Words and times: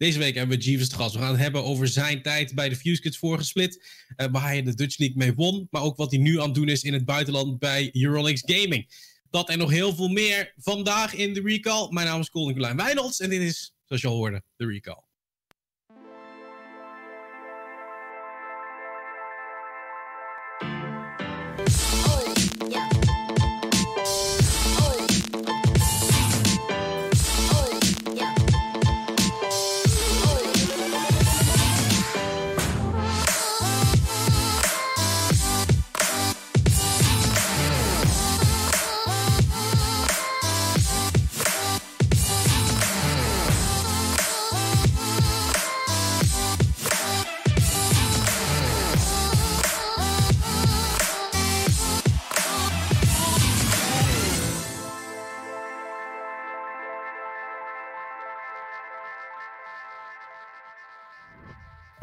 Deze 0.00 0.18
week 0.18 0.34
hebben 0.34 0.58
we 0.58 0.64
Jeeves 0.64 0.88
te 0.88 0.94
gast. 0.94 1.14
We 1.14 1.20
gaan 1.20 1.30
het 1.30 1.40
hebben 1.40 1.64
over 1.64 1.88
zijn 1.88 2.22
tijd 2.22 2.54
bij 2.54 2.68
de 2.68 2.76
Fuse 2.76 3.00
Kids 3.00 3.18
vorige 3.18 3.44
split. 3.44 3.86
Uh, 4.16 4.26
waar 4.30 4.42
hij 4.42 4.62
de 4.62 4.74
Dutch 4.74 4.98
League 4.98 5.16
mee 5.16 5.34
won. 5.34 5.66
Maar 5.70 5.82
ook 5.82 5.96
wat 5.96 6.10
hij 6.10 6.20
nu 6.20 6.38
aan 6.38 6.44
het 6.44 6.54
doen 6.54 6.68
is 6.68 6.82
in 6.82 6.92
het 6.92 7.04
buitenland 7.04 7.58
bij 7.58 7.88
Eurolix 7.92 8.42
Gaming. 8.44 8.86
Dat 9.30 9.48
en 9.48 9.58
nog 9.58 9.70
heel 9.70 9.94
veel 9.94 10.08
meer 10.08 10.52
vandaag 10.56 11.14
in 11.14 11.34
de 11.34 11.40
Recall. 11.40 11.88
Mijn 11.90 12.06
naam 12.06 12.20
is 12.20 12.30
Colin 12.30 12.48
Nicolijn 12.48 12.76
Wijnolds. 12.76 13.20
En 13.20 13.30
dit 13.30 13.40
is, 13.40 13.74
zoals 13.84 14.02
je 14.02 14.08
al 14.08 14.16
hoorde, 14.16 14.42
de 14.56 14.66
Recall. 14.66 15.09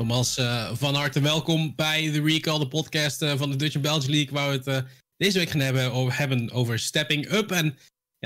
Uh, 0.10 0.70
van 0.74 0.96
harte 0.96 1.22
welkom 1.22 1.74
bij 1.76 2.12
de 2.12 2.22
Recall, 2.22 2.60
de 2.60 2.68
podcast 2.68 3.22
uh, 3.22 3.38
van 3.38 3.50
de 3.50 3.56
Dutch 3.56 3.80
Belgian 3.80 4.12
League, 4.12 4.34
waar 4.34 4.50
we 4.50 4.56
het 4.56 4.68
uh, 4.68 4.78
deze 5.18 5.38
week 5.38 5.50
gaan 5.50 5.60
hebben 5.60 5.92
over, 5.92 6.18
hebben 6.18 6.52
over 6.52 6.80
Stepping 6.80 7.32
Up. 7.32 7.52
En 7.52 7.78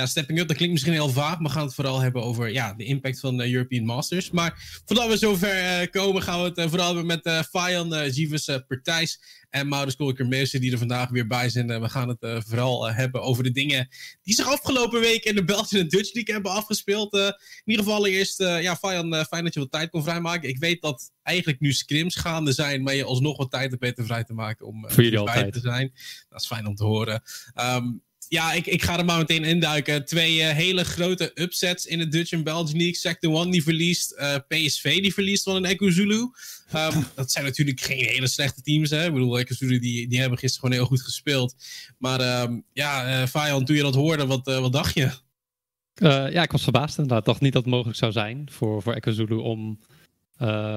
ja, 0.01 0.07
Stepping 0.07 0.39
Up, 0.39 0.47
dat 0.47 0.55
klinkt 0.57 0.73
misschien 0.73 0.93
heel 0.93 1.09
vaag, 1.09 1.39
maar 1.39 1.51
we 1.51 1.57
gaan 1.57 1.65
het 1.65 1.75
vooral 1.75 1.99
hebben 1.99 2.23
over 2.23 2.51
ja, 2.51 2.73
de 2.73 2.83
impact 2.83 3.19
van 3.19 3.37
de 3.37 3.51
European 3.51 3.85
Masters. 3.85 4.31
Maar 4.31 4.81
voordat 4.85 5.07
we 5.07 5.17
zover 5.17 5.89
komen, 5.89 6.21
gaan 6.21 6.41
we 6.41 6.61
het 6.61 6.69
vooral 6.69 6.87
hebben 6.87 7.05
met 7.05 7.25
uh, 7.25 7.83
uh, 7.89 8.13
Jeeves 8.13 8.45
Partijs 8.67 9.21
en 9.49 9.67
Maurits 9.67 9.95
Kolker-Meester, 9.95 10.59
die 10.59 10.71
er 10.71 10.77
vandaag 10.77 11.09
weer 11.09 11.27
bij 11.27 11.49
zijn. 11.49 11.81
we 11.81 11.89
gaan 11.89 12.07
het 12.07 12.43
vooral 12.47 12.91
hebben 12.91 13.21
over 13.21 13.43
de 13.43 13.51
dingen 13.51 13.87
die 14.21 14.33
zich 14.33 14.47
afgelopen 14.47 14.99
week 14.99 15.23
in 15.23 15.35
de 15.35 15.43
Belgian 15.43 15.81
en 15.81 15.87
Dutch 15.87 16.13
League 16.13 16.33
hebben 16.33 16.51
afgespeeld. 16.51 17.13
in 17.13 17.33
ieder 17.65 17.83
geval 17.83 18.07
eerst, 18.07 18.37
ja, 18.37 18.75
Fayan, 18.75 19.25
fijn 19.25 19.43
dat 19.43 19.53
je 19.53 19.59
wat 19.59 19.71
tijd 19.71 19.89
kon 19.89 20.03
vrijmaken. 20.03 20.49
Ik 20.49 20.57
weet 20.57 20.81
dat 20.81 21.11
eigenlijk 21.23 21.59
nu 21.59 21.73
scrims 21.73 22.15
gaande 22.15 22.51
zijn, 22.51 22.83
maar 22.83 22.95
je 22.95 23.03
alsnog 23.03 23.37
wat 23.37 23.51
tijd 23.51 23.69
hebt 23.69 23.83
weten 23.83 24.05
vrij 24.05 24.23
te 24.23 24.33
maken 24.33 24.65
om 24.65 24.89
Voor 24.89 25.03
jullie 25.03 25.19
altijd. 25.19 25.53
te 25.53 25.59
zijn. 25.59 25.91
Dat 26.29 26.41
is 26.41 26.47
fijn 26.47 26.67
om 26.67 26.75
te 26.75 26.83
horen. 26.83 27.23
Um, 27.55 28.01
ja, 28.31 28.53
ik, 28.53 28.65
ik 28.65 28.81
ga 28.81 28.97
er 28.97 29.05
maar 29.05 29.17
meteen 29.17 29.43
induiken. 29.43 30.05
Twee 30.05 30.37
uh, 30.37 30.49
hele 30.49 30.83
grote 30.83 31.31
upsets 31.33 31.85
in 31.85 31.97
de 31.97 32.07
Dutch 32.07 32.31
en 32.31 32.43
Belgian 32.43 32.77
League. 32.77 32.95
Sector 32.95 33.35
1 33.35 33.51
die 33.51 33.63
verliest, 33.63 34.13
uh, 34.17 34.35
PSV 34.47 35.01
die 35.01 35.13
verliest 35.13 35.43
van 35.43 35.55
een 35.55 35.65
Echo 35.65 35.89
Zulu. 35.89 36.15
Um, 36.15 36.31
dat 37.15 37.31
zijn 37.31 37.45
natuurlijk 37.45 37.79
geen 37.79 38.05
hele 38.05 38.27
slechte 38.27 38.61
teams. 38.61 38.89
Hè? 38.89 39.05
Ik 39.05 39.13
bedoel, 39.13 39.39
Echo 39.39 39.53
Zulu 39.53 39.79
die, 39.79 40.07
die 40.07 40.19
hebben 40.19 40.37
gisteren 40.37 40.67
gewoon 40.67 40.81
heel 40.81 40.95
goed 40.95 41.05
gespeeld. 41.05 41.55
Maar 41.97 42.41
um, 42.41 42.63
ja, 42.73 43.21
uh, 43.21 43.27
Fajan, 43.27 43.65
toen 43.65 43.75
je 43.75 43.81
dat 43.81 43.95
hoorde, 43.95 44.25
wat, 44.25 44.45
wat 44.45 44.73
dacht 44.73 44.93
je? 44.93 45.11
ja, 46.31 46.43
ik 46.43 46.51
was 46.51 46.63
verbaasd 46.63 46.97
inderdaad. 46.97 47.19
Ik 47.19 47.25
dacht 47.25 47.41
niet 47.41 47.53
dat 47.53 47.63
het 47.63 47.73
mogelijk 47.73 47.97
zou 47.97 48.11
zijn 48.11 48.47
voor, 48.51 48.81
voor 48.81 48.93
Echo 48.93 49.11
Zulu 49.11 49.35
om 49.35 49.79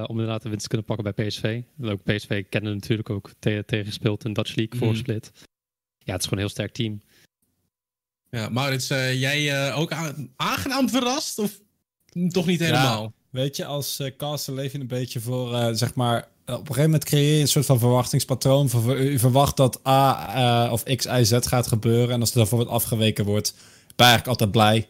om 0.06 0.18
inderdaad 0.18 0.42
de 0.42 0.48
winst 0.48 0.62
te 0.62 0.68
kunnen 0.68 0.86
pakken 0.86 1.14
bij 1.14 1.26
PSV. 1.26 1.62
Ook 1.82 2.02
PSV 2.02 2.44
kennen 2.48 2.74
natuurlijk 2.74 3.10
ook 3.10 3.30
te 3.38 3.62
tegen 3.66 3.86
gespeeld 3.86 4.24
in 4.24 4.32
Dutch 4.32 4.54
League 4.54 4.78
voor 4.78 4.88
mm. 4.88 4.96
split. 4.96 5.30
Ja, 5.98 6.12
het 6.12 6.20
is 6.22 6.28
gewoon 6.28 6.42
een 6.42 6.48
heel 6.48 6.48
sterk 6.48 6.72
team. 6.72 7.00
Ja, 8.34 8.48
Maurits, 8.48 8.90
uh, 8.90 9.20
jij 9.20 9.68
uh, 9.68 9.78
ook 9.78 9.92
aangenaam 10.36 10.88
verrast? 10.88 11.38
Of 11.38 11.60
toch 12.28 12.46
niet 12.46 12.60
helemaal? 12.60 13.02
Ja, 13.02 13.12
weet 13.30 13.56
je, 13.56 13.64
als 13.64 14.00
uh, 14.00 14.10
caster 14.16 14.54
leef 14.54 14.72
je 14.72 14.80
een 14.80 14.86
beetje 14.86 15.20
voor, 15.20 15.74
zeg 15.76 15.94
maar... 15.94 16.28
op 16.46 16.52
een 16.52 16.56
gegeven 16.56 16.82
moment 16.82 17.04
creëer 17.04 17.34
je 17.34 17.40
een 17.40 17.48
soort 17.48 17.66
van 17.66 17.78
verwachtingspatroon. 17.78 18.70
Je 18.86 19.18
verwacht 19.18 19.56
dat 19.56 19.86
A 19.86 20.70
of 20.72 20.82
X, 20.82 21.04
Y, 21.04 21.24
Z 21.24 21.38
gaat 21.40 21.66
gebeuren. 21.66 22.14
En 22.14 22.20
als 22.20 22.30
er 22.30 22.36
daarvoor 22.36 22.58
wat 22.58 22.68
afgeweken 22.68 23.24
wordt, 23.24 23.54
ben 23.96 24.06
je 24.06 24.12
eigenlijk 24.12 24.40
altijd 24.40 24.50
blij. 24.50 24.88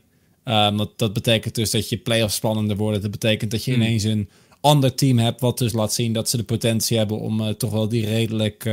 want 0.76 0.90
dat 0.96 1.12
betekent 1.12 1.54
dus 1.54 1.70
dat 1.70 1.88
je 1.88 1.96
playoffs 1.96 2.34
spannender 2.34 2.76
worden. 2.76 3.00
Dat 3.00 3.10
betekent 3.10 3.50
dat 3.50 3.64
je 3.64 3.74
mm. 3.74 3.82
ineens 3.82 4.02
een 4.02 4.28
ander 4.60 4.94
team 4.94 5.18
hebt, 5.18 5.40
wat 5.40 5.58
dus 5.58 5.72
laat 5.72 5.92
zien 5.92 6.12
dat 6.12 6.28
ze 6.28 6.36
de 6.36 6.44
potentie 6.44 6.98
hebben 6.98 7.18
om 7.18 7.56
toch 7.56 7.70
wel 7.70 7.88
die 7.88 8.06
redelijk 8.06 8.64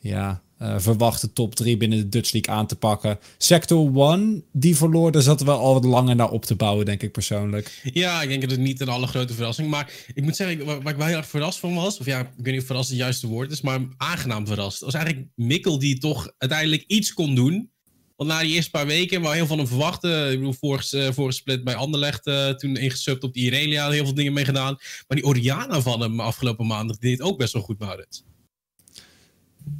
ja, 0.00 0.42
uh, 0.62 0.74
verwachte 0.78 1.32
top 1.32 1.54
3 1.54 1.76
binnen 1.76 1.98
de 1.98 2.08
Dutch 2.08 2.32
League 2.32 2.54
aan 2.54 2.66
te 2.66 2.76
pakken. 2.76 3.18
Sector 3.38 4.10
1, 4.10 4.44
die 4.52 4.76
verloor, 4.76 5.12
daar 5.12 5.22
zaten 5.22 5.46
we 5.46 5.52
al 5.52 5.72
wat 5.72 5.84
langer 5.84 6.16
naar 6.16 6.30
op 6.30 6.44
te 6.44 6.54
bouwen, 6.54 6.86
denk 6.86 7.02
ik 7.02 7.12
persoonlijk. 7.12 7.80
Ja, 7.92 8.22
ik 8.22 8.28
denk 8.28 8.40
dat 8.40 8.50
het 8.50 8.60
niet 8.60 8.80
een 8.80 8.88
allergrote 8.88 9.34
verrassing. 9.34 9.68
Maar 9.68 9.92
ik 10.14 10.22
moet 10.22 10.36
zeggen, 10.36 10.64
waar, 10.64 10.92
ik 10.92 10.96
wel 10.96 11.06
heel 11.06 11.16
erg 11.16 11.28
verrast 11.28 11.58
van 11.58 11.74
was, 11.74 11.98
of 11.98 12.06
ja, 12.06 12.20
ik 12.20 12.26
weet 12.36 12.52
niet 12.52 12.60
of 12.60 12.66
verrast 12.66 12.88
het 12.88 12.98
juiste 12.98 13.26
woord 13.26 13.50
is, 13.50 13.60
maar 13.60 13.80
aangenaam 13.96 14.46
verrast. 14.46 14.80
was 14.80 14.94
eigenlijk 14.94 15.26
Mikkel 15.34 15.78
die 15.78 15.98
toch 15.98 16.32
uiteindelijk 16.38 16.84
iets 16.86 17.14
kon 17.14 17.34
doen 17.34 17.70
want 18.18 18.30
na 18.30 18.40
die 18.40 18.54
eerste 18.54 18.70
paar 18.70 18.86
weken, 18.86 19.20
waar 19.20 19.34
heel 19.34 19.46
veel 19.46 19.56
van 19.56 19.58
hem 19.58 19.66
verwachten. 19.66 20.30
Ik 20.30 20.38
bedoel, 20.38 20.52
vorige, 20.52 20.98
uh, 20.98 21.12
vorige 21.12 21.36
split 21.36 21.64
bij 21.64 21.74
Anderlecht 21.74 22.26
uh, 22.26 22.48
toen 22.48 22.76
ingesubt 22.76 23.22
op 23.22 23.34
die 23.34 23.44
Irelia. 23.44 23.90
Heel 23.90 24.04
veel 24.04 24.14
dingen 24.14 24.32
mee 24.32 24.44
gedaan. 24.44 24.74
Maar 25.06 25.16
die 25.16 25.24
Oriana 25.24 25.80
van 25.80 26.00
hem 26.00 26.20
afgelopen 26.20 26.66
maandag 26.66 26.98
deed 26.98 27.20
ook 27.20 27.38
best 27.38 27.52
wel 27.52 27.62
goed, 27.62 27.78
Maurits. 27.78 28.24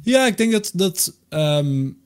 Ja, 0.01 0.27
ik 0.27 0.37
denk 0.37 0.51
dat, 0.51 0.71
dat 0.73 1.13
um, 1.29 1.97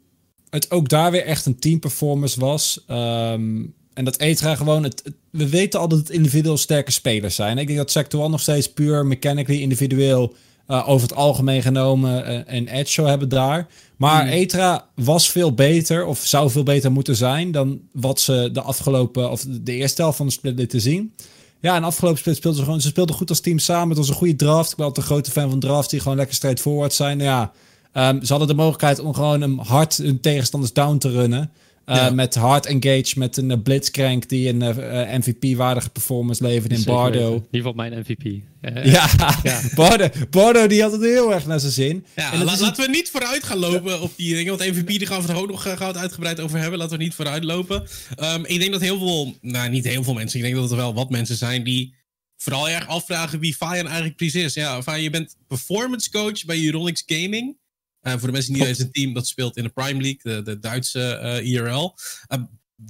het 0.49 0.71
ook 0.71 0.89
daar 0.89 1.11
weer 1.11 1.25
echt 1.25 1.45
een 1.45 1.59
team 1.59 1.79
performance 1.79 2.39
was. 2.39 2.83
Um, 2.87 3.73
en 3.93 4.05
dat 4.05 4.17
Etra 4.17 4.55
gewoon... 4.55 4.83
Het, 4.83 5.01
het, 5.03 5.13
we 5.29 5.49
weten 5.49 5.79
al 5.79 5.87
dat 5.87 5.99
het 5.99 6.09
individueel 6.09 6.57
sterke 6.57 6.91
spelers 6.91 7.35
zijn. 7.35 7.57
Ik 7.57 7.67
denk 7.67 7.79
dat 7.79 7.91
Sector 7.91 8.29
nog 8.29 8.41
steeds 8.41 8.73
puur 8.73 9.05
mechanically 9.05 9.61
individueel 9.61 10.35
uh, 10.67 10.89
over 10.89 11.07
het 11.07 11.17
algemeen 11.17 11.61
genomen 11.61 12.31
uh, 12.31 12.39
een 12.45 12.67
edge 12.67 12.91
zou 12.91 13.07
hebben 13.07 13.29
daar. 13.29 13.67
Maar 13.97 14.23
mm. 14.23 14.29
Etra 14.29 14.87
was 14.95 15.29
veel 15.29 15.53
beter, 15.53 16.05
of 16.05 16.25
zou 16.25 16.49
veel 16.49 16.63
beter 16.63 16.91
moeten 16.91 17.15
zijn, 17.15 17.51
dan 17.51 17.81
wat 17.91 18.19
ze 18.19 18.49
de 18.53 18.61
afgelopen, 18.61 19.31
of 19.31 19.45
de 19.49 19.73
eerste 19.73 20.01
helft 20.01 20.17
van 20.17 20.25
de 20.25 20.31
split 20.31 20.57
lieten 20.57 20.81
zien. 20.81 21.13
Ja, 21.59 21.75
en 21.75 21.83
afgelopen 21.83 22.19
split 22.19 22.35
speelden 22.35 22.59
ze 22.59 22.65
gewoon, 22.65 22.81
ze 22.81 22.87
speelden 22.87 23.15
goed 23.15 23.29
als 23.29 23.39
team 23.39 23.59
samen. 23.59 23.89
Het 23.89 23.97
was 23.97 24.09
een 24.09 24.15
goede 24.15 24.35
draft. 24.35 24.71
Ik 24.71 24.77
ben 24.77 24.85
altijd 24.85 25.05
een 25.05 25.11
grote 25.11 25.31
fan 25.31 25.49
van 25.49 25.59
drafts 25.59 25.89
die 25.89 25.99
gewoon 25.99 26.17
lekker 26.17 26.35
straightforward 26.35 26.93
zijn. 26.93 27.17
Nou 27.17 27.29
ja, 27.29 27.51
um, 27.93 28.23
ze 28.23 28.29
hadden 28.29 28.47
de 28.47 28.53
mogelijkheid 28.53 28.99
om 28.99 29.13
gewoon 29.13 29.41
een 29.41 29.59
hard 29.59 29.97
hun 29.97 30.19
tegenstanders 30.19 30.73
down 30.73 30.97
te 30.97 31.09
runnen. 31.09 31.51
Uh, 31.85 32.11
Met 32.11 32.35
hard 32.35 32.65
engage, 32.65 33.19
met 33.19 33.37
een 33.37 33.49
uh, 33.49 33.57
blitzcrank 33.63 34.29
die 34.29 34.49
een 34.49 34.61
uh, 34.61 35.17
MVP-waardige 35.17 35.89
performance 35.89 36.43
levert 36.43 36.71
in 36.71 36.83
Bardo. 36.83 37.27
In 37.27 37.33
ieder 37.33 37.47
geval 37.51 37.73
mijn 37.73 37.99
MVP. 37.99 38.41
ja, 38.83 39.09
ja. 39.43 39.61
Bardo, 39.75 40.07
Bardo 40.29 40.67
die 40.67 40.81
had 40.81 40.91
het 40.91 41.01
heel 41.01 41.33
erg 41.33 41.45
naar 41.45 41.59
zijn 41.59 41.71
zin. 41.71 42.05
Ja, 42.15 42.31
en 42.31 42.43
la 42.43 42.57
laten 42.59 42.85
we 42.85 42.89
niet 42.89 43.09
vooruit 43.09 43.43
gaan 43.43 43.57
lopen 43.57 44.01
op 44.01 44.11
die 44.15 44.35
dingen. 44.35 44.57
Want 44.57 44.71
MVP 44.71 44.87
die 44.87 45.05
gaan 45.05 45.21
we 45.21 45.27
er 45.27 45.39
ook 45.39 45.49
nog 45.49 45.61
gaan 45.61 45.87
het 45.87 45.97
uitgebreid 45.97 46.39
over 46.39 46.59
hebben. 46.59 46.79
Laten 46.79 46.97
we 46.97 47.03
niet 47.03 47.13
vooruit 47.13 47.43
lopen. 47.43 47.83
Um, 48.19 48.45
ik 48.45 48.59
denk 48.59 48.71
dat 48.71 48.81
heel 48.81 48.97
veel, 48.97 49.37
nou 49.41 49.69
niet 49.69 49.85
heel 49.85 50.03
veel 50.03 50.13
mensen, 50.13 50.39
ik 50.39 50.45
denk 50.45 50.55
dat 50.55 50.71
er 50.71 50.77
wel 50.77 50.93
wat 50.93 51.09
mensen 51.09 51.35
zijn 51.35 51.63
die 51.63 51.93
vooral 52.37 52.69
erg 52.69 52.87
afvragen 52.87 53.39
wie 53.39 53.55
Fayan 53.55 53.85
eigenlijk 53.85 54.15
precies 54.15 54.43
is. 54.43 54.53
Ja, 54.53 54.83
Fayan, 54.83 55.01
je 55.01 55.09
bent 55.09 55.35
performance 55.47 56.11
coach 56.11 56.45
bij 56.45 56.65
Euronics 56.65 57.03
Gaming. 57.05 57.55
Uh, 58.03 58.11
voor 58.11 58.27
de 58.27 58.31
mensen 58.31 58.53
die 58.53 58.61
niet 58.61 58.71
weten, 58.71 58.85
een 58.85 58.91
team 58.91 59.13
dat 59.13 59.27
speelt 59.27 59.57
in 59.57 59.63
de 59.63 59.69
Prime 59.69 60.01
League, 60.01 60.19
de, 60.21 60.41
de 60.41 60.59
Duitse 60.59 61.19
uh, 61.43 61.51
IRL. 61.51 61.95
Uh, 62.33 62.43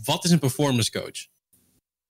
wat 0.03 0.25
is 0.25 0.31
een 0.31 0.39
performance 0.39 0.91
coach? 0.91 1.27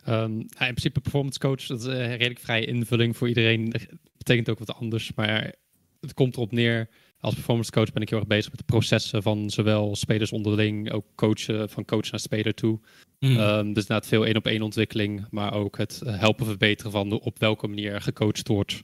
Um, 0.07 0.37
ja, 0.37 0.67
in 0.67 0.73
principe 0.73 0.99
performance 0.99 1.39
coach, 1.39 1.65
dat 1.65 1.79
is 1.79 1.85
een 1.85 2.07
redelijk 2.07 2.39
vrije 2.39 2.65
invulling 2.65 3.17
voor 3.17 3.27
iedereen. 3.27 3.69
Dat 3.69 3.81
betekent 4.17 4.49
ook 4.49 4.59
wat 4.59 4.73
anders, 4.73 5.13
maar 5.15 5.55
het 5.99 6.13
komt 6.13 6.35
erop 6.35 6.51
neer. 6.51 6.89
Als 7.17 7.33
performance 7.33 7.71
coach 7.71 7.91
ben 7.93 8.01
ik 8.01 8.09
heel 8.09 8.19
erg 8.19 8.27
bezig 8.27 8.49
met 8.49 8.59
de 8.59 8.65
processen 8.65 9.23
van 9.23 9.49
zowel 9.49 9.95
spelers 9.95 10.31
onderling, 10.31 10.91
ook 10.91 11.05
coachen 11.15 11.69
van 11.69 11.85
coach 11.85 12.11
naar 12.11 12.19
speler 12.19 12.53
toe. 12.53 12.79
Mm. 13.19 13.29
Um, 13.29 13.73
dus 13.73 13.83
inderdaad 13.83 14.07
veel 14.07 14.25
één 14.25 14.35
op 14.35 14.47
één 14.47 14.61
ontwikkeling, 14.61 15.25
maar 15.29 15.53
ook 15.53 15.77
het 15.77 16.01
helpen 16.05 16.45
verbeteren 16.45 16.91
van 16.91 17.09
de, 17.09 17.21
op 17.21 17.39
welke 17.39 17.67
manier 17.67 18.01
gecoacht 18.01 18.47
wordt. 18.47 18.83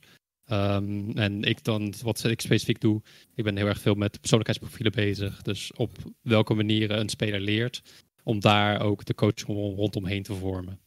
Um, 0.51 1.17
en 1.17 1.43
ik 1.43 1.63
dan, 1.63 1.93
wat 2.01 2.23
ik 2.23 2.41
specifiek 2.41 2.81
doe, 2.81 3.01
ik 3.35 3.43
ben 3.43 3.57
heel 3.57 3.67
erg 3.67 3.81
veel 3.81 3.95
met 3.95 4.19
persoonlijkheidsprofielen 4.19 4.91
bezig. 4.91 5.41
Dus 5.41 5.71
op 5.75 5.97
welke 6.21 6.53
manieren 6.53 6.99
een 6.99 7.09
speler 7.09 7.39
leert, 7.39 7.81
om 8.23 8.39
daar 8.39 8.81
ook 8.81 9.05
de 9.05 9.15
coach 9.15 9.43
rondomheen 9.45 10.23
te 10.23 10.33
vormen. 10.33 10.79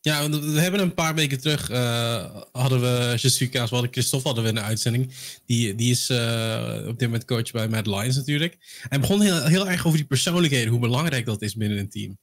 Ja, 0.00 0.30
we 0.30 0.60
hebben 0.60 0.80
een 0.80 0.94
paar 0.94 1.14
weken 1.14 1.40
terug, 1.40 1.70
uh, 1.70 2.40
hadden 2.52 2.80
we 2.80 3.14
Jesuka's, 3.16 3.68
we 3.68 3.74
hadden 3.74 3.92
Christophe 3.92 4.26
hadden 4.26 4.44
we 4.44 4.50
in 4.50 4.56
de 4.56 4.60
uitzending. 4.60 5.12
Die, 5.46 5.74
die 5.74 5.90
is 5.90 6.10
uh, 6.10 6.84
op 6.86 6.98
dit 6.98 7.08
moment 7.08 7.24
coach 7.24 7.50
bij 7.50 7.68
Mad 7.68 7.86
Lions 7.86 8.16
natuurlijk. 8.16 8.56
Hij 8.88 9.00
begon 9.00 9.20
heel, 9.20 9.44
heel 9.44 9.68
erg 9.68 9.86
over 9.86 9.98
die 9.98 10.06
persoonlijkheden, 10.06 10.70
hoe 10.70 10.80
belangrijk 10.80 11.24
dat 11.24 11.42
is 11.42 11.54
binnen 11.54 11.78
een 11.78 11.88
team. 11.88 12.18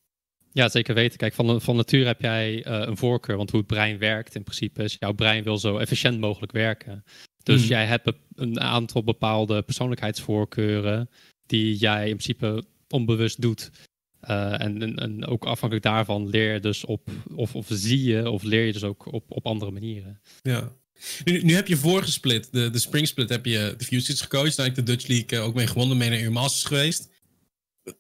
Ja, 0.53 0.69
zeker 0.69 0.95
weten. 0.95 1.17
Kijk, 1.17 1.33
van, 1.33 1.61
van 1.61 1.75
nature 1.75 2.05
heb 2.05 2.21
jij 2.21 2.67
uh, 2.67 2.87
een 2.87 2.97
voorkeur. 2.97 3.37
Want 3.37 3.49
hoe 3.49 3.59
het 3.59 3.67
brein 3.67 3.97
werkt 3.97 4.35
in 4.35 4.43
principe 4.43 4.83
is, 4.83 4.95
jouw 4.99 5.13
brein 5.13 5.43
wil 5.43 5.57
zo 5.57 5.77
efficiënt 5.77 6.19
mogelijk 6.19 6.51
werken. 6.51 7.03
Dus 7.43 7.59
hmm. 7.59 7.69
jij 7.69 7.85
hebt 7.85 8.11
een 8.35 8.59
aantal 8.59 9.03
bepaalde 9.03 9.61
persoonlijkheidsvoorkeuren 9.61 11.09
die 11.45 11.75
jij 11.75 12.09
in 12.09 12.17
principe 12.17 12.63
onbewust 12.89 13.41
doet. 13.41 13.71
Uh, 14.29 14.61
en, 14.61 14.95
en, 14.95 15.25
ook 15.25 15.45
afhankelijk 15.45 15.87
daarvan 15.87 16.29
leer 16.29 16.53
je 16.53 16.59
dus 16.59 16.85
op, 16.85 17.09
of, 17.35 17.55
of 17.55 17.65
zie 17.69 18.03
je, 18.03 18.29
of 18.29 18.43
leer 18.43 18.65
je 18.65 18.73
dus 18.73 18.83
ook 18.83 19.13
op, 19.13 19.23
op 19.27 19.45
andere 19.45 19.71
manieren. 19.71 20.21
Ja. 20.41 20.71
Nu, 21.23 21.43
nu 21.43 21.53
heb 21.53 21.67
je 21.67 21.77
voorgesplit, 21.77 22.51
de, 22.51 22.69
de 22.69 22.79
Spring 22.79 23.07
Split 23.07 23.29
heb 23.29 23.45
je 23.45 23.73
de 23.77 23.85
Fusits 23.85 24.21
gecoacht. 24.21 24.55
Daar 24.55 24.65
heb 24.65 24.77
ik 24.77 24.85
de 24.85 24.91
Dutch 24.91 25.07
League 25.07 25.39
ook 25.39 25.55
mee 25.55 25.67
gewonnen, 25.67 25.97
mee 25.97 26.09
naar 26.09 26.19
uw 26.19 26.31
Masters 26.31 26.63
geweest. 26.63 27.09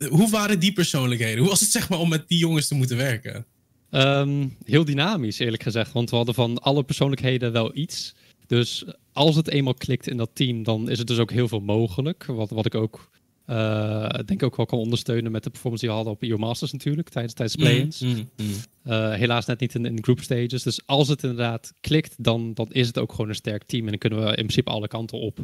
Hoe 0.09 0.29
waren 0.29 0.59
die 0.59 0.73
persoonlijkheden? 0.73 1.39
Hoe 1.39 1.49
was 1.49 1.59
het 1.59 1.71
zeg 1.71 1.89
maar 1.89 1.99
om 1.99 2.09
met 2.09 2.27
die 2.27 2.37
jongens 2.37 2.67
te 2.67 2.75
moeten 2.75 2.97
werken? 2.97 3.45
Ehm, 3.89 4.47
heel 4.63 4.85
dynamisch, 4.85 5.39
eerlijk 5.39 5.63
gezegd. 5.63 5.91
Want 5.91 6.09
we 6.09 6.15
hadden 6.15 6.35
van 6.35 6.57
alle 6.57 6.83
persoonlijkheden 6.83 7.51
wel 7.51 7.75
iets. 7.75 8.15
Dus 8.47 8.85
als 9.13 9.35
het 9.35 9.49
eenmaal 9.49 9.73
klikt 9.73 10.07
in 10.07 10.17
dat 10.17 10.29
team, 10.33 10.63
dan 10.63 10.89
is 10.89 10.97
het 10.97 11.07
dus 11.07 11.17
ook 11.17 11.31
heel 11.31 11.47
veel 11.47 11.59
mogelijk. 11.59 12.25
Wat, 12.25 12.49
wat 12.49 12.65
ik 12.65 12.75
ook 12.75 13.09
uh, 13.47 14.09
denk 14.25 14.43
ook 14.43 14.55
wel 14.55 14.65
kan 14.65 14.79
ondersteunen 14.79 15.31
met 15.31 15.43
de 15.43 15.49
performance 15.49 15.85
die 15.85 15.93
we 15.93 16.01
hadden 16.01 16.17
op 16.17 16.23
EO 16.23 16.37
Masters 16.37 16.71
natuurlijk, 16.71 17.09
tijdens, 17.09 17.33
tijdens 17.33 17.57
mm, 17.57 17.63
play-ins. 17.63 17.99
Mm, 17.99 18.29
mm. 18.37 18.47
uh, 18.85 19.13
helaas 19.13 19.45
net 19.45 19.59
niet 19.59 19.75
in, 19.75 19.85
in 19.85 20.03
group 20.03 20.21
stages. 20.21 20.63
Dus 20.63 20.81
als 20.85 21.07
het 21.07 21.23
inderdaad 21.23 21.73
klikt, 21.81 22.15
dan, 22.17 22.53
dan 22.53 22.67
is 22.71 22.87
het 22.87 22.99
ook 22.99 23.11
gewoon 23.11 23.29
een 23.29 23.35
sterk 23.35 23.63
team. 23.63 23.83
En 23.83 23.89
dan 23.89 23.97
kunnen 23.97 24.19
we 24.19 24.25
in 24.25 24.33
principe 24.33 24.69
alle 24.69 24.87
kanten 24.87 25.19
op. 25.19 25.39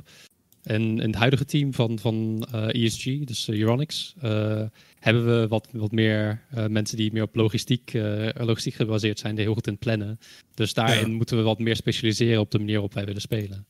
En 0.68 0.82
in 0.82 1.00
het 1.00 1.16
huidige 1.16 1.46
team 1.46 1.74
van, 1.74 2.00
van 2.00 2.48
uh, 2.54 2.64
eh, 2.64 2.84
ESG, 2.84 3.04
dus 3.04 3.50
Euronics, 3.50 4.16
hebben 5.00 5.26
we 5.40 5.48
wat, 5.48 5.68
wat 5.72 5.92
meer 5.92 6.42
mensen 6.68 6.98
die 6.98 7.12
meer 7.12 7.24
op 7.24 7.36
logistiek, 7.36 7.92
logistiek 8.34 8.74
gebaseerd 8.74 9.20
zijn, 9.20 9.36
die 9.36 9.44
heel 9.44 9.54
goed 9.54 9.68
in 9.68 9.78
plannen. 9.78 10.20
Dus 10.54 10.74
daarin 10.74 11.14
moeten 11.14 11.38
we 11.38 11.44
wat 11.44 11.60
meer 11.60 11.76
specialiseren 11.76 12.40
op 12.40 12.52
de 12.52 12.58
manier 12.58 12.74
waarop 12.74 12.94
wij 12.94 13.06
willen 13.06 13.22
spelen. 13.22 13.68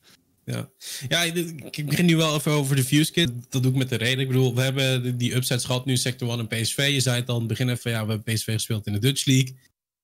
Ja, 0.47 0.69
ja 1.07 1.23
ik 1.23 1.85
begin 1.85 2.05
nu 2.05 2.15
wel 2.15 2.35
even 2.35 2.51
over 2.51 2.75
de 2.75 2.83
Fuse 2.83 3.11
Kit. 3.11 3.31
Dat 3.49 3.63
doe 3.63 3.71
ik 3.71 3.77
met 3.77 3.89
de 3.89 3.95
reden. 3.95 4.19
Ik 4.19 4.27
bedoel, 4.27 4.55
we 4.55 4.61
hebben 4.61 5.17
die 5.17 5.35
upsets 5.35 5.65
gehad 5.65 5.85
nu, 5.85 5.97
Sector 5.97 6.29
1 6.29 6.39
en 6.39 6.47
PSV. 6.47 6.89
Je 6.91 6.99
zei 6.99 7.19
het 7.19 7.29
al 7.29 7.45
begin 7.45 7.69
even, 7.69 7.91
ja, 7.91 8.05
we 8.05 8.11
hebben 8.11 8.33
PSV 8.33 8.53
gespeeld 8.53 8.87
in 8.87 8.93
de 8.93 8.99
Dutch 8.99 9.25
League. 9.25 9.55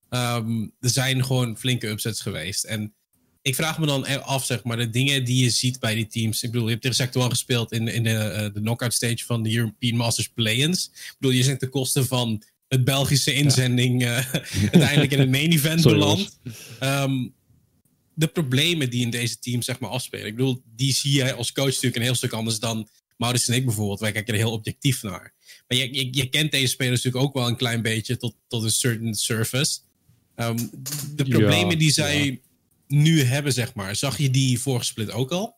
Um, 0.09 0.71
er 0.79 0.89
zijn 0.89 1.25
gewoon 1.25 1.57
flinke 1.57 1.87
upsets 1.87 2.21
geweest. 2.21 2.63
En 2.63 2.93
ik 3.43 3.55
vraag 3.55 3.79
me 3.79 3.85
dan 3.85 4.23
af, 4.23 4.45
zeg 4.45 4.63
maar, 4.63 4.77
de 4.77 4.89
dingen 4.89 5.25
die 5.25 5.43
je 5.43 5.49
ziet 5.49 5.79
bij 5.79 5.95
die 5.95 6.07
teams. 6.07 6.43
Ik 6.43 6.51
bedoel, 6.51 6.65
je 6.65 6.71
hebt 6.71 6.81
tegen 6.81 6.97
Sector 6.97 7.21
1 7.21 7.29
gespeeld 7.29 7.71
in, 7.71 7.87
in 7.87 8.03
de, 8.03 8.09
uh, 8.09 8.53
de 8.53 8.59
knockout 8.59 8.93
stage 8.93 9.25
van 9.25 9.43
de 9.43 9.55
European 9.55 9.95
Masters 9.95 10.27
Play-ins. 10.27 10.85
Ik 10.93 11.15
bedoel, 11.19 11.35
je 11.35 11.43
zit 11.43 11.59
ten 11.59 11.69
koste 11.69 12.05
van 12.05 12.43
het 12.67 12.83
Belgische 12.83 13.33
inzending 13.33 14.01
ja. 14.01 14.17
uh, 14.17 14.33
uiteindelijk 14.71 15.11
in 15.11 15.19
het 15.19 15.29
main 15.29 15.51
event 15.51 15.83
beland. 15.83 16.39
Um, 16.83 17.33
de 18.13 18.27
problemen 18.27 18.89
die 18.89 19.01
in 19.01 19.09
deze 19.09 19.39
teams 19.39 19.65
zeg 19.65 19.79
maar 19.79 19.89
afspelen. 19.89 20.25
Ik 20.25 20.35
bedoel, 20.35 20.61
die 20.75 20.93
zie 20.93 21.11
jij 21.11 21.33
als 21.33 21.51
coach 21.51 21.65
natuurlijk 21.65 21.95
een 21.95 22.01
heel 22.01 22.15
stuk 22.15 22.31
anders 22.31 22.59
dan 22.59 22.87
Maurits 23.17 23.47
en 23.47 23.55
ik 23.55 23.65
bijvoorbeeld. 23.65 23.99
Wij 23.99 24.11
kijken 24.11 24.33
er 24.33 24.39
heel 24.39 24.51
objectief 24.51 25.03
naar. 25.03 25.33
Maar 25.67 25.77
je, 25.77 25.93
je, 25.93 26.07
je 26.11 26.29
kent 26.29 26.51
deze 26.51 26.67
spelers 26.67 27.03
natuurlijk 27.03 27.25
ook 27.25 27.33
wel 27.33 27.47
een 27.47 27.55
klein 27.55 27.81
beetje 27.81 28.17
tot, 28.17 28.35
tot 28.47 28.63
een 28.63 28.71
certain 28.71 29.13
surface. 29.13 29.79
Um, 30.35 30.69
de 31.15 31.23
problemen 31.23 31.77
die 31.77 31.91
zij 31.91 32.41
nu 32.93 33.21
hebben, 33.21 33.53
zeg 33.53 33.73
maar, 33.73 33.95
zag 33.95 34.17
je 34.17 34.29
die 34.29 34.59
vorige 34.59 34.85
split 34.85 35.11
ook 35.11 35.31
al? 35.31 35.55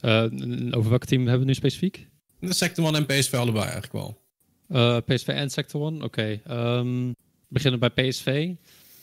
Uh, 0.00 0.22
over 0.70 0.90
welk 0.90 1.04
team 1.04 1.22
hebben 1.22 1.40
we 1.40 1.46
nu 1.46 1.54
specifiek? 1.54 2.08
De 2.40 2.54
Sector 2.54 2.84
1 2.84 2.94
en 2.94 3.06
PSV 3.06 3.34
allebei 3.34 3.64
eigenlijk 3.64 3.92
wel. 3.92 4.20
Uh, 4.68 4.96
eh, 4.96 5.04
PSV 5.04 5.28
en 5.28 5.50
Sector 5.50 5.86
1, 5.86 5.94
oké. 5.94 6.04
Okay. 6.04 6.78
Um, 6.78 7.14
beginnen 7.48 7.80
bij 7.80 7.90
PSV. 7.90 8.54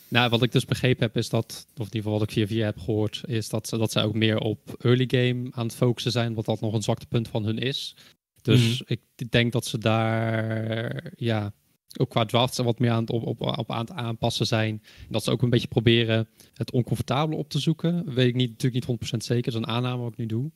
Nou, 0.08 0.30
wat 0.30 0.42
ik 0.42 0.52
dus 0.52 0.64
begrepen 0.64 1.02
heb 1.02 1.16
is 1.16 1.28
dat, 1.28 1.66
of 1.66 1.78
in 1.78 1.84
ieder 1.84 1.96
geval 1.96 2.12
wat 2.12 2.22
ik 2.22 2.30
via 2.30 2.46
via 2.46 2.64
heb 2.64 2.78
gehoord, 2.78 3.22
is 3.26 3.48
dat, 3.48 3.68
dat 3.68 3.92
zij 3.92 4.04
ook 4.04 4.14
meer 4.14 4.38
op 4.38 4.74
early 4.78 5.04
game 5.08 5.48
aan 5.50 5.66
het 5.66 5.74
focussen 5.74 6.12
zijn, 6.12 6.34
wat 6.34 6.44
dat 6.44 6.60
nog 6.60 6.74
een 6.74 6.82
zwaktepunt 6.82 7.28
van 7.28 7.44
hun 7.44 7.58
is. 7.58 7.96
Dus 8.42 8.82
mhm. 8.82 8.92
ik 8.92 9.30
denk 9.30 9.52
dat 9.52 9.66
ze 9.66 9.78
daar, 9.78 11.12
ja, 11.16 11.52
ook 11.98 12.10
qua 12.10 12.24
drafts 12.24 12.58
wat 12.58 12.78
meer 12.78 12.90
aan 12.90 13.00
het, 13.00 13.10
op, 13.10 13.26
op, 13.26 13.40
op 13.40 13.70
aan 13.70 13.80
het 13.80 13.90
aanpassen 13.90 14.46
zijn. 14.46 14.82
En 14.98 15.08
dat 15.08 15.24
ze 15.24 15.30
ook 15.30 15.42
een 15.42 15.50
beetje 15.50 15.68
proberen 15.68 16.28
het 16.54 16.70
oncomfortabele 16.70 17.38
op 17.38 17.48
te 17.48 17.58
zoeken. 17.58 18.14
Weet 18.14 18.28
ik 18.28 18.34
niet, 18.34 18.50
natuurlijk 18.50 18.86
niet 18.88 19.12
100% 19.12 19.16
zeker. 19.16 19.52
Dat 19.52 19.60
is 19.60 19.66
een 19.66 19.74
aanname 19.74 20.02
wat 20.02 20.12
ik 20.12 20.18
nu 20.18 20.26
doe. 20.26 20.50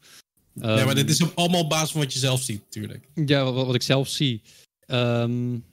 ja, 0.55 0.85
maar 0.85 0.95
dit 0.95 1.21
ehm, 1.21 1.29
is 1.29 1.35
allemaal 1.35 1.61
op 1.61 1.69
basis 1.69 1.91
van 1.91 2.01
wat 2.01 2.13
je 2.13 2.19
zelf 2.19 2.41
ziet, 2.41 2.61
natuurlijk. 2.61 3.09
Ja, 3.15 3.45
wat, 3.53 3.67
wat 3.67 3.75
ik 3.75 3.83
zelf 3.83 4.09
zie. 4.09 4.43
Um, 4.87 5.65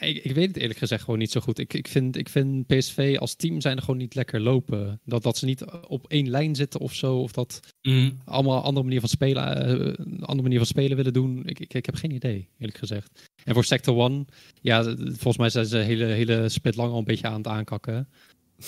ik, 0.00 0.24
ik, 0.24 0.34
weet 0.34 0.46
het 0.46 0.56
eerlijk 0.56 0.78
gezegd 0.78 1.04
gewoon 1.04 1.18
niet 1.18 1.30
zo 1.30 1.40
goed. 1.40 1.58
Ik, 1.58 1.74
ik, 1.74 1.88
vind, 1.88 2.16
ik 2.16 2.28
vind 2.28 2.66
PSV 2.66 3.16
als 3.18 3.34
team 3.34 3.60
zijn 3.60 3.76
er 3.76 3.82
gewoon 3.82 3.96
niet 3.96 4.14
lekker 4.14 4.40
lopen. 4.40 5.00
Dat, 5.04 5.22
dat 5.22 5.36
ze 5.36 5.44
niet 5.44 5.64
op 5.88 6.06
één 6.08 6.30
lijn 6.30 6.54
zitten 6.54 6.80
of 6.80 6.94
zo. 6.94 7.16
Of 7.16 7.32
dat 7.32 7.60
mm. 7.82 8.18
allemaal 8.24 8.56
een 8.56 8.62
andere 8.62 8.84
manier 8.84 9.00
van 9.00 9.08
spelen, 9.08 9.68
uh, 9.80 10.20
andere 10.20 10.42
manier 10.42 10.58
van 10.58 10.66
spelen 10.66 10.96
willen 10.96 11.12
doen. 11.12 11.42
Ik, 11.46 11.60
ik, 11.60 11.74
ik 11.74 11.86
heb 11.86 11.94
geen 11.94 12.10
idee, 12.10 12.48
eerlijk 12.58 12.78
gezegd. 12.78 13.30
En 13.44 13.54
voor 13.54 13.64
Sector 13.64 13.96
One, 13.96 14.24
ja, 14.60 14.82
volgens 14.96 15.36
mij 15.36 15.50
zijn 15.50 15.66
ze 15.66 15.76
de 15.76 15.82
hele, 15.82 16.04
hele 16.04 16.48
split 16.48 16.76
lang 16.76 16.92
al 16.92 16.98
een 16.98 17.04
beetje 17.04 17.26
aan 17.26 17.36
het 17.36 17.46
aankakken. 17.46 18.08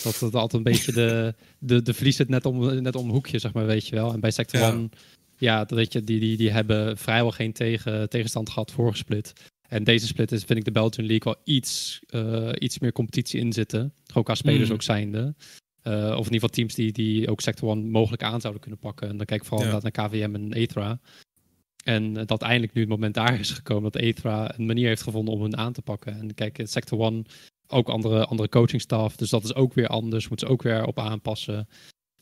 Dat 0.02 0.20
het 0.20 0.34
altijd 0.34 0.52
een 0.52 0.72
beetje 0.72 0.92
de, 0.92 1.34
de, 1.58 1.82
de 1.82 1.94
verlies 1.94 2.16
zit 2.16 2.28
net 2.28 2.46
om, 2.46 2.82
net 2.82 2.96
om 2.96 3.04
een 3.04 3.14
hoekje, 3.14 3.38
zeg 3.38 3.52
maar, 3.52 3.66
weet 3.66 3.86
je 3.86 3.94
wel. 3.94 4.12
En 4.12 4.20
bij 4.20 4.30
Sector 4.30 4.60
ja. 4.60 4.72
One, 4.72 4.88
ja, 5.36 5.58
dat 5.58 5.78
weet 5.78 5.92
je, 5.92 6.04
die, 6.04 6.20
die, 6.20 6.36
die 6.36 6.50
hebben 6.50 6.98
vrijwel 6.98 7.30
geen 7.30 7.52
tegen, 7.52 8.08
tegenstand 8.08 8.50
gehad 8.50 8.72
voorgesplit. 8.72 9.32
En 9.74 9.84
deze 9.84 10.06
split 10.06 10.32
is, 10.32 10.44
vind 10.44 10.58
ik 10.58 10.64
de 10.64 10.70
Belgian 10.70 11.06
League 11.06 11.32
wel 11.32 11.54
iets, 11.54 12.00
uh, 12.10 12.50
iets 12.58 12.78
meer 12.78 12.92
competitie 12.92 13.40
in 13.40 13.52
zitten. 13.52 13.92
Gewoon 14.06 14.22
qua 14.22 14.34
spelers 14.34 14.68
mm. 14.68 14.74
ook 14.74 14.82
zijnde. 14.82 15.34
Uh, 15.82 15.94
of 15.94 16.02
in 16.02 16.16
ieder 16.16 16.32
geval 16.32 16.48
teams 16.48 16.74
die, 16.74 16.92
die 16.92 17.30
ook 17.30 17.40
Sector 17.40 17.68
1 17.70 17.90
mogelijk 17.90 18.22
aan 18.22 18.40
zouden 18.40 18.62
kunnen 18.62 18.80
pakken. 18.80 19.08
En 19.08 19.16
dan 19.16 19.26
kijk 19.26 19.40
ik 19.40 19.46
vooral 19.46 19.66
ja. 19.66 19.78
naar 19.82 20.08
KVM 20.08 20.34
en 20.34 20.52
Ethra. 20.52 21.00
En 21.84 22.12
dat 22.12 22.42
eindelijk 22.42 22.72
nu 22.72 22.80
het 22.80 22.90
moment 22.90 23.14
daar 23.14 23.40
is 23.40 23.50
gekomen 23.50 23.92
dat 23.92 24.02
Ethra 24.02 24.58
een 24.58 24.66
manier 24.66 24.88
heeft 24.88 25.02
gevonden 25.02 25.34
om 25.34 25.40
hun 25.40 25.56
aan 25.56 25.72
te 25.72 25.82
pakken. 25.82 26.18
En 26.18 26.34
kijk, 26.34 26.60
Sector 26.64 27.00
1 27.00 27.26
ook 27.66 27.88
andere, 27.88 28.24
andere 28.24 28.48
coachingstaf. 28.48 29.16
Dus 29.16 29.30
dat 29.30 29.44
is 29.44 29.54
ook 29.54 29.74
weer 29.74 29.88
anders. 29.88 30.28
Moeten 30.28 30.46
ze 30.46 30.52
ook 30.52 30.62
weer 30.62 30.86
op 30.86 30.98
aanpassen. 30.98 31.68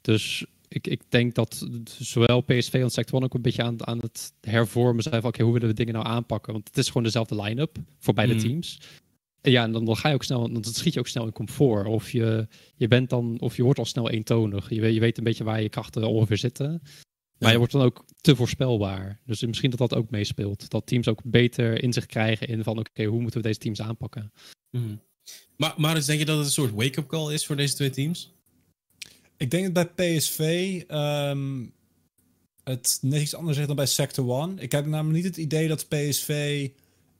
Dus 0.00 0.46
ik, 0.72 0.86
ik 0.86 1.02
denk 1.08 1.34
dat 1.34 1.66
zowel 1.84 2.40
PSV 2.40 2.80
als 2.82 2.92
Sector 2.92 3.16
One 3.16 3.24
ook 3.24 3.34
een 3.34 3.42
beetje 3.42 3.62
aan, 3.62 3.86
aan 3.86 3.98
het 3.98 4.32
hervormen 4.40 5.02
zijn 5.02 5.20
van 5.20 5.30
oké, 5.30 5.42
hoe 5.42 5.52
willen 5.52 5.68
we 5.68 5.74
dingen 5.74 5.94
nou 5.94 6.06
aanpakken? 6.06 6.52
Want 6.52 6.68
het 6.68 6.78
is 6.78 6.86
gewoon 6.86 7.02
dezelfde 7.02 7.42
line-up 7.42 7.76
voor 7.98 8.14
beide 8.14 8.32
hmm. 8.32 8.42
teams. 8.42 8.80
En 9.40 9.50
ja, 9.50 9.62
en 9.64 9.72
dan, 9.72 9.84
dan 9.84 9.96
ga 9.96 10.08
je 10.08 10.14
ook 10.14 10.24
snel, 10.24 10.52
dan 10.52 10.64
schiet 10.64 10.94
je 10.94 10.98
ook 10.98 11.08
snel 11.08 11.26
in 11.26 11.32
comfort. 11.32 11.86
Of 11.86 12.10
je, 12.10 12.48
je 12.76 12.88
bent 12.88 13.10
dan, 13.10 13.40
of 13.40 13.56
je 13.56 13.62
wordt 13.62 13.78
al 13.78 13.84
snel 13.84 14.10
eentonig. 14.10 14.70
Je, 14.70 14.80
weet, 14.80 14.94
je 14.94 15.00
weet 15.00 15.18
een 15.18 15.24
beetje 15.24 15.44
waar 15.44 15.62
je 15.62 15.68
krachten 15.68 16.08
ongeveer 16.08 16.38
zitten. 16.38 16.82
Maar 17.38 17.52
je 17.52 17.58
wordt 17.58 17.72
dan 17.72 17.82
ook 17.82 18.04
te 18.20 18.36
voorspelbaar. 18.36 19.20
Dus 19.26 19.42
misschien 19.42 19.70
dat 19.70 19.78
dat 19.78 19.94
ook 19.94 20.10
meespeelt. 20.10 20.70
Dat 20.70 20.86
teams 20.86 21.08
ook 21.08 21.20
beter 21.24 21.82
inzicht 21.82 22.06
krijgen 22.06 22.48
in 22.48 22.62
van 22.62 22.78
oké, 22.78 23.04
hoe 23.04 23.20
moeten 23.20 23.40
we 23.40 23.46
deze 23.46 23.58
teams 23.58 23.80
aanpakken? 23.80 24.32
Hmm. 24.70 25.00
Maar, 25.56 25.74
maar 25.76 25.94
dus 25.94 26.06
denk 26.06 26.18
je 26.18 26.24
dat 26.24 26.36
het 26.36 26.46
een 26.46 26.52
soort 26.52 26.72
wake-up 26.72 27.06
call 27.06 27.32
is 27.32 27.46
voor 27.46 27.56
deze 27.56 27.74
twee 27.74 27.90
teams? 27.90 28.32
Ik 29.42 29.50
denk 29.50 29.74
dat 29.74 29.94
bij 29.94 30.16
PSV 30.16 30.40
um, 30.88 31.72
het 32.64 32.98
net 33.00 33.20
iets 33.20 33.34
anders 33.34 33.54
zegt 33.54 33.68
dan 33.68 33.76
bij 33.76 33.86
Sector 33.86 34.30
One. 34.30 34.60
Ik 34.60 34.72
heb 34.72 34.86
namelijk 34.86 35.14
niet 35.14 35.24
het 35.24 35.36
idee 35.36 35.68
dat 35.68 35.88
PSV 35.88 36.30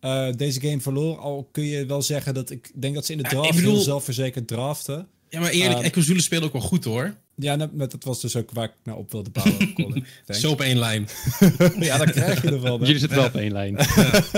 uh, 0.01 0.29
eh, 0.29 0.37
deze 0.37 0.61
game 0.61 0.81
verloor. 0.81 1.19
Al 1.19 1.49
kun 1.53 1.65
je 1.65 1.87
wel 1.87 2.03
zeggen 2.03 2.35
dat 2.35 2.51
ik 2.51 2.71
denk 2.75 2.95
dat 2.95 3.07
ze 3.07 3.13
in 3.13 3.19
de 3.19 3.25
draft 3.25 3.49
ja, 3.49 3.55
bedoel... 3.55 3.73
heel 3.73 3.83
zelfverzekerd 3.83 4.49
draften. 4.49 5.09
Ja, 5.29 5.41
maar 5.41 5.51
eerlijk, 5.51 5.79
um, 5.79 5.85
Echo 5.85 6.19
speelde 6.19 6.47
ook 6.47 6.53
wel 6.53 6.63
goed 6.63 6.85
hoor. 6.85 7.17
Ja, 7.35 7.57
dat, 7.57 7.71
dat 7.79 8.05
was 8.05 8.21
dus 8.21 8.37
ook 8.37 8.51
waar 8.51 8.65
ik 8.65 8.73
nou 8.85 8.99
op 8.99 9.13
wilde 9.13 9.31
bouwen. 9.31 10.07
Zo 10.41 10.51
op 10.51 10.61
één 10.61 10.79
lijn. 10.79 11.09
ja, 11.79 11.99
dan 11.99 12.11
krijg 12.11 12.43
je 12.43 12.49
er 12.49 12.61
wel. 12.61 12.79
Jullie 12.79 12.99
zitten 12.99 13.19
wel 13.19 13.27
op 13.27 13.35
één 13.35 13.53
lijn. 13.53 13.77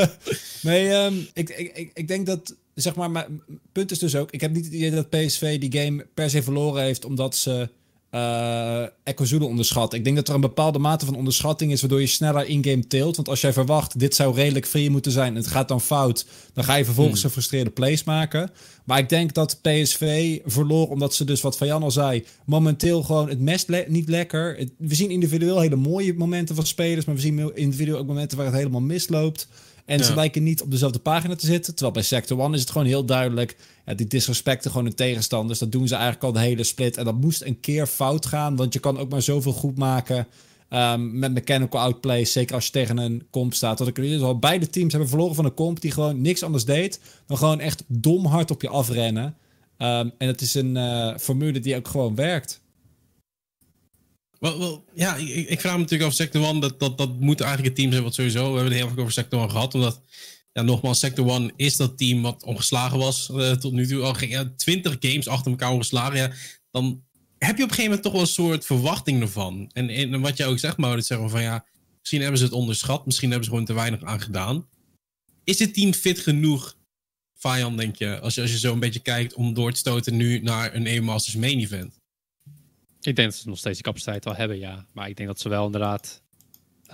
nee, 0.62 0.90
um, 0.90 1.26
ik, 1.32 1.48
ik, 1.48 1.90
ik 1.94 2.08
denk 2.08 2.26
dat 2.26 2.54
zeg 2.74 2.94
maar, 2.94 3.10
mijn 3.10 3.42
punt 3.72 3.90
is 3.90 3.98
dus 3.98 4.16
ook, 4.16 4.30
ik 4.30 4.40
heb 4.40 4.52
niet 4.52 4.64
het 4.64 4.74
idee 4.74 4.90
dat 4.90 5.10
PSV 5.10 5.58
die 5.58 5.80
game 5.80 6.06
per 6.14 6.30
se 6.30 6.42
verloren 6.42 6.82
heeft 6.82 7.04
omdat 7.04 7.36
ze 7.36 7.68
uh, 8.14 8.82
Echo 9.04 9.24
Zulu 9.24 9.44
onderschat. 9.44 9.92
Ik 9.92 10.04
denk 10.04 10.16
dat 10.16 10.28
er 10.28 10.34
een 10.34 10.40
bepaalde 10.40 10.78
mate 10.78 11.06
van 11.06 11.16
onderschatting 11.16 11.72
is 11.72 11.80
waardoor 11.80 12.00
je 12.00 12.06
sneller 12.06 12.46
in-game 12.46 12.86
tilt. 12.86 13.16
Want 13.16 13.28
als 13.28 13.40
jij 13.40 13.52
verwacht, 13.52 13.98
dit 13.98 14.14
zou 14.14 14.34
redelijk 14.34 14.66
free 14.66 14.90
moeten 14.90 15.12
zijn 15.12 15.28
en 15.28 15.40
het 15.40 15.46
gaat 15.46 15.68
dan 15.68 15.80
fout, 15.80 16.26
dan 16.52 16.64
ga 16.64 16.74
je 16.74 16.84
vervolgens 16.84 17.16
hmm. 17.16 17.24
een 17.24 17.32
frustreerde 17.32 17.70
plays 17.70 18.04
maken. 18.04 18.50
Maar 18.84 18.98
ik 18.98 19.08
denk 19.08 19.34
dat 19.34 19.58
PSV 19.62 20.38
verloor 20.44 20.88
omdat 20.88 21.14
ze 21.14 21.24
dus, 21.24 21.40
wat 21.40 21.56
Van 21.56 21.66
Jan 21.66 21.82
al 21.82 21.90
zei, 21.90 22.24
momenteel 22.44 23.02
gewoon 23.02 23.28
het 23.28 23.40
mes 23.40 23.66
niet 23.86 24.08
lekker. 24.08 24.68
we 24.78 24.94
zien 24.94 25.10
individueel 25.10 25.60
hele 25.60 25.76
mooie 25.76 26.14
momenten 26.14 26.54
van 26.54 26.66
spelers, 26.66 27.04
maar 27.06 27.14
we 27.14 27.20
zien 27.20 27.56
individueel 27.56 27.98
ook 27.98 28.06
momenten 28.06 28.36
waar 28.36 28.46
het 28.46 28.56
helemaal 28.56 28.80
misloopt. 28.80 29.48
En 29.84 30.04
ze 30.04 30.14
lijken 30.14 30.42
niet 30.42 30.62
op 30.62 30.70
dezelfde 30.70 30.98
pagina 30.98 31.36
te 31.36 31.46
zitten. 31.46 31.74
Terwijl 31.74 31.94
bij 31.94 32.02
Sector 32.02 32.40
One 32.40 32.54
is 32.54 32.60
het 32.60 32.70
gewoon 32.70 32.86
heel 32.86 33.04
duidelijk. 33.04 33.56
Ja, 33.86 33.94
die 33.94 34.06
disrespecten 34.06 34.70
gewoon 34.70 34.86
hun 34.86 34.94
tegenstanders. 34.94 35.58
Dat 35.58 35.72
doen 35.72 35.88
ze 35.88 35.94
eigenlijk 35.94 36.24
al 36.24 36.32
de 36.32 36.38
hele 36.38 36.64
split. 36.64 36.96
En 36.96 37.04
dat 37.04 37.20
moest 37.20 37.42
een 37.42 37.60
keer 37.60 37.86
fout 37.86 38.26
gaan. 38.26 38.56
Want 38.56 38.72
je 38.72 38.80
kan 38.80 38.98
ook 38.98 39.10
maar 39.10 39.22
zoveel 39.22 39.52
goed 39.52 39.78
maken. 39.78 40.26
Um, 40.70 41.18
met 41.18 41.32
mechanical 41.32 41.80
outplay, 41.80 42.24
zeker 42.24 42.54
als 42.54 42.66
je 42.66 42.72
tegen 42.72 42.98
een 42.98 43.26
comp 43.30 43.54
staat. 43.54 43.78
Wat 43.78 43.88
ik 43.88 43.98
ieder 43.98 44.18
geval, 44.18 44.38
beide 44.38 44.70
teams 44.70 44.92
hebben 44.92 45.08
verloren 45.08 45.34
van 45.34 45.44
een 45.44 45.54
comp 45.54 45.80
die 45.80 45.90
gewoon 45.90 46.20
niks 46.20 46.42
anders 46.42 46.64
deed 46.64 47.00
dan 47.26 47.38
gewoon 47.38 47.60
echt 47.60 47.84
dom 47.86 48.26
hard 48.26 48.50
op 48.50 48.62
je 48.62 48.68
afrennen. 48.68 49.24
Um, 49.24 50.12
en 50.18 50.26
het 50.26 50.40
is 50.40 50.54
een 50.54 50.76
uh, 50.76 51.16
formule 51.16 51.60
die 51.60 51.76
ook 51.76 51.88
gewoon 51.88 52.14
werkt. 52.14 52.60
Ja, 54.94 55.16
ik, 55.16 55.60
vraag 55.60 55.72
me 55.72 55.78
natuurlijk 55.78 56.02
over 56.02 56.14
Sector 56.14 56.44
1. 56.44 56.60
Dat, 56.60 56.80
dat, 56.80 56.98
dat 56.98 57.20
moet 57.20 57.40
eigenlijk 57.40 57.68
het 57.68 57.78
team 57.78 57.92
zijn 57.92 58.04
wat 58.04 58.14
sowieso... 58.14 58.40
We 58.40 58.54
hebben 58.54 58.72
het 58.72 58.80
heel 58.80 58.88
veel 58.88 58.98
over 58.98 59.12
Sector 59.12 59.40
1 59.40 59.50
gehad. 59.50 59.74
Omdat, 59.74 60.02
ja, 60.52 60.62
nogmaals, 60.62 60.98
Sector 60.98 61.28
1 61.28 61.52
is 61.56 61.76
dat 61.76 61.98
team 61.98 62.22
wat 62.22 62.44
ongeslagen 62.44 62.98
was 62.98 63.30
uh, 63.32 63.52
tot 63.52 63.72
nu 63.72 63.86
toe. 63.86 64.02
Al 64.02 64.14
ging 64.14 64.32
ja, 64.32 64.52
20 64.56 64.96
games 65.00 65.28
achter 65.28 65.50
elkaar 65.50 65.72
ongeslagen. 65.72 66.16
Ja, 66.16 66.32
dan 66.70 67.02
heb 67.38 67.56
je 67.56 67.62
op 67.62 67.68
een 67.70 67.74
gegeven 67.74 67.84
moment 67.84 68.02
toch 68.02 68.12
wel 68.12 68.20
een 68.20 68.26
soort 68.26 68.66
verwachting 68.66 69.20
ervan. 69.20 69.70
En, 69.72 69.88
en 69.88 70.20
wat 70.20 70.36
je 70.36 70.44
ook 70.44 70.58
zegt, 70.58 70.76
Maurits, 70.76 71.06
zeggen 71.06 71.30
van 71.30 71.42
ja... 71.42 71.64
Misschien 71.98 72.22
hebben 72.22 72.40
ze 72.40 72.44
het 72.44 72.54
onderschat. 72.54 73.06
Misschien 73.06 73.28
hebben 73.28 73.44
ze 73.44 73.50
gewoon 73.50 73.66
te 73.66 73.74
weinig 73.74 74.02
aan 74.02 74.20
gedaan. 74.20 74.66
Is 75.44 75.56
dit 75.56 75.74
team 75.74 75.92
fit 75.92 76.18
genoeg, 76.18 76.76
Fajan, 77.34 77.76
denk 77.76 77.96
je? 77.96 78.20
Als 78.20 78.34
je, 78.34 78.40
als 78.40 78.50
je 78.50 78.58
zo 78.58 78.72
een 78.72 78.78
beetje 78.78 79.00
kijkt 79.00 79.34
om 79.34 79.54
door 79.54 79.72
te 79.72 79.78
stoten 79.78 80.16
nu 80.16 80.40
naar 80.40 80.74
een 80.74 80.86
E-Masters 80.86 81.36
main 81.36 81.58
event. 81.58 82.00
Ik 83.06 83.16
denk 83.16 83.30
dat 83.30 83.38
ze 83.40 83.48
nog 83.48 83.58
steeds 83.58 83.74
die 83.74 83.84
capaciteit 83.84 84.26
al 84.26 84.34
hebben, 84.34 84.58
ja. 84.58 84.86
Maar 84.92 85.08
ik 85.08 85.16
denk 85.16 85.28
dat 85.28 85.40
ze 85.40 85.48
wel 85.48 85.66
inderdaad 85.66 86.22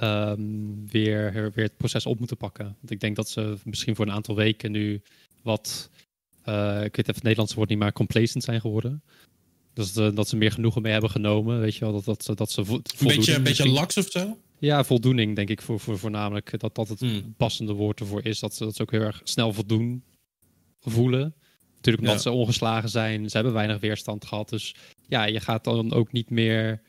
um, 0.02 0.88
weer, 0.88 1.32
weer 1.32 1.64
het 1.64 1.76
proces 1.76 2.06
op 2.06 2.18
moeten 2.18 2.36
pakken. 2.36 2.64
Want 2.64 2.90
ik 2.90 3.00
denk 3.00 3.16
dat 3.16 3.28
ze 3.28 3.56
misschien 3.64 3.96
voor 3.96 4.06
een 4.06 4.12
aantal 4.12 4.34
weken 4.34 4.70
nu 4.70 5.02
wat... 5.42 5.90
Uh, 6.48 6.84
ik 6.84 6.96
weet 6.96 6.98
even 6.98 7.14
het 7.14 7.22
Nederlandse 7.22 7.56
woord 7.56 7.68
niet, 7.68 7.78
maar 7.78 7.92
complacent 7.92 8.44
zijn 8.44 8.60
geworden. 8.60 9.02
Dus 9.72 9.96
uh, 9.96 10.14
dat 10.14 10.28
ze 10.28 10.36
meer 10.36 10.52
genoegen 10.52 10.82
mee 10.82 10.92
hebben 10.92 11.10
genomen, 11.10 11.60
weet 11.60 11.74
je 11.74 11.80
wel. 11.80 11.92
Dat, 11.92 12.04
dat, 12.04 12.24
ze, 12.24 12.34
dat 12.34 12.50
ze 12.50 12.64
vo 12.64 12.74
een 12.74 13.06
beetje, 13.06 13.34
een 13.34 13.42
beetje 13.42 13.68
laks 13.68 13.96
of 13.96 14.10
zo? 14.10 14.38
Ja, 14.58 14.84
voldoening 14.84 15.36
denk 15.36 15.48
ik 15.48 15.62
voor, 15.62 15.80
voor 15.80 15.98
voornamelijk. 15.98 16.60
Dat 16.60 16.74
dat 16.74 16.88
het 16.88 17.00
hmm. 17.00 17.34
passende 17.36 17.72
woord 17.72 18.00
ervoor 18.00 18.24
is. 18.24 18.38
Dat 18.38 18.54
ze, 18.54 18.64
dat 18.64 18.76
ze 18.76 18.82
ook 18.82 18.90
heel 18.90 19.00
erg 19.00 19.20
snel 19.24 19.52
voldoen 19.52 20.02
voelen. 20.80 21.34
Natuurlijk 21.80 22.04
omdat 22.04 22.24
ja. 22.24 22.30
ze 22.30 22.36
ongeslagen 22.36 22.88
zijn. 22.88 23.28
Ze 23.30 23.36
hebben 23.36 23.54
weinig 23.54 23.80
weerstand 23.80 24.24
gehad. 24.24 24.48
Dus 24.48 24.74
ja, 25.08 25.24
je 25.24 25.40
gaat 25.40 25.64
dan 25.64 25.92
ook 25.92 26.12
niet 26.12 26.30
meer. 26.30 26.82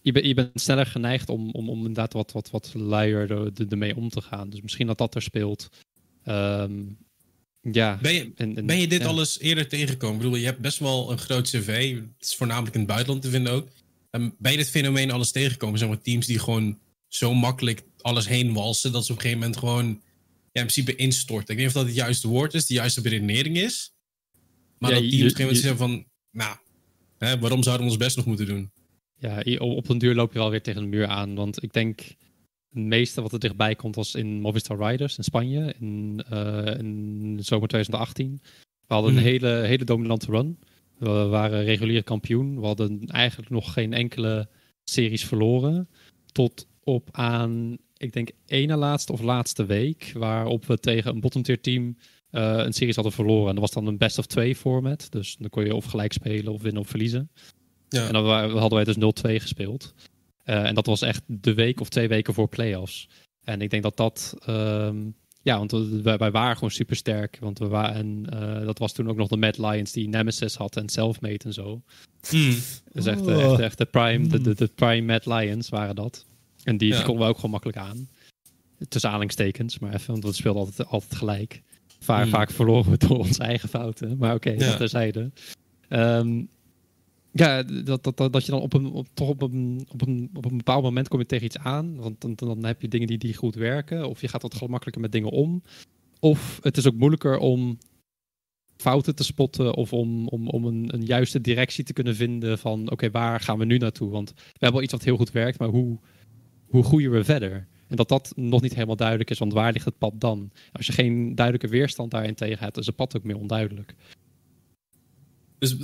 Je, 0.00 0.12
ben, 0.12 0.28
je 0.28 0.34
bent 0.34 0.60
sneller 0.60 0.86
geneigd 0.86 1.28
om, 1.28 1.50
om, 1.50 1.68
om 1.68 1.78
inderdaad 1.78 2.12
wat, 2.12 2.32
wat, 2.32 2.50
wat 2.50 2.72
luier 2.74 3.52
ermee 3.68 3.96
om 3.96 4.08
te 4.08 4.20
gaan. 4.20 4.50
Dus 4.50 4.60
misschien 4.60 4.86
dat 4.86 4.98
dat 4.98 5.14
er 5.14 5.22
speelt. 5.22 5.68
Um, 6.24 6.98
ja. 7.60 7.98
Ben 8.02 8.14
je, 8.14 8.32
en, 8.36 8.56
en, 8.56 8.66
ben 8.66 8.80
je 8.80 8.88
dit 8.88 9.00
ja. 9.00 9.06
alles 9.06 9.40
eerder 9.40 9.68
tegengekomen? 9.68 10.16
Ik 10.16 10.22
bedoel, 10.22 10.38
je 10.38 10.46
hebt 10.46 10.60
best 10.60 10.78
wel 10.78 11.10
een 11.10 11.18
groot 11.18 11.48
cv. 11.48 11.94
Het 11.94 12.04
is 12.28 12.34
voornamelijk 12.34 12.74
in 12.74 12.80
het 12.80 12.88
buitenland 12.88 13.22
te 13.22 13.30
vinden 13.30 13.52
ook. 13.52 13.68
Um, 14.10 14.34
ben 14.38 14.52
je 14.52 14.58
dit 14.58 14.70
fenomeen 14.70 15.10
alles 15.10 15.30
tegengekomen? 15.30 15.78
Zeg 15.78 15.88
maar 15.88 16.00
teams 16.00 16.26
die 16.26 16.38
gewoon 16.38 16.78
zo 17.08 17.34
makkelijk 17.34 17.84
alles 18.00 18.28
heen 18.28 18.52
walsen... 18.52 18.92
dat 18.92 19.06
ze 19.06 19.12
op 19.12 19.18
een 19.18 19.22
gegeven 19.22 19.42
moment 19.42 19.60
gewoon 19.60 20.02
ja, 20.52 20.60
in 20.60 20.66
principe 20.66 20.96
instorten. 20.96 21.40
Ik 21.40 21.46
weet 21.46 21.56
niet 21.56 21.66
of 21.66 21.72
dat 21.72 21.86
het 21.86 21.94
juiste 21.94 22.28
woord 22.28 22.54
is, 22.54 22.66
de 22.66 22.74
juiste 22.74 23.00
beredenering 23.00 23.56
is. 23.56 23.92
Maar 24.78 24.90
ja, 24.90 25.00
dat 25.00 25.10
teams 25.10 25.22
op 25.22 25.28
een 25.28 25.36
gegeven 25.36 25.44
moment 25.44 25.62
zeggen 25.62 25.78
van... 25.78 26.06
Nou, 26.30 26.56
Hè, 27.18 27.38
waarom 27.38 27.62
zouden 27.62 27.86
we 27.86 27.92
ons 27.92 28.02
best 28.02 28.16
nog 28.16 28.26
moeten 28.26 28.46
doen? 28.46 28.70
Ja, 29.18 29.42
op 29.58 29.88
een 29.88 29.98
duur 29.98 30.14
loop 30.14 30.32
je 30.32 30.38
wel 30.38 30.50
weer 30.50 30.62
tegen 30.62 30.82
de 30.82 30.88
muur 30.88 31.06
aan. 31.06 31.34
Want 31.34 31.62
ik 31.62 31.72
denk 31.72 32.00
het 32.68 32.82
meeste 32.82 33.22
wat 33.22 33.32
er 33.32 33.38
dichtbij 33.38 33.74
komt 33.74 33.94
was 33.94 34.14
in 34.14 34.40
Movistar 34.40 34.90
Riders 34.90 35.16
in 35.16 35.24
Spanje 35.24 35.74
in, 35.80 36.24
uh, 36.32 36.78
in 36.78 37.36
de 37.36 37.42
zomer 37.42 37.68
2018. 37.68 38.40
We 38.86 38.94
hadden 38.94 39.10
een 39.12 39.18
hmm. 39.18 39.26
hele, 39.26 39.48
hele 39.48 39.84
dominante 39.84 40.26
run. 40.26 40.58
We 40.98 41.08
waren 41.08 41.64
reguliere 41.64 42.02
kampioen. 42.02 42.60
We 42.60 42.66
hadden 42.66 43.06
eigenlijk 43.06 43.50
nog 43.50 43.72
geen 43.72 43.92
enkele 43.92 44.48
series 44.84 45.24
verloren. 45.24 45.88
Tot 46.32 46.68
op 46.84 47.08
aan, 47.12 47.78
ik 47.98 48.12
denk, 48.12 48.30
ene 48.46 48.76
laatste 48.76 49.12
of 49.12 49.20
laatste 49.20 49.66
week. 49.66 50.12
Waarop 50.14 50.66
we 50.66 50.78
tegen 50.78 51.14
een 51.14 51.20
bottom 51.20 51.42
tier 51.42 51.60
team 51.60 51.96
uh, 52.30 52.56
een 52.56 52.72
series 52.72 52.94
hadden 52.94 53.12
verloren. 53.12 53.48
En 53.48 53.54
dat 53.54 53.64
was 53.64 53.72
dan 53.72 53.86
een 53.86 53.98
best 53.98 54.18
of 54.18 54.26
twee 54.26 54.56
format. 54.56 55.06
Dus 55.10 55.36
dan 55.38 55.50
kon 55.50 55.64
je 55.64 55.74
of 55.74 55.84
gelijk 55.84 56.12
spelen 56.12 56.52
of 56.52 56.62
winnen 56.62 56.82
of 56.82 56.88
verliezen. 56.88 57.30
Ja. 57.88 58.06
En 58.06 58.12
dan 58.12 58.26
hadden 58.58 58.84
wij 58.84 58.84
dus 58.84 58.96
0-2 58.96 59.42
gespeeld. 59.42 59.94
Uh, 60.44 60.66
en 60.66 60.74
dat 60.74 60.86
was 60.86 61.02
echt 61.02 61.22
de 61.26 61.54
week 61.54 61.80
of 61.80 61.88
twee 61.88 62.08
weken 62.08 62.34
voor 62.34 62.48
playoffs. 62.48 63.08
En 63.44 63.60
ik 63.60 63.70
denk 63.70 63.82
dat 63.82 63.96
dat. 63.96 64.34
Um, 64.48 65.14
ja, 65.42 65.58
want 65.58 65.72
wij, 66.02 66.16
wij, 66.16 66.30
waren 66.30 66.54
gewoon 66.54 66.70
super 66.70 66.96
sterk. 66.96 67.38
Want 67.40 67.58
we 67.58 67.68
waren. 67.68 67.94
En 67.94 68.26
uh, 68.34 68.66
dat 68.66 68.78
was 68.78 68.92
toen 68.92 69.08
ook 69.08 69.16
nog 69.16 69.28
de 69.28 69.36
Mad 69.36 69.58
Lions 69.58 69.92
die 69.92 70.08
Nemesis 70.08 70.54
had 70.54 70.76
en 70.76 70.88
Selfmade 70.88 71.44
en 71.44 71.52
zo. 71.52 71.82
Mm. 72.30 72.54
Dus 72.92 73.06
echt, 73.06 73.26
echt, 73.26 73.58
echt, 73.58 73.78
de, 73.78 73.84
prime, 73.84 74.26
de, 74.26 74.40
de, 74.40 74.54
de, 74.54 74.66
prime 74.66 75.02
Mad 75.02 75.26
Lions 75.26 75.68
waren 75.68 75.94
dat. 75.94 76.26
En 76.68 76.76
die, 76.76 76.92
ja. 76.92 77.02
konden 77.02 77.22
we 77.22 77.28
ook 77.28 77.36
gewoon 77.36 77.50
makkelijk 77.50 77.78
aan. 77.78 78.08
Tussen 78.88 79.10
aanhalingstekens, 79.10 79.78
maar 79.78 79.94
even, 79.94 80.12
want 80.12 80.24
we 80.24 80.32
speelden 80.32 80.62
altijd, 80.62 80.88
altijd 80.88 81.14
gelijk. 81.14 81.62
Vaak, 82.00 82.22
hmm. 82.22 82.30
vaak 82.30 82.50
verloren 82.50 82.90
we 82.90 83.06
door 83.06 83.18
onze 83.18 83.42
eigen 83.42 83.68
fouten. 83.68 84.16
Maar 84.18 84.34
oké, 84.34 84.48
okay, 84.48 84.60
ja. 84.60 84.68
dat 84.68 84.76
terzijde. 84.76 85.30
Um, 85.88 86.48
ja, 87.32 87.62
dat, 87.62 88.04
dat, 88.04 88.16
dat, 88.16 88.32
dat 88.32 88.44
je 88.44 88.50
dan 88.50 88.60
op 88.60 88.72
een, 88.72 88.86
op, 88.86 89.06
toch 89.14 89.28
op 89.28 89.42
een, 89.42 89.86
op, 89.92 90.06
een, 90.06 90.30
op 90.34 90.44
een 90.44 90.56
bepaald 90.56 90.82
moment 90.82 91.08
kom 91.08 91.18
je 91.18 91.26
tegen 91.26 91.44
iets 91.44 91.58
aan. 91.58 91.96
Want 91.96 92.20
dan, 92.20 92.34
dan 92.34 92.64
heb 92.64 92.82
je 92.82 92.88
dingen 92.88 93.06
die, 93.06 93.18
die 93.18 93.34
goed 93.34 93.54
werken. 93.54 94.08
Of 94.08 94.20
je 94.20 94.28
gaat 94.28 94.42
wat 94.42 94.54
gemakkelijker 94.54 95.02
met 95.02 95.12
dingen 95.12 95.30
om. 95.30 95.62
Of 96.20 96.58
het 96.62 96.76
is 96.76 96.86
ook 96.86 96.94
moeilijker 96.94 97.38
om 97.38 97.78
fouten 98.76 99.14
te 99.14 99.24
spotten. 99.24 99.74
Of 99.74 99.92
om, 99.92 100.28
om, 100.28 100.48
om 100.48 100.64
een, 100.64 100.94
een 100.94 101.04
juiste 101.04 101.40
directie 101.40 101.84
te 101.84 101.92
kunnen 101.92 102.16
vinden 102.16 102.58
van 102.58 102.90
oké, 102.90 103.10
waar 103.10 103.40
gaan 103.40 103.58
we 103.58 103.64
nu 103.64 103.78
naartoe? 103.78 104.10
Want 104.10 104.32
we 104.34 104.42
hebben 104.50 104.72
wel 104.72 104.82
iets 104.82 104.92
wat 104.92 105.04
heel 105.04 105.16
goed 105.16 105.30
werkt, 105.30 105.58
maar 105.58 105.68
hoe, 105.68 105.98
hoe 106.68 106.84
groeien 106.84 107.10
we 107.10 107.24
verder? 107.24 107.66
En 107.88 107.96
dat 107.96 108.08
dat 108.08 108.32
nog 108.36 108.60
niet 108.62 108.74
helemaal 108.74 108.96
duidelijk 108.96 109.30
is, 109.30 109.38
want 109.38 109.52
waar 109.52 109.72
ligt 109.72 109.84
het 109.84 109.98
pad 109.98 110.12
dan? 110.20 110.50
Als 110.72 110.86
je 110.86 110.92
geen 110.92 111.34
duidelijke 111.34 111.68
weerstand 111.76 112.10
daarin 112.10 112.34
tegen 112.34 112.64
hebt, 112.64 112.76
is 112.76 112.86
het 112.86 112.96
pad 112.96 113.16
ook 113.16 113.24
meer 113.24 113.38
onduidelijk. 113.38 113.94
Dus 115.58 115.76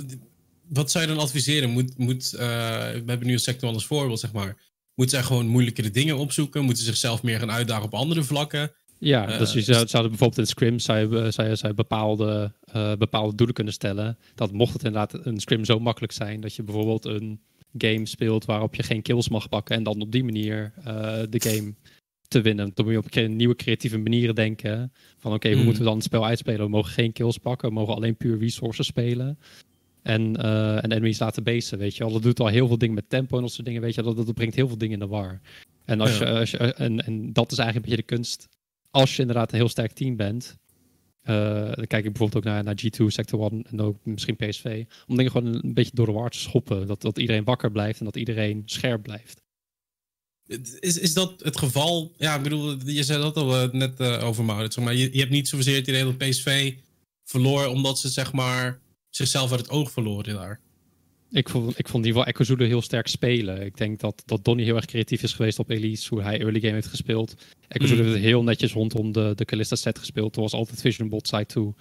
wat 0.67 0.91
zou 0.91 1.03
je 1.03 1.13
dan 1.13 1.23
adviseren? 1.23 1.69
Moet, 1.69 1.97
moet, 1.97 2.31
uh, 2.33 2.39
we 2.39 3.03
hebben 3.05 3.27
nu 3.27 3.33
een 3.33 3.39
sector 3.39 3.73
als 3.73 3.85
voorbeeld, 3.85 4.19
zeg 4.19 4.33
maar. 4.33 4.57
Moeten 4.95 5.17
zij 5.17 5.27
gewoon 5.27 5.47
moeilijkere 5.47 5.89
dingen 5.89 6.17
opzoeken? 6.17 6.63
Moeten 6.63 6.83
ze 6.83 6.89
zichzelf 6.89 7.23
meer 7.23 7.39
gaan 7.39 7.51
uitdagen 7.51 7.85
op 7.85 7.93
andere 7.93 8.23
vlakken? 8.23 8.71
Ja, 8.97 9.31
uh, 9.31 9.37
dus 9.37 9.53
je 9.53 9.61
zou, 9.61 9.87
zouden 9.87 10.11
bijvoorbeeld 10.11 10.39
in 10.39 10.47
scrim 10.47 10.79
zou 10.79 11.31
zou 11.31 11.55
zou 11.55 11.73
bepaalde, 11.73 12.53
uh, 12.75 12.95
bepaalde 12.95 13.35
doelen 13.35 13.55
kunnen 13.55 13.73
stellen. 13.73 14.17
Dat 14.35 14.51
mocht 14.51 14.73
het 14.73 14.83
inderdaad 14.83 15.25
een 15.25 15.39
scrim 15.39 15.65
zo 15.65 15.79
makkelijk 15.79 16.13
zijn 16.13 16.41
dat 16.41 16.55
je 16.55 16.63
bijvoorbeeld 16.63 17.05
een 17.05 17.41
game 17.77 18.05
speelt 18.05 18.45
waarop 18.45 18.75
je 18.75 18.83
geen 18.83 19.01
kills 19.01 19.29
mag 19.29 19.49
pakken 19.49 19.75
en 19.75 19.83
dan 19.83 20.01
op 20.01 20.11
die 20.11 20.23
manier 20.23 20.73
de 21.29 21.41
game 21.41 21.73
te 22.27 22.41
winnen. 22.41 22.71
Dan 22.73 22.85
moet 22.85 22.93
je 22.93 23.23
op 23.23 23.29
nieuwe 23.29 23.55
creatieve 23.55 23.97
manieren 23.97 24.35
denken. 24.35 24.91
Van 25.17 25.33
oké, 25.33 25.35
okay, 25.35 25.51
hoe 25.51 25.59
mm. 25.59 25.65
moeten 25.65 25.83
we 25.83 25.87
dan 25.89 25.97
het 25.97 26.05
spel 26.05 26.25
uitspelen? 26.25 26.65
We 26.65 26.69
mogen 26.69 26.91
geen 26.91 27.11
kills 27.11 27.37
pakken, 27.37 27.67
we 27.69 27.73
mogen 27.73 27.95
alleen 27.95 28.17
puur 28.17 28.39
resources 28.39 28.87
spelen. 28.87 29.39
En, 30.01 30.39
uh, 30.39 30.83
en 30.83 30.91
enemies 30.91 31.19
laten 31.19 31.43
basen, 31.43 31.77
weet 31.77 31.95
je 31.95 32.03
wel. 32.03 32.13
Dat 32.13 32.23
doet 32.23 32.39
al 32.39 32.47
heel 32.47 32.67
veel 32.67 32.77
dingen 32.77 32.95
met 32.95 33.09
tempo 33.09 33.35
en 33.35 33.41
dat 33.41 33.51
soort 33.51 33.65
dingen, 33.65 33.81
weet 33.81 33.95
je 33.95 34.01
dat, 34.01 34.15
dat 34.15 34.33
brengt 34.33 34.55
heel 34.55 34.67
veel 34.67 34.77
dingen 34.77 34.93
in 34.93 34.99
de 34.99 35.07
war. 35.07 35.41
En, 35.85 36.01
als 36.01 36.17
ja. 36.17 36.27
je, 36.27 36.39
als 36.39 36.51
je, 36.51 36.57
en, 36.57 37.05
en 37.05 37.33
dat 37.33 37.51
is 37.51 37.57
eigenlijk 37.57 37.75
een 37.87 37.95
beetje 37.95 38.07
de 38.09 38.15
kunst. 38.15 38.47
Als 38.91 39.15
je 39.15 39.21
inderdaad 39.21 39.51
een 39.51 39.57
heel 39.57 39.69
sterk 39.69 39.91
team 39.91 40.15
bent, 40.15 40.57
dan 41.25 41.87
kijk 41.87 42.05
ik 42.05 42.13
bijvoorbeeld 42.13 42.35
ook 42.35 42.43
naar, 42.43 42.63
naar 42.63 42.81
G2, 42.85 43.05
Sector 43.07 43.51
1 43.51 43.65
en 43.69 43.81
ook 43.81 43.97
misschien 44.03 44.35
PSV. 44.35 44.83
Om 45.07 45.15
dingen 45.17 45.31
gewoon 45.31 45.53
een 45.53 45.73
beetje 45.73 45.95
door 45.95 46.05
de 46.05 46.11
war 46.11 46.29
te 46.29 46.39
schoppen. 46.39 46.87
Dat, 46.87 47.01
dat 47.01 47.17
iedereen 47.17 47.43
wakker 47.43 47.71
blijft 47.71 47.99
en 47.99 48.05
dat 48.05 48.15
iedereen 48.15 48.61
scherp 48.65 49.03
blijft. 49.03 49.43
Is, 50.79 50.99
is 50.99 51.13
dat 51.13 51.43
het 51.43 51.57
geval? 51.57 52.11
Ja, 52.17 52.35
ik 52.35 52.43
bedoel, 52.43 52.75
je 52.85 53.03
zei 53.03 53.21
dat 53.21 53.37
al 53.37 53.63
uh, 53.63 53.71
net 53.71 53.99
uh, 53.99 54.23
over 54.23 54.43
Maurits. 54.43 54.77
Maar 54.77 54.95
je, 54.95 55.09
je 55.13 55.19
hebt 55.19 55.31
niet 55.31 55.47
zozeer 55.47 55.75
het 55.75 55.87
idee 55.87 56.03
dat 56.03 56.17
PSV 56.17 56.73
verloor 57.23 57.67
omdat 57.67 57.99
ze 57.99 58.09
zeg 58.09 58.33
maar 58.33 58.79
zichzelf 59.09 59.51
uit 59.51 59.59
het 59.59 59.69
oog 59.69 59.91
verloren 59.91 60.33
daar. 60.33 60.61
Ik 61.31 61.49
vond, 61.49 61.79
ik 61.79 61.87
vond 61.87 62.03
die 62.03 62.13
wel 62.13 62.25
Echo 62.25 62.43
Zulu 62.43 62.65
heel 62.65 62.81
sterk 62.81 63.07
spelen. 63.07 63.61
Ik 63.65 63.77
denk 63.77 63.99
dat, 63.99 64.23
dat 64.25 64.43
Donny 64.43 64.63
heel 64.63 64.75
erg 64.75 64.85
creatief 64.85 65.23
is 65.23 65.33
geweest 65.33 65.59
op 65.59 65.69
Elise, 65.69 66.09
hoe 66.09 66.21
hij 66.21 66.39
early 66.39 66.59
game 66.59 66.73
heeft 66.73 66.87
gespeeld. 66.87 67.35
Echo 67.67 67.85
Zulu 67.85 68.01
mm. 68.01 68.07
heeft 68.07 68.23
heel 68.23 68.43
netjes 68.43 68.73
rondom 68.73 69.11
de, 69.11 69.33
de 69.35 69.45
Kalista 69.45 69.75
set 69.75 69.99
gespeeld. 69.99 70.33
Toen 70.33 70.43
was 70.43 70.53
altijd 70.53 70.81
Vision 70.81 71.09
Bot 71.09 71.27
side 71.27 71.45
2. 71.45 71.63
Uh, 71.63 71.73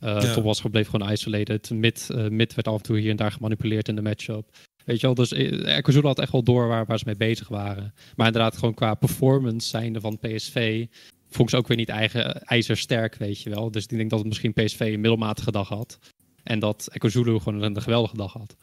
ja. 0.00 0.32
Toen 0.32 0.44
was 0.44 0.60
gebleven 0.60 0.90
gewoon 0.90 1.12
isolated. 1.12 1.70
Mid, 1.70 2.08
uh, 2.12 2.28
mid 2.28 2.54
werd 2.54 2.68
af 2.68 2.76
en 2.76 2.82
toe 2.82 2.98
hier 2.98 3.10
en 3.10 3.16
daar 3.16 3.32
gemanipuleerd 3.32 3.88
in 3.88 3.94
de 3.94 4.02
matchup. 4.02 4.56
Weet 4.84 5.00
je 5.00 5.06
wel, 5.06 5.14
dus 5.14 5.32
Echo 5.32 5.92
Zulu 5.92 6.06
had 6.06 6.18
echt 6.18 6.32
wel 6.32 6.42
door 6.42 6.68
waar, 6.68 6.86
waar 6.86 6.98
ze 6.98 7.04
mee 7.06 7.16
bezig 7.16 7.48
waren. 7.48 7.94
Maar 8.16 8.26
inderdaad, 8.26 8.56
gewoon 8.56 8.74
qua 8.74 8.94
performance 8.94 9.68
zijnde 9.68 10.00
van 10.00 10.18
PSV 10.18 10.86
vond 11.30 11.50
ze 11.50 11.56
ook 11.56 11.68
weer 11.68 11.76
niet 11.76 11.88
eigen, 11.88 12.42
ijzersterk, 12.42 13.14
weet 13.14 13.42
je 13.42 13.50
wel. 13.50 13.70
Dus 13.70 13.82
ik 13.82 13.88
denk 13.88 14.10
dat 14.10 14.18
het 14.18 14.28
misschien 14.28 14.52
PSV 14.52 14.80
een 14.80 15.00
middelmatige 15.00 15.50
dag 15.50 15.68
had. 15.68 15.98
En 16.42 16.58
dat 16.58 16.88
Echo 16.92 17.08
Zulu 17.08 17.38
gewoon 17.38 17.62
een 17.62 17.82
geweldige 17.82 18.16
dag 18.16 18.32
had. 18.32 18.56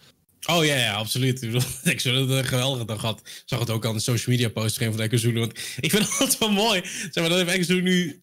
Oh 0.46 0.66
ja, 0.66 0.76
ja, 0.76 0.94
absoluut. 0.94 1.42
Ik 1.84 2.00
Zulu 2.02 2.34
een 2.34 2.46
geweldige 2.46 2.86
dag 2.86 3.02
had. 3.02 3.22
Zag 3.46 3.60
het 3.60 3.70
ook 3.70 3.86
aan 3.86 3.94
de 3.94 4.00
social 4.00 4.36
media 4.36 4.50
post 4.50 4.78
van 4.78 5.00
Echo 5.00 5.18
Zulu. 5.18 5.40
Want 5.40 5.58
ik 5.80 5.92
vind 5.92 6.04
het 6.04 6.12
altijd 6.20 6.38
wel 6.38 6.52
mooi. 6.52 6.82
Zeg 6.84 7.14
maar, 7.14 7.30
dan 7.30 7.48
heeft 7.48 7.68
Zulu 7.68 7.82
nu 7.82 8.22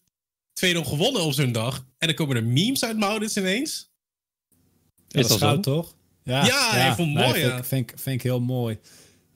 2-0 0.67 0.79
gewonnen 0.81 1.23
op 1.23 1.33
zo'n 1.33 1.53
dag. 1.53 1.87
En 1.99 2.07
dan 2.07 2.17
komen 2.17 2.37
er 2.37 2.45
memes 2.45 2.85
uit 2.85 2.99
Maurits 2.99 3.37
ineens. 3.37 3.93
Ja, 5.09 5.21
dat 5.21 5.31
is 5.31 5.37
goud, 5.37 5.63
toch? 5.63 5.95
Ja, 6.23 6.47
ja, 6.47 6.77
ja. 6.77 6.91
ik 6.91 6.95
vond 6.95 7.19
het 7.19 7.27
mooi. 7.27 7.43
Nee, 7.43 7.51
vind, 7.51 7.67
vind, 7.67 7.93
vind, 8.01 8.17
ik 8.17 8.23
heel 8.23 8.41
mooi. 8.41 8.79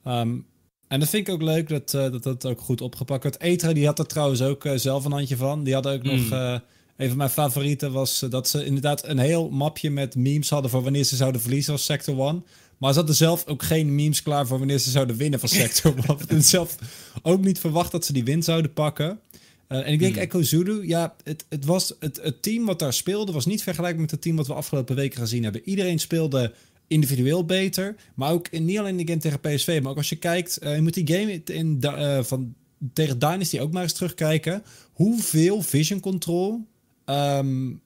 Um, 0.05 0.47
En 0.87 0.99
dat 0.99 1.09
vind 1.09 1.27
ik 1.27 1.33
ook 1.33 1.41
leuk 1.41 1.69
dat 1.69 1.93
uh, 1.93 2.11
dat, 2.11 2.23
dat 2.23 2.45
ook 2.45 2.61
goed 2.61 2.81
opgepakt 2.81 3.23
wordt. 3.23 3.39
Etra 3.39 3.73
die 3.73 3.85
had 3.85 3.99
er 3.99 4.05
trouwens 4.05 4.41
ook 4.41 4.65
uh, 4.65 4.73
zelf 4.75 5.05
een 5.05 5.11
handje 5.11 5.37
van. 5.37 5.63
Die 5.63 5.73
hadden 5.73 5.93
ook 5.93 6.03
mm. 6.03 6.15
nog... 6.15 6.31
Uh, 6.31 6.57
een 6.97 7.07
van 7.07 7.17
mijn 7.17 7.29
favorieten 7.29 7.91
was 7.91 8.19
dat 8.19 8.47
ze 8.47 8.65
inderdaad 8.65 9.07
een 9.07 9.17
heel 9.17 9.49
mapje 9.49 9.89
met 9.89 10.15
memes 10.15 10.49
hadden... 10.49 10.71
voor 10.71 10.83
wanneer 10.83 11.03
ze 11.03 11.15
zouden 11.15 11.41
verliezen 11.41 11.73
als 11.73 11.85
Sector 11.85 12.19
One. 12.19 12.41
Maar 12.79 12.91
ze 12.91 12.97
hadden 12.97 13.15
zelf 13.15 13.47
ook 13.47 13.63
geen 13.63 13.95
memes 13.95 14.23
klaar 14.23 14.47
voor 14.47 14.57
wanneer 14.57 14.79
ze 14.79 14.89
zouden 14.89 15.15
winnen 15.15 15.39
van 15.39 15.49
Sector 15.49 15.95
en 16.27 16.43
zelf 16.43 16.75
ook 17.21 17.43
niet 17.43 17.59
verwacht 17.59 17.91
dat 17.91 18.05
ze 18.05 18.13
die 18.13 18.23
win 18.23 18.43
zouden 18.43 18.73
pakken. 18.73 19.19
en 19.67 19.91
ik 19.93 19.99
denk 19.99 20.15
mm. 20.15 20.21
Echo 20.21 20.41
Zulu, 20.41 20.87
ja, 20.87 21.15
het, 21.23 21.45
het, 21.49 21.65
was, 21.65 21.95
het, 21.99 22.19
het 22.21 22.41
team 22.41 22.65
wat 22.65 22.79
daar 22.79 22.93
speelde... 22.93 23.31
was 23.31 23.45
niet 23.45 23.63
vergelijkbaar 23.63 24.01
met 24.01 24.11
het 24.11 24.21
team 24.21 24.35
wat 24.35 24.47
we 24.47 24.53
afgelopen 24.53 24.95
weken 24.95 25.19
gezien 25.19 25.43
hebben. 25.43 25.61
Iedereen 25.65 25.99
speelde 25.99 26.53
individueel 26.87 27.45
beter. 27.45 27.95
Maar 28.15 28.31
ook 28.31 28.47
in, 28.47 28.65
niet 28.65 28.77
alleen 28.77 28.99
in 28.99 29.05
de 29.05 29.11
game 29.11 29.21
tegen 29.21 29.39
PSV, 29.39 29.79
maar 29.81 29.91
ook 29.91 29.97
als 29.97 30.09
je 30.09 30.15
kijkt, 30.15 30.59
uh, 30.63 30.75
je 30.75 30.81
moet 30.81 30.93
die 30.93 31.07
game 31.07 31.41
in, 31.43 31.77
uh, 31.81 32.23
van, 32.23 32.53
tegen 32.93 33.19
Dynasty 33.19 33.59
ook 33.59 33.71
maar 33.71 33.83
eens 33.83 33.93
terugkijken. 33.93 34.63
Hoeveel 34.93 35.61
vision 35.61 35.99
control 35.99 36.67
um, 37.05 37.81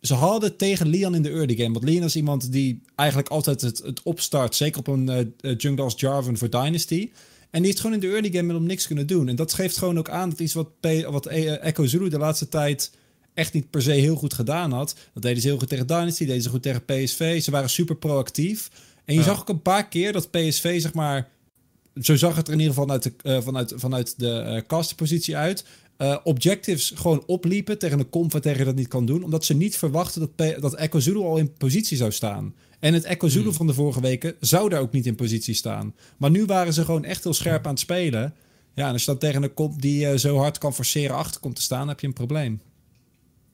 ze 0.00 0.14
hadden 0.14 0.56
tegen 0.56 0.88
Leon 0.88 1.14
in 1.14 1.22
de 1.22 1.30
early 1.30 1.54
game. 1.54 1.72
Want 1.72 1.84
Leon 1.84 2.04
is 2.04 2.16
iemand 2.16 2.52
die 2.52 2.82
eigenlijk 2.94 3.28
altijd 3.28 3.60
het, 3.60 3.78
het 3.78 4.02
opstart, 4.02 4.54
zeker 4.54 4.78
op 4.78 4.86
een 4.86 5.34
uh, 5.40 5.54
jungle 5.56 5.84
als 5.84 5.94
Jarvan 5.96 6.36
voor 6.36 6.50
Dynasty. 6.50 7.10
En 7.50 7.58
die 7.58 7.66
heeft 7.66 7.80
gewoon 7.80 7.94
in 7.94 8.00
de 8.00 8.12
early 8.12 8.30
game 8.30 8.56
om 8.56 8.66
niks 8.66 8.86
kunnen 8.86 9.06
doen. 9.06 9.28
En 9.28 9.36
dat 9.36 9.52
geeft 9.52 9.76
gewoon 9.76 9.98
ook 9.98 10.08
aan 10.08 10.30
dat 10.30 10.40
iets 10.40 10.54
wat, 10.54 10.80
P 10.80 10.86
wat 11.10 11.26
Echo 11.26 11.86
Zulu 11.86 12.08
de 12.08 12.18
laatste 12.18 12.48
tijd 12.48 12.90
echt 13.34 13.52
niet 13.52 13.70
per 13.70 13.82
se 13.82 13.90
heel 13.90 14.16
goed 14.16 14.34
gedaan 14.34 14.72
had. 14.72 14.94
Dat 15.14 15.22
deden 15.22 15.42
ze 15.42 15.48
heel 15.48 15.58
goed 15.58 15.68
tegen 15.68 15.86
Dynasty, 15.86 16.26
deden 16.26 16.42
ze 16.42 16.48
goed 16.48 16.62
tegen 16.62 16.84
PSV. 16.84 17.42
Ze 17.42 17.50
waren 17.50 17.70
super 17.70 17.96
proactief. 17.96 18.70
En 19.04 19.14
je 19.14 19.22
zag 19.22 19.40
ook 19.40 19.48
een 19.48 19.62
paar 19.62 19.88
keer 19.88 20.12
dat 20.12 20.30
PSV, 20.30 20.80
zeg 20.80 20.94
maar... 20.94 21.28
Zo 22.00 22.16
zag 22.16 22.36
het 22.36 22.46
er 22.46 22.52
in 22.52 22.60
ieder 22.60 22.74
geval 22.74 22.86
vanuit 22.86 23.02
de, 23.02 23.12
uh, 23.30 23.42
vanuit, 23.42 23.72
vanuit 23.76 24.14
de 24.18 24.62
uh, 25.30 25.36
uit. 25.36 25.64
Uh, 25.98 26.16
objectives 26.24 26.92
gewoon 26.94 27.22
opliepen 27.26 27.78
tegen 27.78 27.98
een 27.98 28.10
comp 28.10 28.30
tegen 28.30 28.64
dat 28.64 28.74
niet 28.74 28.88
kan 28.88 29.06
doen. 29.06 29.22
Omdat 29.22 29.44
ze 29.44 29.54
niet 29.54 29.76
verwachten 29.76 30.20
dat, 30.20 30.34
P 30.34 30.60
dat 30.60 30.74
Echo 30.74 31.00
Zulu 31.00 31.18
al 31.18 31.36
in 31.36 31.52
positie 31.52 31.96
zou 31.96 32.12
staan. 32.12 32.54
En 32.78 32.94
het 32.94 33.04
Echo 33.04 33.28
Zulu 33.28 33.44
hmm. 33.44 33.54
van 33.54 33.66
de 33.66 33.74
vorige 33.74 34.00
weken 34.00 34.34
zou 34.40 34.68
daar 34.68 34.80
ook 34.80 34.92
niet 34.92 35.06
in 35.06 35.14
positie 35.14 35.54
staan. 35.54 35.94
Maar 36.16 36.30
nu 36.30 36.44
waren 36.44 36.72
ze 36.72 36.84
gewoon 36.84 37.04
echt 37.04 37.24
heel 37.24 37.34
scherp 37.34 37.64
aan 37.64 37.72
het 37.72 37.80
spelen. 37.80 38.34
Ja, 38.74 38.86
en 38.86 38.92
als 38.92 39.00
je 39.04 39.10
dan 39.10 39.18
tegen 39.18 39.42
een 39.42 39.54
comp 39.54 39.82
die 39.82 40.18
zo 40.18 40.36
hard 40.36 40.58
kan 40.58 40.74
forceren 40.74 41.16
achter 41.16 41.40
komt 41.40 41.56
te 41.56 41.62
staan, 41.62 41.88
heb 41.88 42.00
je 42.00 42.06
een 42.06 42.12
probleem. 42.12 42.60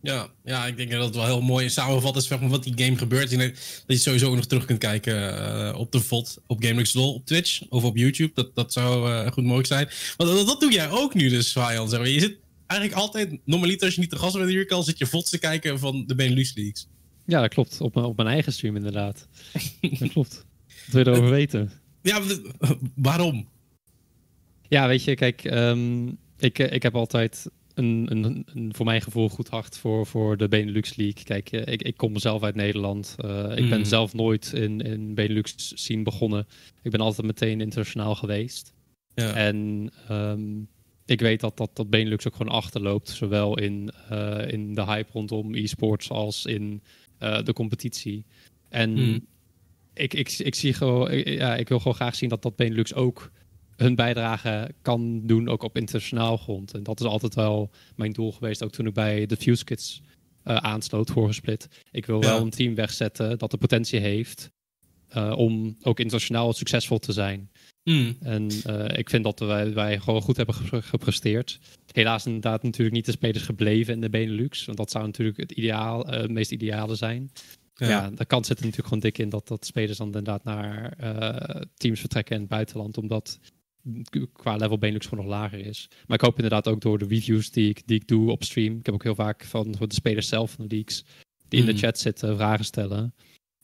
Ja, 0.04 0.28
ja, 0.44 0.66
ik 0.66 0.76
denk 0.76 0.90
dat 0.90 1.04
het 1.04 1.14
wel 1.14 1.25
heel 1.25 1.40
mooi 1.40 1.70
samenvat 1.70 2.16
is 2.16 2.26
van 2.26 2.49
wat 2.49 2.62
die 2.62 2.84
game 2.84 2.96
gebeurt. 2.96 3.30
dat 3.30 3.52
je 3.87 3.96
sowieso 3.96 4.34
nog 4.34 4.46
terug 4.46 4.64
kunt 4.64 4.78
kijken 4.78 5.14
uh, 5.14 5.78
op 5.78 5.92
de 5.92 6.00
VOD, 6.00 6.38
op 6.46 6.64
GameX 6.64 6.92
LOL, 6.92 7.14
op 7.14 7.26
Twitch 7.26 7.62
of 7.68 7.84
op 7.84 7.96
YouTube. 7.96 8.30
Dat, 8.34 8.54
dat 8.54 8.73
zou 8.73 9.11
uh, 9.11 9.30
goed 9.32 9.42
mogelijk 9.42 9.66
zijn. 9.66 9.88
Maar 10.16 10.26
dat, 10.26 10.46
dat, 10.46 10.61
doe 10.61 10.73
jij 10.73 10.90
ook 10.90 11.14
nu 11.14 11.28
dus, 11.28 11.50
Swajan. 11.50 11.88
Zeg 11.88 11.99
maar. 11.99 12.08
Je 12.08 12.20
zit 12.20 12.38
eigenlijk 12.66 13.00
altijd, 13.00 13.38
normaliter 13.44 13.87
als 13.87 13.94
je 13.94 14.00
niet 14.00 14.11
te 14.11 14.16
gast 14.16 14.37
bent 14.37 14.49
hier 14.49 14.66
kan, 14.66 14.84
zit 14.84 14.99
je 14.99 15.06
VODs 15.06 15.30
te 15.30 15.38
kijken 15.38 15.78
van 15.78 16.04
de 16.06 16.14
Benelux 16.14 16.54
Leagues. 16.54 16.88
Ja, 17.26 17.40
dat 17.40 17.54
klopt. 17.54 17.80
Op, 17.80 17.96
op 17.96 18.16
mijn 18.16 18.28
eigen 18.28 18.52
stream 18.52 18.76
inderdaad. 18.76 19.28
dat 19.99 20.12
klopt. 20.12 20.44
Dat 20.66 20.92
wil 20.92 21.04
je 21.04 21.11
erover 21.11 21.30
weten. 21.30 21.73
Ja, 22.02 22.20
waarom? 22.94 23.49
Ja, 24.68 24.87
weet 24.87 25.04
je, 25.04 25.14
kijk, 25.14 25.44
um, 25.44 26.18
ik, 26.38 26.58
ik 26.58 26.82
heb 26.82 26.94
altijd 26.94 27.50
een, 27.75 28.07
een, 28.11 28.47
een, 28.54 28.75
voor 28.75 28.85
mijn 28.85 29.02
gevoel 29.02 29.28
goed 29.28 29.49
hart 29.49 29.78
voor, 29.78 30.07
voor 30.07 30.37
de 30.37 30.49
Benelux 30.49 30.97
League. 30.97 31.25
Kijk, 31.25 31.52
eh, 31.52 31.73
ik, 31.73 31.83
ik 31.83 31.97
kom 31.97 32.12
mezelf 32.12 32.43
uit 32.43 32.54
Nederland. 32.54 33.16
Uh, 33.25 33.57
ik 33.57 33.69
ben 33.69 33.78
mm. 33.78 33.85
zelf 33.85 34.14
nooit 34.14 34.52
in, 34.52 34.81
in 34.81 35.14
Benelux 35.14 35.73
scene 35.75 36.02
begonnen. 36.02 36.47
Ik 36.83 36.90
ben 36.90 37.00
altijd 37.00 37.26
meteen 37.26 37.61
internationaal 37.61 38.14
geweest. 38.14 38.73
Ja. 39.14 39.35
En 39.35 39.90
um, 40.11 40.69
ik 41.07 41.21
weet 41.21 41.40
dat, 41.40 41.57
dat, 41.57 41.71
dat 41.73 41.90
Benelux 41.90 42.26
ook 42.26 42.37
gewoon 42.37 42.52
achterloopt. 42.52 43.09
Zowel 43.09 43.59
in, 43.59 43.90
uh, 44.12 44.50
in 44.50 44.75
de 44.75 44.85
hype 44.85 45.12
rondom 45.12 45.54
e-sports 45.54 46.11
als 46.11 46.47
in 46.47 46.83
de 47.19 47.52
competitie. 47.52 48.25
En 48.69 48.90
mm. 48.90 49.26
ik, 49.95 50.14
ik, 50.14 50.31
ik, 50.38 50.54
zie 50.54 50.73
gewoon, 50.73 51.11
ik, 51.11 51.28
ja, 51.28 51.57
ik 51.57 51.69
wil 51.69 51.78
gewoon 51.78 51.95
graag 51.95 52.14
zien 52.14 52.28
dat 52.28 52.43
dat 52.43 52.57
Benelux 52.57 52.95
ook 52.95 53.31
hun 53.76 53.95
bijdrage 53.95 54.75
kan 54.83 55.26
doen, 55.26 55.49
ook 55.49 55.63
op 55.63 55.76
internationaal 55.76 56.37
grond. 56.37 56.75
En 56.75 56.82
dat 56.82 57.00
is 57.00 57.06
altijd 57.06 57.34
wel 57.34 57.71
mijn 57.97 58.13
doel 58.13 58.32
geweest, 58.32 58.65
ook 58.65 58.73
toen 58.73 58.87
ik 58.87 58.95
bij 58.95 59.26
de 59.26 59.37
Fuse 59.37 59.65
Kids 59.65 60.02
uh, 60.45 60.56
aansloot, 60.56 61.10
voorgesplit. 61.10 61.69
Ik 61.91 62.06
wil 62.06 62.21
wel 62.21 62.41
een 62.41 62.50
team 62.50 62.75
wegzetten 62.75 63.39
dat 63.39 63.50
de 63.50 63.56
potentie 63.56 64.00
heeft 64.00 64.50
uh, 65.17 65.32
om 65.37 65.76
ook 65.82 65.99
internationaal 65.99 66.52
succesvol 66.52 66.99
te 66.99 67.13
zijn. 67.13 67.50
Mm. 67.82 68.17
En 68.21 68.49
uh, 68.67 68.99
ik 68.99 69.10
vind 69.10 69.25
dat 69.25 69.39
wij, 69.39 69.73
wij 69.73 70.00
gewoon 70.00 70.23
goed 70.23 70.37
hebben 70.37 70.54
gepresteerd. 70.82 71.60
Helaas 71.93 72.26
inderdaad 72.26 72.63
natuurlijk 72.63 72.97
niet 72.97 73.06
de 73.06 73.13
spelers 73.13 73.45
gebleven 73.45 73.95
in 73.95 74.00
de 74.00 74.10
Benelux. 74.10 74.65
Want 74.65 74.78
dat 74.78 74.91
zou 74.91 75.04
natuurlijk 75.04 75.39
het, 75.39 75.52
ideaal, 75.52 76.06
het 76.06 76.30
meest 76.30 76.52
ideale 76.52 76.95
zijn. 76.95 77.30
Ja. 77.75 77.89
ja, 77.89 78.10
de 78.10 78.25
kans 78.25 78.47
zit 78.47 78.58
er 78.58 78.65
natuurlijk 78.65 78.89
gewoon 78.89 79.02
dik 79.02 79.19
in 79.19 79.28
dat, 79.28 79.49
dat 79.49 79.67
spelers 79.67 79.99
dan 79.99 80.06
inderdaad 80.06 80.45
naar 80.45 80.97
teams 81.76 82.00
vertrekken 82.00 82.34
in 82.34 82.41
het 82.41 82.50
buitenland. 82.50 82.99
Omdat 82.99 83.39
qua 84.32 84.56
level 84.56 84.78
Benelux 84.78 85.06
gewoon 85.06 85.25
nog 85.25 85.34
lager 85.34 85.58
is. 85.58 85.88
Maar 86.06 86.16
ik 86.16 86.25
hoop 86.25 86.36
inderdaad 86.36 86.68
ook 86.68 86.80
door 86.80 86.99
de 86.99 87.06
reviews 87.06 87.50
die 87.50 87.68
ik, 87.68 87.82
die 87.86 88.00
ik 88.00 88.08
doe 88.08 88.30
op 88.30 88.44
stream. 88.44 88.78
Ik 88.78 88.86
heb 88.86 88.94
ook 88.94 89.02
heel 89.02 89.14
vaak 89.14 89.44
van 89.44 89.73
de 89.73 89.86
spelers 89.88 90.28
zelf 90.28 90.50
van 90.50 90.68
de 90.68 90.75
leaks 90.75 91.04
die 91.49 91.60
in 91.60 91.66
de 91.66 91.73
mm. 91.73 91.78
chat 91.78 91.99
zitten 91.99 92.36
vragen 92.36 92.64
stellen. 92.64 93.14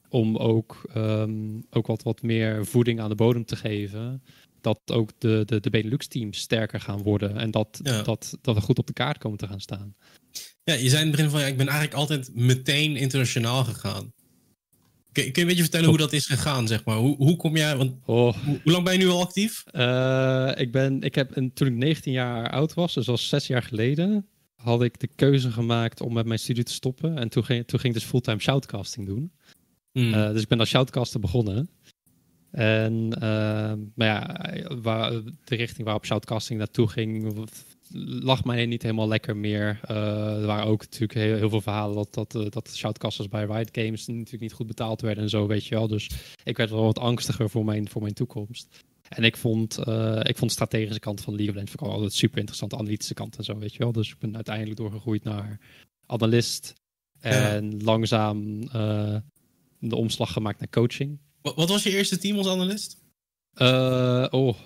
Om 0.08 0.36
ook, 0.36 0.90
um, 0.96 1.66
ook 1.70 1.86
wat, 1.86 2.02
wat 2.02 2.22
meer 2.22 2.66
voeding 2.66 3.00
aan 3.00 3.08
de 3.08 3.14
bodem 3.14 3.44
te 3.44 3.56
geven. 3.56 4.22
Dat 4.60 4.80
ook 4.92 5.10
de, 5.18 5.42
de, 5.46 5.60
de 5.60 5.70
Benelux 5.70 6.06
teams 6.06 6.38
sterker 6.38 6.80
gaan 6.80 7.02
worden. 7.02 7.36
En 7.36 7.50
dat, 7.50 7.80
dat, 7.82 8.38
dat 8.40 8.54
we 8.54 8.60
goed 8.60 8.78
op 8.78 8.86
de 8.86 8.92
kaart 8.92 9.18
komen 9.18 9.38
te 9.38 9.46
gaan 9.46 9.60
staan. 9.60 9.94
Ja, 10.64 10.74
je 10.74 10.88
zei 10.88 11.00
in 11.00 11.06
het 11.06 11.16
begin 11.16 11.30
van 11.30 11.40
ja, 11.40 11.46
ik 11.46 11.56
ben 11.56 11.68
eigenlijk 11.68 11.98
altijd 11.98 12.34
meteen 12.34 12.96
internationaal 12.96 13.64
gegaan. 13.64 14.12
Kun, 15.12 15.24
je 15.24 15.40
een 15.40 15.46
beetje 15.46 15.62
vertellen 15.62 15.88
hoe 15.88 15.98
dat 15.98 16.12
is 16.12 16.26
gegaan, 16.26 16.66
zeg 16.66 16.84
maar? 16.84 16.96
Hoe, 16.96 17.16
hoe 17.16 17.36
kom 17.36 17.56
jij... 17.56 17.76
Want, 17.76 17.92
oh. 18.04 18.36
hoe, 18.44 18.60
lang 18.64 18.84
ben 18.84 18.92
je 18.92 18.98
nu 18.98 19.08
al 19.08 19.20
actief? 19.20 19.64
Uh, 19.72 20.50
ik, 20.56 20.72
ben, 20.72 21.02
ik 21.02 21.14
heb, 21.14 21.32
toen 21.54 21.66
ik 21.66 21.74
19 21.74 22.12
jaar 22.12 22.50
oud 22.50 22.74
was, 22.74 22.94
dus 22.94 23.08
al 23.08 23.18
zes 23.18 23.46
jaar 23.46 23.62
geleden, 23.62 24.26
had 24.54 24.82
ik 24.82 25.00
de 25.00 25.08
keuze 25.14 25.50
gemaakt 25.50 26.00
om 26.00 26.12
met 26.12 26.26
mijn 26.26 26.38
studie 26.38 26.64
te 26.64 26.72
stoppen. 26.72 27.18
En 27.18 27.28
toen 27.28 27.44
ging, 27.44 27.66
toen 27.66 27.80
ging 27.80 27.94
ik 27.94 28.00
dus 28.00 28.08
fulltime 28.08 28.40
shoutcasting 28.40 29.06
doen. 29.06 29.32
Hmm. 29.92 30.14
Uh, 30.14 30.30
dus 30.30 30.42
ik 30.42 30.48
ben 30.48 30.60
als 30.60 30.68
shoutcaster 30.68 31.20
begonnen. 31.20 31.70
En 32.50 33.12
uh, 33.14 33.72
maar 33.94 34.06
ja, 34.06 34.40
waar, 34.82 35.12
de 35.44 35.54
richting 35.56 35.84
waarop 35.84 36.04
shoutcasting 36.04 36.58
naartoe 36.58 36.88
ging, 36.88 37.48
lag 38.22 38.44
mij 38.44 38.66
niet 38.66 38.82
helemaal 38.82 39.08
lekker 39.08 39.36
meer. 39.36 39.80
Uh, 39.90 40.40
er 40.40 40.46
waren 40.46 40.66
ook 40.66 40.80
natuurlijk 40.80 41.14
heel, 41.14 41.36
heel 41.36 41.48
veel 41.48 41.60
verhalen 41.60 41.94
dat, 41.94 42.14
dat, 42.14 42.34
uh, 42.34 42.50
dat 42.50 42.76
shoutcasters 42.76 43.28
bij 43.28 43.44
Riot 43.44 43.68
Games 43.72 44.06
natuurlijk 44.06 44.42
niet 44.42 44.52
goed 44.52 44.66
betaald 44.66 45.00
werden 45.00 45.24
en 45.24 45.30
zo, 45.30 45.46
weet 45.46 45.66
je 45.66 45.74
wel. 45.74 45.88
Dus 45.88 46.10
ik 46.44 46.56
werd 46.56 46.70
wel 46.70 46.82
wat 46.82 46.98
angstiger 46.98 47.50
voor 47.50 47.64
mijn, 47.64 47.88
voor 47.88 48.02
mijn 48.02 48.14
toekomst. 48.14 48.84
En 49.08 49.24
ik 49.24 49.36
vond, 49.36 49.78
uh, 49.88 50.20
ik 50.22 50.36
vond 50.36 50.50
de 50.50 50.56
strategische 50.56 51.00
kant 51.00 51.20
van 51.20 51.34
League 51.34 51.54
of 51.54 51.60
Legends 51.60 51.82
altijd 51.82 52.12
super 52.12 52.38
interessant, 52.38 52.70
de 52.70 52.76
analytische 52.76 53.14
kant 53.14 53.36
en 53.36 53.44
zo, 53.44 53.58
weet 53.58 53.72
je 53.72 53.78
wel. 53.78 53.92
Dus 53.92 54.10
ik 54.10 54.18
ben 54.18 54.34
uiteindelijk 54.34 54.76
doorgegroeid 54.76 55.24
naar 55.24 55.60
analist 56.06 56.74
en 57.20 57.82
langzaam 57.82 58.60
de 59.78 59.96
omslag 59.96 60.32
gemaakt 60.32 60.58
naar 60.58 60.68
coaching. 60.70 61.18
Wat, 61.42 61.54
wat 61.54 61.68
was 61.68 61.82
je 61.82 61.90
eerste 61.90 62.18
team 62.18 62.36
als 62.36 62.48
analist? 62.48 62.98
oh, 64.30 64.56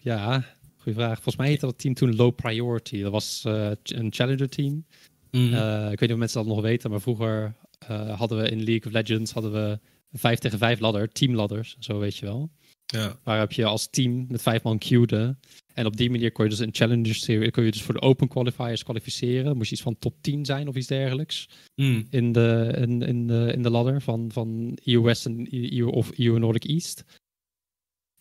ja, 0.00 0.44
Goeie 0.84 0.98
vraag. 0.98 1.14
Volgens 1.14 1.36
mij 1.36 1.48
heette 1.48 1.66
dat 1.66 1.78
team 1.78 1.94
toen 1.94 2.16
Low 2.16 2.34
Priority. 2.34 3.02
Dat 3.02 3.12
was 3.12 3.44
uh, 3.46 3.70
een 3.82 4.12
challenger 4.12 4.48
team. 4.48 4.84
Mm 5.30 5.52
uh, 5.52 5.82
ik 5.82 5.88
weet 5.88 6.00
niet 6.00 6.10
of 6.10 6.16
mensen 6.16 6.44
dat 6.44 6.54
nog 6.54 6.60
weten, 6.60 6.90
maar 6.90 7.00
vroeger 7.00 7.54
uh, 7.90 8.18
hadden 8.18 8.38
we 8.38 8.50
in 8.50 8.64
League 8.64 8.84
of 8.86 8.92
Legends 8.92 9.32
hadden 9.32 9.52
we 9.52 9.78
een 10.12 10.18
5 10.18 10.38
tegen 10.38 10.58
5 10.58 10.80
ladder, 10.80 11.08
teamladders, 11.08 11.76
zo 11.78 11.98
weet 11.98 12.16
je 12.16 12.26
wel. 12.26 12.50
Ja. 12.86 13.18
Waarop 13.22 13.52
je 13.52 13.64
als 13.64 13.86
team 13.90 14.26
met 14.28 14.42
vijf 14.42 14.62
man 14.62 14.78
queuede. 14.78 15.36
En 15.74 15.86
op 15.86 15.96
die 15.96 16.10
manier 16.10 16.32
kon 16.32 16.44
je 16.44 16.50
dus 16.50 16.58
een 16.58 16.74
challenger 16.74 17.14
series, 17.14 17.50
kon 17.50 17.64
je 17.64 17.70
dus 17.70 17.82
voor 17.82 17.94
de 17.94 18.00
open 18.00 18.28
qualifiers 18.28 18.82
kwalificeren. 18.82 19.56
Moest 19.56 19.68
je 19.68 19.74
iets 19.74 19.84
van 19.84 19.98
top 19.98 20.14
10 20.20 20.44
zijn 20.44 20.68
of 20.68 20.74
iets 20.76 20.86
dergelijks. 20.86 21.48
Mm. 21.74 22.06
In, 22.10 22.32
de, 22.32 22.74
in, 22.78 23.02
in, 23.02 23.26
de, 23.26 23.52
in 23.54 23.62
de 23.62 23.70
ladder 23.70 24.02
van, 24.02 24.30
van 24.32 24.78
EU 24.84 25.00
West 25.00 25.26
en 25.26 25.48
EU, 25.50 25.86
of 25.86 26.18
EU 26.18 26.38
Nordic 26.38 26.64
East. 26.64 27.04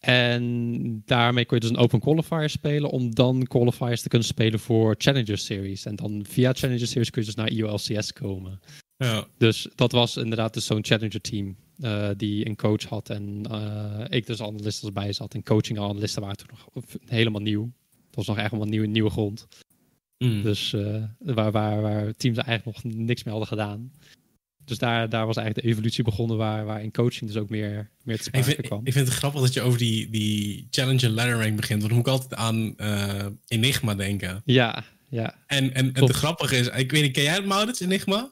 En 0.05 1.01
daarmee 1.05 1.45
kun 1.45 1.55
je 1.55 1.61
dus 1.61 1.71
een 1.71 1.83
open 1.83 1.99
qualifier 1.99 2.49
spelen 2.49 2.89
om 2.89 3.15
dan 3.15 3.43
qualifiers 3.43 4.01
te 4.01 4.09
kunnen 4.09 4.27
spelen 4.27 4.59
voor 4.59 4.95
Challenger 4.97 5.37
Series. 5.37 5.85
En 5.85 5.95
dan 5.95 6.25
via 6.29 6.53
Challenger 6.53 6.87
Series 6.87 7.09
kun 7.09 7.21
je 7.21 7.27
dus 7.27 7.35
naar 7.35 7.51
EULCS 7.51 8.13
komen. 8.13 8.59
Ja. 8.97 9.27
Dus 9.37 9.67
dat 9.75 9.91
was 9.91 10.17
inderdaad 10.17 10.53
dus 10.53 10.65
zo'n 10.65 10.85
Challenger 10.85 11.21
team 11.21 11.55
uh, 11.79 12.09
die 12.17 12.47
een 12.47 12.55
coach 12.55 12.83
had 12.83 13.09
en 13.09 13.43
uh, 13.51 14.05
ik 14.09 14.25
dus 14.25 14.41
analisten 14.41 14.87
erbij 14.87 15.13
zat. 15.13 15.33
En 15.33 15.43
coaching 15.43 15.79
analisten 15.79 16.21
waren 16.21 16.37
toen 16.37 16.47
nog 16.51 16.85
helemaal 17.05 17.41
nieuw. 17.41 17.71
Dat 17.91 18.15
was 18.15 18.27
nog 18.27 18.37
echt 18.37 18.51
helemaal 18.51 18.71
nieuw, 18.71 18.85
nieuwe 18.85 19.09
grond. 19.09 19.47
Mm. 20.17 20.41
Dus 20.41 20.73
uh, 20.73 21.03
waar, 21.17 21.51
waar, 21.51 21.81
waar 21.81 22.13
teams 22.13 22.37
eigenlijk 22.37 22.83
nog 22.83 22.93
niks 22.93 23.23
mee 23.23 23.33
hadden 23.33 23.57
gedaan. 23.57 23.91
Dus 24.65 24.77
daar, 24.77 25.09
daar 25.09 25.25
was 25.25 25.35
eigenlijk 25.35 25.65
de 25.65 25.71
evolutie 25.73 26.03
begonnen 26.03 26.37
waar, 26.37 26.65
waar 26.65 26.83
in 26.83 26.91
coaching 26.91 27.31
dus 27.31 27.41
ook 27.41 27.49
meer, 27.49 27.89
meer 28.03 28.17
te 28.17 28.21
Ik 28.21 28.27
sprake 28.27 28.45
vind, 28.45 28.67
kwam. 28.67 28.81
ik 28.83 28.93
vind 28.93 29.07
het 29.07 29.17
grappig 29.17 29.41
dat 29.41 29.53
je 29.53 29.61
over 29.61 29.77
die, 29.79 30.09
die 30.09 30.67
Challenger 30.69 31.09
ladder 31.09 31.39
rank 31.39 31.55
begint. 31.55 31.81
Want 31.81 31.93
dan 31.93 31.97
moet 31.97 32.07
ik 32.07 32.13
altijd 32.13 32.35
aan 32.35 32.77
eh, 32.77 33.25
Enigma 33.47 33.95
denken. 33.95 34.41
Ja, 34.45 34.83
ja. 35.09 35.35
En, 35.47 35.73
en, 35.73 35.93
en 35.93 36.03
het 36.05 36.15
grappige 36.15 36.57
is, 36.57 36.67
ik 36.67 36.91
weet 36.91 37.01
niet, 37.01 37.11
ken 37.11 37.23
jij 37.23 37.33
het 37.33 37.45
Maurits, 37.45 37.79
Enigma? 37.79 38.31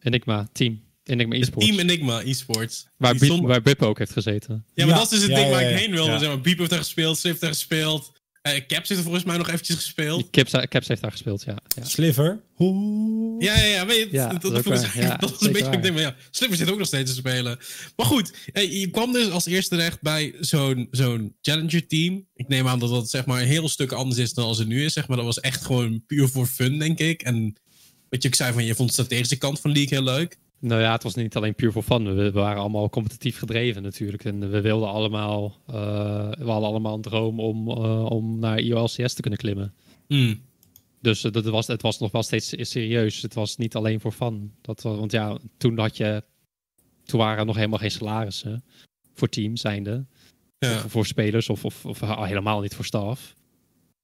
Enigma, 0.00 0.48
team. 0.52 0.86
Enigma 1.04 1.34
eSports. 1.34 1.66
Team 1.66 1.78
Enigma 1.78 2.22
eSports. 2.22 2.86
waar, 2.96 3.16
Bip, 3.16 3.40
waar 3.40 3.62
Bip 3.62 3.82
ook 3.82 3.98
heeft 3.98 4.12
gezeten. 4.12 4.64
Ja, 4.74 4.86
maar 4.86 4.94
Ja, 4.94 5.00
dat 5.00 5.12
is 5.12 5.18
dus 5.18 5.20
het 5.20 5.30
ja, 5.30 5.36
ding 5.36 5.46
ja, 5.48 5.52
waar 5.52 5.62
ja. 5.62 5.68
ik 5.68 5.76
heen. 5.78 5.94
Ja. 5.94 6.18
Zeg 6.18 6.28
maar, 6.28 6.40
Biep 6.40 6.58
heeft 6.58 6.70
daar 6.70 6.78
gespeeld, 6.78 7.18
Swift 7.18 7.24
heeft 7.24 7.40
daar 7.40 7.50
gespeeld. 7.50 8.12
Eh 8.54 8.66
Caps 8.66 8.88
heeft 8.88 9.00
er 9.00 9.02
volgens 9.02 9.24
mij 9.24 9.36
nog 9.36 9.48
eventjes 9.48 9.76
gespeeld. 9.76 10.30
Caps, 10.30 10.52
Caps 10.68 10.88
heeft 10.88 11.00
daar 11.00 11.10
gespeeld, 11.10 11.42
ja. 11.44 11.56
ja. 11.76 11.84
Sliver. 11.84 12.40
Oeh. 12.58 13.42
Ja, 13.44 13.56
ja, 13.56 13.64
ja. 13.64 13.86
Weet 13.86 13.98
je, 13.98 14.08
Ja, 14.10 14.32
dat, 14.32 14.66
is 14.66 14.82
ik-. 14.82 14.94
Ja, 14.94 15.16
dat 15.20 15.30
was 15.30 15.40
een 15.40 15.46
beetje 15.46 15.64
waar. 15.64 15.72
het 15.72 15.82
ding. 15.82 15.94
Maar 15.94 16.02
ja, 16.02 16.16
Slipper 16.30 16.58
zit 16.58 16.70
ook 16.70 16.78
nog 16.78 16.86
steeds 16.86 17.10
te 17.10 17.16
spelen. 17.16 17.58
Maar 17.96 18.06
goed, 18.06 18.32
eh, 18.52 18.80
je 18.80 18.90
kwam 18.90 19.12
dus 19.12 19.30
als 19.30 19.46
eerste 19.46 19.76
terecht 19.76 20.02
bij 20.02 20.34
zo'n 20.40 20.88
zo'n 20.90 21.36
Challenger 21.42 21.86
team. 21.86 22.26
Ik 22.34 22.48
neem 22.48 22.68
aan 22.68 22.78
dat 22.78 22.90
dat 22.90 23.10
zeg 23.10 23.26
maar 23.26 23.40
een 23.40 23.48
heel 23.48 23.68
stuk 23.68 23.92
anders 23.92 24.20
is 24.20 24.34
dan 24.34 24.44
als 24.44 24.58
het 24.58 24.68
nu 24.68 24.84
is. 24.84 24.92
Zeg 24.92 25.08
maar. 25.08 25.16
Dat 25.16 25.26
was 25.26 25.40
echt 25.40 25.64
gewoon 25.64 26.04
puur 26.06 26.28
voor 26.28 26.46
fun, 26.46 26.78
denk 26.78 26.98
ik. 26.98 27.22
En 27.22 27.54
wat 28.08 28.22
je 28.22 28.28
ook 28.28 28.34
zei, 28.34 28.52
van, 28.52 28.64
je 28.64 28.74
vond 28.74 28.88
de 28.88 28.94
strategische 28.94 29.36
kant 29.36 29.60
van 29.60 29.72
League 29.72 29.98
heel 29.98 30.14
leuk. 30.14 30.36
Nou 30.60 30.80
ja, 30.80 30.92
het 30.92 31.02
was 31.02 31.14
niet 31.14 31.36
alleen 31.36 31.54
puur 31.54 31.72
voor 31.72 31.82
fun. 31.82 32.14
We, 32.14 32.30
waren 32.30 32.60
allemaal 32.60 32.88
competitief 32.88 33.38
gedreven 33.38 33.82
natuurlijk. 33.82 34.24
En 34.24 34.50
we 34.50 34.60
wilden 34.60 34.88
allemaal, 34.88 35.56
eh, 35.66 35.74
we 36.30 36.50
hadden 36.50 36.68
allemaal 36.68 36.94
een 36.94 37.02
droom 37.02 37.40
om, 37.40 37.68
eh, 37.68 38.04
om 38.04 38.38
naar 38.38 38.58
IOLCS 38.58 39.14
te 39.14 39.20
kunnen 39.20 39.38
klimmen. 39.38 39.74
Hmm. 40.06 40.40
Dus 41.00 41.24
eh, 41.24 41.32
dat 41.32 41.44
was, 41.44 41.66
het 41.66 41.82
was 41.82 41.98
nog 41.98 42.12
wel 42.12 42.22
steeds 42.22 42.54
serieus. 42.58 43.22
Het 43.22 43.34
was 43.34 43.56
niet 43.56 43.74
alleen 43.74 44.00
voor 44.00 44.12
fun. 44.12 44.52
Dat, 44.60 44.82
wa- 44.82 44.94
want 44.94 45.12
ja, 45.12 45.38
toen 45.56 45.78
had 45.78 45.96
je, 45.96 46.24
toen 47.04 47.20
waren 47.20 47.38
er 47.38 47.46
nog 47.46 47.56
helemaal 47.56 47.78
geen 47.78 47.90
salarissen 47.90 48.64
voor 49.14 49.28
teams 49.28 49.60
zijnde. 49.60 50.04
Ja. 50.58 50.78
Voor, 50.78 50.90
voor 50.90 51.06
spelers 51.06 51.48
of, 51.48 51.64
of, 51.64 51.84
of 51.86 52.00
helemaal 52.00 52.60
niet 52.60 52.74
voor 52.74 52.84
staf. 52.84 53.36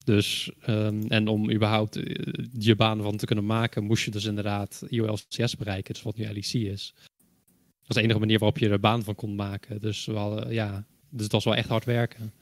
Dus, 0.04 0.50
ehm, 0.60 1.02
en 1.08 1.28
om 1.28 1.50
überhaupt 1.50 1.96
eh, 1.96 2.44
je 2.52 2.76
baan 2.76 3.02
van 3.02 3.16
te 3.16 3.26
kunnen 3.26 3.46
maken, 3.46 3.84
moest 3.84 4.04
je 4.04 4.10
dus 4.10 4.24
inderdaad 4.24 4.82
IOLCS 4.88 5.56
bereiken, 5.56 5.94
dus 5.94 6.02
wat 6.02 6.16
nu 6.16 6.24
LEC 6.24 6.52
is. 6.52 6.94
Dat 6.96 7.88
is 7.88 7.94
de 7.96 8.02
enige 8.02 8.18
manier 8.18 8.38
waarop 8.38 8.58
je 8.58 8.68
er 8.68 8.80
baan 8.80 9.04
van 9.04 9.14
kon 9.14 9.34
maken. 9.34 9.80
Dus, 9.80 10.04
we 10.04 10.12
hadden, 10.12 10.52
ja, 10.52 10.86
dus 11.10 11.22
het 11.22 11.32
was 11.32 11.44
wel 11.44 11.54
echt 11.54 11.68
hard 11.68 11.84
werken. 11.84 12.32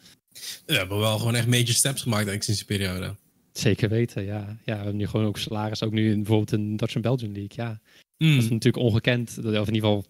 We 0.66 0.74
hebben 0.74 0.98
wel 0.98 1.18
gewoon 1.18 1.34
echt 1.34 1.46
major 1.46 1.66
steps 1.66 2.02
gemaakt 2.02 2.26
eigenlijk 2.28 2.42
sinds 2.42 2.66
die 2.66 2.78
periode. 2.78 3.16
Zeker 3.52 3.88
weten, 3.88 4.24
ja. 4.24 4.46
ja. 4.46 4.56
We 4.64 4.72
hebben 4.72 4.96
nu 4.96 5.06
gewoon 5.06 5.26
ook 5.26 5.38
salaris, 5.38 5.82
ook 5.82 5.92
nu 5.92 6.10
in, 6.10 6.16
bijvoorbeeld 6.16 6.52
in 6.52 6.76
Dutch 6.76 6.94
and 6.94 7.04
Belgian 7.04 7.32
League. 7.32 7.66
Ja, 7.66 7.80
Hmm. 8.22 8.34
dat 8.34 8.44
is 8.44 8.50
natuurlijk 8.50 8.84
ongekend. 8.84 9.38
Of 9.38 9.44
in 9.44 9.54
ieder 9.54 9.74
geval, 9.74 10.04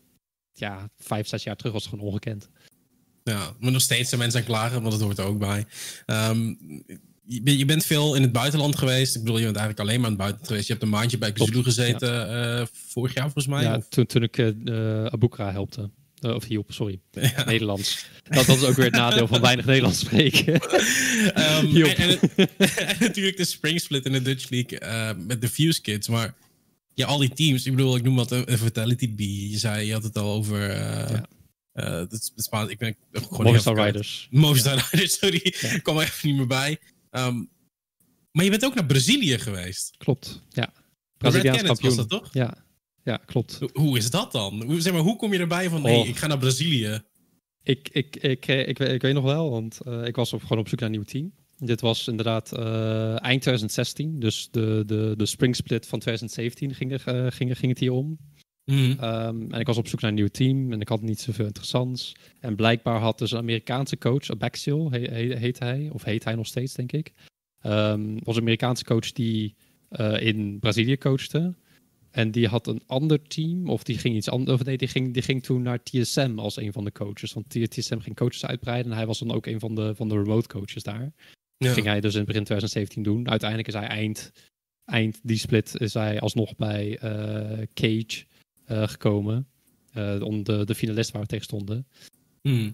ja, 0.53 0.91
vijf, 0.99 1.27
zes 1.27 1.43
jaar 1.43 1.57
terug 1.57 1.73
was 1.73 1.83
het 1.83 1.91
gewoon 1.93 2.09
ongekend. 2.09 2.49
Ja, 3.25 3.53
maar 3.61 3.73
nog 3.73 3.81
steeds 3.81 4.09
zijn 4.09 4.21
mensen 4.21 4.41
aan 4.41 4.47
klagen, 4.47 4.81
want 4.83 4.93
dat 4.93 5.03
hoort 5.03 5.19
er 5.19 5.25
ook 5.25 5.39
bij. 5.39 5.67
Ehm, 6.07 6.55
je, 7.35 7.43
ben- 7.43 7.59
je 7.59 7.65
bent 7.65 7.85
veel 7.85 8.15
in 8.15 8.23
het 8.23 8.33
buitenland 8.33 8.79
geweest. 8.79 9.15
Ik 9.17 9.21
bedoel, 9.23 9.39
je 9.39 9.45
bent 9.45 9.57
eigenlijk 9.57 9.89
alleen 9.89 10.01
maar 10.01 10.11
in 10.11 10.17
het 10.17 10.23
buitenland 10.23 10.49
geweest. 10.49 10.67
Je 10.67 10.73
hebt 10.73 10.85
een 10.85 10.91
maandje 10.93 11.19
bij 11.19 11.33
Kazulu 11.33 11.63
gezeten 11.63 12.29
eh, 12.59 12.67
vorig 12.89 13.15
jaar 13.15 13.23
volgens 13.25 13.47
mij. 13.47 13.63
Ja, 13.63 13.77
of- 13.77 13.89
toen, 13.89 14.07
toen 14.07 14.23
ik 14.23 14.39
Abukra 15.13 15.53
helpte. 15.53 15.91
Of 16.21 16.45
hielp, 16.45 16.73
sorry. 16.73 17.01
Ja. 17.21 17.45
Nederlands. 17.45 18.07
Dat, 18.29 18.47
dat 18.47 18.57
is 18.57 18.63
ook 18.63 18.75
weer 18.77 18.85
het 18.85 18.95
nadeel 18.95 19.27
van 19.27 19.41
weinig 19.41 19.65
Nederlands 19.65 19.99
spreken. 19.99 20.61
Ehm, 21.35 21.77
en, 21.85 22.19
natuurlijk 23.01 23.37
de 23.37 23.45
spring 23.45 23.81
split 23.81 24.05
in 24.05 24.13
de 24.13 24.23
Dutch 24.23 24.51
League 24.51 25.15
met 25.27 25.41
de 25.41 25.49
Fuse 25.49 25.81
Kids. 25.81 26.09
Maar 26.09 26.35
ja, 26.95 27.07
al 27.07 27.19
die 27.19 27.33
teams. 27.35 27.67
Ik 27.67 27.77
bedoel, 27.77 27.97
ik 27.97 28.03
noem 28.03 28.17
wat 28.17 28.31
een 28.31 28.59
Vitality 28.59 29.15
B. 29.15 29.19
Je 29.21 29.59
zei, 29.59 29.87
je 29.87 29.93
had 29.93 30.03
het 30.03 30.19
al 30.19 30.33
over... 30.33 30.71
Ja. 30.71 31.27
eh, 31.73 31.91
het, 31.91 32.11
het 32.13 32.33
Spaans, 32.37 32.71
ik 32.71 32.79
ben 32.79 32.97
gewoon 33.13 33.47
Movistar. 33.47 33.85
Riders. 33.87 34.29
Movistar 34.31 34.89
Riders, 34.91 35.19
sorry. 35.19 35.55
Ja. 35.61 35.79
kwam 35.79 35.97
er 35.99 36.03
even 36.03 36.29
niet 36.29 36.37
meer 36.37 36.47
bij. 36.47 36.79
Ehm, 37.13 37.45
maar 38.33 38.45
je 38.45 38.51
bent 38.51 38.65
ook 38.65 38.75
naar 38.75 38.87
Brazilië 38.87 39.39
geweest. 39.39 39.97
Klopt, 39.97 40.43
ja. 40.49 40.73
Braziliaans 41.19 41.63
kampioen. 41.63 41.97
was 41.97 42.07
dat 42.07 42.09
toch? 42.09 42.35
Ja, 42.35 42.65
ja 43.05 43.17
klopt. 43.17 43.57
Hoe- 43.59 43.71
Hoe 43.73 43.97
is 43.99 44.11
dat 44.11 44.33
dan? 44.33 44.63
Hoe, 44.63 44.81
zeg 44.81 44.93
maar, 44.93 45.03
hoe 45.03 45.17
kom 45.17 45.33
je 45.33 45.39
erbij 45.39 45.69
van, 45.69 45.83
hey, 45.85 45.97
Och. 45.99 46.07
ik 46.07 46.17
ga 46.17 46.27
naar 46.27 46.39
Brazilië? 46.39 47.03
Ik, 47.63 47.89
ik, 47.93 48.17
ik, 48.17 48.47
eh, 48.47 48.69
ik, 48.69 48.79
weet- 48.79 48.93
ik 48.93 49.03
weet 49.03 49.15
nog 49.15 49.25
wel, 49.25 49.51
want 49.51 49.81
eh, 49.81 50.05
ik 50.07 50.17
was 50.17 50.33
op, 50.33 50.43
gewoon 50.43 50.59
op 50.59 50.69
zoek 50.69 50.79
naar 50.81 50.89
een 50.89 50.95
nieuw 50.95 51.05
team. 51.05 51.33
Dit 51.59 51.81
was 51.81 52.09
inderdaad 52.09 52.53
eh, 52.53 53.11
eind 53.25 53.43
2016, 53.43 54.21
dus 54.21 54.49
de, 54.51 54.83
de, 54.87 55.15
de 55.17 55.27
spring 55.27 55.57
split 55.57 55.87
van 55.87 55.99
2017 55.99 56.75
ging, 56.75 56.93
er, 56.93 57.03
eh, 57.07 57.31
ging, 57.33 57.59
ging 57.59 57.71
het 57.71 57.81
hier 57.81 57.93
om. 57.93 58.19
Mhm. 58.65 58.99
Ehm, 59.01 59.53
en 59.53 59.61
ik 59.61 59.67
was 59.67 59.77
op 59.77 59.89
zoek 59.89 60.01
naar 60.01 60.11
een 60.11 60.17
nieuw 60.17 60.29
team 60.29 60.73
en 60.73 60.81
ik 60.81 60.89
had 60.89 61.03
niet 61.03 61.21
zoveel 61.21 61.47
interessants. 61.47 62.13
En 62.41 62.57
blijkbaar 62.57 63.01
had 63.01 63.19
dus 63.19 63.31
een 63.31 63.39
Amerikaanse 63.39 63.99
coach, 63.99 64.31
Abaxial 64.31 64.91
he, 64.91 64.99
he- 65.01 65.37
heet 65.37 65.59
hij, 65.59 65.89
of 65.93 66.05
heet 66.05 66.25
hij 66.25 66.35
nog 66.35 66.47
steeds, 66.47 66.75
denk 66.75 66.93
ik. 66.93 67.13
Ehm, 67.61 68.19
was 68.23 68.35
een 68.37 68.43
Amerikaanse 68.43 68.85
coach 68.85 69.13
die 69.13 69.55
eh, 69.89 70.21
in 70.27 70.59
Brazilië 70.59 70.99
coachte. 70.99 71.55
En 72.11 72.31
die 72.31 72.47
had 72.47 72.67
een 72.67 72.83
ander 72.87 73.23
team, 73.23 73.69
of 73.69 73.83
die 73.83 73.99
ging 73.99 74.17
iets 74.17 74.29
anders. 74.31 74.61
Of 74.61 74.67
nee, 74.67 74.77
die 74.77 74.89
ging, 74.89 75.13
die 75.13 75.23
ging 75.23 75.43
toen 75.43 75.63
naar 75.63 75.83
TSM 75.83 76.33
als 76.37 76.57
een 76.57 76.73
van 76.73 76.85
de 76.85 76.93
coaches. 76.93 77.33
Want 77.33 77.49
TSM 77.71 77.99
ging 77.99 78.17
coaches 78.17 78.47
uitbreiden 78.47 78.91
en 78.91 78.97
hij 78.97 79.07
was 79.07 79.19
dan 79.19 79.33
ook 79.33 79.47
een 79.47 79.61
van 79.61 79.75
de, 79.75 79.95
van 79.95 80.09
de 80.09 80.15
remote 80.15 80.49
coaches 80.49 80.83
daar. 80.83 81.13
Ja. 81.57 81.73
Ging 81.73 81.87
hij 81.87 82.01
dus 82.01 82.15
in 82.15 82.25
begin 82.25 82.45
2017 82.45 83.03
doen. 83.03 83.29
Uiteindelijk 83.29 83.69
is 83.69 83.75
hij 83.75 83.87
eind, 83.87 84.33
eind 84.85 85.21
die 85.23 85.37
split 85.39 85.81
is 85.81 85.95
hij 85.95 86.21
alsnog 86.21 86.57
bij 86.57 86.99
eh, 86.99 87.67
Cage 87.75 88.25
eh, 88.25 88.32
gekomen. 88.73 89.47
Eh, 89.93 90.23
om 90.23 90.43
de, 90.43 90.65
de 90.65 90.75
finalist 90.75 91.11
waar 91.11 91.23
we 91.23 91.29
tegen 91.29 91.45
stonden. 91.45 91.87
Mhm. 92.43 92.71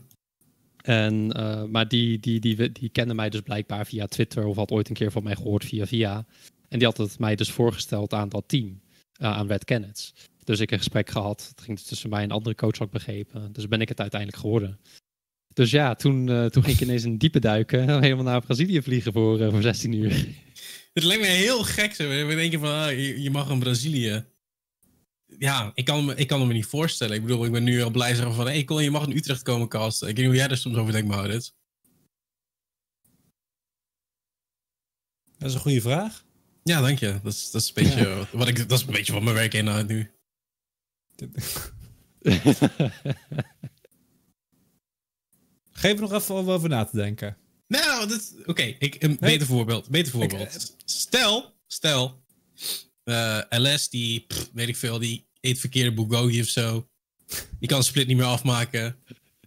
En, 0.82 1.32
eh, 1.32 1.64
maar 1.64 1.88
die, 1.88 2.18
die, 2.20 2.40
die, 2.40 2.72
die 2.72 2.88
kende 2.88 3.14
mij 3.14 3.30
dus 3.30 3.40
blijkbaar 3.40 3.86
via 3.86 4.06
Twitter 4.06 4.44
of 4.44 4.56
had 4.56 4.70
ooit 4.70 4.88
een 4.88 4.94
keer 4.94 5.12
van 5.12 5.22
mij 5.22 5.34
gehoord 5.34 5.64
via 5.64 5.86
via. 5.86 6.26
En 6.68 6.78
die 6.78 6.86
had 6.86 6.96
het 6.96 7.18
mij 7.18 7.36
dus 7.36 7.50
voorgesteld 7.50 8.12
aan 8.12 8.28
dat 8.28 8.44
team, 8.46 8.80
eh, 9.12 9.32
aan 9.32 9.46
Red 9.46 9.64
Kenneth. 9.64 10.12
Dus 10.44 10.60
ik 10.60 10.70
een 10.70 10.78
gesprek 10.78 11.10
gehad. 11.10 11.46
Het 11.48 11.60
ging 11.60 11.76
dus 11.76 11.86
tussen 11.86 12.10
mij 12.10 12.18
en 12.18 12.24
een 12.24 12.36
andere 12.36 12.54
coach, 12.54 12.80
ik 12.80 12.90
begrepen. 12.90 13.52
Dus 13.52 13.68
ben 13.68 13.80
ik 13.80 13.88
het 13.88 14.00
uiteindelijk 14.00 14.40
geworden. 14.40 14.78
Dus 15.54 15.70
ja, 15.70 15.94
toen, 15.94 16.28
eh, 16.28 16.44
toen 16.44 16.64
ging 16.64 16.76
ik 16.76 16.82
ineens 16.82 17.02
een 17.02 17.18
diepe 17.18 17.40
duiken. 17.40 17.88
Helemaal 18.02 18.24
naar 18.24 18.40
Brazilië 18.40 18.82
vliegen 18.82 19.12
voor, 19.12 19.40
eh, 19.40 19.50
voor 19.50 19.62
16 19.62 19.92
uur. 19.92 20.10
Het 20.92 21.04
lijkt 21.04 21.22
me 21.22 21.28
heel 21.28 21.62
gek 21.62 21.94
zo. 21.94 22.08
We 22.08 22.34
denken 22.34 22.60
van, 22.60 22.68
ah, 22.68 22.90
je, 22.90 23.22
je 23.22 23.30
mag 23.30 23.50
in 23.50 23.58
Brazilië. 23.58 24.24
Ja, 25.38 25.70
ik 25.74 25.84
kan, 25.84 26.04
me, 26.04 26.14
ik 26.14 26.26
kan 26.26 26.46
me 26.46 26.52
niet 26.52 26.66
voorstellen. 26.66 27.16
Ik 27.16 27.22
bedoel, 27.22 27.44
ik 27.44 27.52
ben 27.52 27.64
nu 27.64 27.82
al 27.82 27.90
blij 27.90 28.14
zeggen 28.14 28.34
van... 28.34 28.46
Hey 28.46 28.64
Colin, 28.64 28.84
je 28.84 28.90
mag 28.90 29.06
in 29.06 29.16
Utrecht 29.16 29.42
komen 29.42 29.68
casten. 29.68 30.08
Ik 30.08 30.16
weet 30.16 30.24
niet 30.24 30.34
hoe 30.34 30.42
jij 30.42 30.50
er 30.50 30.56
soms 30.56 30.76
over 30.76 30.92
denkt, 30.92 31.08
Maurits. 31.08 31.56
Dat 35.38 35.48
is 35.48 35.54
een 35.54 35.60
goede 35.60 35.80
vraag. 35.80 36.24
Ja, 36.62 36.80
dank 36.80 36.98
je. 36.98 37.20
Dat 37.22 37.32
is, 37.32 37.50
dat 37.50 37.62
is, 37.62 37.68
een, 37.68 37.74
beetje, 37.74 38.26
wat 38.32 38.48
ik, 38.48 38.68
dat 38.68 38.78
is 38.80 38.86
een 38.86 38.92
beetje 38.92 39.12
wat 39.12 39.22
mijn 39.22 39.34
werk 39.34 39.54
inhoudt 39.54 39.88
nu. 39.88 40.10
Geef 45.72 46.00
nog 46.00 46.12
even 46.12 46.34
om 46.34 46.50
over 46.50 46.68
na 46.68 46.84
te 46.84 46.96
denken. 46.96 47.36
Nou, 47.66 48.08
dat- 48.08 48.34
oké. 48.44 48.62
ik 48.62 49.02
Een 49.02 49.16
beter 49.20 49.46
voorbeeld. 49.46 49.88
Beter 49.88 50.12
voorbeeld. 50.12 50.74
Stel, 50.84 51.54
stel... 51.66 52.22
eh, 53.04 53.40
LS, 53.48 53.88
die, 53.88 54.20
pff, 54.26 54.50
weet 54.52 54.68
ik 54.68 54.76
veel, 54.76 54.98
die 54.98 55.27
eet 55.40 55.60
verkeerde 55.60 55.94
Bulgogi 55.94 56.40
of 56.40 56.48
zo. 56.48 56.88
Die 57.58 57.68
kan 57.68 57.84
split 57.84 58.06
niet 58.06 58.16
meer 58.16 58.26
afmaken. 58.26 58.96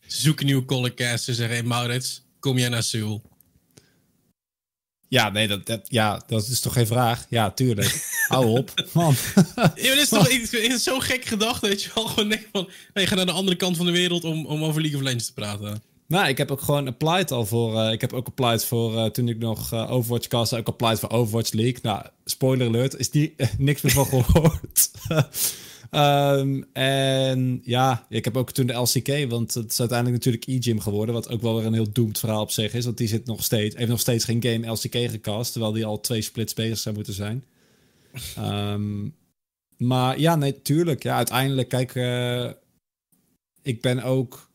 Ze 0.08 0.21
zoeken 0.21 0.45
nieuwe 0.45 0.65
collecast. 0.65 1.23
Ze 1.23 1.34
zeggen, 1.34 1.56
hey 1.56 1.65
Maurits, 1.65 2.23
kom 2.39 2.58
jij 2.58 2.69
naar 2.69 2.84
Seoul? 2.84 3.30
Ja, 5.08 5.30
nee, 5.30 5.47
dat, 5.47 5.65
dat, 5.65 5.82
ja, 5.89 6.23
dat 6.27 6.47
is 6.47 6.60
toch 6.60 6.73
geen 6.73 6.88
vraag? 6.88 7.25
Ja, 7.30 7.51
tuurlijk. 7.51 8.10
Hou 8.27 8.45
op, 8.45 8.89
man. 8.93 9.15
Ja, 9.75 9.93
is 9.93 10.10
toch 10.10 10.27
is 10.51 10.84
zo'n 10.84 11.01
gek 11.01 11.25
gedachte 11.25 11.67
dat 11.67 11.84
je 11.84 11.91
wel 11.95 12.06
gewoon 12.06 12.30
denkt 12.30 12.47
van... 12.51 12.69
Hey, 12.93 13.08
ga 13.08 13.15
naar 13.15 13.25
de 13.25 13.32
andere 13.32 13.58
kant 13.58 13.77
van 13.77 13.86
de 13.86 13.91
wereld 13.91 14.23
om, 14.23 14.45
om 14.45 14.63
over 14.63 14.82
League 14.82 14.99
of 14.99 15.06
Legends 15.06 15.25
te 15.25 15.34
praten. 15.34 15.82
nou, 16.08 16.27
ik 16.27 16.38
heb 16.38 16.51
ook 16.51 16.62
gewoon 16.62 16.88
applied 16.88 17.32
al 17.32 17.45
voor... 17.45 17.82
eh, 17.82 17.91
ik 17.91 18.01
heb 18.01 18.13
ook 18.13 18.27
applied 18.27 18.65
voor, 18.65 18.97
eh, 18.97 19.06
toen 19.06 19.27
ik 19.27 19.38
nog 19.38 19.73
eh, 19.73 19.91
Overwatch 19.91 20.27
castte, 20.27 20.58
ook 20.58 20.67
applied 20.67 20.99
voor 20.99 21.10
Overwatch 21.10 21.51
League. 21.51 21.80
Nou, 21.82 22.06
spoiler 22.25 22.67
alert, 22.67 22.97
is 22.97 23.10
die 23.10 23.36
niks 23.58 23.82
meer 23.82 23.93
van 23.93 24.06
gehoord. 24.06 24.91
Ehm, 25.91 26.62
en 26.73 27.62
ja, 27.63 28.06
ik 28.10 28.25
heb 28.25 28.38
ook 28.38 28.51
toen 28.51 28.67
de 28.67 28.73
LCK, 28.73 29.30
want 29.30 29.54
het 29.54 29.71
is 29.71 29.80
uiteindelijk 29.80 30.25
natuurlijk 30.25 30.47
e-gym 30.47 30.80
geworden, 30.80 31.15
wat 31.15 31.30
ook 31.30 31.41
wel 31.41 31.56
weer 31.56 31.65
een 31.65 31.73
heel 31.73 31.91
doomed 31.91 32.19
verhaal 32.19 32.41
op 32.41 32.51
zich 32.51 32.73
is, 32.73 32.86
want 32.86 32.97
die 32.97 33.08
zit 33.08 33.25
nog 33.25 33.43
steeds, 33.43 33.75
heeft 33.75 33.89
nog 33.89 33.99
steeds 33.99 34.25
geen 34.25 34.43
game 34.43 34.67
LCK 34.67 34.95
gecast, 34.95 35.51
terwijl 35.51 35.73
die 35.73 35.86
al 35.86 35.99
twee 35.99 36.21
splits 36.21 36.54
bezig 36.54 36.77
zou 36.77 36.95
moeten 36.95 37.13
zijn. 37.13 37.43
Ehm, 38.36 39.08
maar 39.77 40.19
ja, 40.19 40.36
nee. 40.36 40.60
Ja, 40.99 41.15
uiteindelijk, 41.15 41.69
kijk, 41.69 41.95
eh, 41.95 42.49
ik 43.62 43.82
ben 43.82 44.04
ook. 44.04 44.49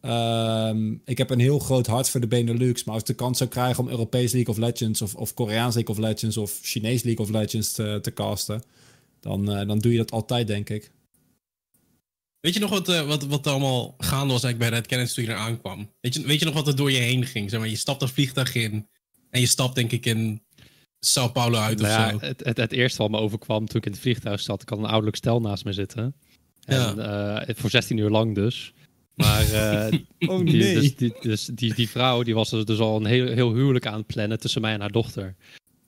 ehm, 0.00 0.92
ik 1.04 1.18
heb 1.18 1.30
een 1.30 1.40
heel 1.40 1.58
groot 1.58 1.86
hart 1.86 2.08
voor 2.10 2.20
de 2.20 2.26
Benelux. 2.26 2.84
Maar 2.84 2.94
als 2.94 3.02
ik 3.02 3.08
de 3.08 3.14
kans 3.14 3.38
zou 3.38 3.50
krijgen 3.50 3.84
om 3.84 3.90
Europees 3.90 4.32
League 4.32 4.54
of 4.54 4.60
Legends. 4.60 5.02
of, 5.02 5.14
of 5.14 5.34
Koreaans 5.34 5.74
League 5.74 5.94
of 5.94 6.00
Legends. 6.00 6.36
of 6.36 6.58
Chinees 6.62 7.02
League 7.02 7.24
of 7.24 7.30
Legends 7.30 7.72
te, 7.72 7.98
te 8.02 8.12
casten. 8.12 8.62
Dan, 9.24 9.52
eh, 9.52 9.66
dan 9.66 9.78
doe 9.78 9.92
je 9.92 9.98
dat 9.98 10.10
altijd, 10.10 10.46
denk 10.46 10.70
ik. 10.70 10.90
Weet 12.40 12.54
je 12.54 12.60
nog 12.60 12.70
wat, 12.70 12.88
uh, 12.88 13.06
wat, 13.06 13.24
wat 13.24 13.46
allemaal 13.46 13.94
gaande 13.98 14.32
was 14.32 14.42
eigenlijk 14.42 14.58
bij 14.58 14.68
Red 14.68 14.86
Canids 14.86 15.14
toen 15.14 15.24
je 15.24 15.30
er 15.30 15.36
aankwam? 15.36 15.90
Weet 16.00 16.14
je, 16.14 16.22
weet 16.22 16.38
je 16.38 16.44
nog 16.44 16.54
wat 16.54 16.66
er 16.66 16.76
door 16.76 16.90
je 16.90 16.98
heen 16.98 17.24
ging? 17.26 17.50
Zeg 17.50 17.60
maar, 17.60 17.68
je 17.68 17.76
stapt 17.76 18.02
een 18.02 18.08
vliegtuig 18.08 18.54
in 18.54 18.88
en 19.30 19.40
je 19.40 19.46
stapt 19.46 19.74
denk 19.74 19.92
ik 19.92 20.06
in 20.06 20.42
Sao 21.00 21.28
Paulo 21.28 21.58
uit 21.58 21.78
nou 21.78 21.90
of 21.90 21.96
ja, 21.96 22.10
zo. 22.10 22.26
Het, 22.26 22.44
het, 22.44 22.56
het, 22.56 22.72
eerste 22.72 23.02
wat 23.02 23.10
me 23.10 23.18
overkwam 23.18 23.66
toen 23.66 23.78
ik 23.78 23.86
in 23.86 23.92
het 23.92 24.00
vliegtuig 24.00 24.40
zat, 24.40 24.62
ik 24.62 24.68
had 24.68 24.78
een 24.78 24.84
ouderlijk 24.84 25.16
stel 25.16 25.40
naast 25.40 25.64
me 25.64 25.72
zitten. 25.72 26.14
En, 26.64 26.96
ja. 26.96 27.48
uh, 27.48 27.54
voor 27.54 27.70
16 27.70 27.96
uur 27.96 28.10
lang 28.10 28.34
dus. 28.34 28.72
Maar 29.14 29.44
uh, 29.52 30.00
oh, 30.30 30.46
die, 30.46 30.56
nee. 30.56 30.74
dus, 30.74 30.96
die, 30.96 31.14
dus 31.20 31.46
die, 31.46 31.74
die 31.74 31.88
vrouw 31.88 32.22
die 32.22 32.34
was 32.34 32.50
dus 32.50 32.78
al 32.78 32.96
een 32.96 33.06
heel, 33.06 33.26
heel 33.26 33.54
huwelijk 33.54 33.86
aan 33.86 33.98
het 33.98 34.06
plannen 34.06 34.40
tussen 34.40 34.60
mij 34.60 34.72
en 34.72 34.80
haar 34.80 34.92
dochter. 34.92 35.36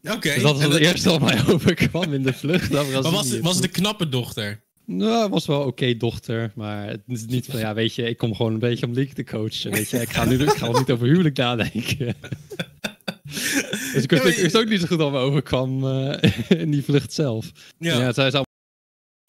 Oké. 0.06 0.16
Okay. 0.16 0.34
Dus 0.34 0.42
dat 0.42 0.56
was 0.56 0.74
het 0.74 0.82
eerste 0.82 1.10
wat 1.10 1.20
mij 1.20 1.42
overkwam 1.54 2.12
in 2.12 2.22
de 2.22 2.32
vlucht. 2.32 2.70
Maar 2.70 2.90
was, 2.90 3.30
het, 3.30 3.40
was 3.40 3.54
het 3.54 3.64
een 3.64 3.70
knappe 3.70 4.08
dochter? 4.08 4.64
Nou, 4.86 5.22
het 5.22 5.30
was 5.30 5.46
wel 5.46 5.58
oké 5.58 5.68
okay, 5.68 5.96
dochter, 5.96 6.52
maar 6.54 6.88
het 6.88 7.02
is 7.06 7.26
niet 7.26 7.46
van, 7.46 7.60
ja, 7.60 7.74
weet 7.74 7.94
je, 7.94 8.02
ik 8.02 8.16
kom 8.16 8.34
gewoon 8.34 8.52
een 8.52 8.58
beetje 8.58 8.86
om 8.86 8.92
league 8.92 9.14
te 9.14 9.24
coachen, 9.24 9.70
weet 9.70 9.90
je. 9.90 10.00
Ik 10.00 10.10
ga 10.10 10.24
nu 10.24 10.42
ik 10.42 10.50
ga 10.50 10.78
niet 10.78 10.90
over 10.90 11.06
huwelijk 11.06 11.36
nadenken. 11.36 12.14
dus 13.94 14.02
ik 14.02 14.10
wist, 14.10 14.24
ik 14.24 14.36
wist 14.36 14.56
ook 14.56 14.68
niet 14.68 14.80
zo 14.80 14.86
goed 14.86 14.96
wat 14.96 15.12
me 15.12 15.18
overkwam 15.18 15.84
uh, 15.84 16.14
in 16.62 16.70
die 16.70 16.84
vlucht 16.84 17.12
zelf. 17.12 17.52
Ja. 17.78 17.98
ja 17.98 18.12
zij 18.12 18.30
zou 18.30 18.44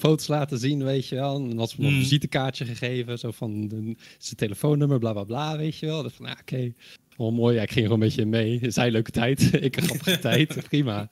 foto's 0.01 0.27
laten 0.27 0.59
zien, 0.59 0.83
weet 0.83 1.07
je 1.07 1.15
wel. 1.15 1.35
En 1.49 1.57
had 1.57 1.69
ze 1.69 1.81
me 1.81 1.87
een 1.87 2.01
visitekaartje 2.01 2.65
gegeven, 2.65 3.19
zo 3.19 3.31
van 3.31 3.69
zijn 4.17 4.35
telefoonnummer, 4.35 4.99
bla 4.99 5.13
bla 5.13 5.23
bla, 5.23 5.57
weet 5.57 5.77
je 5.77 5.85
wel. 5.85 6.03
Dat 6.03 6.13
van, 6.13 6.25
ja, 6.25 6.31
oké. 6.31 6.41
Okay. 6.41 6.75
Oh, 7.17 7.33
mooi, 7.33 7.55
ja, 7.55 7.61
ik 7.61 7.71
ging 7.71 7.85
er 7.85 7.91
een 7.91 7.99
beetje 7.99 8.25
mee. 8.25 8.59
Zij 8.67 8.91
leuke 8.91 9.11
tijd, 9.11 9.53
ik 9.63 9.75
een 9.75 9.83
grappige 9.83 10.19
tijd, 10.29 10.67
prima. 10.67 11.09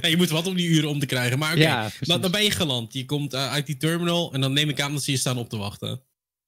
Ja, 0.00 0.08
je 0.08 0.16
moet 0.16 0.28
wat 0.28 0.46
om 0.46 0.54
die 0.54 0.68
uren 0.68 0.88
om 0.88 0.98
te 0.98 1.06
krijgen. 1.06 1.38
Maar 1.38 1.52
oké, 1.52 1.60
okay, 1.60 1.90
ja, 2.00 2.18
dan, 2.18 2.30
ben 2.30 2.42
je 2.42 2.50
geland. 2.50 2.92
Je 2.92 3.04
komt 3.04 3.34
uh, 3.34 3.52
uit 3.52 3.66
die 3.66 3.76
terminal 3.76 4.32
en 4.32 4.40
dan 4.40 4.52
neem 4.52 4.68
ik 4.68 4.80
aan 4.80 4.92
dat 4.92 5.02
ze 5.02 5.10
je 5.10 5.16
staan 5.16 5.38
op 5.38 5.48
te 5.48 5.56
wachten. 5.56 6.02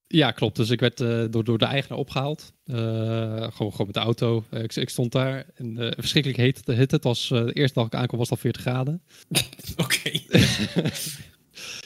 Ja, 0.07 0.31
klopt. 0.31 0.57
Dus 0.57 0.71
ik 0.71 0.81
werd 0.81 1.01
uh, 1.01 1.25
door, 1.31 1.45
door 1.45 1.59
de 1.59 1.65
eigenaar 1.65 1.99
opgehaald. 1.99 2.53
Uh, 2.65 2.77
gewoon, 2.77 3.71
gewoon 3.71 3.87
met 3.87 3.95
de 3.95 4.01
auto. 4.01 4.45
ik, 4.51 4.75
ik 4.75 4.89
stond 4.89 5.13
daar. 5.13 5.47
En, 5.55 5.95
verschrikkelijk 5.97 6.41
heet. 6.41 6.89
Het 6.91 7.05
was 7.05 7.29
de 7.29 7.53
eerste 7.53 7.79
dag 7.79 7.87
ik 7.87 7.95
aankwam 7.95 8.19
was 8.19 8.31
het 8.31 8.39
al 8.39 8.43
40 8.43 8.63
graden. 8.63 9.03
Oké. 9.85 10.11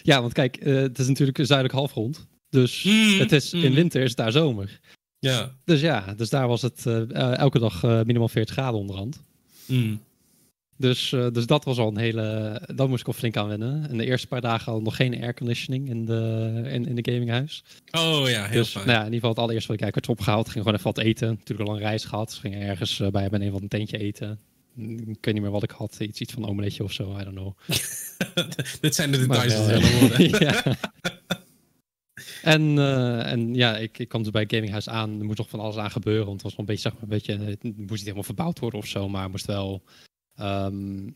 ja, 0.02 0.20
want 0.20 0.32
kijk, 0.32 0.58
het 0.64 0.98
is 0.98 1.06
natuurlijk 1.06 1.38
een 1.38 1.46
zuidelijk 1.46 1.78
halfrond. 1.78 2.26
Dus 2.50 2.84
Mm, 2.84 3.18
het 3.18 3.32
is, 3.32 3.52
in 3.52 3.74
winter 3.74 4.02
is 4.02 4.08
het 4.08 4.16
daar 4.16 4.32
zomer. 4.32 4.80
Ja. 5.18 5.52
Dus 5.64 5.80
ja, 5.80 6.14
dus 6.16 6.30
daar 6.30 6.48
was 6.48 6.62
het 6.62 6.84
uh, 6.86 7.36
elke 7.36 7.58
dag 7.58 7.82
uh, 7.82 8.02
minimaal 8.02 8.28
40 8.28 8.54
graden 8.54 8.80
onderhand. 8.80 9.22
Mm. 9.66 10.00
Dus, 10.78 11.12
uh, 11.12 11.26
dus 11.32 11.46
dat 11.46 11.64
was 11.64 11.78
al 11.78 11.88
een 11.88 11.96
hele. 11.96 12.60
Dat 12.74 12.88
moest 12.88 13.00
ik 13.00 13.06
al 13.06 13.12
flink 13.12 13.36
aan 13.36 13.48
wennen. 13.48 13.88
En 13.88 13.96
de 13.96 14.04
eerste 14.04 14.26
paar 14.26 14.40
dagen 14.40 14.72
al 14.72 14.80
nog 14.80 14.96
geen 14.96 15.22
airconditioning 15.22 15.88
in 15.88 16.04
de, 16.04 16.50
in, 16.64 16.86
in 16.86 16.94
de 16.94 17.12
gaminghuis. 17.12 17.64
Oh 17.90 18.28
ja, 18.28 18.44
heel 18.44 18.62
dus, 18.62 18.70
fijn. 18.70 18.86
Nou 18.86 18.98
ja, 18.98 19.04
in 19.04 19.12
ieder 19.12 19.14
geval 19.14 19.30
het 19.30 19.38
allereerste 19.38 19.68
wat 19.68 19.76
ik 19.76 19.82
eigenlijk 19.82 20.06
werd 20.06 20.18
opgehaald. 20.18 20.48
Ging 20.48 20.64
gewoon 20.64 20.78
even 20.78 20.94
wat 20.94 21.04
eten. 21.04 21.28
Natuurlijk 21.28 21.68
al 21.68 21.76
een 21.76 21.82
reis 21.82 22.04
gehad. 22.04 22.28
Dus 22.28 22.38
ging 22.38 22.54
ergens 22.54 22.96
bij, 23.10 23.28
bij 23.28 23.40
een 23.40 23.50
van 23.50 23.62
een 23.62 23.68
tentje 23.68 23.98
eten. 23.98 24.40
Ik 24.76 25.24
weet 25.24 25.34
niet 25.34 25.42
meer 25.42 25.50
wat 25.50 25.62
ik 25.62 25.70
had. 25.70 25.96
Iets, 25.98 26.20
iets 26.20 26.32
van 26.32 26.48
omeletje 26.48 26.84
of 26.84 26.92
zo. 26.92 27.18
I 27.20 27.24
don't 27.24 27.36
know. 27.36 27.56
Dit 28.80 28.94
zijn 28.94 29.10
de 29.10 29.18
details 29.18 30.38
ja. 30.38 30.62
En, 32.46 32.76
uh, 32.76 33.32
en 33.32 33.54
ja, 33.54 33.76
ik, 33.76 33.98
ik 33.98 34.08
kwam 34.08 34.22
dus 34.22 34.30
bij 34.30 34.42
het 34.42 34.52
gaminghuis 34.54 34.88
aan. 34.88 35.18
Er 35.18 35.24
moest 35.24 35.38
nog 35.38 35.48
van 35.48 35.60
alles 35.60 35.76
aan 35.76 35.90
gebeuren. 35.90 36.26
Want 36.26 36.42
het 36.42 36.42
was 36.42 36.50
nog 36.50 36.60
een 36.60 36.66
beetje, 36.66 36.82
zeg 36.82 36.92
maar, 36.92 37.02
een 37.02 37.08
beetje 37.08 37.38
het 37.38 37.62
moest 37.62 37.90
niet 37.90 38.00
helemaal 38.00 38.22
verbouwd 38.22 38.58
worden 38.58 38.80
of 38.80 38.86
zo. 38.86 39.08
Maar 39.08 39.22
het 39.22 39.30
moest 39.30 39.46
wel. 39.46 39.82
Um, 40.40 41.14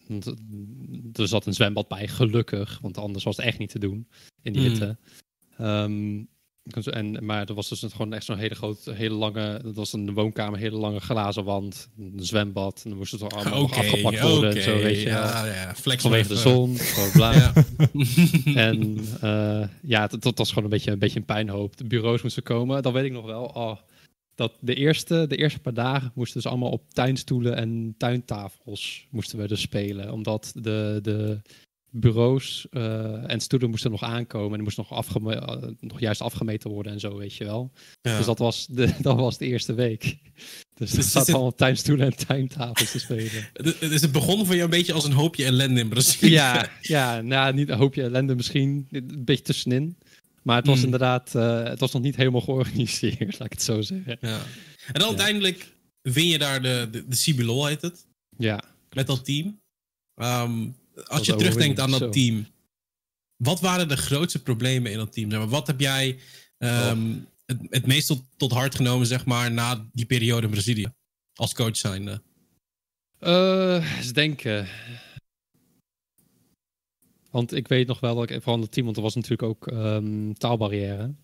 er 1.12 1.28
zat 1.28 1.46
een 1.46 1.54
zwembad 1.54 1.88
bij, 1.88 2.08
gelukkig. 2.08 2.78
Want 2.82 2.98
anders 2.98 3.24
was 3.24 3.36
het 3.36 3.46
echt 3.46 3.58
niet 3.58 3.70
te 3.70 3.78
doen 3.78 4.08
in 4.42 4.52
die 4.52 4.62
hitte. 4.68 4.96
Mm. 5.56 5.66
Um, 5.66 6.28
en, 6.70 7.24
maar 7.24 7.48
er 7.48 7.54
was 7.54 7.68
dus 7.68 7.84
gewoon 7.92 8.12
echt 8.12 8.24
zo'n 8.24 8.38
hele 8.38 8.54
grote, 8.54 8.92
hele 8.92 9.14
lange. 9.14 9.60
Dat 9.62 9.74
was 9.74 9.92
een 9.92 10.14
woonkamer, 10.14 10.58
hele 10.58 10.76
lange 10.76 11.00
glazen 11.00 11.44
wand. 11.44 11.88
Een 11.98 12.12
zwembad. 12.16 12.80
En 12.84 12.90
dan 12.90 12.98
moest 12.98 13.12
het 13.12 13.22
allemaal 13.32 13.62
okay, 13.62 13.78
afgepakt 13.78 14.20
worden. 14.20 14.50
Okay, 14.50 14.62
zo, 14.62 14.76
weet 14.76 15.00
je. 15.02 15.08
Ja, 15.08 15.46
ja, 15.46 15.74
flex 15.74 16.02
Vanwege 16.02 16.28
de 16.28 16.36
zon. 16.36 16.76
Gewoon 16.76 17.10
bla. 17.10 17.32
ja. 17.32 17.52
en 18.68 18.98
uh, 19.24 19.66
ja, 19.82 20.06
dat, 20.06 20.22
dat 20.22 20.38
was 20.38 20.48
gewoon 20.48 20.64
een 20.64 20.70
beetje, 20.70 20.90
een 20.90 20.98
beetje 20.98 21.18
een 21.18 21.24
pijnhoop. 21.24 21.76
De 21.76 21.84
bureaus 21.84 22.22
moesten 22.22 22.42
komen. 22.42 22.82
Dan 22.82 22.92
weet 22.92 23.04
ik 23.04 23.12
nog 23.12 23.26
wel. 23.26 23.44
Oh, 23.44 23.76
dat 24.34 24.52
de 24.60 24.74
eerste, 24.74 25.26
de 25.28 25.36
eerste 25.36 25.60
paar 25.60 25.74
dagen 25.74 26.12
moesten 26.14 26.40
dus 26.40 26.50
allemaal 26.50 26.70
op 26.70 26.82
tuinstoelen 26.92 27.56
en 27.56 27.94
tuintafels 27.98 29.06
moesten 29.10 29.38
we 29.38 29.48
dus 29.48 29.60
spelen. 29.60 30.12
Omdat 30.12 30.52
de, 30.54 30.98
de 31.02 31.40
bureaus 31.90 32.66
uh, 32.70 33.30
en 33.30 33.40
stoelen 33.40 33.70
moesten 33.70 33.90
nog 33.90 34.02
aankomen. 34.02 34.48
En 34.48 34.54
die 34.54 34.62
moesten 34.62 34.84
nog, 34.88 34.98
afgeme 34.98 35.34
uh, 35.34 35.70
nog 35.80 36.00
juist 36.00 36.20
afgemeten 36.20 36.70
worden 36.70 36.92
en 36.92 37.00
zo, 37.00 37.16
weet 37.16 37.34
je 37.34 37.44
wel. 37.44 37.72
Ja. 38.02 38.16
Dus 38.16 38.26
dat 38.26 38.38
was, 38.38 38.66
de, 38.66 38.94
dat 39.00 39.16
was 39.16 39.38
de 39.38 39.46
eerste 39.46 39.74
week. 39.74 40.18
Dus, 40.74 40.90
dus 40.90 40.92
dat 40.92 41.04
zat 41.04 41.26
het... 41.26 41.34
allemaal 41.34 41.54
tuinstoelen 41.54 42.06
en 42.06 42.26
tuintafels 42.26 42.90
te 42.90 42.98
spelen. 42.98 43.48
Dus 43.78 44.00
het 44.00 44.12
begon 44.12 44.46
voor 44.46 44.54
jou 44.54 44.64
een 44.64 44.76
beetje 44.76 44.92
als 44.92 45.04
een 45.04 45.12
hoopje 45.12 45.44
ellende 45.44 45.80
in 45.80 45.88
Brazilië. 45.88 46.30
Ja, 46.30 46.70
ja 46.80 47.20
nou, 47.20 47.54
niet 47.54 47.68
een 47.68 47.78
hoopje 47.78 48.02
ellende 48.02 48.34
misschien. 48.34 48.86
Een 48.90 49.24
beetje 49.24 49.44
tussenin. 49.44 49.96
Maar 50.42 50.56
het 50.56 50.66
was 50.66 50.78
mm. 50.78 50.84
inderdaad, 50.84 51.32
uh, 51.36 51.62
het 51.62 51.80
was 51.80 51.92
nog 51.92 52.02
niet 52.02 52.16
helemaal 52.16 52.40
georganiseerd, 52.40 53.32
laat 53.38 53.44
ik 53.44 53.52
het 53.52 53.62
zo 53.62 53.80
zeggen. 53.80 54.18
Ja. 54.20 54.38
En 54.86 55.00
dan 55.00 55.02
ja. 55.02 55.08
uiteindelijk 55.08 55.74
win 56.02 56.26
je 56.26 56.38
daar 56.38 56.62
de, 56.62 56.88
de, 56.90 57.04
de 57.08 57.64
heet 57.66 57.82
het. 57.82 58.06
Ja. 58.36 58.62
Met 58.92 59.06
dat 59.06 59.24
team. 59.24 59.60
Um, 60.14 60.76
als 61.06 61.26
je 61.26 61.36
terugdenkt 61.36 61.80
aan 61.80 61.90
dat 61.90 62.00
zo. 62.00 62.08
team, 62.08 62.46
wat 63.36 63.60
waren 63.60 63.88
de 63.88 63.96
grootste 63.96 64.42
problemen 64.42 64.92
in 64.92 64.98
dat 64.98 65.12
team? 65.12 65.48
Wat 65.48 65.66
heb 65.66 65.80
jij 65.80 66.18
um, 66.58 67.10
oh. 67.10 67.22
het, 67.46 67.58
het 67.70 67.86
meest 67.86 68.06
tot, 68.06 68.22
tot, 68.36 68.52
hart 68.52 68.74
genomen, 68.74 69.06
zeg 69.06 69.24
maar, 69.24 69.52
na 69.52 69.88
die 69.92 70.06
periode 70.06 70.46
in 70.46 70.52
Brazilië? 70.52 70.92
Als 71.34 71.54
coach 71.54 71.76
zijnde? 71.76 72.22
Uh, 73.20 73.96
eens 73.96 74.12
denken. 74.12 74.68
Want 77.30 77.52
ik 77.52 77.68
weet 77.68 77.86
nog 77.86 78.00
wel 78.00 78.14
dat 78.14 78.30
ik 78.30 78.42
van 78.42 78.60
het 78.60 78.72
team, 78.72 78.84
want 78.84 78.96
er 78.96 79.02
was 79.02 79.14
natuurlijk 79.14 79.42
ook 79.42 79.66
um, 79.66 80.34
taalbarrière. 80.34 81.14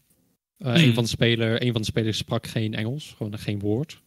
Uh, 0.59 0.75
hmm. 0.75 0.85
een, 0.85 0.95
van 0.95 1.03
de 1.03 1.09
speler, 1.09 1.63
een 1.63 1.73
van 1.73 1.81
de 1.81 1.87
spelers 1.87 2.19
sprak 2.19 2.47
geen 2.47 2.75
Engels, 2.75 3.15
gewoon 3.17 3.39
geen 3.39 3.59
woord. 3.59 4.01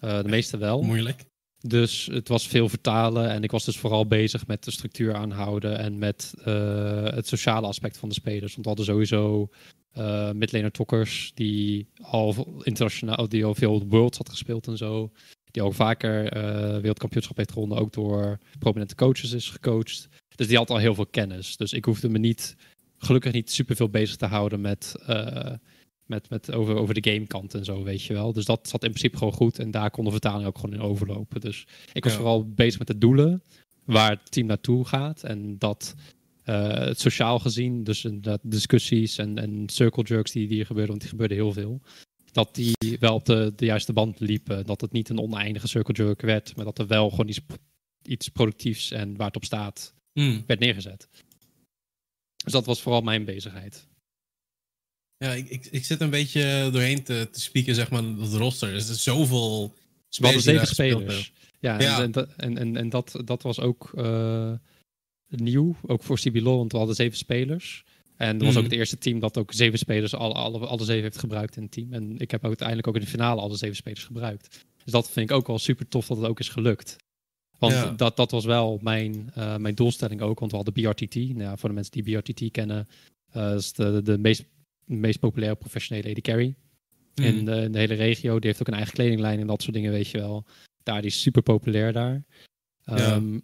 Uh, 0.00 0.22
de 0.22 0.28
meeste 0.36 0.56
wel. 0.56 0.82
Moeilijk. 0.82 1.24
Dus 1.68 2.08
het 2.12 2.28
was 2.28 2.48
veel 2.48 2.68
vertalen 2.68 3.30
en 3.30 3.42
ik 3.42 3.50
was 3.50 3.64
dus 3.64 3.78
vooral 3.78 4.06
bezig 4.06 4.46
met 4.46 4.64
de 4.64 4.70
structuur 4.70 5.14
aanhouden 5.14 5.78
en 5.78 5.98
met 5.98 6.34
uh, 6.38 7.04
het 7.04 7.26
sociale 7.26 7.66
aspect 7.66 7.98
van 7.98 8.08
de 8.08 8.14
spelers. 8.14 8.52
Want 8.52 8.62
we 8.62 8.68
hadden 8.68 8.84
sowieso 8.84 9.48
uh, 9.98 10.30
midlaner 10.30 10.70
Tokkers 10.70 11.32
die 11.34 11.88
al 12.02 12.60
internationaal, 12.62 13.28
die 13.28 13.44
al 13.44 13.54
veel 13.54 13.86
Worlds 13.86 14.18
had 14.18 14.28
gespeeld 14.28 14.66
en 14.66 14.76
zo. 14.76 15.10
Die 15.50 15.62
ook 15.62 15.74
vaker 15.74 16.36
uh, 16.36 16.76
wereldkampioenschap 16.76 17.36
heeft 17.36 17.52
gewonnen, 17.52 17.78
ook 17.78 17.92
door 17.92 18.38
prominente 18.58 18.94
coaches 18.94 19.32
is 19.32 19.50
gecoacht. 19.50 20.08
Dus 20.34 20.46
die 20.46 20.56
had 20.56 20.70
al 20.70 20.76
heel 20.76 20.94
veel 20.94 21.06
kennis. 21.06 21.56
Dus 21.56 21.72
ik 21.72 21.84
hoefde 21.84 22.08
me 22.08 22.18
niet, 22.18 22.56
gelukkig 22.98 23.32
niet 23.32 23.50
superveel 23.50 23.88
bezig 23.88 24.16
te 24.16 24.26
houden 24.26 24.60
met 24.60 24.94
met, 26.06 26.30
met 26.30 26.52
over, 26.52 26.76
over 26.76 26.94
de 27.00 27.10
gamekant 27.10 27.54
en 27.54 27.64
zo, 27.64 27.82
weet 27.82 28.02
je 28.02 28.12
wel. 28.12 28.32
Dus 28.32 28.44
dat 28.44 28.68
zat 28.68 28.84
in 28.84 28.90
principe 28.90 29.16
gewoon 29.16 29.32
goed. 29.32 29.58
En 29.58 29.70
daar 29.70 29.90
kon 29.90 30.04
de 30.04 30.10
vertaling 30.10 30.46
ook 30.46 30.58
gewoon 30.58 30.74
in 30.74 30.80
overlopen. 30.80 31.40
Dus 31.40 31.66
ik 31.92 32.02
was 32.04 32.12
Ja. 32.12 32.18
vooral 32.18 32.50
bezig 32.50 32.78
met 32.78 32.86
de 32.88 32.98
doelen. 32.98 33.42
Waar 33.84 34.10
het 34.10 34.30
team 34.30 34.46
naartoe 34.46 34.84
gaat. 34.84 35.22
En 35.22 35.58
dat 35.58 35.94
het 36.42 37.00
sociaal 37.00 37.38
gezien, 37.38 37.84
dus 37.84 38.04
inderdaad 38.04 38.40
discussies 38.42 39.18
en, 39.18 39.38
en 39.38 39.62
circle 39.68 40.02
jerks 40.02 40.32
die, 40.32 40.48
die 40.48 40.60
er 40.60 40.66
gebeurden, 40.66 40.90
want 40.90 41.00
die 41.00 41.10
gebeurden 41.10 41.36
heel 41.36 41.52
veel. 41.52 41.80
Dat 42.32 42.54
die 42.54 42.96
wel 43.00 43.14
op 43.14 43.24
de, 43.24 43.52
de 43.56 43.64
juiste 43.64 43.92
band 43.92 44.20
liepen. 44.20 44.66
Dat 44.66 44.80
het 44.80 44.92
niet 44.92 45.08
een 45.08 45.18
oneindige 45.20 45.68
circle 45.68 45.94
jerk 45.94 46.20
werd. 46.20 46.56
Maar 46.56 46.64
dat 46.64 46.78
er 46.78 46.86
wel 46.86 47.10
gewoon 47.10 47.28
iets, 47.28 47.40
iets 48.02 48.28
productiefs 48.28 48.90
en 48.90 49.16
waar 49.16 49.26
het 49.26 49.36
op 49.36 49.44
staat 49.44 49.94
Hmm. 50.12 50.42
werd 50.46 50.60
neergezet. 50.60 51.08
Dus 52.44 52.52
dat 52.52 52.66
was 52.66 52.82
vooral 52.82 53.00
mijn 53.00 53.24
bezigheid. 53.24 53.86
Ja, 55.18 55.32
ik, 55.32 55.48
ik, 55.48 55.66
ik 55.70 55.84
zit 55.84 56.00
een 56.00 56.10
beetje 56.10 56.68
doorheen 56.72 57.02
te, 57.02 57.28
te 57.32 57.40
spieken, 57.40 57.74
zeg 57.74 57.90
maar, 57.90 58.02
dat 58.16 58.32
roster. 58.32 58.68
Er 58.68 58.74
is 58.74 59.02
zoveel 59.02 59.74
spelers 60.08 60.44
zeven 60.44 60.66
spelers. 60.66 61.32
Ja, 61.60 61.80
Ja. 61.80 61.96
en, 61.96 62.02
en, 62.02 62.10
dat- 62.12 62.28
en, 62.76 62.88
dat, 62.88 63.20
dat 63.24 63.42
was 63.42 63.60
ook 63.60 63.90
eh, 63.96 64.52
nieuw, 65.28 65.76
ook 65.86 66.02
voor 66.02 66.18
CBLOL, 66.18 66.56
want 66.56 66.72
we 66.72 66.78
hadden 66.78 66.96
zeven 66.96 67.18
spelers. 67.18 67.84
En 68.16 68.32
dat 68.38 68.40
was 68.46 68.54
Mhm. 68.54 68.64
ook 68.64 68.70
het 68.70 68.78
eerste 68.78 68.98
team 68.98 69.18
dat 69.20 69.38
ook 69.38 69.52
zeven 69.52 69.78
spelers, 69.78 70.14
alle, 70.14 70.34
alle, 70.34 70.58
alle 70.66 70.84
zeven 70.84 71.02
heeft 71.02 71.18
gebruikt 71.18 71.56
in 71.56 71.62
het 71.62 71.72
team. 71.72 71.92
En 71.92 72.18
ik 72.18 72.30
heb 72.30 72.44
uiteindelijk 72.44 72.88
ook 72.88 72.94
in 72.94 73.00
de 73.00 73.06
finale 73.06 73.40
alle 73.40 73.56
zeven 73.56 73.76
spelers 73.76 74.04
gebruikt. 74.04 74.64
Dus 74.84 74.92
dat 74.92 75.10
vind 75.10 75.30
ik 75.30 75.36
ook 75.36 75.46
wel 75.46 75.58
super 75.58 75.88
tof 75.88 76.06
dat 76.06 76.16
het 76.16 76.26
ook 76.26 76.40
is 76.40 76.48
gelukt. 76.48 76.96
Want 77.58 77.72
Ja. 77.72 77.90
dat, 77.90 78.16
dat 78.16 78.30
was 78.30 78.44
wel 78.44 78.78
mijn, 78.82 79.30
eh, 79.34 79.56
mijn 79.56 79.74
doelstelling 79.74 80.20
ook, 80.20 80.38
want 80.38 80.50
we 80.50 80.56
hadden 80.56 80.74
BRTT. 80.74 81.14
Nou, 81.14 81.38
ja, 81.38 81.56
voor 81.56 81.68
de 81.68 81.74
mensen 81.74 81.92
die 82.02 82.02
BRTT 82.20 82.50
kennen, 82.50 82.88
eh 83.32 83.54
is 83.54 83.72
de, 83.72 84.00
de 84.02 84.18
meest, 84.18 84.44
meest 84.86 85.18
populaire 85.18 85.56
professionele 85.56 86.10
AD 86.10 86.20
carry 86.20 86.54
in, 87.14 87.44
de, 87.44 87.68
hele 87.72 87.94
regio. 87.94 88.38
Die 88.38 88.48
heeft 88.48 88.60
ook 88.60 88.68
een 88.68 88.74
eigen 88.74 88.92
kledinglijn 88.92 89.40
en 89.40 89.46
dat 89.46 89.62
soort 89.62 89.74
dingen, 89.74 89.92
weet 89.92 90.08
je 90.08 90.18
wel. 90.18 90.44
Daar, 90.82 91.00
die 91.00 91.10
is 91.10 91.20
super 91.20 91.42
populair 91.42 91.92
daar. 91.92 92.24
Ja. 92.84 92.96
Ehm, 92.96 93.38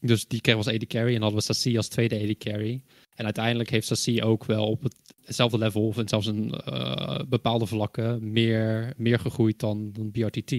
Dus 0.00 0.26
die 0.26 0.40
kreeg 0.40 0.54
was 0.54 0.68
AD 0.68 0.86
carry 0.86 1.14
en 1.14 1.20
hadden 1.20 1.38
we 1.38 1.44
Sassi 1.44 1.76
als 1.76 1.88
tweede 1.88 2.20
AD 2.20 2.36
carry. 2.38 2.82
En 3.14 3.24
uiteindelijk 3.24 3.70
heeft 3.70 3.86
Sassi 3.86 4.22
ook 4.22 4.44
wel 4.44 4.66
op 4.66 4.82
hetzelfde 5.24 5.58
level, 5.58 5.86
of 5.86 6.02
zelfs 6.04 6.26
in 6.26 6.54
uh, 6.68 7.20
bepaalde 7.28 7.66
vlakken, 7.66 8.32
meer, 8.32 8.92
meer 8.96 9.18
gegroeid 9.18 9.58
dan, 9.58 9.92
dan 9.92 10.10
BRTT. 10.10 10.54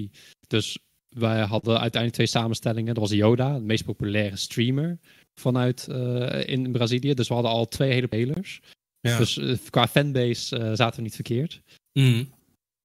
Dus 0.48 0.78
wij 1.10 1.42
hadden 1.42 1.72
uiteindelijk 1.72 2.14
twee 2.14 2.28
samenstellingen. 2.28 2.94
Dat 2.94 3.04
was 3.04 3.18
Yoda, 3.18 3.54
de 3.54 3.66
meest 3.66 3.86
populaire 3.86 4.36
streamer 4.36 5.00
vanuit 5.34 5.88
uh, 5.90 6.48
in 6.48 6.72
Brazilië. 6.72 7.14
Dus 7.14 7.28
we 7.28 7.34
hadden 7.34 7.52
al 7.52 7.68
twee 7.68 7.92
hele 7.92 8.06
spelers. 8.06 8.62
Ja. 9.02 9.18
Dus 9.18 9.38
uh, 9.38 9.58
qua 9.70 9.88
fanbase 9.88 10.60
uh, 10.60 10.72
zaten 10.74 10.96
we 10.96 11.02
niet 11.02 11.16
verkeerd. 11.16 11.62
Mm. 11.94 12.30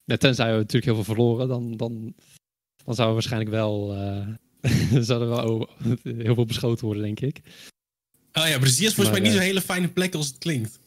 Ja, 0.05 0.17
tenzij 0.17 0.51
we 0.51 0.57
natuurlijk 0.57 0.85
heel 0.85 0.95
veel 0.95 1.15
verloren, 1.15 1.49
dan, 1.49 1.77
dan, 1.77 2.15
dan 2.85 2.95
zouden 2.95 3.07
we 3.07 3.13
waarschijnlijk 3.13 3.51
wel, 3.51 3.87
zouden 5.09 5.29
we 5.29 5.35
wel 5.35 5.69
heel 6.03 6.35
veel 6.35 6.45
beschoten 6.45 6.85
worden, 6.85 7.03
denk 7.03 7.21
ik. 7.21 7.41
Oh 8.33 8.49
ja, 8.49 8.59
Brazilië 8.59 8.87
is 8.87 8.95
volgens 8.95 9.19
mij 9.19 9.27
niet 9.27 9.37
zo'n 9.37 9.47
hele 9.47 9.61
fijne 9.61 9.89
plek 9.89 10.15
als 10.15 10.27
het 10.27 10.39
klinkt. 10.39 10.79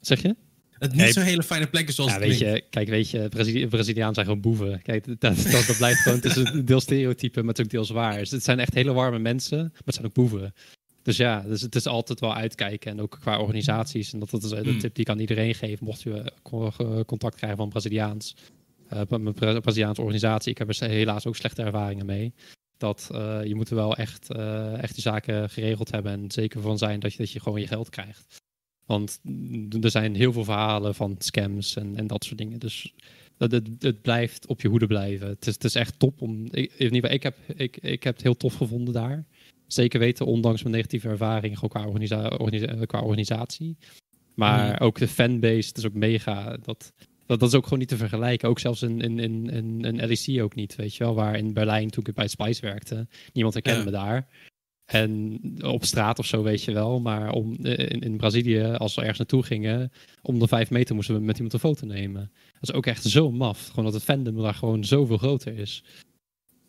Zeg 0.00 0.22
je? 0.22 0.36
Het 0.82 0.94
niet 0.94 1.12
zo'n 1.12 1.22
hele 1.22 1.42
fijne 1.42 1.66
plek 1.66 1.88
is 1.88 1.94
zoals 1.94 2.10
ja, 2.10 2.18
het 2.18 2.28
weet 2.28 2.36
klinkt. 2.36 2.56
Je, 2.56 2.70
kijk, 2.70 2.88
weet 2.88 3.10
je, 3.10 3.28
Brazili 3.28 3.66
Brazilianen 3.66 4.14
zijn 4.14 4.26
gewoon 4.26 4.40
boeven. 4.40 4.82
Kijk, 4.82 5.06
dat, 5.06 5.20
dat, 5.20 5.66
dat 5.66 5.76
blijft 5.76 6.00
gewoon 6.00 6.20
tussen 6.20 6.64
deels 6.64 6.82
stereotype, 6.82 7.40
maar 7.40 7.48
het 7.48 7.58
is 7.58 7.64
ook 7.64 7.70
deels 7.70 7.90
waar. 7.90 8.18
Dus 8.18 8.30
het 8.30 8.44
zijn 8.44 8.58
echt 8.58 8.74
hele 8.74 8.92
warme 8.92 9.18
mensen, 9.18 9.58
maar 9.58 9.82
het 9.84 9.94
zijn 9.94 10.06
ook 10.06 10.14
boeven. 10.14 10.54
Dus 11.02 11.16
ja, 11.16 11.40
dus 11.40 11.60
het 11.60 11.74
is 11.74 11.86
altijd 11.86 12.20
wel 12.20 12.34
uitkijken. 12.34 12.90
En 12.90 13.00
ook 13.00 13.16
qua 13.20 13.38
organisaties. 13.38 14.12
En 14.12 14.18
dat, 14.18 14.30
dat 14.30 14.42
is 14.42 14.50
een 14.50 14.64
Hmm. 14.64 14.78
tip 14.78 14.94
die 14.94 15.04
ik 15.04 15.10
aan 15.10 15.18
iedereen 15.18 15.54
geef. 15.54 15.80
Mocht 15.80 16.04
u 16.04 16.10
uh, 16.10 17.00
contact 17.06 17.36
krijgen 17.36 17.58
van 17.58 17.68
Braziliaans. 17.68 18.36
Uh, 18.92 18.98
met 18.98 19.42
een 19.42 19.60
Braziliaanse 19.60 20.00
organisatie. 20.00 20.50
Ik 20.50 20.58
heb 20.58 20.68
er 20.68 20.88
helaas 20.88 21.26
ook 21.26 21.36
slechte 21.36 21.62
ervaringen 21.62 22.06
mee. 22.06 22.32
Dat 22.76 23.08
uh, 23.12 23.44
je 23.44 23.54
moet 23.54 23.70
er 23.70 23.76
wel 23.76 23.96
echt, 23.96 24.28
uh, 24.36 24.82
echt 24.82 24.94
de 24.94 25.00
zaken 25.00 25.50
geregeld 25.50 25.90
hebben. 25.90 26.12
En 26.12 26.30
zeker 26.30 26.60
van 26.60 26.78
zijn 26.78 27.00
dat 27.00 27.12
je, 27.12 27.18
dat 27.18 27.30
je 27.30 27.40
gewoon 27.40 27.60
je 27.60 27.66
geld 27.66 27.88
krijgt. 27.88 28.40
Want 28.86 29.20
er 29.80 29.90
zijn 29.90 30.14
heel 30.14 30.32
veel 30.32 30.44
verhalen 30.44 30.94
van 30.94 31.14
scams 31.18 31.76
en, 31.76 31.96
en 31.96 32.06
dat 32.06 32.24
soort 32.24 32.38
dingen. 32.38 32.58
Dus 32.58 32.94
het, 33.38 33.52
het, 33.52 33.68
het 33.78 34.02
blijft 34.02 34.46
op 34.46 34.60
je 34.60 34.68
hoede 34.68 34.86
blijven. 34.86 35.28
Het 35.28 35.46
is, 35.46 35.54
het 35.54 35.64
is 35.64 35.74
echt 35.74 35.98
top 35.98 36.22
om. 36.22 36.44
Ik, 36.44 36.72
in 36.76 36.94
ieder 36.94 36.94
geval, 36.94 37.10
ik 37.10 37.22
heb, 37.22 37.36
ik, 37.56 37.76
ik 37.76 38.02
heb 38.02 38.14
het 38.14 38.22
heel 38.22 38.36
tof 38.36 38.54
gevonden 38.54 38.94
daar. 38.94 39.24
Zeker 39.72 40.00
weten, 40.00 40.26
ondanks 40.26 40.62
mijn 40.62 40.74
negatieve 40.74 41.08
ervaring, 41.08 41.58
qua, 41.58 41.86
organisa 41.86 42.28
organisa 42.28 42.84
qua 42.84 43.00
organisatie. 43.00 43.76
Maar 44.34 44.68
mm. 44.68 44.86
ook 44.86 44.98
de 44.98 45.08
fanbase, 45.08 45.68
het 45.68 45.78
is 45.78 45.86
ook 45.86 45.94
mega. 45.94 46.56
Dat, 46.62 46.92
dat, 47.26 47.40
dat 47.40 47.48
is 47.48 47.54
ook 47.54 47.64
gewoon 47.64 47.78
niet 47.78 47.88
te 47.88 47.96
vergelijken. 47.96 48.48
Ook 48.48 48.58
zelfs 48.58 48.82
in, 48.82 49.00
in, 49.00 49.18
in, 49.18 49.50
in, 49.50 49.80
in 49.80 50.06
LEC 50.06 50.42
ook 50.42 50.54
niet, 50.54 50.76
weet 50.76 50.94
je 50.94 51.04
wel. 51.04 51.14
Waar 51.14 51.36
in 51.36 51.52
Berlijn, 51.52 51.90
toen 51.90 52.04
ik 52.06 52.14
bij 52.14 52.28
Spice 52.28 52.60
werkte, 52.60 53.06
niemand 53.32 53.54
herkende 53.54 53.78
ja. 53.78 53.84
me 53.84 53.90
daar. 53.90 54.28
En 54.84 55.40
op 55.64 55.84
straat 55.84 56.18
of 56.18 56.26
zo, 56.26 56.42
weet 56.42 56.64
je 56.64 56.72
wel. 56.72 57.00
Maar 57.00 57.32
om, 57.32 57.56
in, 57.62 58.00
in 58.00 58.16
Brazilië, 58.16 58.62
als 58.62 58.94
we 58.94 59.00
ergens 59.00 59.18
naartoe 59.18 59.42
gingen, 59.42 59.92
om 60.22 60.38
de 60.38 60.48
vijf 60.48 60.70
meter 60.70 60.94
moesten 60.94 61.14
we 61.14 61.20
met 61.20 61.34
iemand 61.34 61.52
een 61.52 61.60
foto 61.60 61.86
nemen. 61.86 62.32
Dat 62.52 62.68
is 62.68 62.72
ook 62.72 62.86
echt 62.86 63.04
zo 63.04 63.30
maf. 63.30 63.68
Gewoon 63.68 63.84
dat 63.84 63.94
het 63.94 64.02
fandom 64.02 64.42
daar 64.42 64.54
gewoon 64.54 64.84
zoveel 64.84 65.18
groter 65.18 65.58
is. 65.58 65.84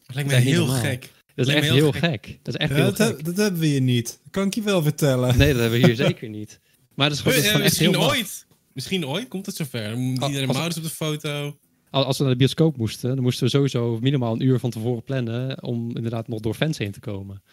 Dat 0.06 0.16
lijkt 0.16 0.30
me 0.30 0.36
heel 0.36 0.68
gek. 0.68 1.12
Dat 1.36 1.48
is 1.48 1.54
echt 1.54 1.64
heel, 1.66 1.74
heel 1.74 1.92
gek. 1.92 2.02
gek. 2.02 2.40
Dat 2.42 2.54
is 2.54 2.60
echt 2.60 2.70
ja, 2.70 2.76
heel 2.76 2.86
dat, 2.86 2.96
gek. 2.96 3.08
Heb, 3.08 3.26
dat 3.26 3.38
hebben 3.38 3.60
we 3.60 3.68
hier 3.68 3.82
niet. 3.82 4.20
Dat 4.24 4.32
kan 4.32 4.48
ik 4.48 4.54
je 4.54 4.62
wel 4.62 4.82
vertellen. 4.82 5.38
Nee, 5.38 5.52
dat 5.54 5.62
hebben 5.62 5.80
we 5.80 5.86
hier 5.86 5.96
zeker 6.08 6.30
niet. 6.30 6.60
Maar 6.96 7.10
dat 7.10 7.18
is 7.18 7.24
gewoon, 7.24 7.38
dat 7.38 7.46
is 7.46 7.52
gewoon 7.52 7.66
echt 7.66 7.80
Misschien 7.80 8.00
heel 8.00 8.10
ooit. 8.10 8.46
Misschien 8.74 9.08
ooit 9.08 9.28
komt 9.28 9.46
het 9.46 9.56
zover. 9.56 9.90
Dan 9.90 10.00
moet 10.00 10.24
iedereen 10.24 10.50
ouders 10.50 10.78
op 10.78 10.84
de 10.84 10.90
foto. 10.90 11.58
Als 11.90 12.18
we 12.18 12.24
naar 12.24 12.32
de 12.32 12.40
bioscoop 12.40 12.78
moesten, 12.78 13.16
dan 13.16 13.24
moesten 13.24 13.44
we 13.44 13.50
sowieso 13.50 14.00
minimaal 14.02 14.34
een 14.34 14.42
uur 14.42 14.60
van 14.60 14.70
tevoren 14.70 15.04
plannen 15.04 15.64
om 15.64 15.96
inderdaad 15.96 16.28
nog 16.28 16.40
door 16.40 16.54
fans 16.54 16.78
heen 16.78 16.92
te 16.92 17.00
komen. 17.00 17.44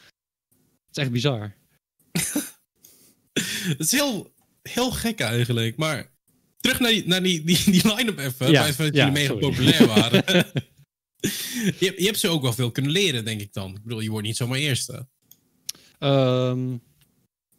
Het 0.87 0.97
is 0.97 1.03
echt 1.03 1.13
bizar. 1.13 1.55
Het 3.69 3.79
is 3.79 3.91
heel, 3.91 4.33
heel 4.63 4.91
gek 4.91 5.21
eigenlijk. 5.21 5.77
Maar 5.77 6.11
terug 6.61 6.81
naar 6.81 6.91
die, 6.91 7.07
naar 7.07 7.23
die, 7.23 7.45
die, 7.45 7.71
die 7.71 7.95
line-up 7.95 8.19
even. 8.19 8.51
Ja, 8.51 8.67
dat 8.67 8.77
ja, 8.77 8.85
jullie 8.91 9.13
mega 9.13 9.27
sorry. 9.27 9.41
populair 9.41 9.87
waren. 9.87 10.25
je, 11.21 11.75
hebt- 11.87 11.99
je 11.99 12.05
hebt 12.05 12.19
ze 12.19 12.29
ook 12.29 12.43
wel 12.43 12.53
veel 12.53 12.71
kunnen 12.71 12.93
leren, 12.93 13.25
denk 13.25 13.41
ik 13.41 13.53
dan. 13.53 13.71
Ik 13.75 13.83
bedoel, 13.83 14.01
je 14.01 14.11
wordt 14.11 14.27
niet 14.27 14.37
zomaar 14.37 14.59
eerste. 14.59 15.07
Ehm, 15.99 16.69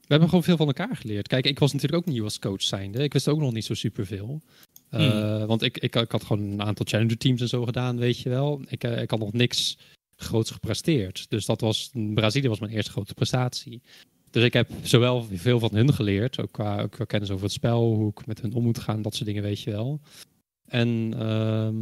we 0.02 0.18
hebben 0.18 0.30
gewoon 0.30 0.44
veel 0.44 0.58
van 0.58 0.68
elkaar 0.68 0.96
geleerd. 0.96 1.28
Kijk, 1.28 1.46
ik 1.46 1.60
was 1.60 1.74
natuurlijk 1.74 2.02
ook 2.08 2.14
nieuw 2.14 2.24
als 2.24 2.40
coach 2.40 2.62
zijnde. 2.62 3.04
Ik 3.04 3.14
wist 3.14 3.28
ook 3.28 3.40
nog 3.40 3.54
niet 3.54 3.66
zo 3.66 3.74
superveel. 3.74 4.42
Eh, 4.90 5.46
Want 5.46 5.62
ik, 5.62 5.78
ik, 5.78 5.96
ik 5.96 6.12
had 6.12 6.24
gewoon 6.24 6.52
een 6.52 6.62
aantal 6.62 6.86
challenger 6.90 7.18
teams 7.18 7.42
en 7.42 7.48
zo 7.48 7.66
gedaan, 7.66 7.98
weet 7.98 8.20
je 8.20 8.30
wel. 8.30 8.62
Ik, 8.68 8.84
eh, 8.84 9.02
ik 9.02 9.10
had 9.10 9.20
nog 9.20 9.34
niks 9.34 9.78
groots 10.16 10.52
gepresteerd. 10.52 11.26
Dus 11.30 11.46
dat 11.46 11.62
was, 11.62 11.90
Brazilië 11.94 12.48
was 12.48 12.60
mijn 12.60 12.72
eerste 12.72 12.92
grote 12.92 13.14
prestatie. 13.14 13.82
Dus 14.32 14.44
ik 14.44 14.54
heb 14.54 14.70
zowel 14.84 15.28
veel 15.34 15.60
van 15.60 15.76
hun 15.76 15.94
geleerd, 15.94 16.40
ook 16.40 16.52
qua, 16.52 16.82
ook 16.82 16.92
qua 16.92 17.06
kennis 17.06 17.30
over 17.30 17.44
het 17.44 17.54
spel, 17.54 17.94
hoe 17.94 18.10
ik 18.10 18.26
met 18.26 18.42
hun 18.42 18.54
om 18.54 18.64
moet 18.64 18.80
gaan, 18.80 19.02
dat 19.02 19.14
soort 19.14 19.26
dingen, 19.26 19.44
weet 19.44 19.62
je 19.62 19.72
wel. 19.72 20.02
En, 20.68 21.14
ehm, 21.18 21.76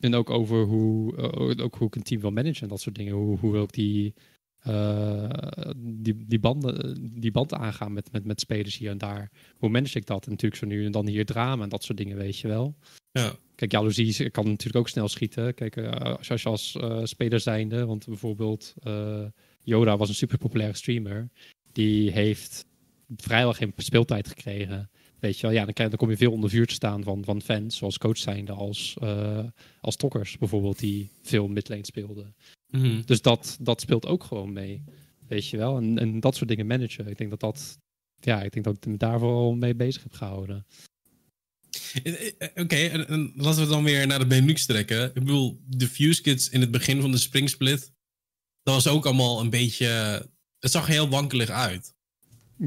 en 0.00 0.14
ook 0.14 0.30
over 0.30 0.64
hoe, 0.64 1.16
eh, 1.16 1.64
ook 1.64 1.74
hoe 1.74 1.86
ik 1.86 1.96
een 1.96 2.02
team 2.02 2.20
wil 2.20 2.30
managen 2.30 2.62
en 2.62 2.68
dat 2.68 2.80
soort 2.80 2.94
dingen. 2.94 3.14
Hoe, 3.14 3.38
hoe 3.38 3.52
wil 3.52 3.62
ik 3.62 3.72
die, 3.72 4.14
eh, 4.58 5.30
die, 5.76 6.26
die, 6.26 6.38
banden, 6.38 7.20
die 7.20 7.30
band 7.30 7.54
aangaan 7.54 7.92
met, 7.92 8.12
met, 8.12 8.24
met 8.24 8.40
spelers 8.40 8.78
hier 8.78 8.90
en 8.90 8.98
daar. 8.98 9.30
Hoe 9.56 9.68
manage 9.68 9.98
ik 9.98 10.06
dat? 10.06 10.24
En 10.24 10.30
natuurlijk 10.30 10.60
zo 10.60 10.66
nu 10.66 10.84
en 10.84 10.92
dan 10.92 11.06
hier 11.06 11.26
drama 11.26 11.62
en 11.62 11.68
dat 11.68 11.84
soort 11.84 11.98
dingen, 11.98 12.16
weet 12.16 12.38
je 12.38 12.48
wel. 12.48 12.76
Ja. 13.12 13.32
Kijk, 13.54 13.72
jaloezie 13.72 14.30
kan 14.30 14.44
natuurlijk 14.44 14.76
ook 14.76 14.88
snel 14.88 15.08
schieten. 15.08 15.54
Kijk, 15.54 15.76
eh, 15.76 15.90
als, 15.90 16.30
als 16.30 16.42
je 16.42 16.48
als 16.48 16.78
speler 17.02 17.40
zijnde, 17.40 17.86
want 17.86 18.06
bijvoorbeeld 18.06 18.74
Yoda 19.62 19.96
was 19.96 20.08
een 20.08 20.14
super 20.14 20.38
populaire 20.38 20.76
streamer. 20.76 21.28
Die 21.72 22.10
heeft 22.10 22.66
vrijwel 23.16 23.52
geen 23.52 23.72
speeltijd 23.76 24.28
gekregen. 24.28 24.90
Weet 25.20 25.36
je 25.38 25.46
wel, 25.46 25.56
ja, 25.56 25.64
dan, 25.64 25.72
krijg- 25.74 25.88
dan 25.88 25.98
kom 25.98 26.10
je 26.10 26.16
veel 26.16 26.32
onder 26.32 26.50
vuur 26.50 26.66
te 26.66 26.74
staan 26.74 27.02
van, 27.02 27.24
van 27.24 27.42
fans, 27.42 27.76
zoals 27.76 27.98
coach 27.98 28.18
zijnde, 28.18 28.52
als, 28.52 28.96
eh 29.00 29.44
als 29.80 29.96
Tokkers 29.96 30.38
bijvoorbeeld, 30.38 30.78
die 30.78 31.10
veel 31.22 31.48
midlane 31.48 31.84
speelden. 31.86 32.34
Mhm. 32.70 33.02
Dus 33.04 33.22
dat, 33.22 33.56
dat 33.60 33.80
speelt 33.80 34.06
ook 34.06 34.24
gewoon 34.24 34.52
mee. 34.52 34.84
Weet 35.28 35.48
je 35.48 35.56
wel? 35.56 35.76
En, 35.76 35.98
en 35.98 36.20
dat 36.20 36.36
soort 36.36 36.48
dingen 36.48 36.66
managen. 36.66 37.06
Ik 37.06 37.18
denk 37.18 37.30
dat 37.30 37.40
dat. 37.40 37.78
Ja, 38.20 38.42
ik 38.42 38.52
denk 38.52 38.64
dat 38.64 38.76
ik 38.76 38.86
me 38.86 38.96
daar 38.96 39.18
vooral 39.18 39.54
mee 39.54 39.74
bezig 39.74 40.02
heb 40.02 40.12
gehouden. 40.12 40.66
Eh, 42.02 42.26
eh, 42.38 42.48
Oké, 42.54 42.76
en, 42.76 43.08
en 43.08 43.32
laten 43.36 43.62
we 43.62 43.68
dan 43.68 43.84
weer 43.84 44.06
naar 44.06 44.18
de 44.18 44.26
Benelux 44.26 44.66
trekken. 44.66 45.04
Ik 45.06 45.14
bedoel, 45.14 45.60
de 45.66 45.88
Fuse 45.88 46.22
Kids 46.22 46.48
in 46.48 46.60
het 46.60 46.70
begin 46.70 47.00
van 47.00 47.10
de 47.10 47.18
Spring 47.18 47.50
Split. 47.50 47.92
Dat 48.62 48.74
was 48.74 48.88
ook 48.88 49.06
allemaal 49.06 49.40
een 49.40 49.50
beetje. 49.50 49.86
Het 50.58 50.70
zag 50.70 50.86
heel 50.86 51.08
wankelig 51.08 51.48
uit. 51.50 51.94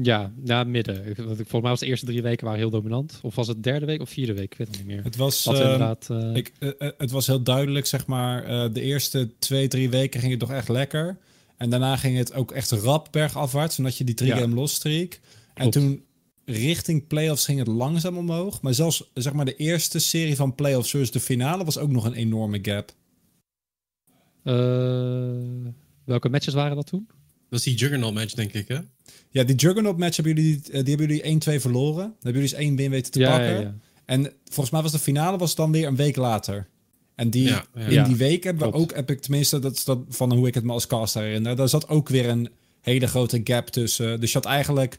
Ja, 0.02 0.32
ja, 0.44 0.64
midden. 0.64 1.06
Ik- 1.06 1.16
want 1.16 1.30
ik- 1.30 1.36
Volgens 1.36 1.60
mij 1.60 1.70
was 1.70 1.80
de 1.80 1.86
eerste 1.86 2.06
drie 2.06 2.22
weken 2.22 2.44
waren 2.44 2.60
heel 2.60 2.70
dominant. 2.70 3.18
Of 3.22 3.34
was 3.34 3.46
het 3.46 3.62
derde 3.62 3.86
week 3.86 4.00
of 4.00 4.10
vierde 4.10 4.32
week? 4.34 4.52
Ik 4.52 4.58
weet 4.58 4.66
het 4.68 4.76
niet 4.76 4.86
meer. 4.86 5.04
Het 5.04 5.16
was, 5.16 5.46
ehm, 5.46 5.56
inderdaad. 5.56 6.10
eh, 6.10 6.34
ik, 6.34 6.52
eh, 6.58 6.68
eh, 6.78 6.88
het 6.98 7.10
was 7.10 7.26
heel 7.26 7.42
duidelijk, 7.42 7.86
zeg 7.86 8.06
maar. 8.06 8.44
eh, 8.44 8.72
de 8.72 8.80
eerste 8.80 9.30
twee, 9.38 9.68
drie 9.68 9.90
weken 9.90 10.20
ging 10.20 10.30
het 10.32 10.40
toch 10.40 10.50
echt 10.52 10.68
lekker. 10.68 11.18
En 11.56 11.70
daarna 11.70 11.96
ging 11.96 12.16
het 12.16 12.32
ook 12.34 12.52
echt 12.52 12.70
rap 12.70 13.08
bergafwaarts, 13.10 13.78
omdat 13.78 13.96
je 13.96 14.04
die 14.04 14.14
drie 14.14 14.30
Ja. 14.30 14.38
game 14.38 14.54
losstreek. 14.54 15.20
En 15.54 15.70
toen 15.70 16.04
richting 16.44 17.06
playoffs 17.06 17.44
ging 17.44 17.58
het 17.58 17.68
langzaam 17.68 18.16
omhoog. 18.16 18.60
Maar 18.60 18.74
zelfs 18.74 19.10
zeg 19.14 19.32
maar 19.32 19.44
de 19.44 19.56
eerste 19.56 19.98
serie 19.98 20.36
van 20.36 20.54
playoffs 20.54 20.90
versus 20.90 21.10
de 21.10 21.20
finale 21.20 21.64
was 21.64 21.78
ook 21.78 21.90
nog 21.90 22.04
een 22.04 22.14
enorme 22.14 22.58
gap. 22.62 22.92
eh, 24.42 25.72
welke 26.04 26.28
matches 26.28 26.54
waren 26.54 26.76
dat 26.76 26.86
toen? 26.86 27.06
Dat 27.48 27.58
is 27.58 27.64
die 27.64 27.74
Juggernaut 27.74 28.14
match, 28.14 28.34
denk 28.34 28.52
ik, 28.52 28.68
hè? 28.68 28.78
Ja, 29.32 29.44
die 29.44 29.56
Juggernaut 29.56 29.98
match 29.98 30.16
hebben 30.16 30.34
jullie, 30.34 30.56
eh, 30.56 30.62
die 30.84 30.94
hebben 30.96 31.06
jullie 31.06 31.22
1-2 31.22 31.60
verloren. 31.60 31.96
Dan 32.02 32.12
hebben 32.12 32.32
jullie 32.42 32.48
dus 32.48 32.52
één 32.58 32.76
win 32.76 32.90
weten 32.90 33.12
te 33.12 33.18
ja, 33.18 33.30
pakken. 33.30 33.52
ja, 33.54 33.60
ja. 33.60 33.74
En 34.04 34.32
volgens 34.44 34.70
mij 34.70 34.82
was 34.82 34.92
de 34.92 34.98
finale 34.98 35.38
was 35.38 35.54
dan 35.54 35.72
weer 35.72 35.86
een 35.86 35.96
week 35.96 36.16
later. 36.16 36.68
En 37.14 37.30
die, 37.30 37.48
Ja, 37.48 37.64
ja. 37.74 37.80
in 37.80 37.92
Ja, 37.92 38.04
die 38.04 38.16
week 38.16 38.44
hebben 38.44 38.70
we 38.70 38.76
ook, 38.78 38.94
heb 38.94 39.10
ik 39.10 39.20
tenminste, 39.20 39.58
dat 39.58 39.72
is 39.72 39.84
dat 39.84 39.98
van 40.08 40.32
hoe 40.32 40.46
ik 40.46 40.54
het 40.54 40.64
me 40.64 40.72
als 40.72 40.86
caster 40.86 41.22
herinner. 41.22 41.56
Daar 41.56 41.68
zat 41.68 41.88
ook 41.88 42.08
weer 42.08 42.28
een 42.28 42.48
hele 42.80 43.06
grote 43.06 43.40
gap 43.44 43.66
tussen. 43.68 44.20
Dus 44.20 44.32
je 44.32 44.38
had 44.38 44.46
eigenlijk, 44.46 44.98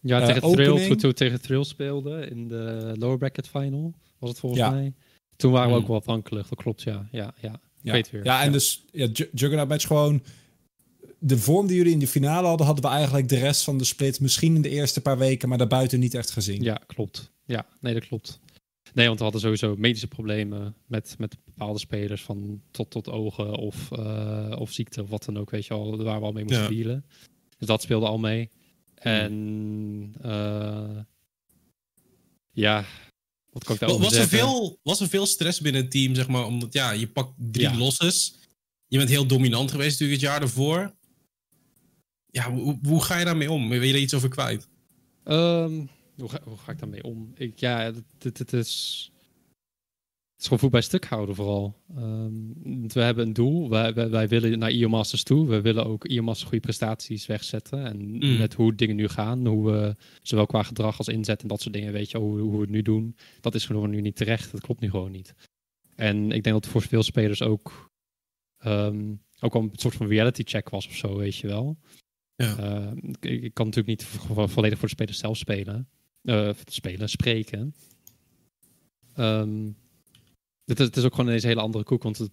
Ja, 0.00 0.20
Eh, 0.20 0.26
tegen 0.26 0.40
Thrill, 0.52 0.68
opening. 0.68 0.88
toen, 0.88 0.96
toen 0.96 1.10
we 1.10 1.16
tegen 1.16 1.40
Thrill 1.40 1.64
speelde 1.64 2.26
in 2.30 2.48
de 2.48 2.92
lower 2.98 3.18
bracket 3.18 3.48
final, 3.48 3.94
was 4.18 4.30
het 4.30 4.38
volgens 4.38 4.60
Ja. 4.62 4.70
mij. 4.70 4.92
Toen 5.36 5.52
waren 5.52 5.66
we 5.68 5.72
Hmm. 5.74 5.82
ook 5.82 5.88
wel 5.88 5.96
afhankelijk, 5.98 6.48
dat 6.48 6.58
klopt, 6.58 6.82
ja. 6.82 7.08
Ja, 7.12 7.34
ja. 7.40 7.60
Ik 7.82 7.92
weet 7.92 8.10
weer. 8.10 8.24
ja 8.24 8.42
en 8.42 8.52
dus 8.52 8.84
ja, 8.92 9.08
Ju- 9.12 9.28
Juggernaut 9.32 9.68
match 9.68 9.86
gewoon, 9.86 10.22
de 11.26 11.38
vorm 11.38 11.66
die 11.66 11.76
jullie 11.76 11.92
in 11.92 11.98
de 11.98 12.06
finale 12.06 12.46
hadden, 12.46 12.66
hadden 12.66 12.84
we 12.84 12.90
eigenlijk 12.90 13.28
de 13.28 13.38
rest 13.38 13.62
van 13.62 13.78
de 13.78 13.84
split 13.84 14.20
misschien 14.20 14.54
in 14.54 14.62
de 14.62 14.68
eerste 14.68 15.00
paar 15.00 15.18
weken, 15.18 15.48
maar 15.48 15.58
daarbuiten 15.58 16.00
niet 16.00 16.14
echt 16.14 16.30
gezien. 16.30 16.62
Ja, 16.62 16.80
klopt. 16.86 17.32
Ja, 17.44 17.66
nee, 17.80 17.94
dat 17.94 18.06
klopt. 18.06 18.40
Nee, 18.94 19.06
want 19.06 19.16
we 19.18 19.24
hadden 19.24 19.42
sowieso 19.42 19.76
medische 19.76 20.06
problemen 20.06 20.74
met, 20.86 21.14
met 21.18 21.36
bepaalde 21.44 21.78
spelers 21.78 22.22
van 22.22 22.62
tot 22.70 22.90
tot 22.90 23.08
ogen 23.10 23.54
of, 23.56 23.90
eh, 23.92 24.56
of 24.58 24.72
ziekte 24.72 25.02
of 25.02 25.08
wat 25.08 25.24
dan 25.24 25.38
ook, 25.38 25.50
weet 25.50 25.66
je 25.66 25.74
al, 25.74 26.02
waar 26.02 26.18
we 26.20 26.26
al 26.26 26.32
mee 26.32 26.44
moesten 26.44 26.62
Ja. 26.62 26.68
dealen. 26.82 27.04
Dus 27.58 27.68
dat 27.68 27.82
speelde 27.82 28.06
al 28.06 28.18
mee. 28.18 28.50
En 28.94 30.14
eh, 30.22 30.98
ja, 32.50 32.84
wat 33.50 33.64
kan 33.64 33.74
ik 33.74 33.80
daarover 33.80 34.04
Was 34.04 34.14
er, 34.14 34.28
veel, 34.28 34.78
was 34.82 35.00
er 35.00 35.08
veel 35.08 35.26
stress 35.26 35.60
binnen 35.60 35.82
het 35.82 35.90
team, 35.90 36.14
zeg 36.14 36.28
maar? 36.28 36.46
Omdat 36.46 36.72
ja, 36.72 36.90
je 36.90 37.06
pakt 37.08 37.32
drie 37.36 37.68
Ja. 37.68 37.76
losses. 37.76 38.34
Je 38.86 38.98
bent 38.98 39.10
heel 39.10 39.26
dominant 39.26 39.70
geweest 39.70 39.90
natuurlijk 40.00 40.20
het 40.20 40.30
jaar 40.30 40.42
ervoor. 40.42 40.94
Ja, 42.34 42.52
hoe, 42.52 42.78
hoe 42.82 43.02
ga 43.02 43.18
je 43.18 43.24
daarmee 43.24 43.50
om? 43.50 43.68
Wil 43.68 43.82
je 43.82 43.92
er 43.92 43.98
iets 44.00 44.14
over 44.14 44.28
kwijt? 44.28 44.68
Ehm, 45.24 45.86
hoe, 46.16 46.28
ga, 46.28 46.40
hoe 46.44 46.56
ga 46.58 46.72
ik 46.72 46.78
daarmee 46.78 47.02
om? 47.02 47.32
Ik, 47.36 47.58
ja, 47.58 47.78
het, 48.18 48.38
het, 48.38 48.52
is... 48.52 49.08
Het 50.32 50.42
is 50.42 50.44
gewoon 50.44 50.58
voet 50.58 50.70
bij 50.70 50.80
stuk 50.80 51.04
houden 51.04 51.34
vooral. 51.34 51.74
Ehm, 51.96 52.32
we 52.88 53.00
hebben 53.00 53.26
een 53.26 53.32
doel. 53.32 53.68
Wij, 53.68 53.94
wij, 53.94 54.10
wij 54.10 54.28
willen 54.28 54.58
naar 54.58 54.70
IO 54.70 54.88
Masters 54.88 55.22
toe. 55.22 55.46
We 55.46 55.60
willen 55.60 55.86
ook 55.86 56.04
IO 56.04 56.22
Masters 56.22 56.48
goede 56.48 56.64
prestaties 56.64 57.26
wegzetten. 57.26 57.84
En 57.84 57.98
Mm. 58.10 58.36
met 58.38 58.54
hoe 58.54 58.74
dingen 58.74 58.96
nu 58.96 59.08
gaan. 59.08 59.46
Hoe 59.46 59.70
we 59.70 59.96
zowel 60.22 60.46
qua 60.46 60.62
gedrag 60.62 60.98
als 60.98 61.08
inzet 61.08 61.42
en 61.42 61.48
dat 61.48 61.60
soort 61.60 61.74
dingen. 61.74 61.92
Weet 61.92 62.10
je, 62.10 62.18
hoe, 62.18 62.40
hoe 62.40 62.52
we 62.54 62.60
het 62.60 62.70
nu 62.70 62.82
doen. 62.82 63.16
Dat 63.40 63.54
is 63.54 63.66
gewoon 63.66 63.90
nu 63.90 64.00
niet 64.00 64.16
terecht. 64.16 64.52
Dat 64.52 64.60
klopt 64.60 64.80
nu 64.80 64.90
gewoon 64.90 65.10
niet. 65.10 65.34
En 65.96 66.24
ik 66.32 66.42
denk 66.44 66.62
dat 66.62 66.66
voor 66.66 66.82
veel 66.82 67.02
spelers 67.02 67.42
ook... 67.42 67.90
ehm, 68.58 69.14
ook 69.40 69.52
wel 69.52 69.62
een 69.62 69.70
soort 69.72 69.94
van 69.94 70.06
reality 70.06 70.42
check 70.44 70.68
was 70.68 70.86
of 70.86 70.94
zo, 70.94 71.16
weet 71.16 71.36
je 71.36 71.46
wel. 71.46 71.76
Ja. 72.36 72.56
Eh, 72.58 72.92
ik, 73.20 73.42
ik 73.42 73.54
kan 73.54 73.66
natuurlijk 73.66 73.86
niet 74.00 74.04
vo- 74.04 74.46
volledig 74.46 74.78
voor 74.78 74.88
de 74.88 74.94
spelers 74.94 75.18
zelf 75.18 75.36
spelen. 75.36 75.88
Eh, 76.22 76.50
spelen, 76.64 77.08
spreken. 77.08 77.74
Ehm, 79.14 79.66
het, 80.64 80.80
is, 80.80 80.86
het 80.86 80.96
is 80.96 81.04
ook 81.04 81.10
gewoon 81.10 81.26
ineens 81.26 81.42
een 81.42 81.48
hele 81.48 81.60
andere 81.60 81.84
koek. 81.84 82.02
Want 82.02 82.18
het- 82.18 82.30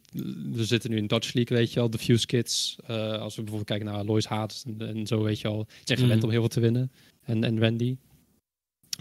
we 0.52 0.66
zitten 0.66 0.89
nu 0.89 0.97
in 0.97 1.08
Dutch 1.08 1.34
League, 1.34 1.58
weet 1.58 1.74
je 1.74 1.80
wel. 1.80 1.89
De 1.89 1.97
Fuse 1.97 2.26
Kids. 2.26 2.78
eh, 2.86 2.95
als 3.20 3.36
we 3.36 3.41
bijvoorbeeld 3.41 3.70
kijken 3.70 3.86
naar 3.86 4.04
Lois 4.06 4.26
Haats 4.26 4.64
en, 4.66 4.82
en 4.82 5.08
zo, 5.08 5.24
weet 5.24 5.39
je. 5.39 5.47
Ze 5.47 5.66
zijn 5.84 5.99
gewend 5.99 6.16
Mhm. 6.18 6.26
om 6.26 6.32
heel 6.32 6.39
veel 6.39 6.49
te 6.49 6.60
winnen. 6.60 6.91
En, 7.22 7.43
en 7.43 7.60
Randy. 7.60 7.97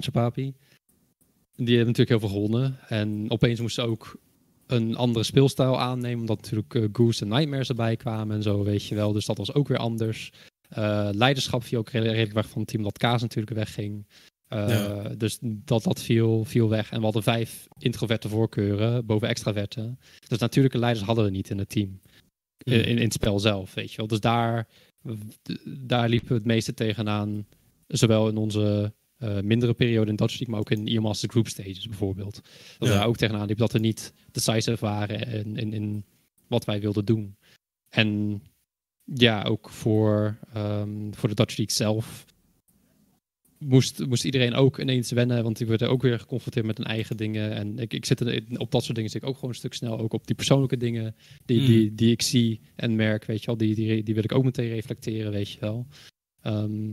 Chapapi. 0.01 0.55
Die 1.57 1.77
hebben 1.77 1.87
natuurlijk 1.95 2.09
heel 2.09 2.19
veel 2.21 2.29
gewonnen. 2.29 2.79
En 2.89 3.31
opeens 3.31 3.61
moesten 3.61 3.85
ze 3.85 3.91
ook 3.91 4.19
een 4.67 4.97
andere 4.97 5.25
speelstijl 5.25 5.81
aannemen. 5.81 6.21
Omdat 6.21 6.41
natuurlijk 6.43 6.97
Goose 6.97 7.23
en 7.23 7.29
Nightmares 7.29 7.69
erbij 7.69 7.97
kwamen 7.97 8.37
en 8.37 8.43
zo, 8.43 8.63
weet 8.65 8.85
je 8.87 8.95
wel. 8.95 9.13
Dus 9.13 9.27
dat 9.27 9.39
was 9.39 9.55
ook 9.55 9.69
weer 9.69 9.79
anders. 9.79 10.33
Eh, 10.71 11.09
leiderschap 11.13 11.65
viel 11.65 11.79
ook 11.79 11.91
redelijk 11.91 12.33
weg 12.33 12.49
van 12.49 12.61
het 12.61 12.71
team, 12.71 12.83
dat 12.83 12.99
Kaas 12.99 13.21
natuurlijk 13.21 13.57
wegging. 13.57 14.07
Eh, 14.47 14.69
Ja. 14.69 15.03
Dus 15.09 15.39
dat, 15.43 15.83
dat 15.83 16.03
viel, 16.03 16.45
viel 16.45 16.69
weg. 16.69 16.91
En 16.91 16.99
we 16.99 17.05
hadden 17.05 17.23
vijf 17.23 17.67
introverte 17.79 18.29
voorkeuren 18.29 19.07
boven 19.07 19.29
extraverte. 19.29 19.97
Dus 20.29 20.39
natuurlijke 20.39 20.79
leiders 20.79 21.07
hadden 21.07 21.25
we 21.25 21.31
niet 21.31 21.51
in 21.51 21.59
het 21.59 21.69
team. 21.69 22.01
In, 22.63 22.85
in, 22.85 22.97
in 22.97 23.05
het 23.05 23.13
spel 23.13 23.39
zelf, 23.39 23.75
weet 23.75 23.91
je 23.91 23.97
wel. 23.97 24.07
Dus 24.07 24.21
daar, 24.21 24.69
daar 25.65 26.09
liepen 26.09 26.29
we 26.29 26.35
het 26.35 26.45
meeste 26.45 26.75
tegenaan. 26.75 27.47
Zowel 27.87 28.29
in 28.29 28.37
onze 28.37 28.93
eh, 29.17 29.41
mindere 29.41 29.75
periode 29.75 30.11
in 30.11 30.17
Dutch 30.17 30.39
League, 30.39 30.49
maar 30.51 30.61
ook 30.61 30.71
in 30.71 31.03
Master 31.03 31.29
Group 31.29 31.49
Stages 31.49 31.89
bijvoorbeeld. 31.89 32.35
Dat 32.79 32.89
we 32.89 32.95
daar 32.95 33.07
ook 33.07 33.17
tegenaan 33.17 33.47
liepen 33.47 33.65
dat 33.65 33.73
we 33.73 33.79
niet 33.79 34.13
decisive 34.33 34.77
waren 34.81 35.21
in, 35.21 35.57
in, 35.57 35.73
in 35.73 36.05
wat 36.49 36.65
wij 36.65 36.81
wilden 36.81 37.05
doen. 37.05 37.37
En 37.89 38.41
ja, 39.15 39.43
ook 39.43 39.71
voor, 39.71 40.37
ehm, 40.53 41.13
voor 41.13 41.29
de 41.29 41.35
Dutch 41.35 41.57
League 41.57 41.77
zelf 41.77 42.27
moest, 43.59 44.07
moest 44.07 44.25
iedereen 44.25 44.55
ook 44.55 44.79
ineens 44.79 45.11
wennen, 45.11 45.43
want 45.43 45.57
die 45.59 45.67
werden 45.67 45.91
ook 45.91 46.03
weer 46.03 46.19
geconfronteerd 46.19 46.67
met 46.67 46.77
hun 46.77 46.87
eigen 46.87 47.17
dingen. 47.17 47.53
En 47.53 47.79
ik, 47.79 47.93
ik 47.93 48.05
zit 48.05 48.21
er, 48.21 48.43
op 48.57 48.71
dat 48.71 48.83
soort 48.83 48.95
dingen 48.95 49.11
zit 49.11 49.23
ik 49.23 49.29
ook 49.29 49.35
gewoon 49.35 49.51
een 49.51 49.57
stuk 49.57 49.75
snel, 49.75 49.99
ook 49.99 50.13
op 50.13 50.27
die 50.27 50.37
persoonlijke 50.37 50.77
dingen 50.77 51.15
die, 51.45 51.61
Mm. 51.61 51.67
die, 51.67 51.95
die 51.95 52.11
ik 52.11 52.23
zie 52.23 52.61
en 52.77 52.97
merk, 52.97 53.25
weet 53.25 53.41
je 53.41 53.47
wel, 53.47 53.57
die, 53.57 53.75
die, 53.75 54.03
die 54.03 54.15
wil 54.15 54.25
ik 54.25 54.35
ook 54.35 54.45
meteen 54.45 54.69
reflecteren, 54.69 55.33
weet 55.33 55.51
je 55.51 55.61
wel. 55.61 55.87
Ehm, 56.43 56.89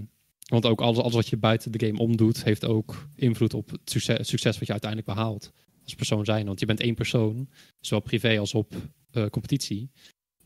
want 0.48 0.66
ook 0.66 0.82
alles, 0.82 0.98
alles 0.98 1.14
wat 1.14 1.28
je 1.28 1.38
buiten 1.38 1.72
de 1.72 1.86
game 1.86 2.00
omdoet, 2.00 2.44
heeft 2.44 2.66
ook 2.66 3.08
invloed 3.16 3.54
op 3.54 3.70
het 3.70 3.82
succes, 3.90 4.18
het 4.18 4.28
succes 4.28 4.58
wat 4.58 4.66
je 4.66 4.72
uiteindelijk 4.72 5.14
behaalt 5.14 5.52
als 5.84 5.96
persoon 5.96 6.26
zijn. 6.26 6.46
Want 6.46 6.60
je 6.60 6.66
bent 6.66 6.80
één 6.80 6.96
persoon, 6.96 7.50
zowel 7.80 8.04
privé 8.04 8.40
als 8.40 8.54
op 8.54 8.76
eh, 9.12 9.26
competitie. 9.26 9.90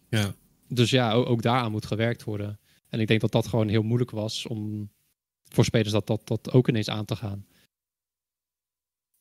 Ja. 0.09 0.35
Dus 0.73 0.89
ja, 0.89 1.13
ook, 1.13 1.29
ook 1.29 1.41
daaraan 1.41 1.71
moet 1.71 1.85
gewerkt 1.85 2.23
worden. 2.23 2.59
En 2.89 2.99
ik 2.99 3.07
denk 3.07 3.21
dat 3.21 3.31
dat 3.31 3.47
gewoon 3.47 3.67
heel 3.67 3.81
moeilijk 3.81 4.11
was 4.11 4.45
om 4.47 4.91
voor 5.43 5.65
spelers 5.65 5.91
dat, 5.91 6.07
dat, 6.07 6.27
dat 6.27 6.51
ook 6.51 6.69
ineens 6.69 6.89
aan 6.89 7.05
te 7.05 7.15
gaan. 7.15 7.45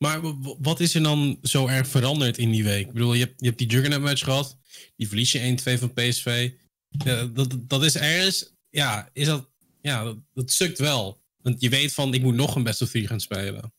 Maar 0.04 0.20
wat 0.58 0.80
is 0.80 0.94
er 0.94 1.02
dan 1.02 1.38
zo 1.42 1.66
erg 1.66 1.88
veranderd 1.88 2.38
in 2.38 2.50
die 2.50 2.64
week? 2.64 2.86
Ik 2.86 2.92
bedoel, 2.92 3.14
je 3.14 3.24
hebt, 3.24 3.40
je 3.40 3.46
hebt 3.46 3.58
die 3.58 3.68
Juggernaut 3.68 4.02
match 4.02 4.24
gehad. 4.24 4.58
Die 4.96 5.08
verlies 5.08 5.32
je 5.32 5.56
1-2 5.76 5.78
van 5.78 5.92
PSV. 5.92 6.52
Ja, 6.88 7.24
dat, 7.24 7.56
dat 7.60 7.84
is 7.84 7.96
ergens... 7.96 8.54
Ja, 8.70 9.10
is 9.12 9.26
dat... 9.26 9.50
Ja, 9.80 10.04
dat, 10.04 10.18
dat 10.34 10.50
sukt 10.50 10.78
wel. 10.78 11.22
Want 11.42 11.60
je 11.60 11.68
weet 11.68 11.94
van, 11.94 12.14
ik 12.14 12.22
moet 12.22 12.34
nog 12.34 12.54
een 12.54 12.62
best 12.62 12.82
of 12.82 12.90
3 12.90 13.06
gaan 13.06 13.20
spelen. 13.20 13.72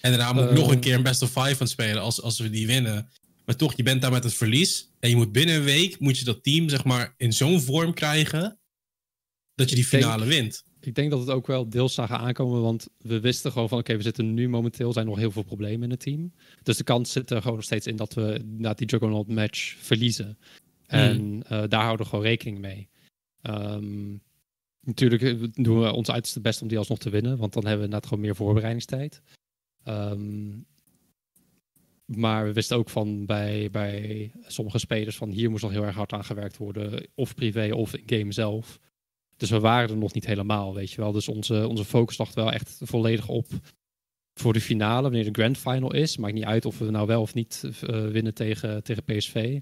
En 0.00 0.10
daarna 0.10 0.32
moet 0.32 0.44
ik 0.44 0.56
nog 0.56 0.70
een 0.70 0.80
keer 0.80 0.94
een 0.94 1.02
best 1.02 1.22
of 1.22 1.30
5 1.30 1.56
gaan 1.56 1.68
spelen 1.68 2.02
als, 2.02 2.22
als 2.22 2.38
we 2.38 2.50
die 2.50 2.66
winnen. 2.66 3.10
Maar 3.50 3.58
toch, 3.58 3.76
je 3.76 3.82
bent 3.82 4.02
daar 4.02 4.10
met 4.10 4.24
het 4.24 4.34
verlies. 4.34 4.90
En 5.00 5.10
je 5.10 5.16
moet 5.16 5.32
binnen 5.32 5.54
een 5.54 5.64
week, 5.64 5.98
moet 5.98 6.18
je 6.18 6.24
dat 6.24 6.42
team 6.42 6.68
zeg 6.68 6.84
maar 6.84 7.14
in 7.16 7.32
zo'n 7.32 7.60
vorm 7.60 7.94
krijgen... 7.94 8.58
dat 9.54 9.68
je 9.68 9.74
die 9.74 9.88
denk- 9.90 10.02
finale 10.02 10.24
wint. 10.24 10.64
Ik 10.80 10.94
denk 10.94 11.10
dat 11.10 11.20
het 11.20 11.28
ook 11.28 11.46
wel 11.46 11.68
deels 11.68 11.94
zagen 11.94 12.18
aankomen, 12.18 12.62
want 12.62 12.88
we 12.98 13.20
wisten 13.20 13.52
gewoon 13.52 13.68
van 13.68 13.78
oké, 13.78 13.96
we 13.96 14.02
zitten 14.02 14.34
nu 14.34 14.48
momenteel, 14.48 14.92
zijn 14.92 15.06
nog 15.06 15.18
heel 15.18 15.30
veel 15.30 15.42
problemen 15.42 15.82
in 15.82 15.90
het 15.90 16.00
team. 16.00 16.32
Dus 16.62 16.76
de 16.76 16.84
kans 16.84 17.12
zit 17.12 17.30
er 17.30 17.40
gewoon 17.40 17.56
nog 17.56 17.64
steeds 17.64 17.86
in 17.86 17.96
dat 17.96 18.14
we 18.14 18.44
na 18.46 18.74
die 18.74 18.86
Juggernaut 18.86 19.28
match 19.28 19.76
verliezen. 19.78 20.38
En 20.86 21.42
eh, 21.46 21.62
daar 21.68 21.82
houden 21.82 22.04
we 22.04 22.10
gewoon 22.10 22.24
rekening 22.24 22.58
mee. 22.58 22.88
Ehm, 23.42 24.16
natuurlijk 24.80 25.22
eh, 25.22 25.34
doen 25.52 25.80
we 25.80 25.92
ons 25.92 26.10
uiterste 26.10 26.40
best 26.40 26.62
om 26.62 26.68
die 26.68 26.78
alsnog 26.78 26.98
te 26.98 27.10
winnen, 27.10 27.38
want 27.38 27.52
dan 27.52 27.62
hebben 27.62 27.80
we 27.80 27.84
inderdaad 27.84 28.08
gewoon 28.08 28.24
meer 28.24 28.36
voorbereidingstijd. 28.36 29.22
Ehm, 29.84 30.58
maar 32.16 32.44
we 32.44 32.52
wisten 32.52 32.76
ook 32.76 32.90
van 32.90 33.26
bij, 33.26 33.68
bij 33.70 34.30
sommige 34.46 34.78
spelers 34.78 35.16
van 35.16 35.30
hier 35.30 35.50
moest 35.50 35.62
nog 35.62 35.72
heel 35.72 35.84
erg 35.84 35.94
hard 35.94 36.12
aan 36.12 36.24
gewerkt 36.24 36.56
worden, 36.56 37.06
of 37.14 37.34
privé 37.34 37.74
of 37.74 37.94
in 37.94 38.18
game 38.18 38.32
zelf. 38.32 38.78
Dus 39.36 39.50
we 39.50 39.60
waren 39.60 39.90
er 39.90 39.96
nog 39.96 40.12
niet 40.12 40.26
helemaal, 40.26 40.74
weet 40.74 40.90
je 40.90 41.00
wel. 41.00 41.12
Dus 41.12 41.28
onze, 41.28 41.68
onze 41.68 41.84
focus 41.84 42.18
lag 42.18 42.34
wel 42.34 42.52
echt 42.52 42.80
volledig 42.82 43.28
op 43.28 43.46
voor 44.34 44.52
de 44.52 44.60
finale, 44.60 45.02
wanneer 45.02 45.24
de 45.24 45.40
grand 45.42 45.58
final 45.58 45.92
is. 45.92 46.16
Maakt 46.16 46.34
niet 46.34 46.44
uit 46.44 46.64
of 46.64 46.78
we 46.78 46.90
nou 46.90 47.06
wel 47.06 47.20
of 47.20 47.34
niet 47.34 47.64
eh, 47.64 48.06
winnen 48.06 48.34
tegen, 48.34 48.82
tegen 48.82 49.04
PSV. 49.04 49.60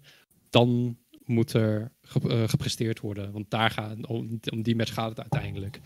Dan 0.50 0.98
moet 1.24 1.52
er 1.52 1.92
eh, 2.22 2.48
gepresteerd 2.48 3.00
worden. 3.00 3.32
Want 3.32 3.50
daar 3.50 3.70
gaat, 3.70 4.06
om, 4.06 4.40
om 4.50 4.62
die 4.62 4.76
match 4.76 4.92
gaat 4.92 5.08
het 5.08 5.20
uiteindelijk. 5.20 5.80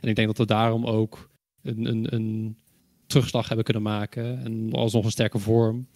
En 0.00 0.08
ik 0.08 0.16
denk 0.16 0.26
dat 0.26 0.38
we 0.38 0.46
daarom 0.46 0.86
ook 0.86 1.30
een, 1.62 1.84
een, 1.84 2.14
een 2.14 2.58
terugslag 3.08 3.46
hebben 3.46 3.64
kunnen 3.64 3.82
maken. 3.82 4.44
En 4.44 4.72
alsnog 4.72 5.04
een 5.04 5.10
sterke 5.10 5.38
vorm. 5.38 5.88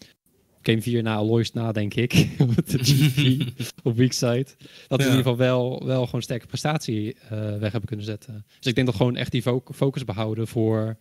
Game 0.62 0.82
4 0.82 1.02
na 1.02 1.14
Aloys 1.14 1.52
na, 1.52 1.72
denk 1.72 1.94
ik. 1.94 2.28
Op 2.38 2.66
de 2.66 2.78
GP 2.78 3.48
op 3.86 3.96
weak 3.96 4.12
side. 4.12 4.46
Dat 4.88 5.00
Ja. 5.00 5.06
in 5.06 5.10
ieder 5.10 5.16
geval 5.16 5.36
wel, 5.36 5.86
wel 5.86 6.04
gewoon 6.04 6.22
sterke 6.22 6.46
prestatie 6.46 7.14
eh, 7.14 7.30
weg 7.58 7.70
hebben 7.72 7.84
kunnen 7.88 8.06
zetten. 8.06 8.44
Dus 8.58 8.66
ik 8.66 8.74
denk 8.74 8.86
dat 8.86 8.96
gewoon 8.96 9.16
echt 9.16 9.30
die 9.32 9.42
fo- 9.42 9.62
focus 9.74 10.04
behouden 10.04 10.46
voor 10.48 10.98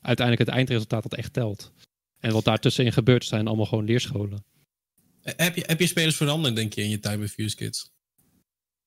uiteindelijk 0.00 0.48
het 0.48 0.56
eindresultaat 0.56 1.02
dat 1.02 1.14
echt 1.14 1.32
telt. 1.32 1.72
En 2.20 2.32
wat 2.32 2.44
daartussenin 2.44 2.92
gebeurt 2.92 3.24
zijn 3.24 3.46
allemaal 3.46 3.66
gewoon 3.66 3.84
leerscholen. 3.84 4.44
Heb 5.22 5.56
je, 5.56 5.62
heb 5.66 5.80
je 5.80 5.86
spelers 5.86 6.16
veranderd, 6.16 6.56
denk 6.56 6.72
je, 6.72 6.82
in 6.82 6.90
je 6.90 6.98
tijd 6.98 7.18
bij 7.18 7.28
Fuse 7.28 7.56
Kids? 7.56 7.90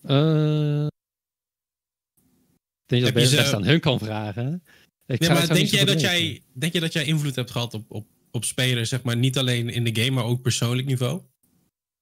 Eh, 0.02 0.86
ik 0.86 0.92
denk 2.86 3.04
dat 3.04 3.14
Heb 3.14 3.24
je 3.24 3.28
ze- 3.30 3.36
best 3.36 3.54
aan 3.54 3.64
hun 3.66 3.80
kan 3.80 4.00
vragen. 4.00 4.64
Ik 5.08 5.20
Nee, 5.20 5.30
zou- 5.30 5.48
maar 5.48 5.56
denk 5.58 5.68
jij, 5.68 5.86
dat 5.86 6.02
jij, 6.02 6.42
denk 6.54 6.74
je 6.74 6.80
dat 6.80 6.94
jij 6.94 7.06
invloed 7.06 7.36
hebt 7.36 7.52
gehad 7.52 7.74
op, 7.74 7.92
op, 7.92 8.08
op 8.36 8.44
spelers, 8.44 8.90
zeg 8.90 9.04
maar, 9.04 9.18
niet 9.18 9.38
alleen 9.38 9.70
in 9.70 9.84
de 9.84 10.02
game, 10.02 10.12
maar 10.12 10.24
ook 10.26 10.42
persoonlijk 10.42 10.88
niveau? 10.88 11.22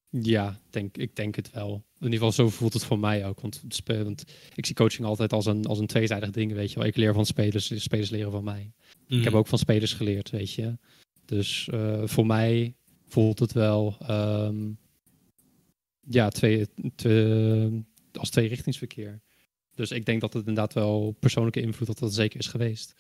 Ja, 0.10 0.60
denk, 0.70 0.98
ik 0.98 1.16
denk 1.16 1.36
het 1.36 1.52
wel. 1.52 1.74
In 2.00 2.12
ieder 2.12 2.20
geval, 2.20 2.32
zo 2.32 2.50
voelt 2.50 2.74
het 2.74 2.86
voor 2.86 3.00
mij 3.00 3.26
ook. 3.26 3.42
Want, 3.42 3.64
want 3.86 4.24
ik 4.56 4.66
zie 4.66 4.76
coaching 4.76 5.08
altijd 5.08 5.34
als 5.34 5.46
een, 5.46 5.66
als 5.66 5.80
een 5.80 5.88
tweezijdig 5.88 6.30
ding, 6.30 6.54
weet 6.54 6.72
je 6.72 6.80
wel. 6.80 6.88
Ik 6.88 6.96
leer 6.96 7.14
van 7.14 7.26
spelers, 7.26 7.68
de 7.68 7.80
spelers 7.80 8.10
leren 8.10 8.32
van 8.32 8.44
mij. 8.44 8.72
Mm. 9.08 9.18
Ik 9.18 9.24
heb 9.24 9.34
ook 9.34 9.48
van 9.48 9.58
spelers 9.58 9.94
geleerd, 9.94 10.30
weet 10.30 10.54
je. 10.54 10.78
Dus 11.26 11.68
eh, 11.72 12.02
voor 12.06 12.26
mij 12.26 12.76
voelt 13.08 13.40
het 13.40 13.52
wel 13.52 13.96
ehm, 14.00 14.72
ja, 16.10 16.30
twee, 16.30 16.68
twee, 16.96 17.86
als 18.14 18.30
tweerichtingsverkeer. 18.30 19.22
Dus 19.76 19.92
ik 19.92 20.06
denk 20.06 20.22
dat 20.22 20.34
het 20.34 20.48
inderdaad 20.48 20.74
wel 20.74 21.16
persoonlijke 21.20 21.62
invloed 21.62 21.88
dat 21.88 22.00
dat 22.00 22.14
zeker 22.14 22.40
is 22.40 22.48
geweest. 22.48 22.94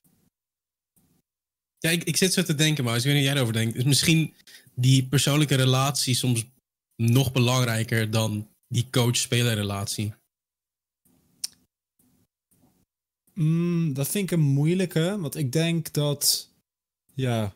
Ja, 1.87 1.89
ik, 1.89 2.17
zit 2.17 2.33
zo 2.33 2.43
te 2.43 2.55
denken, 2.55 2.83
maar 2.83 2.97
ik 2.97 3.03
weet 3.03 3.13
niet 3.13 3.23
jij 3.23 3.33
erover 3.33 3.53
denkt. 3.53 3.75
Is 3.75 3.83
misschien 3.83 4.33
die 4.75 5.07
persoonlijke 5.07 5.55
relatie 5.55 6.15
soms 6.15 6.45
nog 6.95 7.31
belangrijker 7.31 8.11
dan 8.11 8.47
die 8.67 8.87
coach-speler 8.91 9.53
relatie? 9.53 10.13
Mm, 13.33 13.93
dat 13.93 14.07
vind 14.07 14.31
ik 14.31 14.37
een 14.37 14.45
moeilijke, 14.45 15.17
want 15.19 15.35
ik 15.35 15.51
denk 15.51 15.93
dat, 15.93 16.51
ja, 17.13 17.53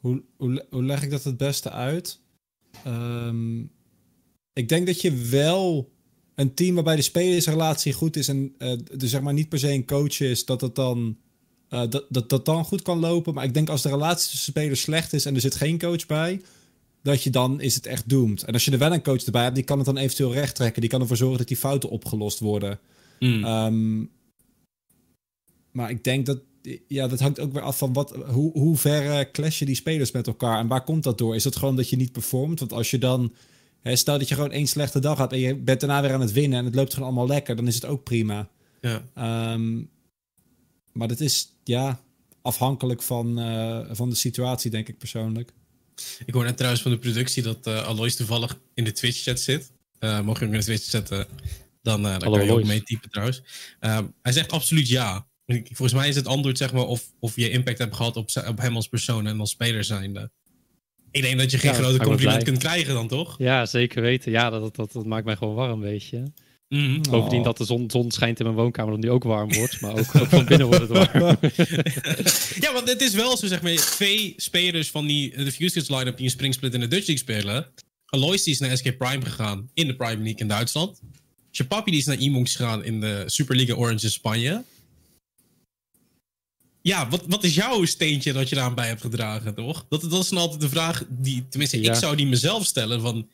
hoe, 0.00 0.22
hoe, 0.36 0.66
hoe 0.70 0.84
leg 0.84 1.02
ik 1.02 1.10
dat 1.10 1.24
het 1.24 1.36
beste 1.36 1.70
uit? 1.70 2.20
Ehm, 2.84 3.60
ik 4.52 4.68
denk 4.68 4.86
dat 4.86 5.00
je 5.00 5.12
wel 5.14 5.92
een 6.34 6.54
team 6.54 6.74
waarbij 6.74 6.96
de 6.96 7.02
spelersrelatie 7.02 7.92
goed 7.92 8.16
is 8.16 8.28
en 8.28 8.54
er 8.58 9.08
zeg 9.08 9.20
maar 9.20 9.34
niet 9.34 9.48
per 9.48 9.58
se 9.58 9.72
een 9.72 9.86
coach 9.86 10.20
is, 10.20 10.44
dat 10.44 10.60
het 10.60 10.74
dan, 10.74 11.18
eh, 11.68 11.82
dat, 11.88 12.04
dat, 12.08 12.28
dat 12.28 12.44
dan 12.44 12.64
goed 12.64 12.82
kan 12.82 12.98
lopen. 12.98 13.34
Maar 13.34 13.44
ik 13.44 13.54
denk 13.54 13.68
als 13.68 13.82
de 13.82 13.88
relatie 13.88 14.30
tussen 14.30 14.52
spelers 14.52 14.80
slecht 14.80 15.12
is 15.12 15.24
en 15.24 15.34
er 15.34 15.40
zit 15.40 15.54
geen 15.54 15.78
coach 15.78 16.06
bij, 16.06 16.40
dat 17.02 17.22
je 17.22 17.30
dan 17.30 17.60
is 17.60 17.74
het 17.74 17.86
echt 17.86 18.08
doomed. 18.08 18.42
En 18.42 18.52
als 18.52 18.64
je 18.64 18.70
er 18.70 18.78
wel 18.78 18.92
een 18.92 19.02
coach 19.02 19.24
erbij 19.24 19.42
hebt, 19.42 19.54
die 19.54 19.64
kan 19.64 19.76
het 19.76 19.86
dan 19.86 19.96
eventueel 19.96 20.32
recht 20.32 20.54
trekken. 20.54 20.80
Die 20.80 20.90
kan 20.90 21.00
ervoor 21.00 21.16
zorgen 21.16 21.38
dat 21.38 21.48
die 21.48 21.56
fouten 21.56 21.90
opgelost 21.90 22.38
worden. 22.38 22.78
Mm. 23.18 23.44
Ehm, 23.44 24.04
maar 25.72 25.90
ik 25.90 26.04
denk 26.04 26.26
dat, 26.26 26.38
ja, 26.88 27.06
dat 27.08 27.20
hangt 27.20 27.40
ook 27.40 27.52
weer 27.52 27.62
af 27.62 27.78
van 27.78 27.92
wat, 27.92 28.14
hoe, 28.26 28.52
hoe 28.52 28.76
ver 28.76 29.10
eh, 29.10 29.24
clashen 29.32 29.66
die 29.66 29.74
spelers 29.74 30.10
met 30.10 30.26
elkaar 30.26 30.58
en 30.58 30.66
waar 30.66 30.84
komt 30.84 31.02
dat 31.02 31.18
door? 31.18 31.34
Is 31.34 31.44
het 31.44 31.56
gewoon 31.56 31.76
dat 31.76 31.88
je 31.88 31.96
niet 31.96 32.12
performt? 32.12 32.58
Want 32.58 32.72
als 32.72 32.90
je 32.90 32.98
dan, 32.98 33.32
hè, 33.80 33.96
stel 33.96 34.18
dat 34.18 34.28
je 34.28 34.34
gewoon 34.34 34.52
één 34.52 34.66
slechte 34.66 35.00
dag 35.00 35.18
had 35.18 35.32
en 35.32 35.38
je 35.38 35.56
bent 35.56 35.80
daarna 35.80 36.02
weer 36.02 36.12
aan 36.12 36.20
het 36.20 36.32
winnen 36.32 36.58
en 36.58 36.64
het 36.64 36.74
loopt 36.74 36.92
gewoon 36.92 37.08
allemaal 37.08 37.26
lekker, 37.26 37.56
dan 37.56 37.66
is 37.66 37.74
het 37.74 37.84
ook 37.84 38.04
prima. 38.04 38.48
Ja. 38.80 39.04
Ehm, 39.14 39.80
maar 40.98 41.08
dat 41.08 41.20
is, 41.20 41.48
ja, 41.64 42.00
afhankelijk 42.42 43.02
van, 43.02 43.38
eh, 43.38 43.80
van 43.90 44.08
de 44.10 44.14
situatie, 44.16 44.70
denk 44.70 44.88
ik 44.88 44.98
persoonlijk. 44.98 45.50
Ik 46.26 46.34
hoor 46.34 46.44
net 46.44 46.56
trouwens 46.56 46.82
van 46.82 46.90
de 46.92 46.98
productie 46.98 47.42
dat 47.42 47.66
eh 47.66 47.86
Alois 47.86 48.16
toevallig 48.16 48.58
in 48.74 48.84
de 48.84 48.92
Twitch-chat 48.92 49.40
zit. 49.40 49.72
Eh 49.98 50.20
mocht 50.20 50.38
je 50.38 50.44
hem 50.44 50.54
in 50.54 50.60
de 50.60 50.64
Twitch 50.66 50.82
zetten, 50.84 51.26
dan, 51.82 52.06
eh 52.06 52.18
dan 52.18 52.32
kan 52.32 52.44
je 52.44 52.52
ook 52.52 52.64
mee 52.64 52.82
typen 52.82 53.10
trouwens. 53.10 53.42
Ehm, 53.80 54.04
hij 54.22 54.32
zegt 54.32 54.52
absoluut 54.52 54.88
ja. 54.88 55.26
Ik- 55.46 55.66
Volgens 55.66 55.92
mij 55.98 56.08
is 56.08 56.16
het 56.16 56.26
antwoord 56.26 56.58
zeg 56.58 56.72
maar 56.72 56.86
of, 56.86 57.12
of 57.18 57.36
je 57.36 57.50
impact 57.50 57.78
hebt 57.78 57.94
gehad 57.96 58.16
op, 58.16 58.28
op 58.48 58.58
hem 58.58 58.76
als 58.76 58.88
persoon 58.88 59.26
en 59.26 59.40
als 59.40 59.50
speler 59.50 59.84
zijnde. 59.84 60.30
Ik 61.10 61.22
denk 61.22 61.38
dat 61.38 61.50
je 61.50 61.58
geen 61.58 61.70
Ja, 61.72 61.76
grote 61.76 61.98
compliment 62.04 62.42
kunt 62.42 62.58
krijgen 62.58 62.94
dan, 62.94 63.08
toch? 63.08 63.38
Ja, 63.38 63.66
zeker 63.66 64.02
weten. 64.02 64.32
Ja, 64.32 64.50
dat, 64.50 64.76
dat, 64.76 64.92
dat 64.92 65.06
maakt 65.06 65.24
mij 65.24 65.36
gewoon 65.36 65.54
warm, 65.54 65.80
weet 65.80 66.04
je. 66.06 66.22
Mhm. 66.68 67.02
Bovendien 67.10 67.38
Oh. 67.38 67.44
dat 67.44 67.56
de 67.56 67.64
zon, 67.64 67.90
zon 67.90 68.10
schijnt 68.10 68.38
in 68.38 68.44
mijn 68.44 68.56
woonkamer, 68.56 68.92
dat 68.92 69.02
die 69.02 69.10
ook 69.10 69.24
warm 69.24 69.52
wordt. 69.52 69.80
Maar 69.80 69.90
ook, 69.90 70.14
ook 70.16 70.28
van 70.36 70.44
binnen 70.44 70.66
wordt 70.66 70.88
het 70.88 70.90
warm. 70.90 71.22
ja, 72.64 72.72
want 72.72 72.88
het 72.88 73.00
is 73.00 73.14
wel 73.14 73.36
zo, 73.36 73.46
zeg 73.46 73.62
maar, 73.62 73.74
twee 73.74 74.34
spelers 74.36 74.90
van 74.90 75.06
die, 75.06 75.36
de 75.36 75.52
Fuse 75.52 75.84
line-up 75.96 76.16
die 76.16 76.24
een 76.24 76.30
springsplit 76.30 76.74
in 76.74 76.80
de 76.80 76.88
Dutch 76.88 77.06
League 77.06 77.24
spelen. 77.24 77.66
Alois 78.06 78.42
die 78.42 78.52
is 78.52 78.58
naar 78.58 78.76
SK 78.76 78.96
Prime 78.98 79.24
gegaan 79.24 79.70
in 79.74 79.86
de 79.86 79.96
Prime 79.96 80.22
League 80.22 80.40
in 80.40 80.48
Duitsland. 80.48 81.00
Chapapi 81.50 81.90
die 81.90 82.00
is 82.00 82.06
naar 82.06 82.18
E-Monks 82.18 82.56
gegaan 82.56 82.84
in 82.84 83.00
de 83.00 83.22
Superliga 83.26 83.74
Orange 83.74 84.04
in 84.04 84.10
Spanje. 84.10 84.64
Ja, 86.82 87.08
wat, 87.08 87.24
wat 87.26 87.44
is 87.44 87.54
jouw 87.54 87.84
steentje 87.84 88.32
dat 88.32 88.48
je 88.48 88.54
daar 88.54 88.74
bij 88.74 88.86
hebt 88.86 89.00
gedragen, 89.00 89.54
toch? 89.54 89.86
Dat, 89.88 90.00
dat 90.00 90.22
is 90.22 90.28
dan 90.28 90.38
altijd 90.38 90.60
de 90.60 90.68
vraag 90.68 91.04
die, 91.08 91.46
tenminste, 91.48 91.80
Ja. 91.80 91.92
ik 91.92 91.98
zou 91.98 92.16
die 92.16 92.26
mezelf 92.26 92.64
stellen 92.66 93.00
van... 93.00 93.28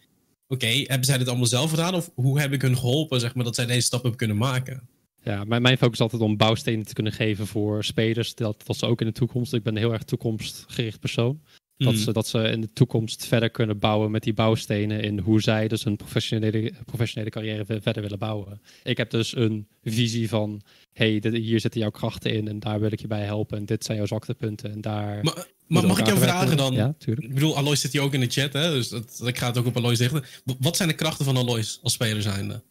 Oké, 0.48 0.66
hebben 0.66 1.04
zij 1.04 1.18
dit 1.18 1.28
allemaal 1.28 1.46
zelf 1.46 1.70
gedaan? 1.70 1.94
Of 1.94 2.10
hoe 2.14 2.40
heb 2.40 2.52
ik 2.52 2.62
hun 2.62 2.76
geholpen, 2.76 3.20
zeg 3.20 3.34
maar, 3.34 3.44
dat 3.44 3.54
zij 3.54 3.66
deze 3.66 3.80
stap 3.80 4.00
hebben 4.00 4.18
kunnen 4.18 4.36
maken? 4.36 4.88
Ja, 5.22 5.44
mijn, 5.44 5.62
mijn 5.62 5.78
focus 5.78 5.94
is 5.94 6.00
altijd 6.00 6.22
om 6.22 6.36
bouwstenen 6.36 6.86
te 6.86 6.94
kunnen 6.94 7.12
geven 7.12 7.46
voor 7.46 7.84
spelers. 7.84 8.34
Dat, 8.34 8.62
dat 8.66 8.76
ze 8.76 8.86
ook 8.86 9.00
in 9.00 9.06
de 9.06 9.12
toekomst. 9.12 9.52
Ik 9.54 9.62
ben 9.62 9.72
een 9.72 9.82
heel 9.82 9.92
erg 9.92 10.02
toekomstgericht 10.02 11.00
persoon. 11.00 11.40
Dat, 11.76 11.92
Hmm. 11.92 12.02
ze, 12.02 12.12
dat 12.12 12.26
ze 12.26 12.38
in 12.38 12.60
de 12.60 12.72
toekomst 12.72 13.26
verder 13.26 13.50
kunnen 13.50 13.78
bouwen 13.78 14.10
met 14.10 14.22
die 14.22 14.32
bouwstenen. 14.34 15.00
In 15.02 15.18
hoe 15.18 15.40
zij 15.42 15.68
dus 15.68 15.84
een 15.84 15.96
professionele, 15.96 16.72
professionele 16.84 17.30
carrière 17.30 17.64
ve- 17.64 17.80
verder 17.80 18.02
willen 18.02 18.18
bouwen. 18.18 18.60
Ik 18.82 18.96
heb 18.96 19.10
dus 19.10 19.36
een 19.36 19.68
visie 19.82 20.28
van: 20.28 20.60
hey, 20.92 21.18
dit, 21.20 21.32
hier 21.32 21.60
zitten 21.60 21.80
jouw 21.80 21.90
krachten 21.90 22.32
in 22.32 22.48
en 22.48 22.60
daar 22.60 22.80
wil 22.80 22.92
ik 22.92 23.00
je 23.00 23.06
bij 23.06 23.24
helpen. 23.24 23.58
En 23.58 23.64
dit 23.66 23.84
zijn 23.84 23.96
jouw 23.96 24.06
zwaktepunten. 24.06 24.70
En 24.72 24.80
daar. 24.80 25.22
Maar, 25.22 25.86
mag 25.86 25.98
ik 25.98 26.06
jou 26.06 26.18
vragen 26.18 26.56
dan? 26.56 26.74
Ja, 26.74 26.94
tuurlijk. 26.98 27.26
Ik 27.26 27.34
bedoel, 27.34 27.56
Alois 27.56 27.80
zit 27.80 27.92
hier 27.92 28.02
ook 28.02 28.14
in 28.14 28.20
de 28.20 28.30
chat, 28.30 28.52
hè? 28.52 28.70
Dus 28.70 28.88
dat, 28.88 29.22
ik 29.24 29.38
ga 29.38 29.46
het 29.46 29.58
ook 29.58 29.66
op 29.66 29.76
Alois 29.76 29.98
richten. 29.98 30.24
Wat 30.58 30.76
zijn 30.76 30.88
de 30.88 30.94
krachten 30.94 31.24
van 31.24 31.36
Alois 31.36 31.78
als 31.82 31.92
speler 31.92 32.22
zijnde? 32.22 32.62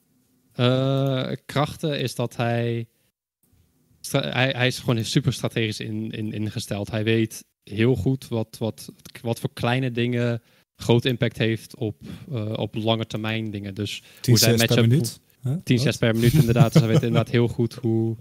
Eh, 0.54 1.32
krachten 1.46 2.00
is 2.00 2.16
dat 2.16 2.36
hij, 2.36 2.88
hij. 4.12 4.50
Hij 4.56 4.68
is 4.68 4.80
gewoon 4.80 5.06
super 5.06 5.34
strategisch 5.34 5.80
in, 5.80 6.12
in, 6.12 6.34
ingesteld. 6.34 6.92
Hij 6.92 7.04
weet 7.04 7.44
heel 7.64 7.96
goed 7.96 8.28
wat, 8.28 8.56
wat, 8.60 8.92
wat 9.22 9.40
voor 9.40 9.50
kleine 9.54 9.92
dingen 9.92 10.42
groot 10.76 11.06
impact 11.06 11.38
heeft 11.38 11.76
op, 11.76 12.02
eh, 12.32 12.54
op 12.56 12.76
lange 12.76 13.06
termijn 13.06 13.52
dingen. 13.52 13.74
Dus 13.76 14.00
10 14.00 14.34
hoe 14.34 14.38
zij 14.38 14.58
6 14.58 14.68
per 14.68 14.88
minuut. 14.88 15.20
Huh? 15.42 15.56
10 15.64 15.76
Wat? 15.76 15.86
6 15.86 15.98
per 15.98 16.16
minuut 16.16 16.34
inderdaad. 16.34 16.74
Dus 16.74 16.82
hij 16.82 16.92
weet 16.92 17.04
inderdaad 17.04 17.30
heel 17.30 17.48
goed 17.48 17.74
hoe 17.74 18.18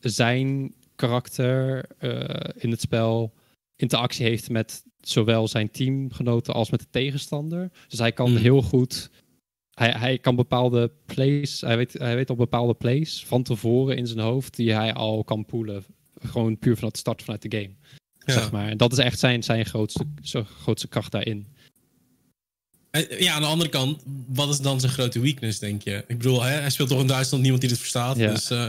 zijn 0.00 0.74
karakter 0.96 1.84
eh, 1.98 2.62
in 2.62 2.70
het 2.70 2.80
spel 2.80 3.32
interactie 3.76 4.26
heeft 4.26 4.50
met 4.50 4.84
zowel 5.00 5.48
zijn 5.48 5.70
teamgenoten 5.70 6.54
als 6.54 6.70
met 6.70 6.80
de 6.80 6.86
tegenstander. 6.90 7.70
Dus 7.88 7.98
hij 7.98 8.12
kan 8.12 8.30
Mm. 8.30 8.36
heel 8.36 8.62
goed. 8.62 9.10
Hij, 9.74 9.90
hij 9.90 10.18
kan 10.18 10.36
bepaalde 10.36 10.92
plays. 11.06 11.60
Hij 11.60 11.76
weet, 11.76 11.92
hij 11.92 12.14
weet 12.14 12.30
op 12.30 12.36
bepaalde 12.36 12.74
plays 12.74 13.24
van 13.24 13.42
tevoren 13.42 13.96
in 13.96 14.06
zijn 14.06 14.18
hoofd 14.18 14.56
die 14.56 14.72
hij 14.72 14.92
al 14.92 15.24
kan 15.24 15.44
poelen. 15.44 15.84
Gewoon 16.20 16.58
puur 16.58 16.74
vanuit 16.74 16.92
de 16.92 16.98
start 16.98 17.22
vanuit 17.22 17.42
de 17.50 17.58
game. 17.58 17.74
Ja. 18.24 18.32
Zeg 18.32 18.50
maar. 18.50 18.68
En 18.68 18.76
dat 18.76 18.92
is 18.92 18.98
echt 18.98 19.18
zijn, 19.18 19.42
zijn 19.42 19.66
grootste, 19.66 20.04
zijn 20.22 20.44
grootste 20.44 20.88
kracht 20.88 21.12
daarin. 21.12 21.46
Eh, 22.90 23.20
Ja, 23.20 23.34
aan 23.34 23.40
de 23.42 23.46
andere 23.48 23.70
kant, 23.70 24.02
wat 24.28 24.48
is 24.48 24.58
dan 24.60 24.80
zijn 24.80 24.92
grote 24.92 25.20
weakness, 25.20 25.58
denk 25.58 25.82
je? 25.82 26.04
Ik 26.08 26.18
bedoel, 26.18 26.42
hè, 26.42 26.50
hij 26.50 26.70
speelt 26.70 26.88
toch 26.88 27.00
in 27.00 27.06
Duitsland, 27.06 27.42
niemand 27.42 27.62
die 27.62 27.70
dit 27.70 27.80
verstaat. 27.80 28.16
Ja. 28.16 28.30
Dus 28.30 28.50
eh, 28.50 28.66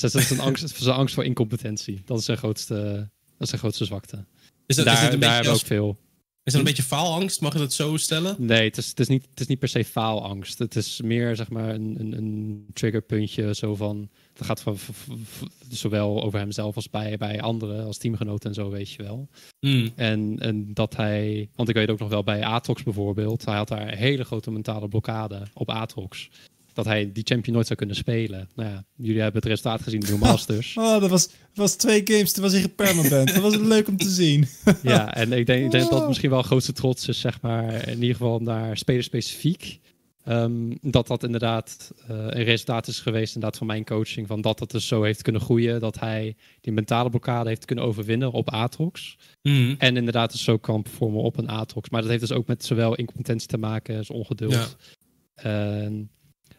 dat 0.00 0.14
is 0.14 0.30
een 0.30 0.40
angst, 0.40 0.76
zijn 0.76 0.96
angst 0.96 1.14
voor 1.14 1.24
incompetentie. 1.24 2.02
Dat 2.04 2.18
is 2.18 2.24
zijn 2.24 2.38
grootste, 2.38 2.74
dat 3.16 3.38
is 3.38 3.48
zijn 3.48 3.60
grootste 3.60 3.84
zwakte. 3.84 4.24
is, 4.66 4.76
dat, 4.76 4.84
daar 4.84 4.94
is, 4.94 5.00
het 5.00 5.12
een 5.12 5.20
daar 5.20 5.28
beetje, 5.30 5.34
hebben 5.34 5.44
we 5.44 5.50
als- 5.50 5.60
ook 5.60 5.66
veel. 5.66 5.98
is 6.44 6.52
dat 6.52 6.60
een 6.60 6.66
beetje 6.66 6.82
faalangst? 6.82 7.40
Mag 7.40 7.52
je 7.52 7.58
dat 7.58 7.72
zo 7.72 7.96
stellen? 7.96 8.36
Nee, 8.38 8.64
het 8.64 8.76
is, 8.76 8.88
het, 8.88 9.00
is 9.00 9.08
niet, 9.08 9.26
het 9.30 9.40
is 9.40 9.46
niet 9.46 9.58
per 9.58 9.68
se 9.68 9.84
faalangst. 9.84 10.58
Het 10.58 10.76
is 10.76 11.00
meer 11.00 11.36
zeg 11.36 11.50
maar 11.50 11.74
een, 11.74 11.96
een, 12.00 12.12
een 12.16 12.66
triggerpuntje. 12.72 13.54
Zo 13.54 13.74
van, 13.74 14.10
het 14.38 14.46
gaat 14.46 14.60
van, 14.60 14.76
zowel 15.68 16.22
over 16.22 16.38
hemzelf 16.38 16.76
als 16.76 16.90
bij, 16.90 17.16
bij 17.16 17.40
anderen, 17.40 17.84
als 17.84 17.98
teamgenoten 17.98 18.48
en 18.48 18.54
zo, 18.54 18.70
weet 18.70 18.90
je 18.90 19.02
wel. 19.02 19.28
Hmm. 19.58 19.92
En, 19.94 20.36
en 20.38 20.74
dat 20.74 20.96
hij, 20.96 21.48
want 21.54 21.68
ik 21.68 21.74
weet 21.74 21.90
ook 21.90 21.98
nog 21.98 22.08
wel 22.08 22.24
bij 22.24 22.44
Atrox 22.44 22.82
bijvoorbeeld, 22.82 23.44
hij 23.44 23.56
had 23.56 23.68
daar 23.68 23.92
een 23.92 23.98
hele 23.98 24.24
grote 24.24 24.50
mentale 24.50 24.88
blokkade 24.88 25.42
op 25.54 25.70
Atrox. 25.70 26.30
Dat 26.72 26.84
hij 26.84 27.12
die 27.12 27.24
champion 27.26 27.54
nooit 27.54 27.66
zou 27.66 27.78
kunnen 27.78 27.96
spelen. 27.96 28.48
Nou 28.54 28.70
ja, 28.70 28.84
jullie 28.96 29.20
hebben 29.20 29.40
het 29.40 29.50
resultaat 29.50 29.82
gezien 29.82 30.00
in 30.00 30.06
de 30.06 30.18
Masters. 30.26 30.76
Oh, 30.76 31.00
dat 31.00 31.10
was, 31.10 31.28
was 31.54 31.74
twee 31.74 32.00
games, 32.04 32.32
toen 32.32 32.42
was 32.42 32.52
hij 32.52 32.60
gepermanent. 32.60 33.34
dat 33.34 33.42
was 33.42 33.56
leuk 33.74 33.88
om 33.88 33.96
te 33.96 34.08
zien. 34.08 34.48
Ja, 34.82 35.14
en 35.14 35.32
ik 35.32 35.46
denk, 35.46 35.64
ik 35.64 35.70
denk 35.70 35.90
dat 35.90 35.98
het 35.98 36.08
misschien 36.08 36.30
wel 36.30 36.42
grootste 36.42 36.72
trots 36.72 37.08
is, 37.08 37.20
zeg 37.20 37.40
maar, 37.40 37.88
in 37.88 38.00
ieder 38.00 38.16
geval 38.16 38.38
naar 38.38 38.76
spelerspecifiek. 38.76 39.80
Ehm, 40.26 40.70
dat 40.80 41.06
dat 41.06 41.22
inderdaad 41.22 41.92
eh, 42.06 42.16
een 42.16 42.42
resultaat 42.42 42.86
is 42.86 43.00
geweest 43.00 43.34
inderdaad 43.34 43.58
van 43.58 43.66
mijn 43.66 43.84
coaching. 43.84 44.26
Van 44.26 44.40
dat 44.40 44.58
dat 44.58 44.70
dus 44.70 44.86
zo 44.86 45.02
heeft 45.02 45.22
kunnen 45.22 45.40
groeien. 45.40 45.80
Dat 45.80 46.00
hij 46.00 46.36
die 46.60 46.72
mentale 46.72 47.10
blokkade 47.10 47.48
heeft 47.48 47.64
kunnen 47.64 47.84
overwinnen 47.84 48.32
op 48.32 48.50
Atrox. 48.50 49.16
Hmm. 49.42 49.74
En 49.78 49.96
inderdaad 49.96 50.32
dus 50.32 50.44
zo 50.44 50.58
kan 50.58 50.82
performen 50.82 51.22
op 51.22 51.36
een 51.36 51.48
Atrox. 51.48 51.90
Maar 51.90 52.00
dat 52.00 52.10
heeft 52.10 52.22
dus 52.28 52.32
ook 52.32 52.46
met 52.46 52.64
zowel 52.64 52.94
incompetentie 52.94 53.48
te 53.48 53.58
maken 53.58 53.96
als 53.96 54.10
ongeduld. 54.10 54.76
Ja. 55.42 55.90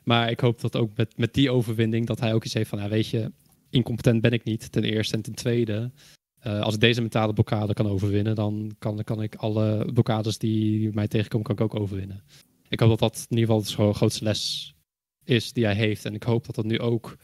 Maar 0.03 0.32
ik 0.32 0.39
hoop 0.39 0.61
dat 0.61 0.76
ook 0.76 0.91
met, 0.95 1.18
met 1.18 1.34
die 1.34 1.51
overwinning 1.51 2.05
dat 2.05 2.20
hij 2.20 2.34
ook 2.34 2.45
iets 2.45 2.53
heeft 2.53 2.70
van, 2.70 2.80
ja, 2.80 2.89
weet 2.89 3.07
je, 3.07 3.32
incompetent 3.70 4.22
ben 4.22 4.32
ik 4.32 4.43
niet, 4.43 4.72
ten 4.72 4.84
eerste. 4.84 5.15
En 5.15 5.22
ten 5.22 5.36
tweede, 5.36 5.91
eh, 6.39 6.61
als 6.61 6.74
ik 6.74 6.80
deze 6.80 7.01
mentale 7.01 7.34
blokkade 7.34 7.74
kan 7.74 7.88
overwinnen, 7.88 8.36
dan 8.36 8.76
kan, 8.80 9.03
kan 9.03 9.22
ik 9.22 9.36
alle 9.36 9.89
blokkades 9.93 10.38
die 10.38 10.93
mij 10.93 11.07
tegenkomen, 11.07 11.45
kan 11.45 11.55
ik 11.55 11.61
ook 11.61 11.80
overwinnen. 11.82 12.24
Ik 12.70 12.80
hoop 12.80 12.89
dat 12.89 12.99
dat 12.99 13.26
in 13.30 13.38
ieder 13.38 13.55
geval 13.55 13.88
de 13.88 13.93
grootste 13.93 14.24
les 14.24 14.74
is 15.24 15.53
die 15.53 15.65
hij 15.65 15.76
heeft. 15.76 16.05
En 16.05 16.13
ik 16.13 16.24
hoop 16.24 16.45
dat 16.45 16.55
dat 16.55 16.65
nu 16.65 16.80
ook 16.80 17.18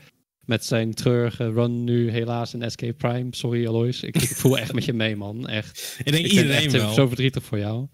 met 0.46 0.66
zijn 0.66 0.94
treurige 0.94 1.52
run 1.52 1.84
nu 1.84 2.10
helaas 2.10 2.54
in 2.54 2.72
SK 2.72 2.98
Prime. 2.98 3.28
Sorry 3.36 3.68
Alois, 3.68 4.04
ik, 4.04 4.16
ik 4.16 4.30
voel 4.30 4.58
echt 4.58 4.74
met 4.74 4.86
je 4.86 4.94
mee 4.94 5.16
man, 5.16 5.48
echt. 5.48 5.96
Ik 6.04 6.12
denk 6.12 6.26
Ik 6.26 6.32
iedereen 6.32 6.52
echt 6.56 6.72
wel. 6.72 6.94
zo 6.94 7.08
verdrietig 7.08 7.44
voor 7.44 7.58
jou. 7.60 7.88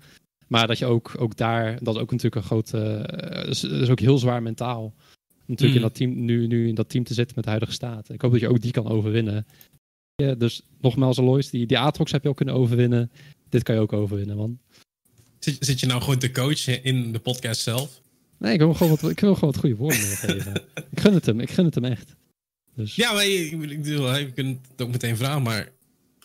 Maar 0.48 0.68
dat 0.68 0.78
je 0.78 0.86
ook, 0.86 1.16
ook 1.18 1.36
daar, 1.38 1.84
dat 1.84 1.96
is 1.96 2.02
ook 2.02 2.12
natuurlijk 2.12 2.36
een 2.36 2.48
grote, 2.48 2.78
eh, 2.96 3.50
is, 3.50 3.64
is 3.64 3.90
ook 3.90 4.00
heel 4.00 4.18
zwaar 4.18 4.42
mentaal. 4.42 4.94
Natuurlijk 5.46 5.80
Mm. 5.80 5.86
in 5.86 5.90
dat 5.90 5.96
team, 5.96 6.26
nu, 6.26 6.48
nu 6.48 6.68
in 6.68 6.76
dat 6.76 6.90
team 6.90 7.04
te 7.04 7.14
zitten 7.14 7.36
met 7.36 7.44
de 7.44 7.50
huidige 7.50 7.74
staat. 7.74 8.10
Ik 8.10 8.22
hoop 8.22 8.32
dat 8.32 8.40
je 8.40 8.50
ook 8.50 8.62
die 8.62 8.72
kan 8.72 8.88
overwinnen. 8.88 9.46
Ja, 10.16 10.36
dus 10.36 10.62
nogmaals, 10.82 11.20
Alois, 11.20 11.50
die, 11.50 11.66
die 11.66 11.78
Atrox 11.80 12.12
heb 12.12 12.24
je 12.24 12.30
ook 12.30 12.36
kunnen 12.36 12.56
overwinnen. 12.56 13.12
Dit 13.50 13.64
kan 13.64 13.76
je 13.76 13.82
ook 13.82 13.94
overwinnen, 13.94 14.38
man. 14.38 14.60
Zit, 15.40 15.58
zit 15.60 15.80
je 15.80 15.86
nou 15.86 16.02
gewoon 16.02 16.20
te 16.20 16.32
coachen 16.32 16.84
in 16.84 17.12
de 17.12 17.20
podcast 17.20 17.62
zelf? 17.62 18.02
Nee, 18.40 18.54
ik 18.54 18.60
wil 18.60 18.74
gewoon 18.74 18.98
wat, 19.02 19.12
ik 19.12 19.20
wil 19.20 19.34
gewoon 19.34 19.52
wat 19.52 19.60
goede 19.60 19.76
woorden 19.76 20.00
meegeven. 20.02 20.54
ik 20.92 21.00
gun 21.00 21.14
het 21.14 21.26
hem, 21.26 21.40
ik 21.40 21.52
gun 21.52 21.66
het 21.66 21.76
hem 21.76 21.86
echt. 21.86 22.16
Dus, 22.76 22.96
Ja, 22.96 23.14
maar 23.14 23.26
je- 23.28 23.46
ik 23.50 23.82
bedoel, 23.84 24.16
je 24.18 24.32
kunt 24.32 24.68
het 24.72 24.82
ook 24.82 24.92
meteen 24.92 25.18
vragen, 25.18 25.42
maar 25.42 25.70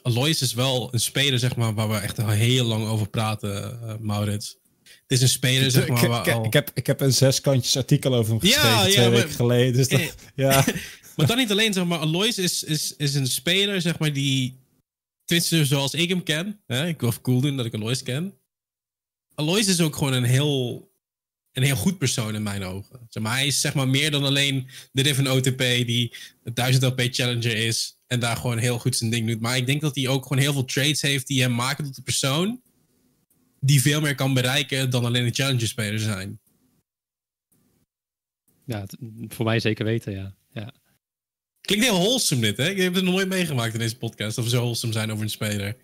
Alois 0.02 0.42
is 0.42 0.54
wel 0.54 0.88
een 0.92 1.00
speler, 1.00 1.38
zeg 1.38 1.56
maar, 1.56 1.74
waar 1.74 1.88
we 1.88 1.96
echt 1.96 2.18
al 2.18 2.28
heel 2.28 2.64
lang 2.64 2.86
over 2.86 3.08
praten, 3.08 3.80
eh, 3.82 3.94
Maurits. 4.00 4.56
Het 4.82 5.02
is 5.12 5.20
een 5.22 5.28
speler, 5.28 5.70
zeg 5.70 5.88
maar, 5.88 6.02
ik, 6.02 6.08
waar 6.08 6.26
ik- 6.28 6.32
al- 6.34 6.44
ik, 6.44 6.52
heb, 6.52 6.70
ik 6.74 6.86
heb 6.86 7.00
een 7.00 7.12
zeskantjes 7.12 7.76
artikel 7.76 8.14
over 8.14 8.32
hem 8.38 8.46
Ja, 8.48 8.52
geschreven 8.52 8.78
ja, 8.86 8.92
twee 8.94 9.08
maar- 9.08 9.16
weken 9.18 9.30
geleden. 9.34 9.72
Dus 9.72 9.88
dat, 9.88 10.14
ja. 10.34 10.64
Maar 11.16 11.26
dan 11.26 11.36
niet 11.36 11.50
alleen, 11.50 11.72
zeg 11.72 11.84
maar, 11.84 11.98
Alois 11.98 12.38
is, 12.38 12.62
is, 12.64 12.94
is 12.96 13.14
een 13.14 13.26
speler, 13.26 13.80
zeg 13.80 13.98
maar, 13.98 14.12
die... 14.12 14.62
Tenminste, 15.24 15.64
zoals 15.64 15.94
ik 15.94 16.08
hem 16.08 16.22
ken. 16.22 16.60
Hè? 16.66 16.86
Ik 16.86 17.00
wil 17.00 17.08
even 17.08 17.20
cool 17.22 17.40
doen 17.40 17.56
dat 17.56 17.66
ik 17.66 17.74
Alois 17.74 18.02
ken. 18.02 18.34
Alois 19.34 19.66
is 19.66 19.80
ook 19.80 19.96
gewoon 19.96 20.12
een 20.12 20.24
heel, 20.24 20.90
een 21.52 21.62
heel 21.62 21.76
goed 21.76 21.98
persoon 21.98 22.34
in 22.34 22.42
mijn 22.42 22.62
ogen. 22.62 23.06
Zeg 23.08 23.22
maar, 23.22 23.32
hij 23.32 23.46
is 23.46 23.60
zeg 23.60 23.74
maar 23.74 23.88
meer 23.88 24.10
dan 24.10 24.24
alleen 24.24 24.68
de 24.92 25.02
Riven 25.02 25.26
OTP 25.32 25.58
die 25.58 26.14
een 26.42 26.54
1000 26.54 26.84
LP 26.84 27.00
Challenger 27.10 27.56
is. 27.56 27.98
En 28.06 28.20
daar 28.20 28.36
gewoon 28.36 28.58
heel 28.58 28.78
goed 28.78 28.96
zijn 28.96 29.10
ding 29.10 29.26
doet. 29.26 29.40
Maar 29.40 29.56
ik 29.56 29.66
denk 29.66 29.80
dat 29.80 29.94
hij 29.94 30.08
ook 30.08 30.22
gewoon 30.22 30.42
heel 30.42 30.52
veel 30.52 30.64
traits 30.64 31.02
heeft 31.02 31.26
die 31.26 31.42
hem 31.42 31.54
maken 31.54 31.84
tot 31.84 31.96
een 31.96 32.02
persoon. 32.02 32.60
Die 33.60 33.80
veel 33.80 34.00
meer 34.00 34.14
kan 34.14 34.34
bereiken 34.34 34.90
dan 34.90 35.04
alleen 35.04 35.24
een 35.24 35.34
Challenger 35.34 35.68
speler 35.68 35.98
zijn. 35.98 36.38
Ja, 38.66 38.86
voor 39.28 39.44
mij 39.44 39.60
zeker 39.60 39.84
weten, 39.84 40.12
ja. 40.12 40.34
ja. 40.52 40.72
Klinkt 41.60 41.84
heel 41.84 41.98
wholesome 41.98 42.40
dit, 42.40 42.56
hè? 42.56 42.68
Ik 42.68 42.78
heb 42.78 42.94
het 42.94 43.04
nog 43.04 43.14
nooit 43.14 43.28
meegemaakt 43.28 43.72
in 43.72 43.78
deze 43.78 43.96
podcast. 43.96 44.38
Of 44.38 44.44
we 44.44 44.50
zo 44.50 44.60
wholesome 44.60 44.92
zijn 44.92 45.12
over 45.12 45.22
een 45.22 45.30
speler. 45.30 45.76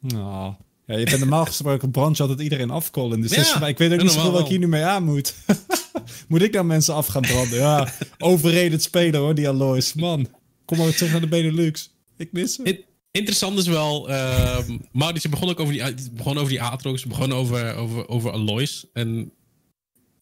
Nou, 0.00 0.54
ja, 0.86 0.96
je 0.98 1.04
bent 1.04 1.18
normaal 1.18 1.44
gesproken 1.54 1.90
branche 1.90 2.22
altijd 2.22 2.40
iedereen 2.40 2.70
afkollen. 2.70 3.20
Dus 3.20 3.30
Ja, 3.34 3.40
is 3.40 3.58
mij- 3.58 3.70
ik 3.70 3.78
weet 3.78 3.92
ook 3.92 4.00
niet 4.02 4.10
zo 4.10 4.14
normaal 4.16 4.32
wat 4.32 4.42
ik 4.42 4.46
hier 4.48 4.58
nu 4.58 4.68
mee 4.68 4.84
aan 4.84 5.04
moet. 5.04 5.34
moet 6.28 6.42
ik 6.42 6.52
nou 6.52 6.64
mensen 6.64 6.94
af 6.94 7.06
gaan 7.06 7.22
branden? 7.22 7.58
Ja, 7.58 7.92
overrated 8.18 8.82
speler 8.82 9.20
hoor, 9.20 9.34
die 9.34 9.48
Alois. 9.48 9.92
Man, 9.94 10.28
kom 10.64 10.76
maar 10.76 10.86
weer 10.86 10.96
terug 10.96 11.12
naar 11.12 11.20
de 11.20 11.28
Benelux. 11.28 11.90
Ik 12.16 12.32
mis 12.32 12.56
hem. 12.56 12.66
In- 12.66 12.84
Interessant 13.10 13.58
is 13.58 13.66
wel, 13.66 14.08
ehm 14.10 14.78
Maurits 14.92 15.28
begon 15.28 15.48
ook 15.48 15.60
over 15.60 15.72
die, 15.72 16.10
begon 16.12 16.36
over 16.36 16.48
die 16.48 16.60
Aatrox, 16.62 17.00
het 17.02 17.08
begon 17.08 17.32
over, 17.32 17.74
over, 17.74 18.08
over 18.08 18.30
Alois. 18.32 18.86
En 18.92 19.32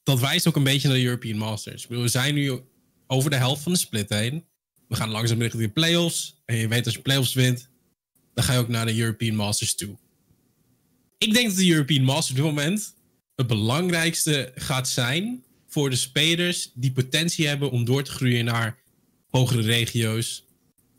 dat 0.02 0.20
wijst 0.20 0.48
ook 0.48 0.56
een 0.56 0.62
beetje 0.64 0.88
naar 0.88 0.96
de 0.96 1.04
European 1.04 1.36
Masters. 1.38 1.86
Bedoel, 1.86 2.02
we 2.02 2.08
zijn 2.08 2.34
nu 2.34 2.60
over 3.06 3.30
de 3.30 3.36
helft 3.36 3.62
van 3.62 3.72
de 3.72 3.78
split 3.78 4.08
heen. 4.08 4.44
We 4.88 4.94
gaan 4.96 5.08
langzaam 5.10 5.40
richting 5.40 5.62
de 5.62 5.68
playoffs. 5.68 6.42
En 6.44 6.56
je 6.56 6.68
weet 6.68 6.84
als 6.84 6.94
je 6.94 7.00
playoffs 7.00 7.34
wint, 7.34 7.68
dan 8.34 8.44
ga 8.44 8.52
je 8.52 8.58
ook 8.58 8.68
naar 8.68 8.86
de 8.86 8.96
European 8.98 9.34
Masters 9.36 9.74
toe. 9.74 9.96
Ik 11.22 11.34
denk 11.34 11.48
dat 11.48 11.56
de 11.56 11.70
European 11.70 12.04
Masters 12.04 12.30
op 12.30 12.36
dit 12.36 12.44
moment 12.44 12.94
het 13.34 13.46
belangrijkste 13.46 14.52
gaat 14.54 14.88
zijn 14.88 15.42
voor 15.66 15.90
de 15.90 15.96
spelers 15.96 16.70
die 16.74 16.92
potentie 16.92 17.46
hebben 17.46 17.70
om 17.70 17.84
door 17.84 18.02
te 18.02 18.10
groeien 18.10 18.44
naar 18.44 18.78
hogere 19.30 19.62
regio's. 19.62 20.46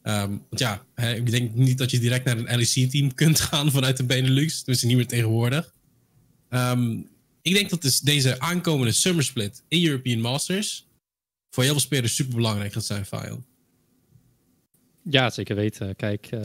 Ehm, 0.01 0.29
want 0.29 0.59
ja, 0.59 0.85
hè, 0.95 1.15
ik 1.15 1.31
denk 1.31 1.53
niet 1.53 1.77
dat 1.77 1.91
je 1.91 1.99
direct 1.99 2.25
naar 2.25 2.37
een 2.37 2.57
LEC-team 2.57 3.13
kunt 3.13 3.39
gaan 3.49 3.71
vanuit 3.71 3.97
de 3.97 4.03
Benelux. 4.03 4.63
Dus 4.63 4.83
niet 4.83 4.95
meer 4.95 5.07
tegenwoordig. 5.07 5.73
Ehm, 6.49 6.97
ik 7.41 7.53
denk 7.53 7.69
dat 7.69 7.81
dus 7.81 7.99
deze 7.99 8.39
aankomende 8.39 8.91
Summer 8.91 9.23
Split 9.23 9.63
in 9.67 9.85
European 9.85 10.19
Masters 10.19 10.87
voor 11.49 11.63
heel 11.63 11.71
veel 11.71 11.81
spelers 11.81 12.15
super 12.15 12.35
belangrijk 12.35 12.73
gaat 12.73 12.85
zijn, 12.85 13.05
Fael. 13.05 13.43
Ja, 15.09 15.29
zeker 15.29 15.55
weten. 15.55 15.95
Kijk, 15.95 16.27
eh, 16.31 16.41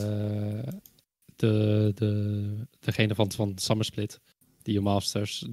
de, 1.39 1.91
de, 1.95 2.67
degene 2.79 3.15
van, 3.15 3.31
van 3.31 3.53
Summer 3.55 3.85
Split, 3.85 4.19
die 4.61 4.79
Masters, 4.79 5.45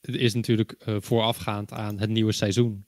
is 0.00 0.34
natuurlijk 0.34 0.72
eh, 0.72 0.96
voorafgaand 1.00 1.72
aan 1.72 1.98
het 1.98 2.10
nieuwe 2.10 2.32
seizoen. 2.32 2.86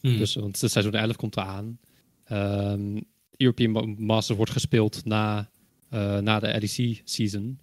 Hmm. 0.00 0.18
Dus, 0.18 0.34
want 0.34 0.60
het 0.60 0.70
seizoen 0.70 0.94
11 0.94 1.16
komt 1.16 1.36
eraan. 1.36 1.78
Ehm 2.24 2.98
European 3.36 3.70
Ma- 3.70 3.94
Masters 3.96 4.36
wordt 4.36 4.52
gespeeld 4.52 5.04
na, 5.04 5.50
eh, 5.88 6.18
na 6.18 6.38
de 6.40 6.46
LEC-season. 6.46 7.58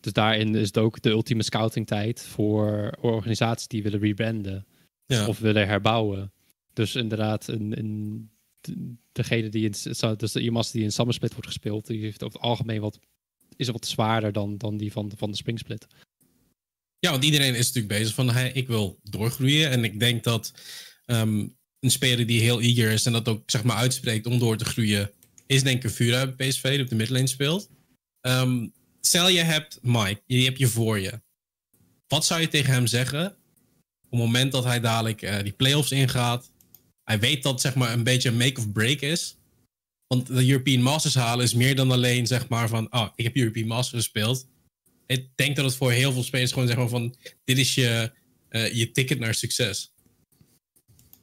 Dus 0.00 0.12
daarin 0.12 0.54
is 0.54 0.66
het 0.66 0.78
ook 0.78 1.02
de 1.02 1.10
ultieme 1.10 1.42
scouting 1.42 1.86
tijd 1.86 2.22
voor 2.22 2.96
organisaties 3.00 3.68
die 3.68 3.82
willen 3.82 4.00
rebranden 4.00 4.66
ja. 5.06 5.26
of 5.26 5.38
willen 5.38 5.66
herbouwen. 5.66 6.32
Dus 6.72 6.94
inderdaad, 6.94 7.48
een, 7.48 8.30
degene 9.12 9.48
die 9.48 9.64
in, 9.64 9.74
dus 10.16 10.32
de 10.32 10.40
IMAS 10.40 10.70
die 10.70 10.82
in 10.82 10.92
Summer 10.92 11.14
Split 11.14 11.32
wordt 11.32 11.46
gespeeld, 11.46 11.86
die 11.86 12.00
heeft 12.00 12.22
over 12.22 12.38
het 12.38 12.48
algemeen 12.48 12.80
wat, 12.80 12.98
is 13.56 13.68
wat 13.68 13.86
zwaarder 13.86 14.32
dan, 14.32 14.58
dan 14.58 14.76
die 14.76 14.92
van, 14.92 15.12
van 15.16 15.30
de 15.30 15.36
Spring 15.36 15.58
Split. 15.58 15.86
Ja, 16.98 17.10
want 17.10 17.24
iedereen 17.24 17.54
is 17.54 17.66
natuurlijk 17.66 17.98
bezig 17.98 18.14
van, 18.14 18.30
hey, 18.30 18.52
ik 18.52 18.66
wil 18.66 18.98
doorgroeien. 19.02 19.70
En 19.70 19.84
ik 19.84 20.00
denk 20.00 20.24
dat 20.24 20.52
ehm, 21.04 21.46
een 21.80 21.90
speler 21.90 22.26
die 22.26 22.40
heel 22.40 22.60
eager 22.60 22.90
is 22.90 23.06
en 23.06 23.12
dat 23.12 23.28
ook 23.28 23.50
zeg 23.50 23.64
maar 23.64 23.76
uitspreekt 23.76 24.26
om 24.26 24.38
door 24.38 24.56
te 24.56 24.64
groeien, 24.64 25.10
is 25.46 25.62
denk 25.62 25.84
ik 25.84 25.96
bij 25.96 26.26
PSV, 26.26 26.70
die 26.70 26.82
op 26.82 26.88
de 26.88 26.94
midlane 26.94 27.26
speelt. 27.26 27.68
Ehm, 28.20 28.66
stel 29.00 29.28
je 29.28 29.40
hebt 29.40 29.78
Mike, 29.82 30.22
die 30.26 30.44
heb 30.44 30.56
je 30.56 30.66
voor 30.66 30.98
je. 30.98 31.20
Wat 32.06 32.24
zou 32.24 32.40
je 32.40 32.48
tegen 32.48 32.72
hem 32.72 32.86
zeggen 32.86 33.26
op 33.26 34.10
het 34.10 34.18
moment 34.18 34.52
dat 34.52 34.64
hij 34.64 34.80
dadelijk 34.80 35.22
eh, 35.22 35.42
die 35.42 35.52
playoffs 35.52 35.92
ingaat? 35.92 36.51
Hij 37.04 37.20
weet 37.20 37.42
dat 37.42 37.60
zeg 37.60 37.74
maar 37.74 37.92
een 37.92 38.04
beetje 38.04 38.28
een 38.28 38.36
make 38.36 38.60
of 38.60 38.72
break 38.72 39.00
is. 39.00 39.36
Want 40.06 40.26
de 40.26 40.48
European 40.48 40.82
Masters 40.82 41.14
halen 41.14 41.44
is 41.44 41.54
meer 41.54 41.76
dan 41.76 41.90
alleen 41.90 42.26
zeg 42.26 42.48
maar 42.48 42.68
van, 42.68 42.92
oh, 42.92 43.08
ik 43.14 43.24
heb 43.24 43.36
European 43.36 43.66
Masters 43.66 44.02
gespeeld 44.02 44.46
ik 45.12 45.28
denk 45.34 45.56
dat 45.56 45.64
het 45.64 45.74
voor 45.74 45.90
heel 45.90 46.12
veel 46.12 46.22
spelers 46.22 46.52
gewoon 46.52 46.68
zeg 46.68 46.76
maar 46.76 46.88
van... 46.88 47.14
Dit 47.44 47.58
is 47.58 47.74
je, 47.74 48.12
eh, 48.48 48.72
je 48.72 48.90
ticket 48.90 49.18
naar 49.18 49.34
succes. 49.34 49.92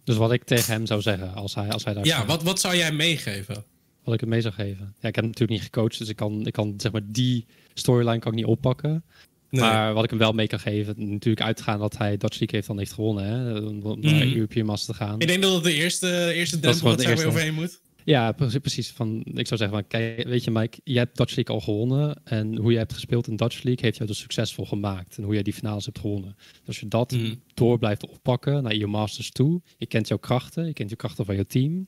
Dus 0.03 0.15
wat 0.15 0.31
ik 0.31 0.43
tegen 0.43 0.73
hem 0.73 0.85
zou 0.85 1.01
zeggen 1.01 1.33
als 1.33 1.55
hij, 1.55 1.69
als 1.71 1.83
hij 1.83 1.93
daar 1.93 2.05
Ja, 2.05 2.25
wat, 2.25 2.43
wat 2.43 2.59
zou 2.59 2.75
jij 2.75 2.91
meegeven? 2.91 3.63
wat 4.03 4.13
ik 4.13 4.19
hem 4.19 4.29
mee 4.29 4.41
zou 4.41 4.53
geven. 4.53 4.95
Ja, 4.99 5.07
ik 5.07 5.15
heb 5.15 5.23
hem 5.23 5.25
natuurlijk 5.25 5.51
niet 5.51 5.61
gecoacht, 5.61 5.97
dus 5.97 6.09
ik 6.09 6.15
kan, 6.15 6.45
ik 6.45 6.53
kan 6.53 6.73
zeg 6.77 6.91
maar 6.91 7.01
die 7.05 7.45
storyline 7.73 8.19
kan 8.19 8.31
ik 8.31 8.37
niet 8.37 8.47
oppakken. 8.47 9.03
Nee. 9.49 9.61
Maar 9.61 9.93
wat 9.93 10.03
ik 10.03 10.09
hem 10.09 10.19
wel 10.19 10.31
mee 10.31 10.47
kan 10.47 10.59
geven, 10.59 10.95
natuurlijk 10.97 11.45
uitgaan 11.45 11.79
dat 11.79 11.97
hij 11.97 12.17
Dutch 12.17 12.39
League 12.39 12.55
heeft 12.55 12.67
dan 12.67 12.77
heeft 12.77 12.93
gewonnen, 12.93 13.23
hè, 13.25 13.57
om 13.59 13.81
om 13.81 13.99
naar 13.99 14.13
Mhm. 14.25 14.33
European 14.35 14.65
Master 14.65 14.93
te 14.95 15.03
gaan. 15.03 15.19
Ik 15.19 15.27
denk 15.27 15.41
dat 15.41 15.53
het 15.53 15.63
de 15.63 15.73
eerste, 15.73 16.31
eerste 16.33 16.59
Dat 16.59 16.71
drempel 16.71 16.95
de 16.95 17.03
je 17.03 17.09
eerste. 17.09 17.27
overheen 17.27 17.53
moet. 17.53 17.81
Ja, 18.03 18.31
precies. 18.31 18.59
precies. 18.59 18.89
Van, 18.91 19.19
ik 19.25 19.47
zou 19.47 19.59
zeggen, 19.59 19.69
van, 19.69 19.87
kijk, 19.87 20.23
weet 20.27 20.43
je 20.43 20.51
Mike, 20.51 20.79
jij 20.83 21.01
hebt 21.01 21.17
Dutch 21.17 21.35
League 21.35 21.55
al 21.55 21.61
gewonnen. 21.61 22.21
En 22.23 22.57
hoe 22.57 22.71
je 22.71 22.77
hebt 22.77 22.93
gespeeld 22.93 23.27
in 23.27 23.35
Dutch 23.35 23.63
League 23.63 23.83
heeft 23.85 23.95
jou 23.97 24.09
dus 24.09 24.19
succesvol 24.19 24.65
gemaakt. 24.65 25.17
En 25.17 25.23
hoe 25.23 25.33
jij 25.33 25.43
die 25.43 25.53
finales 25.53 25.85
hebt 25.85 25.99
gewonnen. 25.99 26.35
Dus 26.37 26.67
als 26.67 26.79
je 26.79 26.87
dat 26.87 27.11
Mhm. 27.11 27.33
door 27.53 27.77
blijft 27.79 28.07
oppakken 28.07 28.63
naar 28.63 28.75
je 28.75 28.87
Masters 28.87 29.31
toe. 29.31 29.61
Je 29.77 29.85
kent 29.85 30.07
jouw 30.07 30.17
krachten, 30.17 30.65
je 30.65 30.73
kent 30.73 30.89
je 30.89 30.95
krachten 30.95 31.25
van 31.25 31.35
je 31.35 31.45
team. 31.45 31.87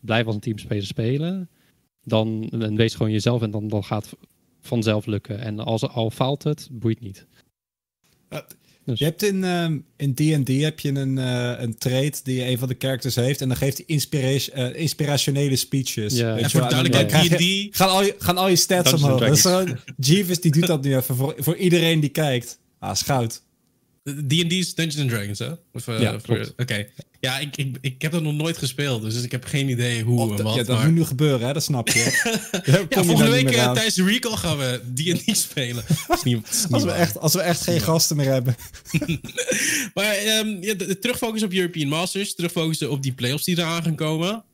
Blijf 0.00 0.26
als 0.26 0.34
een 0.34 0.40
teamspeler 0.40 0.86
spelen. 0.86 1.48
Dan 2.04 2.48
en 2.50 2.76
wees 2.76 2.94
gewoon 2.94 3.12
jezelf 3.12 3.42
en 3.42 3.50
dan, 3.50 3.68
dan 3.68 3.84
gaat 3.84 4.16
vanzelf 4.62 5.06
lukken. 5.06 5.38
En 5.40 5.58
als 5.58 5.82
al 5.88 6.10
faalt 6.10 6.42
het, 6.42 6.68
boeit 6.70 7.00
niet. 7.00 7.26
Dus- 8.84 8.98
Je 8.98 9.04
hebt 9.04 9.22
in 9.22 9.44
ehm, 9.44 9.78
in 9.96 10.14
D&D 10.14 10.48
heb 10.60 10.80
je 10.80 10.88
een, 10.88 11.18
eh, 11.18 11.52
een 11.60 11.78
trait 11.78 12.24
die 12.24 12.44
een 12.48 12.58
van 12.58 12.68
de 12.68 12.74
characters 12.78 13.14
heeft. 13.14 13.40
En 13.40 13.48
dan 13.48 13.56
geeft 13.56 13.76
hij 13.76 13.86
inspira- 13.86 14.52
eh, 14.52 14.80
inspirationele 14.80 15.56
speeches. 15.56 16.14
Ja. 16.16 16.36
En 16.38 16.50
voor 16.50 16.68
duidelijkheid, 16.68 17.40
je- 17.40 17.68
D&D... 17.70 17.76
Gaan 17.76 17.88
al 17.88 18.02
je, 18.02 18.14
gaan 18.18 18.36
al 18.36 18.48
je 18.48 18.56
stats 18.56 18.90
Dungeons 18.90 19.02
omhoog. 19.12 19.20
Dat 19.28 19.36
is 19.36 19.42
Dragons. 19.42 19.70
zo, 19.70 19.92
Jeeves 19.96 20.40
die 20.40 20.52
doet 20.52 20.66
dat 20.66 20.82
nu 20.82 20.96
even 20.96 21.16
voor, 21.16 21.34
voor 21.38 21.56
iedereen 21.56 22.00
die 22.00 22.10
kijkt. 22.10 22.58
Ah, 22.78 22.94
schout. 22.94 23.42
D&D 24.04 24.52
is 24.52 24.74
Dungeons 24.74 25.00
and 25.00 25.08
Dragons, 25.10 25.38
hè? 25.38 25.50
Of, 25.72 25.88
eh, 25.88 26.00
Ja, 26.00 26.16
klopt. 26.22 26.54
Ja, 27.24 27.38
ik, 27.38 27.56
ik, 27.56 27.76
ik 27.80 28.02
heb 28.02 28.12
dat 28.12 28.22
nog 28.22 28.34
nooit 28.34 28.58
gespeeld, 28.58 29.02
dus 29.02 29.22
ik 29.22 29.30
heb 29.30 29.44
geen 29.44 29.68
idee 29.68 30.02
hoe 30.02 30.20
Oh, 30.20 30.38
en 30.38 30.44
wat. 30.44 30.54
ja, 30.54 30.62
dat 30.62 30.76
maar... 30.76 30.86
moet 30.86 30.94
nu 30.94 31.04
gebeuren, 31.04 31.46
hè? 31.46 31.52
dat 31.52 31.62
snap 31.62 31.88
je. 31.88 32.00
Ja, 32.64 32.86
volgende 32.88 33.14
nou 33.14 33.30
week 33.30 33.50
eh, 33.50 33.72
tijdens 33.72 33.94
de 33.94 34.04
recall 34.04 34.36
gaan 34.36 34.58
we 34.58 34.80
D&D 34.94 35.36
spelen. 35.36 35.84
Is 36.08 36.22
niet, 36.22 36.48
is 36.50 36.62
niet 36.62 36.72
als, 36.72 36.82
we 36.82 36.88
waar. 36.88 36.98
echt, 36.98 37.18
als 37.18 37.32
we 37.32 37.40
echt 37.40 37.62
geen 37.62 37.80
gasten 37.80 38.16
meer 38.16 38.30
hebben. 38.30 38.56
Maar 39.94 40.14
ehm, 40.14 40.48
ja, 40.48 40.74
de, 40.74 40.86
de 40.86 40.98
terugfocus 40.98 41.42
op 41.42 41.52
European 41.52 41.88
Masters, 41.88 42.34
terugfocussen 42.34 42.90
op 42.90 43.02
die 43.02 43.12
playoffs 43.12 43.44
die 43.44 43.58
eraan 43.58 43.82
gaan 43.82 43.94
komen. 43.96 44.44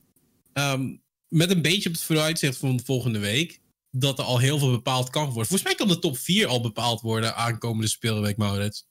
Ehm, 0.53 0.87
met 1.29 1.51
een 1.51 1.63
beetje 1.63 1.89
op 1.89 1.95
het 1.95 2.05
vooruitzicht 2.05 2.57
van 2.57 2.81
volgende 2.85 3.19
week. 3.19 3.61
Dat 3.91 4.19
er 4.19 4.25
al 4.25 4.39
heel 4.39 4.59
veel 4.59 4.71
bepaald 4.71 5.11
kan 5.11 5.25
worden. 5.25 5.47
Volgens 5.47 5.63
mij 5.63 5.75
kan 5.75 5.89
de 5.89 5.99
top 5.99 6.19
4 6.19 6.47
al 6.47 6.61
bepaald 6.61 7.01
worden 7.01 7.37
aankomende 7.37 7.89
speelweek, 7.89 8.37
Maurits. 8.37 8.87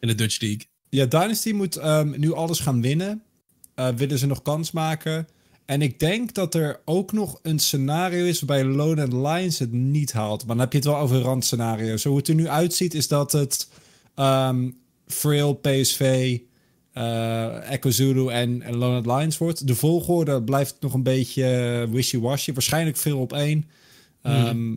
In 0.00 0.08
de 0.08 0.14
Dutch 0.14 0.40
League. 0.40 0.66
Ja, 0.90 1.06
Dynasty 1.06 1.52
moet 1.52 1.76
ehm, 1.76 2.14
nu 2.16 2.32
alles 2.32 2.60
gaan 2.60 2.82
winnen. 2.82 3.22
Eh, 3.74 3.88
willen 3.88 4.18
ze 4.18 4.26
nog 4.26 4.42
kans 4.42 4.70
maken? 4.70 5.28
En 5.64 5.82
ik 5.82 6.00
denk 6.00 6.34
dat 6.34 6.54
er 6.54 6.80
ook 6.84 7.12
nog 7.12 7.38
een 7.42 7.58
scenario 7.58 8.24
is 8.24 8.40
waarbij 8.40 8.64
Lone 8.74 9.28
Lions 9.28 9.58
het 9.58 9.72
niet 9.72 10.12
haalt. 10.12 10.38
Maar 10.38 10.56
dan 10.56 10.64
heb 10.64 10.72
je 10.72 10.78
het 10.78 10.86
wel 10.86 10.96
over 10.96 11.20
randscenario. 11.20 11.96
Zo 11.96 12.08
hoe 12.08 12.18
het 12.18 12.28
er 12.28 12.34
nu 12.34 12.48
uitziet 12.48 12.94
is 12.94 13.08
dat 13.08 13.32
het 13.32 13.68
ehm 14.14 14.70
Frail, 15.06 15.54
PSV, 15.54 16.38
eh 16.92 17.70
Echo 17.70 17.90
Zulu 17.90 18.28
en, 18.28 18.62
en 18.62 18.76
Lone 18.76 19.14
Lions 19.14 19.38
wordt. 19.38 19.66
De 19.66 19.74
volgorde 19.74 20.42
blijft 20.42 20.76
nog 20.80 20.94
een 20.94 21.02
beetje 21.02 21.44
eh, 21.44 21.92
wishy-washy. 21.92 22.52
Waarschijnlijk 22.52 22.96
veel 22.96 23.18
op 23.18 23.32
één. 23.32 23.68
Ehm, 24.22 24.74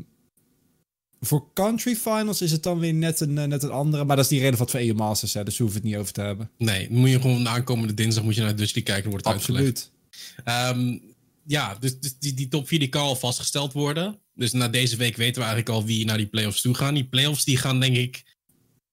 Voor 1.23 1.53
country 1.53 1.95
finals 1.95 2.41
is 2.41 2.51
het 2.51 2.63
dan 2.63 2.79
weer 2.79 2.93
net 2.93 3.19
een, 3.19 3.37
eh, 3.37 3.45
net 3.45 3.63
een 3.63 3.71
andere. 3.71 4.03
Maar 4.03 4.15
dat 4.15 4.25
is 4.25 4.31
niet 4.31 4.41
relevant 4.41 4.71
voor 4.71 4.79
EU 4.79 4.93
Masters, 4.93 5.33
hè, 5.33 5.43
dus 5.43 5.57
we 5.57 5.63
hoeven 5.63 5.81
het 5.81 5.89
niet 5.89 5.99
over 5.99 6.13
te 6.13 6.21
hebben. 6.21 6.51
Nee, 6.57 6.87
dan 6.87 6.97
moet 6.97 7.09
je 7.09 7.21
gewoon 7.21 7.43
de 7.43 7.49
aankomende 7.49 7.93
dinsdag 7.93 8.23
moet 8.23 8.35
je 8.35 8.41
naar 8.41 8.55
Dutch 8.55 8.83
kijken. 8.83 9.09
Wordt 9.09 9.25
het 9.25 9.33
uitgelegd. 9.33 9.65
Absoluut. 9.67 9.91
Ehm, 10.43 10.97
ja, 11.45 11.75
dus, 11.75 11.99
dus 11.99 12.17
die, 12.17 12.33
die 12.33 12.47
top 12.47 12.67
4 12.67 12.79
die 12.79 12.87
kan 12.87 13.01
al 13.01 13.15
vastgesteld 13.15 13.73
worden. 13.73 14.19
Dus 14.33 14.51
na 14.51 14.67
deze 14.67 14.95
week 14.95 15.15
weten 15.15 15.41
we 15.41 15.47
eigenlijk 15.47 15.69
al 15.69 15.85
wie 15.85 16.05
naar 16.05 16.17
die 16.17 16.27
playoffs 16.27 16.61
toe 16.61 16.73
gaan. 16.73 16.93
Die 16.93 17.07
playoffs 17.07 17.43
die 17.43 17.57
gaan 17.57 17.79
denk 17.79 17.95
ik 17.95 18.23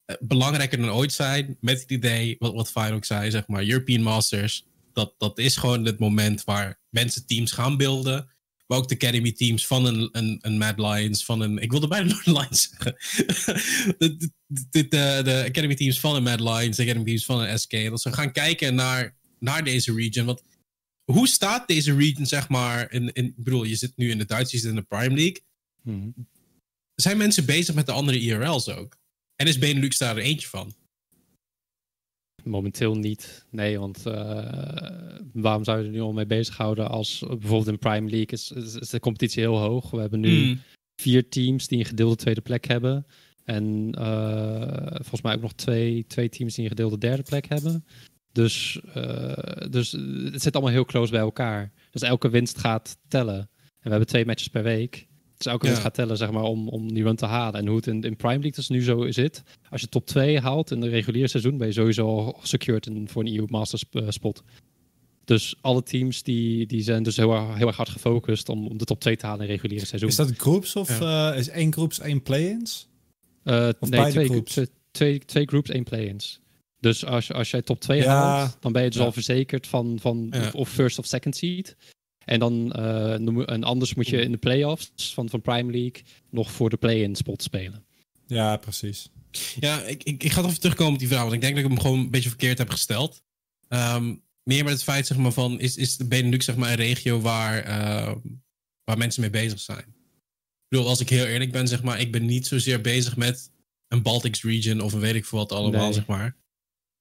eh, 0.05 0.17
belangrijker 0.21 0.79
dan 0.79 0.91
ooit 0.91 1.13
zijn. 1.13 1.57
Met 1.61 1.81
het 1.81 1.91
idee, 1.91 2.37
wat, 2.39 2.55
wat 2.55 2.71
Fire 2.71 2.95
ook 2.95 3.05
zei, 3.05 3.31
zeg 3.31 3.47
maar, 3.47 3.67
European 3.67 4.03
Masters. 4.03 4.67
Dat, 4.93 5.15
dat 5.19 5.39
is 5.39 5.57
gewoon 5.57 5.85
het 5.85 5.99
moment 5.99 6.45
waar 6.45 6.81
mensen 6.89 7.27
teams 7.27 7.53
gaan 7.53 7.77
beelden. 7.77 8.29
Maar 8.69 8.79
ook 8.79 8.89
de 8.89 8.95
Academy 8.95 9.33
teams 9.33 9.67
van 9.67 9.85
een, 9.85 10.09
een, 10.13 10.39
een 10.41 10.59
Mad 10.59 10.79
Lions, 10.79 11.25
van 11.25 11.41
een... 11.41 11.59
Ik 11.59 11.71
wilde 11.71 11.89
bijna 11.89 12.21
Lions 12.25 12.71
zeggen. 12.71 12.97
de, 13.99 14.17
de, 14.17 14.31
de, 14.47 14.89
de, 14.89 15.21
de 15.25 15.45
Academy 15.49 15.75
teams 15.75 16.01
van 16.01 16.15
een 16.17 16.23
Mad 16.23 16.41
Lions, 16.41 16.77
de 16.77 16.83
Academy 16.83 17.05
teams 17.05 17.25
van 17.25 17.41
een 17.41 17.59
SK. 17.59 17.71
Dat 17.71 18.01
ze 18.01 18.13
gaan 18.13 18.33
kijken 18.33 18.75
naar, 18.75 19.17
naar 19.39 19.65
deze 19.65 19.95
region. 19.95 20.27
Want 20.27 20.43
hoe 21.05 21.29
staat 21.29 21.69
deze 21.69 21.95
region, 21.95 22.27
zeg 22.27 22.49
maar... 22.49 22.93
In, 22.93 23.13
in, 23.13 23.25
ik 23.25 23.45
bedoel, 23.45 23.65
je 23.65 23.77
zit 23.77 23.97
nu 23.97 24.11
in 24.11 24.19
de 24.19 24.25
Duitse, 24.25 24.57
je 24.57 24.63
zit 24.63 24.71
in 24.71 24.77
de 24.77 24.83
Prime 24.83 25.15
League. 25.15 25.43
Mhm. 25.83 26.09
Zijn 26.95 27.17
mensen 27.17 27.45
bezig 27.45 27.75
met 27.75 27.87
de 27.87 27.93
andere 27.93 28.21
IRL's 28.21 28.69
ook? 28.69 28.97
En 29.37 29.47
is 29.47 29.59
Benelux 29.59 29.99
daar 29.99 30.17
er 30.17 30.23
eentje 30.23 30.49
van? 30.49 30.75
Momenteel 32.45 32.95
niet. 32.95 33.47
Nee, 33.51 33.79
want 33.79 34.07
uh, 34.07 34.15
waarom 35.33 35.65
zou 35.65 35.79
je 35.79 35.85
er 35.85 35.91
nu 35.91 36.01
al 36.01 36.13
mee 36.13 36.27
bezighouden 36.27 36.89
als 36.89 37.25
bijvoorbeeld 37.29 37.69
in 37.69 37.79
Prime 37.79 38.11
League 38.11 38.27
is, 38.27 38.51
is, 38.51 38.91
de 38.91 39.01
competitie 39.01 39.43
heel 39.43 39.59
hoog. 39.59 39.91
We 39.91 40.01
hebben 40.01 40.21
nu 40.21 40.47
mm. 40.47 40.61
vier 40.97 41.29
teams 41.29 41.69
die 41.69 41.79
een 41.79 41.85
gedeelde 41.85 42.17
tweede 42.17 42.41
plek 42.41 42.67
hebben. 42.67 43.07
En 43.45 43.95
uh, 43.99 44.87
volgens 44.91 45.23
mij 45.23 45.35
ook 45.35 45.41
nog 45.41 45.53
twee, 45.53 46.07
twee 46.07 46.29
teams 46.29 46.55
die 46.55 46.65
een 46.65 46.71
gedeelde 46.71 46.99
derde 46.99 47.23
plek 47.23 47.49
hebben. 47.49 47.85
Dus, 48.33 48.81
uh, 48.97 49.33
dus 49.71 49.93
het 50.33 50.43
zit 50.43 50.55
allemaal 50.55 50.73
heel 50.73 50.85
close 50.85 51.11
bij 51.11 51.21
elkaar. 51.21 51.73
Dus 51.91 52.03
elke 52.03 52.29
winst 52.29 52.59
gaat 52.59 52.99
tellen. 53.09 53.39
En 53.39 53.85
we 53.85 53.91
hebben 53.91 54.07
twee 54.07 54.27
matches 54.27 54.49
per 54.49 54.63
week. 54.63 55.08
Dus 55.39 55.47
elke 55.47 55.67
winst 55.67 55.83
gaat 55.83 55.95
tellen 55.95 56.17
zeg 56.17 56.31
maar, 56.31 56.43
om, 56.43 56.69
om 56.69 56.93
die 56.93 57.03
run 57.03 57.17
te 57.17 57.27
halen. 57.27 57.61
En 57.61 57.67
hoe 57.67 57.77
het 57.77 57.87
in, 57.87 58.03
in 58.03 58.17
Prime 58.17 58.33
League 58.33 58.53
dus 58.53 58.69
nu 58.69 58.83
zo 58.83 59.11
zit. 59.11 59.43
Als 59.71 59.81
je 59.81 59.89
top 59.89 60.07
2 60.07 60.41
haalt 60.41 60.71
in 60.71 60.81
de 60.81 60.89
reguliere 60.89 61.29
seizoen, 61.29 61.59
ben 61.59 61.67
je 61.67 61.73
sowieso 61.73 62.07
al 62.07 62.39
secured 62.43 62.87
in, 62.87 63.09
voor 63.09 63.25
een 63.25 63.37
EU 63.37 63.45
Masters 63.49 63.85
uh, 63.93 64.05
spot. 64.09 64.43
Dus 65.25 65.57
alle 65.61 65.83
teams 65.83 66.23
die, 66.23 66.67
die 66.67 66.83
zijn 66.83 67.03
dus 67.03 67.17
heel, 67.17 67.33
erg, 67.33 67.57
heel 67.57 67.67
erg 67.67 67.77
hard 67.77 67.89
gefocust 67.89 68.49
om, 68.49 68.67
om 68.67 68.79
de 68.79 68.85
top 68.85 69.01
2 69.01 69.17
te 69.17 69.27
halen 69.27 69.47
in 69.47 69.51
reguliere 69.51 69.87
seizoen. 69.87 70.09
Is 70.09 70.17
dat 70.17 70.33
groups 70.37 70.77
of 70.77 70.99
ja. 70.99 71.33
uh, 71.33 71.39
is 71.39 71.49
één 71.49 71.73
groeps 71.73 72.01
één 72.01 72.23
play-ins? 72.23 72.89
Uh, 73.45 73.69
nee, 73.81 74.11
twee 74.11 74.29
groups. 74.29 74.61
Twee, 74.91 75.19
twee 75.19 75.47
groups, 75.47 75.71
één 75.71 75.85
play-ins. 75.85 76.41
Dus 76.81 77.05
als, 77.05 77.33
als 77.33 77.51
jij 77.51 77.63
top 77.63 77.81
2 77.81 78.01
ja. 78.01 78.07
haalt, 78.07 78.57
dan 78.61 78.73
ben 78.73 78.83
je 78.83 78.91
dus 78.91 79.01
al 79.01 79.13
verzekerd 79.13 79.67
van, 79.67 79.99
van 80.01 80.27
ja. 80.31 80.51
of 80.53 80.69
first 80.69 80.99
of 80.99 81.07
second 81.07 81.37
seed. 81.37 81.77
En 82.29 82.39
dan 82.39 82.73
uh, 82.77 83.13
en 83.51 83.65
anders 83.65 83.95
moet 83.95 84.09
je 84.09 84.21
in 84.21 84.33
de 84.33 84.39
playoffs 84.39 85.15
van, 85.15 85.29
van 85.29 85.41
Prime 85.41 85.73
League 85.73 86.03
nog 86.31 86.53
voor 86.53 86.71
de 86.71 86.77
play-in 86.77 87.17
spot 87.17 87.43
spelen. 87.43 87.85
Ja, 88.27 88.57
precies. 88.57 89.09
Ja, 89.61 89.83
ik, 89.83 90.03
ik, 90.03 90.23
ik 90.23 90.33
ga 90.33 90.45
even 90.45 90.61
terugkomen 90.61 90.93
op 90.93 90.99
die 90.99 91.09
vraag, 91.09 91.23
want 91.23 91.33
ik 91.33 91.41
denk 91.41 91.55
dat 91.55 91.65
ik 91.65 91.71
hem 91.71 91.81
gewoon 91.81 91.99
een 91.99 92.11
beetje 92.11 92.29
verkeerd 92.29 92.59
heb 92.59 92.71
gesteld. 92.71 93.23
Um, 93.69 94.23
meer 94.43 94.65
met 94.65 94.73
het 94.73 94.83
feit 94.83 95.07
zeg 95.07 95.17
maar, 95.17 95.33
van, 95.33 95.61
is, 95.61 95.77
is 95.77 95.97
de 95.97 96.07
Benelux 96.07 96.45
zeg 96.45 96.57
maar, 96.57 96.71
een 96.71 96.77
regio 96.77 97.21
waar, 97.21 97.69
uh, 97.69 98.15
waar 98.85 98.99
mensen 98.99 99.21
mee 99.21 99.31
bezig 99.31 99.61
zijn? 99.61 99.79
Ik 99.79 100.69
bedoel, 100.69 100.89
als 100.89 101.01
ik 101.01 101.09
heel 101.09 101.27
eerlijk 101.27 101.53
ben, 101.53 101.69
zeg 101.69 101.83
maar, 101.83 102.01
ik 102.01 102.13
ben 102.13 102.27
niet 102.27 102.47
zozeer 102.47 102.81
bezig 102.81 103.17
met 103.17 103.51
een 103.89 104.03
Baltics 104.03 104.43
region 104.43 104.81
of 104.81 104.93
een 104.93 105.01
weet 105.01 105.15
ik 105.15 105.25
veel 105.25 105.39
wat 105.39 105.53
allemaal, 105.53 105.85
nee. 105.85 105.93
zeg 105.93 106.07
maar. 106.07 106.37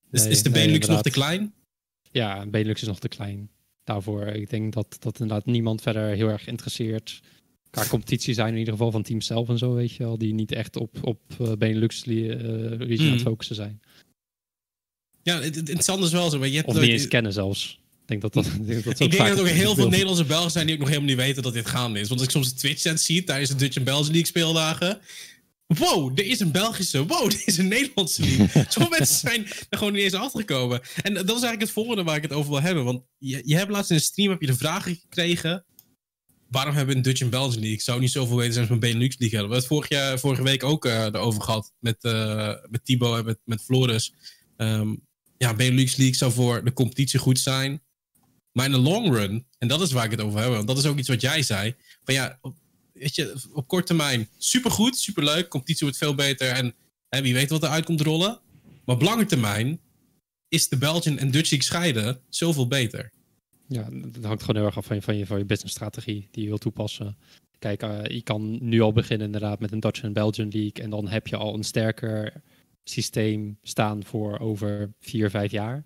Dus 0.09 0.21
nee, 0.21 0.31
is 0.31 0.43
de 0.43 0.49
Benelux 0.49 0.87
nee, 0.87 0.95
nog 0.95 1.05
te 1.05 1.11
klein? 1.11 1.53
Ja, 2.11 2.45
Benelux 2.45 2.81
is 2.81 2.87
nog 2.87 2.99
te 2.99 3.07
klein 3.07 3.49
daarvoor. 3.87 4.25
Ik 4.25 4.49
denk 4.49 4.73
dat, 4.73 4.97
dat 4.99 5.19
inderdaad 5.19 5.45
niemand 5.45 5.81
verder 5.81 6.15
heel 6.15 6.29
erg 6.29 6.47
interesseert. 6.47 7.19
Qua 7.69 7.85
competitie 7.85 8.33
zijn 8.33 8.53
in 8.53 8.59
ieder 8.59 8.73
geval 8.73 8.91
van 8.91 9.03
teams 9.03 9.25
zelf 9.25 9.49
en 9.49 9.57
zo, 9.57 9.73
weet 9.73 9.91
je 9.91 10.03
wel. 10.03 10.17
Die 10.17 10.33
niet 10.33 10.51
echt 10.51 10.75
op, 10.75 10.97
op 11.01 11.21
uh, 11.41 11.51
Benelux 11.57 12.05
uh, 12.05 12.27
region 12.77 13.07
aan 13.07 13.13
het 13.13 13.21
focussen 13.21 13.55
zijn. 13.55 13.81
Ja, 15.21 15.41
het, 15.41 15.55
het, 15.55 15.67
het 15.67 15.79
is 15.87 16.11
wel 16.11 16.29
zo. 16.29 16.39
Maar 16.39 16.47
je 16.47 16.55
hebt 16.55 16.67
of 16.67 16.79
niet 16.79 16.89
eens 16.89 17.07
kennen 17.07 17.33
zelfs. 17.33 17.79
Ik 18.01 18.07
denk 18.07 18.21
dat 18.21 18.33
dat, 18.33 18.45
ik 18.61 18.67
denk 18.67 18.83
dat, 18.83 18.99
ik 18.99 19.11
denk 19.11 19.27
dat 19.27 19.37
er 19.37 19.43
ook 19.43 19.49
heel 19.49 19.75
veel 19.75 19.89
Nederlandse 19.89 20.25
Belgen 20.25 20.51
zijn 20.51 20.65
die 20.65 20.75
ook 20.75 20.81
nog 20.81 20.89
helemaal 20.89 21.09
niet 21.09 21.19
weten 21.19 21.43
dat 21.43 21.53
dit 21.53 21.65
gaande 21.65 21.99
is. 21.99 22.07
Want 22.07 22.19
als 22.19 22.29
ik 22.29 22.35
soms 22.35 22.49
de 22.49 22.59
Twitch-chat 22.59 22.99
zie 22.99 23.23
tijdens 23.23 23.49
de 23.49 23.55
Dutch 23.55 23.83
Belgian 23.83 24.05
League 24.05 24.25
speeldagen. 24.25 24.99
Wow, 25.67 26.19
er 26.19 26.25
is 26.25 26.39
een 26.39 26.51
Belgische. 26.51 27.05
Wow, 27.05 27.25
er 27.31 27.41
is 27.45 27.57
een 27.57 27.67
Nederlandse. 27.67 28.23
Sommige 28.67 28.95
mensen 28.97 29.19
zijn 29.19 29.45
er 29.69 29.77
gewoon 29.77 29.93
niet 29.93 30.03
eens 30.03 30.13
afgekomen. 30.13 30.81
En 31.01 31.13
dat 31.13 31.23
is 31.23 31.29
eigenlijk 31.29 31.61
het 31.61 31.71
volgende 31.71 32.03
waar 32.03 32.15
ik 32.15 32.21
het 32.21 32.33
over 32.33 32.51
wil 32.51 32.61
hebben. 32.61 32.83
Want 32.83 33.03
je, 33.17 33.41
je 33.45 33.55
hebt 33.55 33.71
laatst 33.71 33.89
in 33.89 33.95
een 33.95 34.01
stream 34.01 34.29
heb 34.29 34.41
je 34.41 34.47
de 34.47 34.57
vraag 34.57 34.83
gekregen. 34.83 35.65
Waarom 36.49 36.75
hebben 36.75 36.93
we 36.93 36.97
een 36.97 37.05
Dutch 37.05 37.21
en 37.21 37.29
Belgian 37.29 37.53
League? 37.53 37.71
Ik 37.71 37.81
zou 37.81 37.99
niet 37.99 38.11
zoveel 38.11 38.37
weten 38.37 38.53
zijn 38.53 38.69
als 38.69 38.79
mijn 38.79 38.91
Benelux 38.91 39.17
League 39.17 39.39
hebben. 39.39 39.57
We 39.57 39.63
hebben 39.63 39.77
het 39.79 39.87
vorig 39.87 39.89
jaar, 39.89 40.19
vorige 40.19 40.43
week 40.43 40.63
ook 40.63 40.85
uh, 40.85 41.03
erover 41.03 41.41
gehad. 41.41 41.73
Met, 41.79 42.03
uh, 42.03 42.53
met 42.69 42.85
Thibaut 42.85 43.17
en 43.17 43.25
met, 43.25 43.39
met 43.43 43.61
Floris. 43.61 44.13
Um, 44.57 45.05
ja, 45.37 45.53
Benelux 45.53 45.95
League 45.95 46.15
zou 46.15 46.31
voor 46.31 46.63
de 46.63 46.73
competitie 46.73 47.19
goed 47.19 47.39
zijn. 47.39 47.81
Maar 48.51 48.65
in 48.65 48.71
de 48.71 48.77
long 48.77 49.13
run, 49.13 49.47
en 49.57 49.67
dat 49.67 49.81
is 49.81 49.91
waar 49.91 50.05
ik 50.05 50.11
het 50.11 50.21
over 50.21 50.39
heb, 50.39 50.49
want 50.49 50.67
dat 50.67 50.77
is 50.77 50.85
ook 50.85 50.97
iets 50.97 51.07
wat 51.07 51.21
jij 51.21 51.41
zei. 51.41 51.75
Van 52.03 52.13
ja, 52.13 52.39
weet 52.99 53.15
je, 53.15 53.35
op 53.53 53.67
korte 53.67 53.85
termijn 53.85 54.27
supergoed, 54.37 54.97
superleuk. 54.97 55.47
Competitie 55.47 55.83
wordt 55.83 55.97
veel 55.97 56.15
beter 56.15 56.49
en 56.49 56.73
wie 57.23 57.33
weet 57.33 57.49
wat 57.49 57.63
eruit 57.63 57.85
komt 57.85 58.01
rollen. 58.01 58.39
Maar 58.85 58.95
op 58.95 59.01
lange 59.01 59.25
termijn 59.25 59.79
is 60.47 60.69
de 60.69 60.77
Belgian 60.77 61.17
en 61.17 61.31
Dutch 61.31 61.49
League 61.49 61.67
scheiden 61.67 62.19
zoveel 62.29 62.67
beter. 62.67 63.11
Ja, 63.67 63.89
dat 63.91 64.23
hangt 64.23 64.41
gewoon 64.41 64.55
heel 64.55 64.65
erg 64.65 64.77
af 64.77 64.85
van 64.85 64.95
je, 64.95 65.01
van 65.01 65.17
je, 65.17 65.25
van 65.25 65.37
je 65.37 65.45
businessstrategie 65.45 66.27
die 66.31 66.43
je 66.43 66.49
wil 66.49 66.57
toepassen. 66.57 67.17
Kijk, 67.59 67.83
uh, 67.83 68.05
je 68.05 68.21
kan 68.21 68.57
nu 68.61 68.81
al 68.81 68.93
beginnen 68.93 69.25
inderdaad 69.25 69.59
met 69.59 69.71
een 69.71 69.79
Dutch 69.79 70.01
en 70.01 70.13
Belgian 70.13 70.49
League. 70.49 70.83
En 70.83 70.89
dan 70.89 71.07
heb 71.07 71.27
je 71.27 71.35
al 71.35 71.53
een 71.53 71.63
sterker 71.63 72.41
systeem 72.83 73.57
staan 73.63 74.03
voor 74.03 74.39
over 74.39 74.93
vier, 74.99 75.29
vijf 75.29 75.51
jaar. 75.51 75.85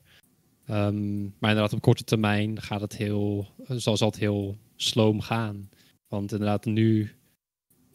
Um, 0.69 1.21
maar 1.39 1.49
inderdaad, 1.49 1.73
op 1.73 1.81
korte 1.81 2.03
termijn 2.03 2.61
gaat 2.61 2.81
het 2.81 2.97
heel, 2.97 3.47
zal 3.67 3.97
het 4.09 4.17
heel 4.17 4.57
sloom 4.75 5.21
gaan. 5.21 5.69
Want 6.11 6.31
inderdaad, 6.31 6.65
nu, 6.65 7.11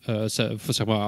uh, 0.08 0.24
zeg 0.26 0.86
maar, 0.86 0.98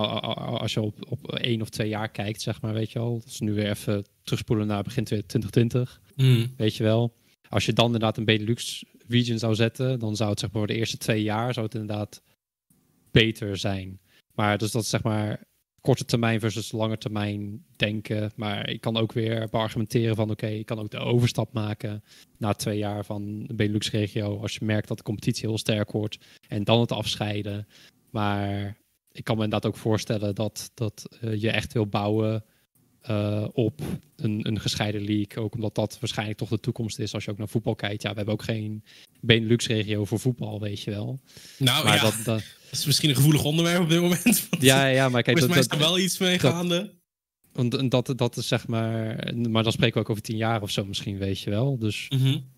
als 0.59 0.74
je 0.74 0.80
op, 0.80 0.94
op 1.09 1.32
één 1.32 1.61
of 1.61 1.68
twee 1.68 1.88
jaar 1.88 2.09
kijkt, 2.09 2.40
zeg 2.40 2.61
maar, 2.61 2.72
weet 2.72 2.92
je 2.92 2.98
wel. 2.98 3.20
Dus 3.24 3.40
nu 3.40 3.52
weer 3.52 3.70
even 3.70 4.04
terugspoelen 4.22 4.66
naar 4.66 4.82
begin 4.82 5.04
2020, 5.04 6.00
mm. 6.16 6.52
weet 6.56 6.76
je 6.76 6.82
wel. 6.82 7.14
Als 7.48 7.66
je 7.66 7.72
dan 7.72 7.84
inderdaad 7.84 8.16
een 8.16 8.24
Benelux 8.24 8.84
region 9.06 9.38
zou 9.38 9.54
zetten, 9.54 9.98
dan 9.98 10.16
zou 10.16 10.30
het 10.30 10.40
zeg 10.40 10.50
maar 10.50 10.59
voor 10.59 10.72
de 10.74 10.78
eerste 10.78 10.96
twee 10.96 11.22
jaar 11.22 11.52
zou 11.52 11.66
het 11.66 11.74
inderdaad 11.74 12.22
beter 13.11 13.56
zijn. 13.56 14.00
Maar 14.34 14.59
dus 14.59 14.70
dat 14.70 14.86
zeg 14.86 15.02
maar 15.02 15.44
korte 15.80 16.04
termijn 16.04 16.40
versus 16.40 16.72
lange 16.72 16.98
termijn 16.98 17.64
denken. 17.76 18.32
Maar 18.36 18.68
ik 18.68 18.80
kan 18.80 18.96
ook 18.96 19.12
weer 19.12 19.48
beargumenteren 19.50 20.16
van 20.16 20.30
oké, 20.30 20.46
ik 20.46 20.66
kan 20.66 20.78
ook 20.78 20.90
de 20.90 20.98
overstap 20.98 21.52
maken 21.52 22.02
na 22.36 22.52
twee 22.52 22.78
jaar 22.78 23.04
van 23.04 23.42
de 23.46 23.54
Benelux-regio. 23.54 24.40
Als 24.40 24.54
je 24.54 24.64
merkt 24.64 24.88
dat 24.88 24.96
de 24.96 25.02
competitie 25.02 25.48
heel 25.48 25.58
sterk 25.58 25.92
wordt 25.92 26.18
en 26.48 26.64
dan 26.64 26.80
het 26.80 26.92
afscheiden. 26.92 27.66
Maar 28.10 28.76
ik 29.12 29.24
kan 29.24 29.36
me 29.36 29.44
inderdaad 29.44 29.70
ook 29.70 29.76
voorstellen 29.76 30.34
dat, 30.34 30.70
dat 30.74 31.18
uh, 31.20 31.40
je 31.40 31.50
echt 31.50 31.72
wil 31.72 31.86
bouwen 31.86 32.44
uh, 33.10 33.46
op 33.52 33.80
een, 34.16 34.48
een 34.48 34.60
gescheiden 34.60 35.04
league. 35.04 35.44
Ook 35.44 35.54
omdat 35.54 35.74
dat 35.74 35.98
waarschijnlijk 36.00 36.38
toch 36.38 36.48
de 36.48 36.60
toekomst 36.60 36.98
is 36.98 37.14
als 37.14 37.24
je 37.24 37.30
ook 37.30 37.38
naar 37.38 37.48
voetbal 37.48 37.74
kijkt. 37.74 38.02
Ja, 38.02 38.10
we 38.10 38.16
hebben 38.16 38.34
ook 38.34 38.42
geen 38.42 38.84
Benelux-regio 39.20 40.04
voor 40.04 40.18
voetbal, 40.18 40.60
weet 40.60 40.80
je 40.80 40.90
wel. 40.90 41.20
Nou 41.58 41.84
maar 41.84 41.94
ja. 41.94 42.02
dat, 42.02 42.20
dat, 42.24 42.42
dat 42.70 42.78
is 42.78 42.86
misschien 42.86 43.08
een 43.08 43.16
gevoelig 43.16 43.44
onderwerp 43.44 43.80
op 43.80 43.88
dit 43.88 44.00
moment. 44.00 44.48
Ja, 44.58 44.86
ja, 44.86 45.08
maar 45.08 45.22
kijk... 45.22 45.38
Volgens 45.38 45.58
mij 45.58 45.66
is 45.66 45.82
er 45.82 45.88
wel 45.88 45.98
iets 45.98 46.18
mee 46.18 46.38
gaande. 46.38 46.96
Want 47.52 47.90
dat, 47.90 48.12
dat 48.16 48.36
is 48.36 48.48
zeg 48.48 48.66
maar... 48.66 49.16
Maar 49.48 49.62
dan 49.62 49.72
spreken 49.72 49.94
we 49.94 50.00
ook 50.00 50.10
over 50.10 50.22
tien 50.22 50.36
jaar 50.36 50.62
of 50.62 50.70
zo 50.70 50.84
misschien, 50.84 51.18
weet 51.18 51.40
je 51.40 51.50
wel. 51.50 51.78
Dus 51.78 52.06
mm 52.08 52.56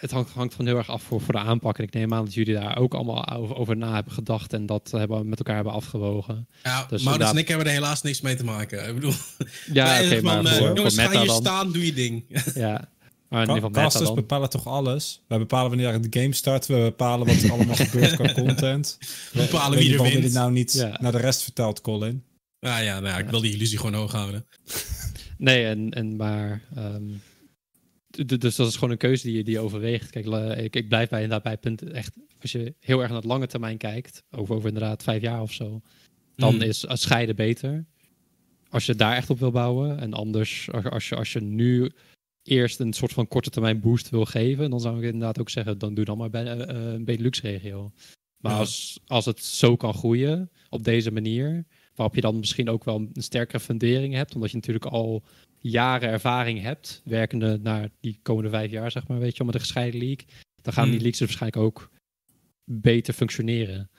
het 0.00 0.10
hangt, 0.10 0.30
hangt 0.30 0.54
van 0.54 0.66
heel 0.66 0.76
erg 0.76 0.90
af 0.90 1.02
voor, 1.02 1.20
voor 1.20 1.34
de 1.34 1.40
aanpak. 1.40 1.78
En 1.78 1.84
ik 1.84 1.92
neem 1.92 2.14
aan 2.14 2.24
dat 2.24 2.34
jullie 2.34 2.54
daar 2.54 2.78
ook 2.78 2.94
allemaal 2.94 3.28
over, 3.28 3.56
over 3.56 3.76
na 3.76 3.94
hebben 3.94 4.12
gedacht... 4.12 4.52
en 4.52 4.66
dat 4.66 4.90
hebben 4.90 5.28
met 5.28 5.38
elkaar 5.38 5.54
hebben 5.54 5.72
afgewogen. 5.72 6.48
Ja, 6.62 6.86
dus 6.88 7.02
Maurits 7.02 7.30
en 7.30 7.36
ik 7.36 7.48
hebben 7.48 7.66
er 7.66 7.72
helaas 7.72 8.02
niks 8.02 8.20
mee 8.20 8.36
te 8.36 8.44
maken. 8.44 8.88
Ik 8.88 8.94
bedoel... 8.94 9.12
Ja, 9.72 9.94
oké, 9.94 10.04
okay, 10.04 10.20
maar 10.20 10.44
uh, 10.44 10.52
voor, 10.52 10.76
jongens, 10.76 10.94
voor 10.94 11.12
ga 11.12 11.22
je 11.22 11.30
staan, 11.30 11.72
doe 11.72 11.86
je 11.86 11.92
ding. 11.92 12.24
Ja, 12.54 12.88
Maar 13.28 13.70
Casters 13.70 14.14
bepalen 14.14 14.50
toch 14.50 14.66
alles? 14.66 15.22
Wij 15.26 15.38
bepalen 15.38 15.68
wanneer 15.68 16.10
de 16.10 16.20
game 16.20 16.32
start. 16.32 16.66
We 16.66 16.74
bepalen 16.74 17.26
wat 17.26 17.36
er 17.36 17.52
allemaal 17.52 17.76
gebeurt 17.86 18.14
qua 18.14 18.32
content. 18.32 18.98
We 19.32 19.38
bepalen 19.38 19.78
wie 19.78 19.94
er 19.94 20.02
wint. 20.02 20.22
dit 20.22 20.32
nou 20.32 20.52
niet 20.52 20.72
ja. 20.72 20.98
naar 21.00 21.12
de 21.12 21.18
rest 21.18 21.42
vertelt, 21.42 21.80
Colin. 21.80 22.24
Ah 22.60 22.82
ja, 22.82 23.00
nou 23.00 23.06
ja, 23.06 23.18
ik 23.18 23.28
wil 23.28 23.40
die 23.40 23.54
illusie 23.54 23.78
gewoon 23.78 23.94
hoog 23.94 24.12
houden. 24.12 24.46
nee, 25.38 25.66
en, 25.66 25.90
en 25.90 26.16
maar... 26.16 26.62
Um, 26.76 27.22
dus 28.26 28.56
dat 28.56 28.68
is 28.68 28.74
gewoon 28.74 28.90
een 28.90 28.96
keuze 28.96 29.26
die 29.26 29.36
je, 29.36 29.44
die 29.44 29.54
je 29.54 29.60
overweegt. 29.60 30.10
Kijk, 30.10 30.26
ik, 30.58 30.76
ik 30.76 30.88
blijf 30.88 31.08
bij 31.08 31.22
inderdaad 31.22 31.42
bij 31.42 31.56
punt 31.56 31.82
echt... 31.82 32.16
Als 32.40 32.52
je 32.52 32.74
heel 32.80 32.98
erg 32.98 33.08
naar 33.08 33.16
het 33.16 33.26
lange 33.26 33.46
termijn 33.46 33.76
kijkt, 33.76 34.22
over, 34.30 34.54
over 34.54 34.68
inderdaad 34.68 35.02
vijf 35.02 35.22
jaar 35.22 35.42
of 35.42 35.52
zo, 35.52 35.80
dan 36.36 36.54
mm. 36.54 36.60
is 36.60 36.84
scheiden 36.88 37.36
beter. 37.36 37.86
Als 38.68 38.86
je 38.86 38.94
daar 38.94 39.16
echt 39.16 39.30
op 39.30 39.38
wil 39.38 39.50
bouwen. 39.50 39.98
En 39.98 40.12
anders, 40.12 40.68
als 40.90 41.08
je, 41.08 41.16
als 41.16 41.32
je 41.32 41.40
nu 41.40 41.92
eerst 42.46 42.80
een 42.80 42.92
soort 42.92 43.12
van 43.12 43.28
korte 43.28 43.50
termijn 43.50 43.80
boost 43.80 44.10
wil 44.10 44.24
geven, 44.24 44.70
dan 44.70 44.80
zou 44.80 44.98
ik 44.98 45.04
inderdaad 45.04 45.40
ook 45.40 45.50
zeggen, 45.50 45.78
dan 45.78 45.94
doe 45.94 46.04
dan 46.04 46.18
maar 46.18 46.30
bij 46.30 46.44
uh, 46.44 46.92
een 46.92 47.04
Benelux-regio. 47.04 47.92
Maar 48.36 48.58
als, 48.58 49.00
als 49.06 49.24
het 49.24 49.44
zo 49.44 49.76
kan 49.76 49.94
groeien, 49.94 50.50
op 50.70 50.84
deze 50.84 51.10
manier, 51.10 51.64
waarop 51.94 52.14
je 52.14 52.20
dan 52.20 52.38
misschien 52.38 52.68
ook 52.68 52.84
wel 52.84 52.96
een 52.96 53.22
sterkere 53.22 53.60
fundering 53.60 54.14
hebt, 54.14 54.34
omdat 54.34 54.50
je 54.50 54.56
natuurlijk 54.56 54.84
al 54.84 55.22
jaren 55.58 56.08
ervaring 56.08 56.60
hebt, 56.60 57.02
werkende 57.04 57.58
naar 57.62 57.90
die 58.00 58.18
komende 58.22 58.50
vijf 58.50 58.70
jaar, 58.70 58.90
zeg 58.90 59.06
maar, 59.06 59.18
weet 59.18 59.36
je, 59.36 59.44
met 59.44 59.52
de 59.52 59.58
gescheiden 59.60 60.00
league, 60.00 60.26
dan 60.62 60.72
gaan 60.72 60.84
die 60.84 60.92
hmm. 60.92 61.02
leagues 61.02 61.20
waarschijnlijk 61.20 61.62
ook 61.62 61.90
beter 62.64 63.14
functioneren. 63.14 63.90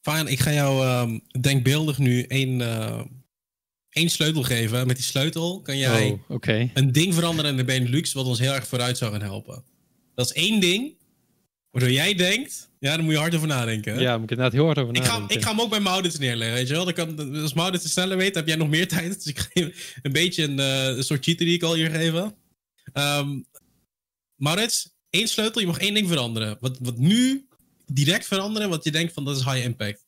Fijn, 0.00 0.26
ik 0.26 0.38
ga 0.38 0.52
jou 0.52 0.86
um, 0.86 1.20
denkbeeldig 1.40 1.98
nu 1.98 2.22
één 2.22 2.60
uh, 2.60 3.02
één 3.90 4.10
sleutel 4.10 4.42
geven. 4.42 4.86
Met 4.86 4.96
die 4.96 5.04
sleutel 5.04 5.60
kan 5.60 5.78
jij 5.78 6.10
oh, 6.10 6.30
okay. 6.30 6.70
een 6.74 6.92
ding 6.92 7.14
veranderen 7.14 7.50
in 7.50 7.56
de 7.56 7.64
Benelux 7.64 8.12
wat 8.12 8.26
ons 8.26 8.38
heel 8.38 8.52
erg 8.52 8.66
vooruit 8.66 8.98
zou 8.98 9.12
gaan 9.12 9.22
helpen. 9.22 9.64
Dat 10.14 10.26
is 10.26 10.32
één 10.32 10.60
ding. 10.60 10.98
Waardoor 11.70 11.92
jij 11.92 12.14
denkt, 12.14 12.70
ja, 12.78 12.96
dan 12.96 13.04
moet 13.04 13.12
je 13.12 13.18
hard 13.18 13.34
over 13.34 13.48
nadenken. 13.48 13.94
Hè? 13.94 14.00
Ja, 14.00 14.14
moet 14.14 14.24
ik 14.24 14.30
inderdaad 14.30 14.52
heel 14.52 14.64
hard 14.64 14.78
over 14.78 14.94
Ik 14.94 15.04
ga, 15.04 15.12
nadenken. 15.12 15.36
ik 15.36 15.42
ga 15.42 15.50
hem 15.50 15.60
ook 15.60 15.70
bij 15.70 15.80
Maurits 15.80 16.18
neerleggen, 16.18 16.56
weet 16.56 16.68
je 16.68 16.74
wel. 16.74 16.84
Dan 16.84 16.92
kan, 16.94 17.42
als 17.42 17.52
Maurits 17.52 17.82
het 17.82 17.92
sneller 17.92 18.16
weet, 18.16 18.34
heb 18.34 18.46
jij 18.46 18.56
nog 18.56 18.68
meer 18.68 18.88
tijd. 18.98 19.14
Dus 19.14 19.26
ik 19.26 19.38
ga 19.38 19.48
je 19.52 19.74
een 20.02 20.12
beetje 20.12 20.42
een, 20.42 20.58
eh, 20.58 20.84
een 20.96 21.04
soort 21.04 21.24
cheater 21.24 21.46
die 21.46 21.54
ik 21.54 21.62
al 21.62 21.74
hier 21.74 21.90
geven. 21.90 22.34
Um, 22.92 23.44
Maurits, 24.34 24.90
één 25.10 25.28
sleutel, 25.28 25.60
je 25.60 25.66
mag 25.66 25.78
één 25.78 25.94
ding 25.94 26.08
veranderen. 26.08 26.56
Wat, 26.60 26.78
wat 26.80 26.98
nu 26.98 27.46
direct 27.86 28.26
veranderen, 28.26 28.68
wat 28.68 28.84
je 28.84 28.90
denkt 28.90 29.12
van 29.12 29.24
dat 29.24 29.36
is 29.36 29.44
high 29.44 29.64
impact. 29.64 30.04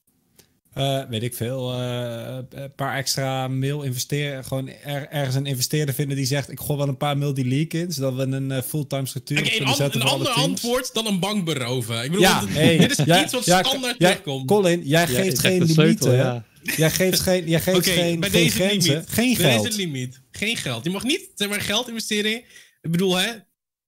Eh, 0.75 1.01
weet 1.09 1.23
ik 1.23 1.35
veel. 1.35 1.73
eh, 1.73 2.39
een 2.51 2.75
paar 2.75 2.97
extra 2.97 3.49
mail 3.49 3.83
investeren. 3.83 4.45
Gewoon 4.45 4.69
er- 4.69 5.09
ergens 5.09 5.35
een 5.35 5.47
investeerder 5.47 5.95
vinden 5.95 6.17
die 6.17 6.27
zegt: 6.27 6.51
Ik 6.51 6.61
gooi 6.61 6.79
wel 6.79 6.89
een 6.89 6.97
paar 6.97 7.19
mail 7.19 7.35
die 7.35 7.47
leak 7.47 7.73
in. 7.73 7.93
Zodat 7.93 8.15
we 8.15 8.23
een 8.23 8.51
eh, 8.51 8.63
fulltime 8.63 9.07
structuur 9.07 9.43
kunnen 9.51 9.75
zetten. 9.75 10.01
een 10.01 10.07
ander 10.07 10.29
antwoord 10.29 10.95
dan 10.95 11.07
een 11.07 11.19
bank 11.19 11.45
beroven. 11.45 11.97
Ik 12.05 12.11
bedoel, 12.11 12.21
Ja, 12.27 12.41
dit, 12.41 12.49
hey, 12.55 12.77
dit 12.79 12.99
is 12.99 13.05
ja, 13.05 13.23
iets 13.25 13.33
wat 13.33 13.45
ja, 13.45 13.63
standaard 13.63 13.95
ja, 13.99 14.09
terugkomt. 14.09 14.47
Colin, 14.47 14.83
jij 14.85 15.07
geeft 15.07 15.39
geen 15.39 15.65
limieten. 15.65 16.13
ja. 16.15 16.45
Jij 16.77 16.91
geeft 16.91 17.21
geen, 17.21 17.49
jij 17.49 17.61
geeft 17.61 17.77
Oké, 17.77 17.91
geen, 17.91 18.21
bij 18.21 18.31
geen 18.31 18.43
deze 18.43 18.55
grenzen. 18.57 18.93
limiet. 18.93 19.09
Geen 19.11 19.35
Bij 19.37 19.51
geld. 19.51 19.65
deze 19.65 19.77
limiet. 19.77 20.21
Geen 20.31 20.57
geld. 20.57 20.85
Je 20.85 20.91
mag 20.91 21.03
niet, 21.05 21.31
zeg 21.35 21.49
maar, 21.49 21.61
geld 21.61 21.89
investeren. 21.89 22.33
Ik 22.83 22.91
bedoel, 22.91 23.17
hè. 23.17 23.29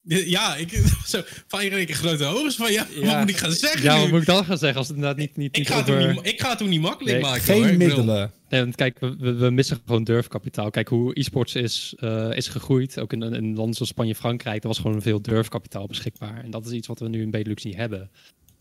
Ja, 0.06 0.56
ik, 0.56 0.70
zo, 1.06 1.22
van 1.46 1.64
je 1.64 1.88
een 1.88 1.94
grote 1.94 2.24
ogen 2.24 2.52
van, 2.52 2.72
ja, 2.72 2.86
wat 3.02 3.18
moet 3.18 3.28
ik 3.28 3.36
gaan 3.36 3.52
zeggen 3.52 3.82
Ja, 3.82 3.94
nu? 3.94 4.00
wat 4.00 4.10
moet 4.10 4.20
ik 4.20 4.26
dan 4.26 4.44
gaan 4.44 4.58
zeggen 4.58 4.78
als 4.78 4.88
het 4.88 4.96
inderdaad 4.96 5.18
niet, 5.18 5.36
niet, 5.36 5.48
ik, 5.48 5.58
niet 5.58 5.68
ga 5.68 5.76
het 5.76 5.90
over... 5.90 6.02
toen 6.02 6.14
niet, 6.14 6.26
ik 6.26 6.40
ga 6.40 6.48
het 6.48 6.58
toen 6.58 6.68
niet 6.68 6.80
makkelijk 6.80 7.12
Nee, 7.12 7.22
maken. 7.22 7.42
Geen 7.42 7.56
hoor. 7.56 7.66
Ik 7.66 7.78
bedoel, 7.78 7.96
middelen. 7.96 8.32
Nee, 8.48 8.60
want 8.60 8.74
kijk, 8.74 8.98
we, 9.00 9.16
we, 9.18 9.34
we 9.34 9.50
missen 9.50 9.80
gewoon 9.86 10.04
durfkapitaal. 10.04 10.70
Kijk 10.70 10.88
hoe 10.88 11.18
e-sports 11.18 11.54
is, 11.54 11.94
eh, 11.98 12.30
is 12.36 12.48
gegroeid. 12.48 13.00
Ook 13.00 13.12
in, 13.12 13.22
in 13.22 13.54
landen 13.54 13.74
zoals 13.74 13.90
Spanje, 13.90 14.14
Frankrijk. 14.14 14.62
Er 14.62 14.68
was 14.68 14.78
gewoon 14.78 15.02
veel 15.02 15.22
durfkapitaal 15.22 15.86
beschikbaar. 15.86 16.44
En 16.44 16.50
dat 16.50 16.66
is 16.66 16.72
iets 16.72 16.86
wat 16.86 16.98
we 16.98 17.08
nu 17.08 17.22
in 17.22 17.30
Benelux 17.30 17.64
niet 17.64 17.76
hebben. 17.76 18.10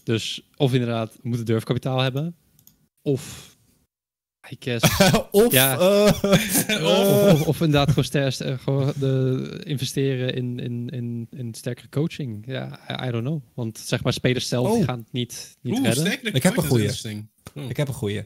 Dus 0.04 0.42
of 0.56 0.74
inderdaad, 0.74 1.14
we 1.14 1.28
moeten 1.28 1.46
durfkapitaal 1.46 2.00
hebben. 2.00 2.36
Of, 3.02 3.53
I 4.52 4.56
guess... 4.60 4.84
of, 5.32 5.52
Ja. 5.52 5.78
eh, 5.80 6.14
of, 6.84 7.32
of, 7.34 7.48
of 7.48 7.62
inderdaad 7.62 7.88
gewoon, 7.90 8.04
ster- 8.04 8.60
gewoon 8.60 8.94
de, 9.00 9.62
investeren 9.64 10.36
in, 10.36 10.60
in, 10.60 10.90
in, 10.90 11.28
in 11.32 11.54
sterkere 11.54 11.90
coaching. 11.90 12.44
Ja, 12.48 12.80
I, 12.90 13.08
I 13.08 13.12
don't 13.12 13.24
know. 13.26 13.42
Want 13.54 13.80
zeg 13.86 14.04
maar, 14.04 14.14
spelers 14.14 14.48
zelf 14.48 14.68
Oh. 14.70 14.84
gaan 14.84 14.98
het 15.00 15.12
niet, 15.12 15.58
niet 15.62 15.74
Oeh, 15.78 15.84
redden. 15.86 16.06
sterk. 16.06 16.22
Ik 16.36 16.44
heb 16.44 16.58
een 16.58 16.64
goeie. 16.68 16.90
Ik 17.68 17.78
heb 17.78 17.88
een 17.88 17.94
goeie. 17.94 18.24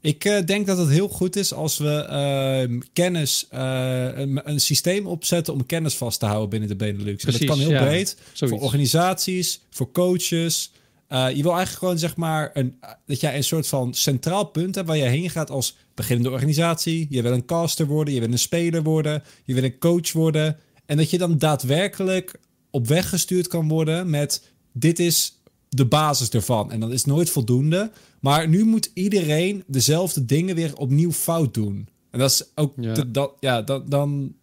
Ik 0.00 0.24
eh, 0.24 0.44
denk 0.46 0.66
dat 0.66 0.78
het 0.78 0.88
heel 0.88 1.08
goed 1.08 1.36
is 1.36 1.52
als 1.52 1.78
we 1.78 2.04
ehm, 2.08 2.80
kennis, 2.92 3.46
eh, 3.50 4.08
een, 4.14 4.40
een 4.44 4.60
systeem 4.60 5.06
opzetten 5.06 5.52
om 5.54 5.66
kennis 5.66 5.94
vast 5.94 6.20
te 6.20 6.26
houden 6.26 6.48
binnen 6.48 6.68
de 6.68 6.76
Benelux. 6.76 7.24
En 7.24 7.32
dat 7.32 7.44
kan 7.44 7.58
heel 7.58 7.70
ja. 7.70 7.82
breed. 7.84 8.16
Zoiets. 8.32 8.56
Voor 8.58 8.66
organisaties, 8.66 9.60
voor 9.70 9.92
coaches. 9.92 10.72
Eh, 11.10 11.26
je 11.36 11.42
wil 11.42 11.50
eigenlijk 11.50 11.78
gewoon 11.78 11.98
zeg 11.98 12.16
maar 12.16 12.50
een, 12.54 12.78
dat 13.06 13.20
jij 13.20 13.36
een 13.36 13.44
soort 13.44 13.66
van 13.66 13.94
centraal 13.94 14.44
punt 14.44 14.74
hebt 14.74 14.86
waar 14.86 14.96
je 14.96 15.02
heen 15.02 15.30
gaat 15.30 15.50
als 15.50 15.76
beginnende 15.94 16.30
organisatie. 16.30 17.06
Je 17.10 17.22
wil 17.22 17.32
een 17.32 17.44
caster 17.44 17.86
worden, 17.86 18.14
je 18.14 18.20
wil 18.20 18.32
een 18.32 18.38
speler 18.38 18.82
worden, 18.82 19.22
je 19.44 19.54
wil 19.54 19.62
een 19.64 19.78
coach 19.78 20.12
worden. 20.12 20.56
En 20.86 20.96
dat 20.96 21.10
je 21.10 21.18
dan 21.18 21.38
daadwerkelijk 21.38 22.40
op 22.70 22.86
weg 22.86 23.08
gestuurd 23.08 23.48
kan 23.48 23.68
worden 23.68 24.10
met 24.10 24.48
dit 24.72 24.98
is 24.98 25.40
de 25.68 25.86
basis 25.86 26.28
ervan. 26.30 26.72
En 26.72 26.80
dat 26.80 26.90
is 26.92 27.04
nooit 27.04 27.30
voldoende. 27.30 27.90
Maar 28.20 28.48
nu 28.48 28.64
moet 28.64 28.90
iedereen 28.94 29.64
dezelfde 29.66 30.24
dingen 30.24 30.54
weer 30.54 30.76
opnieuw 30.76 31.12
fout 31.12 31.54
doen. 31.54 31.88
En 32.10 32.18
dat 32.18 32.30
is 32.30 32.44
ook 32.54 32.72
Ja. 32.80 32.92
te- 32.94 33.10
dat, 33.10 33.32
ja, 33.40 33.62
dan, 33.62 33.82
dan 33.88 34.34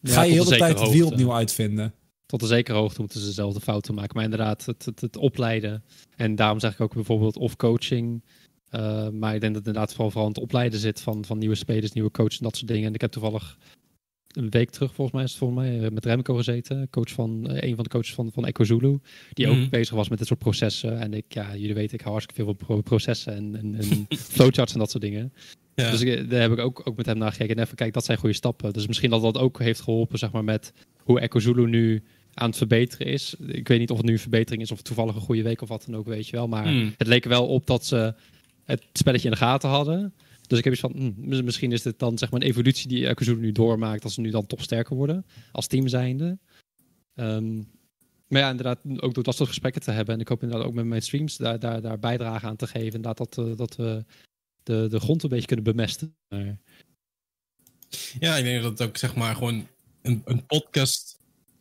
Ja, 0.00 0.12
ga 0.12 0.22
je 0.22 0.32
heel 0.32 0.44
de 0.44 0.56
tijd 0.56 0.80
het 0.80 0.90
wiel 0.90 1.06
opnieuw 1.06 1.32
uitvinden. 1.34 1.94
Tot 2.38 2.50
een 2.50 2.56
zekere 2.56 2.78
hoogte 2.78 3.00
moeten 3.00 3.20
ze 3.20 3.26
dezelfde 3.26 3.60
fouten 3.60 3.94
maken. 3.94 4.14
Maar 4.14 4.24
inderdaad, 4.24 4.66
het, 4.66 4.84
het, 4.84 5.00
het 5.00 5.16
opleiden. 5.16 5.84
En 6.16 6.34
daarom 6.34 6.60
zeg 6.60 6.72
ik 6.72 6.80
ook 6.80 6.94
bijvoorbeeld 6.94 7.36
of 7.36 7.56
coaching. 7.56 8.22
Uh, 8.70 9.08
maar 9.08 9.34
ik 9.34 9.40
denk 9.40 9.54
dat 9.54 9.64
het 9.64 9.66
inderdaad 9.66 9.90
vooral, 9.90 10.10
vooral 10.10 10.26
aan 10.26 10.34
het 10.34 10.42
opleiden 10.42 10.78
zit 10.78 11.00
van, 11.00 11.24
van 11.24 11.38
nieuwe 11.38 11.54
spelers, 11.54 11.92
nieuwe 11.92 12.10
coaches 12.10 12.38
en 12.38 12.44
dat 12.44 12.56
soort 12.56 12.68
dingen. 12.68 12.86
En 12.86 12.94
ik 12.94 13.00
heb 13.00 13.10
toevallig 13.10 13.58
een 14.28 14.50
week 14.50 14.70
terug, 14.70 14.94
volgens 14.94 15.16
mij 15.16 15.24
is 15.24 15.30
het 15.30 15.38
volgens 15.38 15.60
mij, 15.60 15.84
eh, 15.84 15.90
met 15.90 16.04
Remco 16.04 16.34
gezeten. 16.34 16.90
Coach 16.90 17.10
van, 17.10 17.50
uh, 17.50 17.60
een 17.60 17.74
van 17.74 17.84
de 17.84 17.90
coaches 17.90 18.14
van, 18.14 18.30
van 18.32 18.46
Echo 18.46 18.64
Zulu. 18.64 18.98
Die 19.32 19.46
Mhm. 19.46 19.62
ook 19.62 19.70
bezig 19.70 19.94
was 19.94 20.08
met 20.08 20.18
dit 20.18 20.26
soort 20.26 20.40
processen. 20.40 20.98
En 21.00 21.14
ik, 21.14 21.24
ja, 21.28 21.56
jullie 21.56 21.74
weten, 21.74 21.94
ik 21.94 22.00
hou 22.00 22.12
hartstikke 22.12 22.42
veel 22.42 22.54
van 22.58 22.66
pro 22.66 22.80
processen 22.80 23.34
en, 23.34 23.56
en, 23.56 23.74
en 23.74 24.06
flowcharts 24.34 24.72
en 24.72 24.78
dat 24.78 24.90
soort 24.90 25.02
dingen. 25.02 25.32
Ja. 25.74 25.90
Dus 25.90 26.00
ik, 26.00 26.30
daar 26.30 26.40
heb 26.40 26.52
ik 26.52 26.58
ook, 26.58 26.82
ook 26.84 26.96
met 26.96 27.06
hem 27.06 27.18
naar 27.18 27.32
gekeken. 27.32 27.56
En 27.56 27.62
even 27.62 27.76
kijk, 27.76 27.92
dat 27.92 28.04
zijn 28.04 28.18
goede 28.18 28.34
stappen. 28.34 28.72
Dus 28.72 28.86
misschien 28.86 29.10
dat 29.10 29.22
dat 29.22 29.38
ook 29.38 29.58
heeft 29.58 29.80
geholpen, 29.80 30.18
zeg 30.18 30.32
maar, 30.32 30.44
met 30.44 30.72
hoe 30.98 31.20
Echo 31.20 31.38
Zulu 31.38 31.66
nu 31.66 32.02
aan 32.34 32.48
het 32.48 32.56
verbeteren 32.58 33.06
is. 33.06 33.34
Ik 33.46 33.68
weet 33.68 33.78
niet 33.78 33.90
of 33.90 33.96
het 33.96 34.06
nu 34.06 34.12
een 34.12 34.18
verbetering 34.18 34.62
is 34.62 34.70
of 34.70 34.82
toevallig 34.82 35.14
een 35.14 35.20
goede 35.20 35.42
week 35.42 35.60
of 35.62 35.68
wat 35.68 35.84
dan 35.86 35.96
ook, 35.96 36.06
weet 36.06 36.26
je 36.26 36.36
wel. 36.36 36.48
Maar 36.48 36.68
Hmm. 36.68 36.94
het 36.96 37.06
leek 37.06 37.22
er 37.24 37.28
wel 37.30 37.46
op 37.46 37.66
dat 37.66 37.86
ze 37.86 38.14
het 38.64 38.82
spelletje 38.92 39.24
in 39.28 39.34
de 39.34 39.40
gaten 39.40 39.68
hadden. 39.68 40.14
Dus 40.46 40.58
ik 40.58 40.64
heb 40.64 40.72
iets 40.72 40.82
van, 40.82 40.92
hm, 40.96 41.12
mis- 41.16 41.42
misschien 41.42 41.72
is 41.72 41.82
dit 41.82 41.98
dan 41.98 42.18
zeg 42.18 42.30
maar 42.30 42.40
een 42.40 42.46
evolutie 42.46 42.88
die 42.88 43.14
Zulu 43.18 43.40
nu 43.40 43.52
doormaakt, 43.52 44.04
als 44.04 44.14
ze 44.14 44.20
nu 44.20 44.30
dan 44.30 44.46
toch 44.46 44.62
sterker 44.62 44.96
worden, 44.96 45.26
als 45.52 45.66
team 45.66 45.88
zijnde. 45.88 46.38
Ehm, 47.14 47.56
maar 48.28 48.40
ja, 48.40 48.50
inderdaad, 48.50 48.78
ook 48.96 49.14
door 49.14 49.22
dat 49.22 49.36
soort 49.36 49.48
gesprekken 49.48 49.82
te 49.82 49.90
hebben. 49.90 50.14
En 50.14 50.20
ik 50.20 50.28
hoop 50.28 50.42
inderdaad 50.42 50.66
ook 50.66 50.74
met 50.74 50.84
mijn 50.84 51.02
streams 51.02 51.36
daar, 51.36 51.58
daar, 51.58 51.80
daar 51.80 51.98
bijdrage 51.98 52.46
aan 52.46 52.56
te 52.56 52.66
geven. 52.66 52.94
Inderdaad, 52.94 53.16
dat, 53.16 53.38
eh, 53.38 53.56
dat 53.56 53.76
we 53.76 54.04
de, 54.62 54.86
de 54.90 55.00
grond 55.00 55.22
een 55.22 55.28
beetje 55.28 55.46
kunnen 55.46 55.64
bemesten. 55.64 56.16
Ja, 58.20 58.36
ik 58.36 58.44
denk 58.44 58.62
dat 58.62 58.78
het 58.78 58.88
ook 58.88 58.96
zeg 58.96 59.14
maar 59.14 59.34
gewoon 59.34 59.66
een, 60.02 60.22
een 60.24 60.46
podcast 60.46 61.03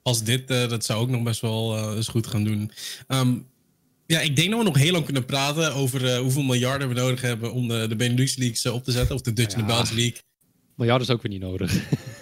als 0.03 0.23
dit, 0.23 0.49
eh, 0.49 0.69
dat 0.69 0.85
zou 0.85 1.01
ook 1.01 1.09
nog 1.09 1.23
best 1.23 1.41
wel 1.41 1.77
eh, 1.77 1.95
eens 1.95 2.07
goed 2.07 2.27
gaan 2.27 2.43
doen. 2.43 2.71
Ehm, 3.07 3.33
ja, 4.05 4.19
ik 4.19 4.35
denk 4.35 4.49
dat 4.49 4.59
we 4.59 4.65
nog 4.65 4.77
heel 4.77 4.91
lang 4.91 5.05
kunnen 5.05 5.25
praten 5.25 5.73
over 5.73 6.05
eh, 6.05 6.19
hoeveel 6.19 6.43
miljarden 6.43 6.87
we 6.87 6.93
nodig 6.93 7.21
hebben 7.21 7.53
om 7.53 7.67
de, 7.67 7.85
de 7.87 7.95
Benelux 7.95 8.35
Leagues 8.35 8.65
eh, 8.65 8.73
op 8.73 8.83
te 8.83 8.91
zetten. 8.91 9.15
Of 9.15 9.21
de 9.21 9.33
Dutch 9.33 9.53
en 9.53 9.59
de. 9.59 9.65
Belgian 9.65 9.95
League. 9.95 10.17
Miljard 10.75 11.01
is 11.01 11.09
ook 11.09 11.21
weer 11.21 11.31
niet 11.31 11.41
nodig. 11.41 11.73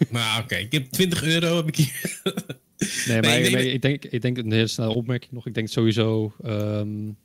Maar 0.09 0.41
oké, 0.43 0.55
ik 0.55 0.71
heb 0.71 0.91
20 0.91 1.23
euro 1.23 1.55
heb 1.55 1.67
ik 1.67 1.75
hier. 1.75 2.19
Nee, 3.07 3.21
maar, 3.21 3.39
ik 3.39 3.45
ik, 3.45 3.51
denk 3.51 3.53
maar 3.53 3.63
ik, 3.63 3.81
denk, 3.81 4.05
ik 4.05 4.21
denk 4.21 4.37
een 4.37 4.51
hele 4.51 4.67
snelle 4.67 4.93
opmerking 4.93 5.31
nog. 5.31 5.47
Ik 5.47 5.53
denk 5.53 5.67
sowieso, 5.67 6.33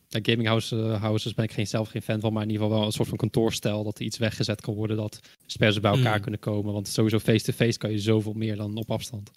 ja, 0.08 0.18
gaming 0.22 0.46
house, 0.46 0.76
houses 0.76 1.34
ben 1.34 1.44
ik 1.44 1.52
geen, 1.52 1.66
zelf 1.66 1.88
geen 1.88 2.02
fan 2.02 2.20
van, 2.20 2.32
maar 2.32 2.42
in 2.42 2.48
ieder 2.50 2.62
geval 2.62 2.78
wel 2.78 2.86
een 2.88 2.92
soort 2.92 3.08
van 3.08 3.16
kantoorstijl 3.18 3.84
dat 3.84 3.98
er 3.98 4.04
iets 4.04 4.18
weggezet 4.18 4.60
kan 4.60 4.74
worden, 4.74 4.96
dat 4.96 5.20
spelers 5.46 5.80
bij 5.80 5.90
elkaar 5.90 6.12
Hmm. 6.12 6.22
kunnen 6.22 6.40
komen. 6.40 6.72
Want 6.72 6.88
sowieso 6.88 7.18
face-to-face 7.18 7.78
kan 7.78 7.90
je 7.90 7.98
zoveel 7.98 8.32
meer 8.32 8.56
dan 8.56 8.76
op 8.76 8.90
afstand. 8.90 9.30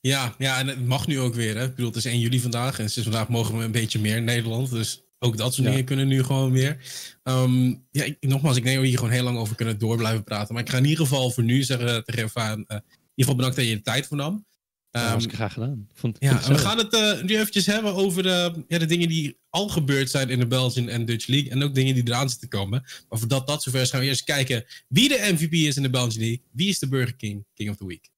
Ja, 0.00 0.34
ja, 0.38 0.58
en 0.58 0.66
het 0.66 0.86
mag 0.86 1.06
nu 1.06 1.20
ook 1.20 1.34
weer. 1.34 1.56
Hè? 1.56 1.64
Ik 1.64 1.70
bedoel, 1.74 1.86
het 1.86 1.96
is 1.96 2.04
1 2.04 2.18
juli 2.20 2.40
vandaag 2.40 2.78
en 2.78 2.90
sinds 2.90 3.08
vandaag 3.08 3.28
mogen 3.28 3.58
we 3.58 3.64
een 3.64 3.70
beetje 3.72 3.98
meer 3.98 4.16
in 4.16 4.24
Nederland. 4.24 4.70
Dus 4.70 5.02
ook 5.18 5.36
dat 5.36 5.54
soort 5.54 5.64
Ja. 5.66 5.70
dingen 5.72 5.86
kunnen 5.86 6.08
nu 6.08 6.22
gewoon 6.22 6.52
weer. 6.52 6.76
Ehm, 7.22 7.66
ja, 7.90 8.04
ik, 8.04 8.16
nogmaals, 8.20 8.56
ik 8.56 8.62
denk 8.62 8.74
dat 8.74 8.84
we 8.84 8.90
hier 8.90 8.98
gewoon 8.98 9.12
heel 9.12 9.24
lang 9.24 9.38
over 9.38 9.56
kunnen 9.56 9.78
door 9.78 9.96
blijven 9.96 10.24
praten. 10.24 10.54
Maar 10.54 10.62
ik 10.62 10.70
ga 10.70 10.76
in 10.76 10.84
ieder 10.84 11.06
geval 11.06 11.30
voor 11.30 11.44
nu 11.44 11.62
zeggen 11.62 12.04
tegen 12.04 12.22
Ervaan, 12.22 12.64
eh 12.66 12.76
in 12.76 13.22
ieder 13.22 13.32
geval 13.32 13.34
bedankt 13.34 13.56
dat 13.56 13.66
je 13.66 13.74
de 13.74 13.82
tijd 13.82 14.06
voor 14.06 14.16
nam. 14.16 14.46
Ja, 14.90 15.00
Ehm, 15.00 15.08
hartstikke 15.08 15.36
graag 15.36 15.52
gedaan. 15.52 15.86
Vond, 15.94 16.16
ja, 16.20 16.30
vond 16.30 16.42
ik 16.44 16.52
we 16.56 16.58
gaan 16.58 16.78
het 16.78 16.94
eh, 16.94 17.22
nu 17.22 17.34
eventjes 17.34 17.66
hebben 17.66 17.94
over 17.94 18.26
eh, 18.26 18.54
ja, 18.68 18.78
de 18.78 18.86
dingen 18.86 19.08
die 19.08 19.38
al 19.50 19.68
gebeurd 19.68 20.10
zijn 20.10 20.28
in 20.30 20.38
de 20.38 20.46
Belgian 20.46 20.88
en 20.88 21.04
Dutch 21.04 21.26
League. 21.26 21.50
En 21.50 21.62
ook 21.62 21.74
dingen 21.74 21.94
die 21.94 22.04
eraan 22.06 22.30
zitten 22.30 22.48
komen. 22.48 22.80
Maar 23.08 23.18
voordat 23.18 23.46
dat 23.46 23.62
zover 23.62 23.80
is, 23.80 23.90
gaan 23.90 24.00
we 24.00 24.06
eerst 24.06 24.24
kijken 24.24 24.64
wie 24.88 25.08
de 25.08 25.28
MVP 25.32 25.52
is 25.52 25.76
in 25.76 25.82
de 25.82 25.90
Belgian 25.90 26.18
League. 26.24 26.42
Wie 26.52 26.68
is 26.68 26.78
de 26.78 26.88
Burger 26.88 27.16
King, 27.16 27.44
King 27.54 27.70
of 27.70 27.76
the 27.76 27.86
Week? 27.86 28.10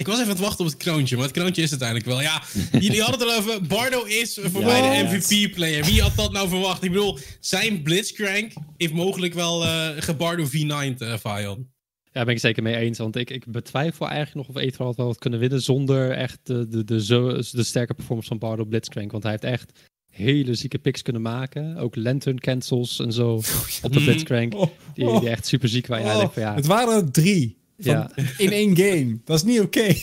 Ik 0.00 0.06
was 0.06 0.14
even 0.14 0.28
aan 0.28 0.36
het 0.36 0.44
wachten 0.44 0.64
op 0.64 0.70
het 0.70 0.80
kroontje, 0.80 1.16
maar 1.16 1.24
het 1.24 1.34
kroontje 1.34 1.62
is 1.62 1.70
uiteindelijk 1.70 2.08
wel. 2.08 2.20
Ja, 2.20 2.42
jullie 2.72 3.02
hadden 3.02 3.28
het 3.28 3.28
erover. 3.28 3.66
Bardo 3.66 4.04
is 4.04 4.38
voor 4.42 4.60
Ja, 4.60 4.66
mij 4.66 5.02
de. 5.02 5.04
MVP-player. 5.16 5.84
Wie 5.84 6.02
had 6.02 6.16
dat 6.16 6.32
nou 6.32 6.48
verwacht? 6.48 6.82
Ik 6.82 6.90
bedoel, 6.90 7.18
zijn 7.40 7.82
Blitzcrank 7.82 8.52
heeft 8.76 8.92
mogelijk 8.92 9.34
wel 9.34 9.64
eh 9.64 9.88
gebardo 9.96 10.46
V9 10.46 10.96
uh, 10.98 11.14
Vion. 11.22 11.68
Ja, 12.12 12.24
ben 12.24 12.34
ik 12.34 12.40
zeker 12.40 12.62
mee 12.62 12.76
eens. 12.76 12.98
Want 12.98 13.16
ik, 13.16 13.30
ik 13.30 13.44
betwijfel 13.46 14.08
eigenlijk 14.08 14.46
nog 14.46 14.56
of 14.56 14.62
Ethan 14.62 14.86
had 14.86 14.96
wel 14.96 15.06
wat 15.06 15.18
kunnen 15.18 15.38
winnen 15.38 15.62
zonder 15.62 16.10
echt 16.10 16.38
de, 16.42 16.68
de, 16.68 16.84
de, 16.84 17.04
zo, 17.04 17.32
de 17.50 17.62
sterke 17.64 17.94
performance 17.94 18.28
van 18.28 18.38
Bardo 18.38 18.64
Blitzcrank. 18.64 19.10
Want 19.10 19.22
hij 19.22 19.32
heeft 19.32 19.44
echt 19.44 19.72
hele 20.10 20.54
zieke 20.54 20.78
picks 20.78 21.02
kunnen 21.02 21.22
maken. 21.22 21.76
Ook 21.76 21.96
lantern 21.96 22.38
cancels 22.38 22.98
en 22.98 23.12
zo 23.12 23.32
op 23.82 23.92
de. 23.92 24.00
Blitzcrank. 24.04 24.54
Oh, 24.54 24.70
Die, 24.94 25.06
oh, 25.06 25.20
die 25.20 25.28
echt 25.28 25.46
super 25.46 25.68
ziek 25.68 25.86
waren. 25.86 26.06
Ja, 26.06 26.20
oh. 26.20 26.30
van, 26.32 26.42
ja, 26.42 26.54
Het 26.54 26.66
waren 26.66 26.94
er 26.94 27.10
drie 27.10 27.58
Ja. 27.80 28.10
in 28.38 28.52
één 28.52 28.76
game. 28.76 29.18
Dat 29.24 29.36
is 29.36 29.42
niet 29.42 29.60
oké. 29.60 29.86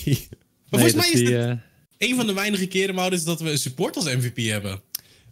Maar 0.69 0.79
nee, 0.79 0.89
volgens 0.91 0.93
mij 1.11 1.21
is 1.21 1.27
die, 1.27 1.37
dit 1.37 1.45
eh, 1.45 2.09
een 2.09 2.15
van 2.15 2.27
de 2.27 2.33
weinige 2.33 2.67
keren, 2.67 2.95
Maurits, 2.95 3.23
dat 3.23 3.39
we 3.39 3.51
een 3.51 3.57
support 3.57 3.95
als 3.95 4.05
MVP 4.05 4.37
hebben. 4.37 4.81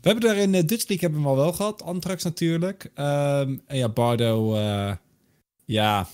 We 0.01 0.11
hebben 0.11 0.29
daar 0.29 0.37
in 0.37 0.51
de 0.51 0.65
Dutch 0.65 0.87
League 0.87 1.09
hebben 1.09 1.21
we 1.21 1.27
al 1.27 1.35
wel 1.35 1.53
gehad. 1.53 1.81
Antrax 1.83 2.23
natuurlijk. 2.23 2.91
Ehm, 2.93 3.55
en 3.67 3.77
ja, 3.77 3.89
Bardo. 3.89 4.55
eh, 4.55 4.91
ja. 5.65 6.07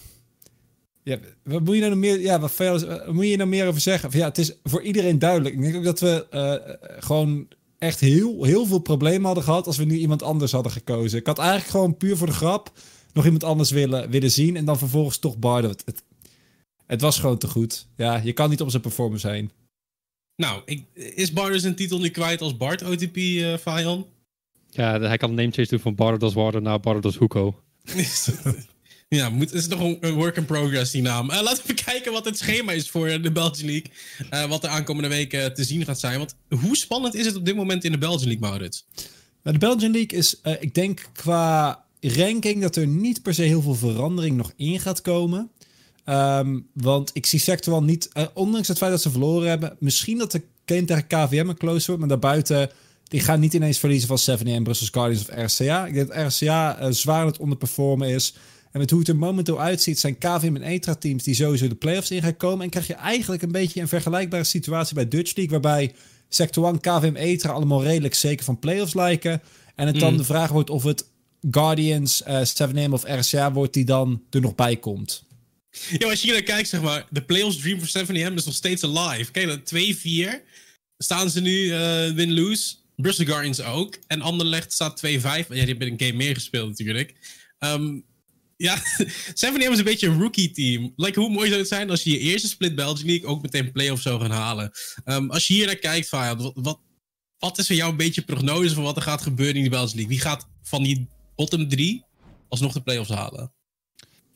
ja. 1.04 1.20
Wat 1.44 1.64
moet 1.64 1.76
je 1.76 1.82
nou 1.82 1.96
meer, 1.96 2.20
ja, 2.20 2.40
wat, 2.40 2.52
veel- 2.52 2.86
wat 2.86 3.14
moet 3.14 3.28
je 3.28 3.38
nou 3.38 3.50
meer 3.50 3.68
over 3.68 3.82
zeggen? 3.82 4.10
Ja, 4.14 4.28
het 4.28 4.38
is 4.38 4.54
voor 4.64 4.82
iedereen 4.82 5.20
duidelijk. 5.20 5.56
Ik 5.56 5.62
denk 5.62 5.76
ook 5.76 5.84
dat 5.84 6.00
we 6.00 6.28
eh, 6.30 6.54
gewoon 7.04 7.48
echt 7.78 8.00
heel, 8.00 8.44
heel 8.44 8.66
veel 8.66 8.80
problemen 8.80 9.26
hadden 9.26 9.44
gehad 9.44 9.68
als 9.68 9.78
we 9.78 9.84
nu 9.86 9.98
iemand 9.98 10.24
anders 10.24 10.52
hadden 10.52 10.72
gekozen. 10.72 11.20
Ik 11.20 11.28
had 11.28 11.38
eigenlijk 11.40 11.70
gewoon 11.70 11.98
puur 11.98 12.18
voor 12.18 12.28
de 12.28 12.34
grap 12.34 12.72
nog 13.14 13.24
iemand 13.26 13.44
anders 13.44 13.72
willen, 13.72 14.10
willen 14.10 14.32
zien. 14.32 14.56
En 14.58 14.66
dan 14.66 14.78
vervolgens 14.78 15.18
toch 15.18 15.38
Bardo. 15.38 15.68
Het, 15.68 15.82
het, 15.86 16.04
het 16.92 17.02
was 17.02 17.20
gewoon 17.20 17.38
te 17.38 17.48
goed. 17.48 17.88
Ja, 17.96 18.22
je 18.24 18.34
kan 18.34 18.50
niet 18.50 18.62
op 18.62 18.70
zijn 18.70 18.82
performance 18.82 19.30
heen. 19.30 19.52
Nou, 20.36 20.62
ik, 20.66 20.84
is 20.94 21.34
Bardo 21.34 21.58
zijn 21.58 21.76
titel 21.76 22.00
nu 22.00 22.10
kwijt 22.10 22.42
als 22.42 22.58
Bart 22.58 22.84
OTP, 22.84 23.18
uh, 23.18 23.58
Fajan? 23.58 24.08
Ja, 24.70 25.00
hij 25.00 25.18
kan 25.18 25.30
een 25.30 25.36
name 25.36 25.52
change 25.52 25.68
doen 25.68 25.80
van 25.80 25.96
Bardo 25.96 26.18
das 26.18 26.34
Water 26.34 26.62
naar 26.62 26.80
Bardo 26.80 27.00
das 27.00 27.18
Hugo. 27.18 27.60
Ja, 29.08 29.30
moet, 29.30 29.54
is 29.54 29.68
nog 29.68 29.80
een 30.00 30.14
work 30.14 30.38
in 30.38 30.46
progress, 30.46 30.92
die 30.92 31.02
naam. 31.02 31.30
Uh, 31.30 31.42
laten 31.42 31.64
we 31.66 31.72
even 31.72 31.86
kijken 31.86 32.12
wat 32.12 32.26
het 32.26 32.38
schema 32.38 32.72
is 32.72 32.90
voor 32.90 33.22
de 33.22 33.32
Belgian 33.32 33.70
League. 33.70 33.92
Uh, 34.34 34.50
wat 34.50 34.64
er 34.64 34.70
aankomende 34.70 35.10
weken 35.10 35.54
te 35.54 35.64
zien 35.64 35.86
gaat 35.86 36.00
zijn. 36.00 36.18
Want 36.18 36.36
hoe 36.62 36.78
spannend 36.78 37.16
is 37.16 37.26
het 37.26 37.36
op 37.36 37.46
dit 37.46 37.56
moment 37.56 37.84
in 37.84 37.92
de 37.92 37.98
Belgian 37.98 38.28
League, 38.28 38.50
Maurits? 38.50 38.86
Nou, 39.44 39.58
de 39.58 39.66
Belgian 39.66 39.92
League 39.92 40.18
is, 40.18 40.40
uh, 40.44 40.54
ik 40.60 40.74
denk 40.74 41.10
qua 41.14 41.84
ranking 42.00 42.62
dat 42.62 42.76
er 42.76 42.88
niet 42.88 43.22
per 43.22 43.34
se 43.34 43.42
heel 43.42 43.62
veel 43.62 43.76
verandering 43.76 44.38
nog 44.38 44.54
in 44.56 44.80
gaat 44.80 45.02
komen. 45.02 45.52
Um, 46.12 46.68
want 46.74 47.12
ik 47.14 47.26
zie 47.26 47.40
Sector 47.40 47.84
niet, 47.84 48.12
ondanks 48.34 48.68
het 48.68 48.78
feit 48.78 48.92
dat 48.92 49.02
ze 49.02 49.12
verloren 49.12 49.50
hebben, 49.50 49.76
misschien 49.80 50.18
dat 50.18 50.32
de 50.32 50.42
game 50.66 50.86
tegen 50.86 51.08
KVM 51.08 51.50
een 51.50 51.58
close 51.58 51.86
wordt, 51.86 52.00
maar 52.00 52.10
daarbuiten, 52.10 52.70
die 53.04 53.20
gaan 53.20 53.40
niet 53.40 53.54
ineens 53.54 53.80
verliezen 53.80 54.08
van 54.08 54.18
7 54.18 54.48
en 54.48 54.64
Brussels 54.64 54.90
Guardians 54.90 55.30
of 55.30 55.36
RCA. 55.36 55.86
Ik 55.86 55.94
denk 55.94 56.08
dat 56.08 56.34
RCA 56.34 56.92
zwaar 56.92 57.22
aan 57.22 57.28
het 57.28 57.38
onderperformen 57.38 58.10
is. 58.10 58.34
En 58.72 58.80
met 58.80 58.90
hoe 58.90 59.00
het 59.00 59.08
er 59.08 59.16
momenteel 59.16 59.62
uitziet, 59.62 60.00
zijn 60.00 60.18
KVM 60.18 60.56
en 60.56 60.62
ETRA 60.62 60.96
teams 60.96 61.24
die 61.24 61.36
sowieso 61.36 61.68
de 61.68 61.76
playoffs 61.76 62.12
in 62.12 62.22
gaan 62.22 62.38
komen. 62.38 62.64
En 62.64 62.70
krijg 62.70 62.88
je 62.88 62.94
eigenlijk 62.94 63.42
een 63.42 63.52
beetje 63.52 63.82
een 63.82 63.88
vergelijkbare 63.88 64.44
situatie 64.44 64.96
bij 64.96 65.08
Dutch 65.08 65.36
League, 65.36 65.60
waarbij 65.62 65.94
Sector 66.30 66.66
1, 66.66 66.80
KVM, 66.80 67.16
ETRA 67.16 67.52
allemaal 67.52 67.84
redelijk 67.84 68.14
zeker 68.14 68.46
van 68.46 68.60
playoffs 68.60 68.94
lijken. 68.94 69.42
En 69.76 69.88
het 69.88 70.00
dan 70.00 70.12
mm. 70.12 70.18
de 70.18 70.24
vraag 70.24 70.50
wordt 70.52 70.70
of 70.70 70.84
het 70.84 71.06
Guardians, 71.52 72.24
uh, 72.28 72.42
7M 72.42 72.92
of 72.92 73.04
RCA 73.04 73.52
wordt 73.52 73.74
die 73.74 73.86
dan 73.86 74.22
er 74.30 74.42
nog 74.42 74.56
bij 74.56 74.76
komt. 74.76 75.24
Ja, 75.98 76.10
als 76.10 76.20
je 76.20 76.26
hier 76.26 76.34
naar 76.34 76.44
kijkt, 76.44 76.70
zeg 76.70 76.82
maar, 76.82 77.08
de 77.10 77.24
playoffs 77.24 77.58
dream 77.58 77.80
voor 77.80 78.06
7M 78.06 78.34
is 78.34 78.46
nog 78.46 78.56
steeds 78.56 78.84
alive. 78.84 79.32
Kijk, 79.32 79.60
2-4 79.60 80.52
staan 80.98 81.30
ze 81.30 81.42
nu 81.42 81.52
uh, 81.52 82.12
win-lose. 82.12 82.76
Brussels 82.96 83.28
Guardians 83.28 83.62
ook. 83.62 83.98
En 84.08 84.22
Anderlecht 84.22 84.74
staat 84.74 85.02
2-5. 85.06 85.22
Ja, 85.22 85.46
die 85.48 85.60
hebben 85.60 85.88
een 85.88 86.00
game 86.00 86.14
meer 86.14 86.34
gespeeld 86.34 86.70
natuurlijk. 86.70 87.16
Um, 87.60 88.06
ja, 88.58 88.82
Seven 89.34 89.72
is 89.72 89.78
een 89.78 89.84
beetje 89.84 90.08
een 90.08 90.22
rookie 90.22 90.52
team. 90.52 90.94
Like, 90.96 91.20
hoe 91.20 91.30
mooi 91.30 91.48
zou 91.48 91.60
het 91.60 91.70
zijn 91.70 91.90
als 91.90 92.04
je 92.04 92.12
je 92.12 92.20
eerste 92.20 92.48
split 92.48 92.76
Belgian 92.76 93.08
League 93.08 93.30
ook 93.30 93.42
meteen 93.42 93.72
play-off 93.72 94.02
zou 94.02 94.22
gaan 94.22 94.32
halen? 94.32 94.72
Um, 95.06 95.32
als 95.32 95.48
je 95.48 95.54
hier 95.54 95.66
naar 95.66 95.76
kijkt, 95.76 96.10
wat, 96.10 96.52
wat, 96.56 96.80
wat 97.38 97.58
is 97.58 97.68
voor 97.68 97.76
jou 97.76 97.92
een 97.92 97.98
beetje 97.98 98.22
prognose 98.22 98.74
van 98.74 98.84
wat 98.84 98.96
er 98.96 99.02
gaat 99.02 99.22
gebeuren 99.22 99.56
in 99.56 99.64
de 99.64 99.70
Belgian 99.70 99.96
League? 99.96 100.16
Wie 100.16 100.22
gaat 100.22 100.48
van 100.64 100.84
die 100.84 101.08
bottom 101.36 101.70
drie 101.70 102.04
alsnog 102.50 102.74
de 102.74 102.82
play-offs 102.82 103.10
halen? 103.10 103.54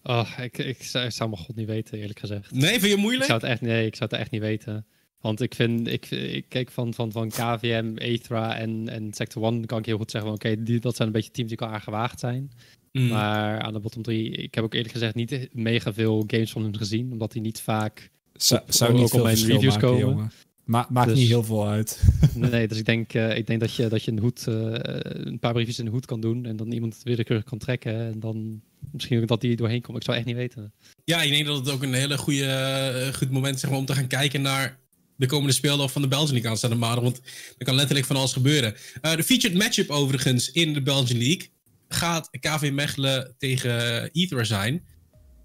Oh, 0.08 0.30
ik, 0.42 0.58
ik, 0.58 0.84
zou, 0.84 1.06
ik 1.06 1.12
zou 1.12 1.30
mijn 1.30 1.42
god 1.42 1.56
niet 1.56 1.68
weten, 1.68 2.00
eerlijk 2.00 2.20
gezegd. 2.20 2.52
Nee, 2.52 2.80
vind 2.80 2.92
je 2.92 2.98
moeilijk? 2.98 3.22
Ik 3.24 3.30
zou 3.30 3.42
het 3.42 3.50
echt, 3.50 3.62
nee, 3.62 3.86
ik 3.86 3.96
zou 3.96 4.10
het 4.10 4.20
echt 4.20 4.32
niet 4.32 4.42
weten. 4.42 4.86
Want 5.20 5.42
ik 5.42 5.56
vind, 5.56 5.88
ik, 5.88 6.12
ik 6.12 6.46
kijk 6.50 6.72
van, 6.72 6.94
van, 6.94 7.12
van 7.12 7.30
KVM, 7.30 7.94
Aethra 7.96 8.58
en, 8.58 8.90
en 8.90 9.14
Sector 9.14 9.44
1 9.44 9.66
kan 9.66 9.80
ik 9.80 9.86
heel 9.86 9.98
goed 9.98 10.12
zeggen, 10.12 10.32
oké, 10.32 10.64
die 10.64 10.80
dat 10.80 10.96
zijn 10.96 11.08
een 11.08 11.14
beetje 11.14 11.32
teams 11.32 11.50
die 11.50 11.60
elkaar 11.60 11.82
gewaagd 11.82 12.20
zijn. 12.20 12.52
Mm. 12.92 13.08
Maar 13.08 13.62
aan 13.62 13.74
de 13.74 13.80
bottom 13.80 14.02
3, 14.02 14.30
ik 14.30 14.56
heb 14.56 14.64
ook 14.64 14.74
eerlijk 14.74 14.94
gezegd 14.94 15.16
niet 15.16 15.50
mega 15.52 15.94
veel 15.94 16.24
games 16.28 16.52
van 16.52 16.62
hun 16.62 16.78
gezien, 16.78 17.12
omdat 17.12 17.32
die 17.32 17.42
niet 17.42 17.62
vaak 17.62 18.10
zou, 18.34 18.62
zou 18.68 18.94
niet 18.94 19.10
veel 19.10 19.24
mijn 19.24 19.36
reviews 19.36 19.64
maken, 19.74 19.80
komen. 19.80 20.00
Jongen. 20.00 20.32
Ma 20.66 20.88
maakt 20.90 21.10
dus, 21.10 21.18
niet 21.18 21.28
heel 21.28 21.44
veel 21.44 21.68
uit. 21.68 22.04
nee, 22.36 22.68
dus 22.68 22.78
ik 22.78 22.86
denk, 22.86 23.14
uh, 23.14 23.38
ik 23.38 23.48
denk 23.48 23.60
dat 23.60 23.76
je, 23.76 23.88
dat 23.88 24.04
je 24.04 24.12
een, 24.12 24.20
hoed, 24.20 24.46
uh, 24.50 24.76
een 24.80 25.40
paar 25.40 25.54
briefjes 25.54 25.80
in 25.80 25.86
de 25.86 25.92
hoed 25.92 26.06
kan 26.06 26.22
doen 26.22 26.46
en 26.46 26.56
dan 26.56 26.72
iemand 26.72 27.00
willekeurig 27.04 27.46
kan 27.46 27.58
trekken 27.58 27.94
en 27.94 28.20
dan 28.20 28.62
misschien 28.92 29.22
ook 29.22 29.28
dat 29.28 29.42
die 29.42 29.56
doorheen 29.56 29.82
komt. 29.82 29.98
Ik 29.98 30.04
zou 30.04 30.18
echt 30.18 30.26
niet 30.26 30.36
weten. 30.36 30.74
Ja, 31.04 31.22
ik 31.22 31.32
denk 31.32 31.46
dat 31.46 31.58
het 31.58 31.70
ook 31.70 31.84
een 31.84 31.94
hele 31.94 32.18
goede, 32.18 33.06
uh, 33.08 33.14
goed 33.14 33.32
moment 33.32 33.60
zeg 33.60 33.70
maar, 33.70 33.80
om 33.80 33.86
te 33.86 33.94
gaan 33.94 34.08
kijken 34.08 34.42
naar 34.42 34.80
de 35.18 35.26
komende 35.26 35.54
speeldag 35.54 35.92
van 35.92 36.02
de 36.02 36.08
Belgian 36.08 36.32
League 36.32 36.50
aanstaande 36.50 36.76
maandag. 36.76 37.04
Want 37.04 37.22
er 37.58 37.66
kan 37.66 37.76
letterlijk 37.76 38.08
van 38.08 38.16
alles 38.16 38.34
gebeuren. 38.34 38.76
de 39.02 39.24
featured 39.24 39.58
matchup 39.58 39.90
overigens 39.90 40.52
in 40.52 40.74
de 40.74 40.82
Belgian 40.82 41.20
League 41.20 41.50
gaat 41.88 42.30
KV 42.40 42.72
Mechelen 42.74 43.36
tegen 43.38 44.10
Ether 44.12 44.46
zijn. 44.46 44.86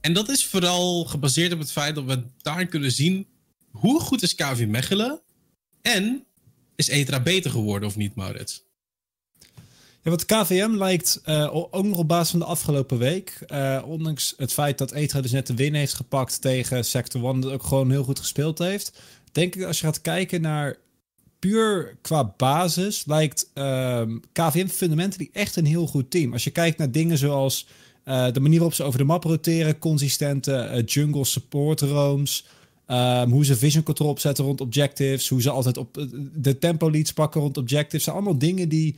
En 0.00 0.12
dat 0.12 0.28
is 0.28 0.46
vooral 0.46 1.04
gebaseerd 1.04 1.52
op 1.52 1.58
het 1.58 1.72
feit 1.72 1.94
dat 1.94 2.04
we 2.04 2.22
daar 2.38 2.66
kunnen 2.66 2.92
zien 2.92 3.26
hoe 3.70 4.00
goed 4.00 4.22
is 4.22 4.34
KV 4.34 4.66
Mechelen 4.68 5.22
en 5.82 6.26
is 6.76 6.88
Etra 6.88 7.22
beter 7.22 7.50
geworden 7.50 7.88
of 7.88 7.96
niet, 7.96 8.14
Maurits? 8.14 8.68
Ja, 10.02 10.10
wat 10.10 10.26
KVM 10.26 10.70
lijkt 10.70 11.20
uh, 11.26 11.54
ook 11.54 11.84
nog 11.84 11.98
op 11.98 12.08
basis 12.08 12.30
van 12.30 12.38
de 12.38 12.44
afgelopen 12.44 12.98
week. 12.98 13.44
Uh, 13.48 13.82
ondanks 13.86 14.34
het 14.36 14.52
feit 14.52 14.78
dat 14.78 14.92
Etra 14.92 15.20
dus 15.20 15.32
net 15.32 15.46
de 15.46 15.54
win 15.54 15.74
heeft 15.74 15.94
gepakt 15.94 16.40
tegen 16.40 16.84
Sector 16.84 17.24
1, 17.24 17.40
dat 17.40 17.52
ook 17.52 17.62
gewoon 17.62 17.90
heel 17.90 18.04
goed 18.04 18.18
gespeeld 18.18 18.58
heeft. 18.58 19.00
Denk 19.32 19.54
ik 19.54 19.62
als 19.62 19.80
je 19.80 19.86
gaat 19.86 20.00
kijken 20.00 20.40
naar 20.40 20.76
puur 21.38 21.96
qua 22.00 22.34
basis 22.36 23.04
lijkt 23.06 23.50
uh, 23.54 23.98
ehm, 23.98 24.18
KVM 24.32 24.66
fundamentally 24.66 25.30
echt 25.32 25.56
een 25.56 25.66
heel 25.66 25.86
goed 25.86 26.10
team. 26.10 26.32
Als 26.32 26.44
je 26.44 26.50
kijkt 26.50 26.78
naar 26.78 26.90
dingen 26.90 27.18
zoals 27.18 27.66
uh, 28.04 28.32
de 28.32 28.40
manier 28.40 28.58
waarop 28.58 28.76
ze 28.76 28.82
over 28.82 28.98
de 28.98 29.04
map 29.04 29.24
roteren, 29.24 29.78
consistente 29.78 30.82
jungle 30.86 31.24
support 31.24 31.80
roams, 31.80 32.44
um, 32.90 33.30
hoe 33.30 33.44
ze 33.44 33.56
vision 33.56 33.82
control 33.82 34.08
opzetten 34.08 34.44
rond 34.44 34.60
objectives, 34.60 35.28
hoe 35.28 35.42
ze 35.42 35.50
altijd 35.50 35.76
op 35.76 35.96
eh, 35.96 36.04
de 36.34 36.58
tempo 36.58 36.90
leads 36.90 37.12
pakken 37.12 37.40
rond 37.40 37.56
objectives, 37.56 38.04
zijn 38.04 38.16
allemaal 38.16 38.38
dingen 38.38 38.68
die 38.68 38.96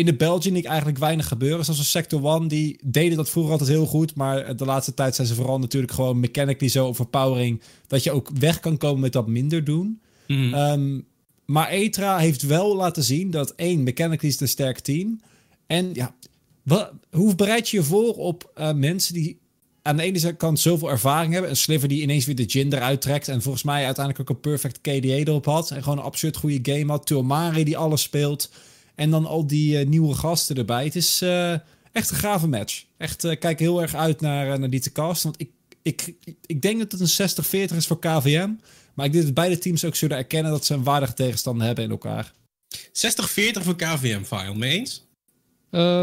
in 0.00 0.06
de 0.06 0.14
Belgian 0.14 0.52
League 0.52 0.70
eigenlijk 0.70 0.98
weinig 0.98 1.28
gebeuren. 1.28 1.64
Zoals 1.64 1.78
een 1.78 1.84
Sector 1.84 2.34
1, 2.34 2.48
die 2.48 2.78
deden 2.84 3.16
dat 3.16 3.30
vroeger 3.30 3.52
altijd 3.52 3.70
heel 3.70 3.86
goed. 3.86 4.14
Maar 4.14 4.56
de 4.56 4.64
laatste 4.64 4.94
tijd 4.94 5.14
zijn 5.14 5.26
ze 5.26 5.34
vooral 5.34 5.58
natuurlijk 5.58 5.92
gewoon 5.92 6.20
mechanically 6.20 6.70
zo 6.70 6.86
overpowering... 6.86 7.60
dat 7.86 8.02
je 8.04 8.10
ook 8.10 8.30
weg 8.38 8.60
kan 8.60 8.76
komen 8.76 9.00
met 9.00 9.12
dat 9.12 9.26
minder 9.26 9.64
doen. 9.64 10.00
Mm. 10.26 10.54
Um, 10.54 11.06
maar 11.44 11.68
Etra 11.68 12.18
heeft 12.18 12.42
wel 12.42 12.76
laten 12.76 13.02
zien 13.02 13.30
dat 13.30 13.54
één, 13.54 13.82
mechanically 13.82 14.32
is 14.32 14.40
een 14.40 14.48
sterk 14.48 14.78
team. 14.78 15.20
En 15.66 15.90
ja, 15.94 16.14
wat, 16.62 16.92
hoe 17.10 17.34
bereid 17.34 17.68
je 17.68 17.76
je 17.76 17.82
voor 17.82 18.14
op 18.14 18.52
uh, 18.58 18.72
mensen 18.72 19.14
die 19.14 19.38
aan 19.82 19.96
de 19.96 20.02
ene 20.02 20.36
kant 20.36 20.60
zoveel 20.60 20.90
ervaring 20.90 21.32
hebben. 21.32 21.50
Een 21.50 21.56
Sliver 21.56 21.88
die 21.88 22.02
ineens 22.02 22.26
weer 22.26 22.34
de 22.34 22.50
gin 22.50 22.72
eruit 22.72 23.00
trekt. 23.00 23.28
En 23.28 23.42
volgens 23.42 23.64
mij 23.64 23.84
uiteindelijk 23.84 24.30
ook 24.30 24.36
een 24.36 24.50
perfect 24.50 24.80
KDA 24.80 24.90
erop 24.90 25.44
had. 25.44 25.70
En 25.70 25.82
gewoon 25.82 25.98
een 25.98 26.04
absurd 26.04 26.36
goede 26.36 26.72
game 26.72 26.90
had. 26.90 27.06
Tuomari 27.06 27.64
die 27.64 27.76
alles 27.76 28.02
speelt. 28.02 28.50
En 29.00 29.10
dan 29.10 29.26
al 29.26 29.46
die 29.46 29.80
uh, 29.80 29.86
nieuwe 29.86 30.14
gasten 30.14 30.56
erbij. 30.56 30.84
Het 30.84 30.96
is 30.96 31.22
uh, 31.22 31.52
echt 31.92 32.10
een 32.10 32.16
gave 32.16 32.48
match. 32.48 32.84
Echt, 32.96 33.38
kijk 33.38 33.58
heel 33.58 33.82
erg 33.82 33.94
uit 33.94 34.20
naar, 34.20 34.58
naar 34.58 34.70
die 34.70 34.80
te 34.80 34.92
cast. 34.92 35.22
Want 35.22 35.40
ik, 35.40 35.50
ik, 35.82 36.14
ik 36.46 36.62
denk 36.62 36.78
dat 36.78 36.92
het 36.92 37.18
een 37.18 37.70
60-40 37.70 37.76
is 37.76 37.86
voor 37.86 37.98
KVM. 37.98 38.50
Maar 38.94 39.06
ik 39.06 39.12
denk 39.12 39.24
dat 39.24 39.34
beide 39.34 39.58
teams 39.58 39.84
ook 39.84 39.94
zullen 39.94 40.16
erkennen 40.16 40.52
dat 40.52 40.64
ze 40.64 40.74
een 40.74 40.84
waardige 40.84 41.14
tegenstander 41.14 41.66
hebben 41.66 41.84
in 41.84 41.90
elkaar. 41.90 42.32
60-40 42.76 42.82
voor 43.52 43.76
KVM, 43.76 44.22
File, 44.22 44.54
mee 44.54 44.78
eens? 44.78 45.06
Uh, 45.70 46.00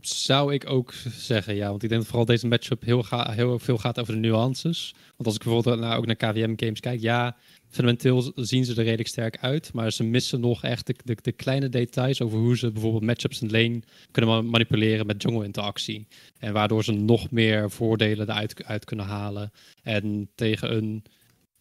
zou 0.00 0.54
ik 0.54 0.70
ook 0.70 0.94
zeggen, 1.16 1.54
ja. 1.54 1.68
Want 1.68 1.82
ik 1.82 1.88
denk 1.88 2.00
dat 2.00 2.10
vooral 2.10 2.26
deze 2.26 2.46
matchup 2.46 2.82
heel, 2.82 3.04
heel 3.10 3.58
veel 3.58 3.78
gaat 3.78 4.00
over 4.00 4.12
de 4.14 4.20
nuances. 4.20 4.94
Want 5.16 5.26
als 5.26 5.34
ik 5.34 5.42
bijvoorbeeld 5.42 5.80
naar, 5.80 5.96
ook 5.96 6.06
naar 6.06 6.16
KVM-games 6.16 6.80
kijk, 6.80 7.00
ja, 7.00 7.36
fundamenteel 7.72 8.32
zien 8.34 8.64
ze 8.64 8.74
er 8.74 8.84
redelijk 8.84 9.08
sterk 9.08 9.38
uit. 9.38 9.72
Maar 9.72 9.92
ze 9.92 10.04
missen 10.04 10.40
nog 10.40 10.62
echt 10.62 10.86
de, 10.86 10.94
de, 11.04 11.16
de, 11.22 11.32
kleine 11.32 11.68
details 11.68 12.20
over 12.20 12.38
hoe 12.38 12.58
ze 12.58 12.72
bijvoorbeeld 12.72 13.04
matchups 13.04 13.40
in 13.40 13.50
lane 13.50 13.82
kunnen 14.10 14.50
manipuleren 14.50 15.06
met 15.06 15.22
jungle-interactie. 15.22 16.06
En 16.38 16.52
waardoor 16.52 16.84
ze 16.84 16.92
nog 16.92 17.30
meer 17.30 17.70
voordelen 17.70 18.28
eruit 18.28 18.64
uit 18.64 18.84
kunnen 18.84 19.06
halen. 19.06 19.50
En 19.82 20.30
tegen 20.34 20.76
een 20.76 21.04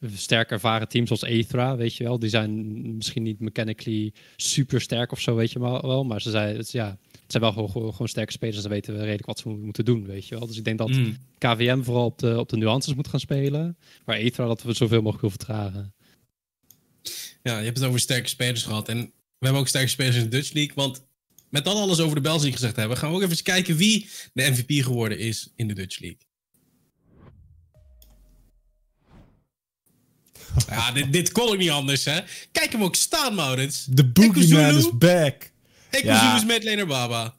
sterk 0.10 0.52
ervaren 0.52 0.88
teams 0.88 1.08
zoals 1.08 1.26
Aethra, 1.26 1.76
weet 1.76 1.96
je 1.96 2.04
wel. 2.04 2.20
Die 2.20 2.30
zijn 2.30 2.96
misschien 2.96 3.24
niet 3.24 3.40
mechanically 3.40 4.14
super 4.36 4.82
sterk 4.82 5.12
of 5.12 5.20
zo, 5.20 5.36
weet 5.36 5.52
je 5.52 5.60
wel. 5.60 6.04
Maar 6.04 6.22
ze 6.22 6.30
zijn, 6.30 6.58
het, 6.58 6.72
ja, 6.72 6.98
het 7.12 7.32
zijn 7.32 7.44
wel 7.44 7.52
gewoon, 7.52 7.94
gewoon, 7.94 8.08
sterke 8.08 8.32
spelers. 8.32 8.62
Ze 8.62 8.70
weten 8.70 8.98
redelijk 8.98 9.26
wat 9.26 9.40
ze 9.40 9.50
moeten 9.50 9.86
doen, 9.86 10.06
weet 10.06 10.28
je 10.28 10.38
wel. 10.38 10.48
Dus 10.48 10.58
ik 10.58 10.64
denk 10.64 10.78
dat 10.78 10.90
mm. 10.90 11.16
KVM 11.38 11.82
vooral 11.82 12.06
op 12.06 12.20
de, 12.20 12.40
op 12.40 12.50
de 12.50 12.58
nuances 12.58 12.94
moet 12.94 13.08
gaan 13.08 13.20
spelen. 13.20 13.78
Maar 14.06 14.16
Aethra 14.16 14.46
dat 14.46 14.64
we 14.64 14.74
zoveel 14.74 15.02
mogelijk 15.02 15.22
wil 15.22 15.30
vertragen. 15.30 15.94
Ja, 17.44 17.58
je 17.58 17.66
hebt 17.66 17.78
het 17.78 17.88
over 17.88 18.00
sterke 18.00 18.30
spelers 18.30 18.64
gehad. 18.64 18.90
En 18.90 18.98
we 18.98 19.46
hebben 19.46 19.62
ook 19.62 19.68
sterke 19.68 19.88
spelers 19.88 20.16
in 20.16 20.24
de 20.24 20.30
Dutch 20.30 20.54
League. 20.54 20.76
Want 20.76 21.06
met 21.50 21.66
dat 21.66 21.76
alles 21.76 22.00
over 22.00 22.16
de 22.16 22.22
België 22.22 22.52
gezegd 22.52 22.76
hebben, 22.76 22.98
gaan 22.98 23.10
we 23.10 23.16
ook 23.16 23.22
even 23.22 23.44
kijken 23.44 23.76
wie 23.76 24.10
de 24.34 24.50
MVP 24.50 24.84
geworden 24.84 25.20
is 25.20 25.52
in 25.56 25.68
de 25.68 25.74
Dutch 25.74 26.00
League. 26.00 26.20
Ja, 30.70 30.92
dit, 30.92 31.14
dit 31.14 31.32
kon 31.32 31.54
ik 31.54 31.60
niet 31.60 31.70
anders, 31.70 32.06
hè. 32.06 32.20
Kijk 32.52 32.72
hem 32.72 32.84
ook 32.84 32.96
staan, 32.96 33.36
Maurits. 33.36 33.86
De 33.86 34.06
boogeyman 34.06 34.78
is 34.78 34.98
back. 34.98 35.52
Ik 35.92 36.04
ja. 36.04 36.34
dus 36.34 36.46
met 36.46 36.64
Lener 36.64 36.88
Baba. 36.88 37.36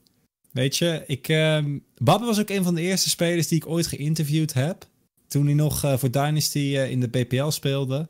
Weet 0.50 0.76
je, 0.76 1.04
ik, 1.06 1.28
uh, 1.28 1.64
Baba 1.96 2.24
was 2.24 2.40
ook 2.40 2.50
een 2.50 2.64
van 2.64 2.74
de 2.74 2.80
eerste 2.80 3.08
spelers 3.08 3.48
die 3.48 3.58
ik 3.58 3.66
ooit 3.66 3.86
geïnterviewd 3.86 4.52
heb. 4.52 4.86
Toen 5.28 5.44
hij 5.46 5.54
nog 5.54 5.84
uh, 5.84 5.98
voor 5.98 6.10
Dynasty 6.10 6.58
uh, 6.58 6.90
in 6.90 7.00
de 7.00 7.08
BPL 7.08 7.48
speelde. 7.48 8.08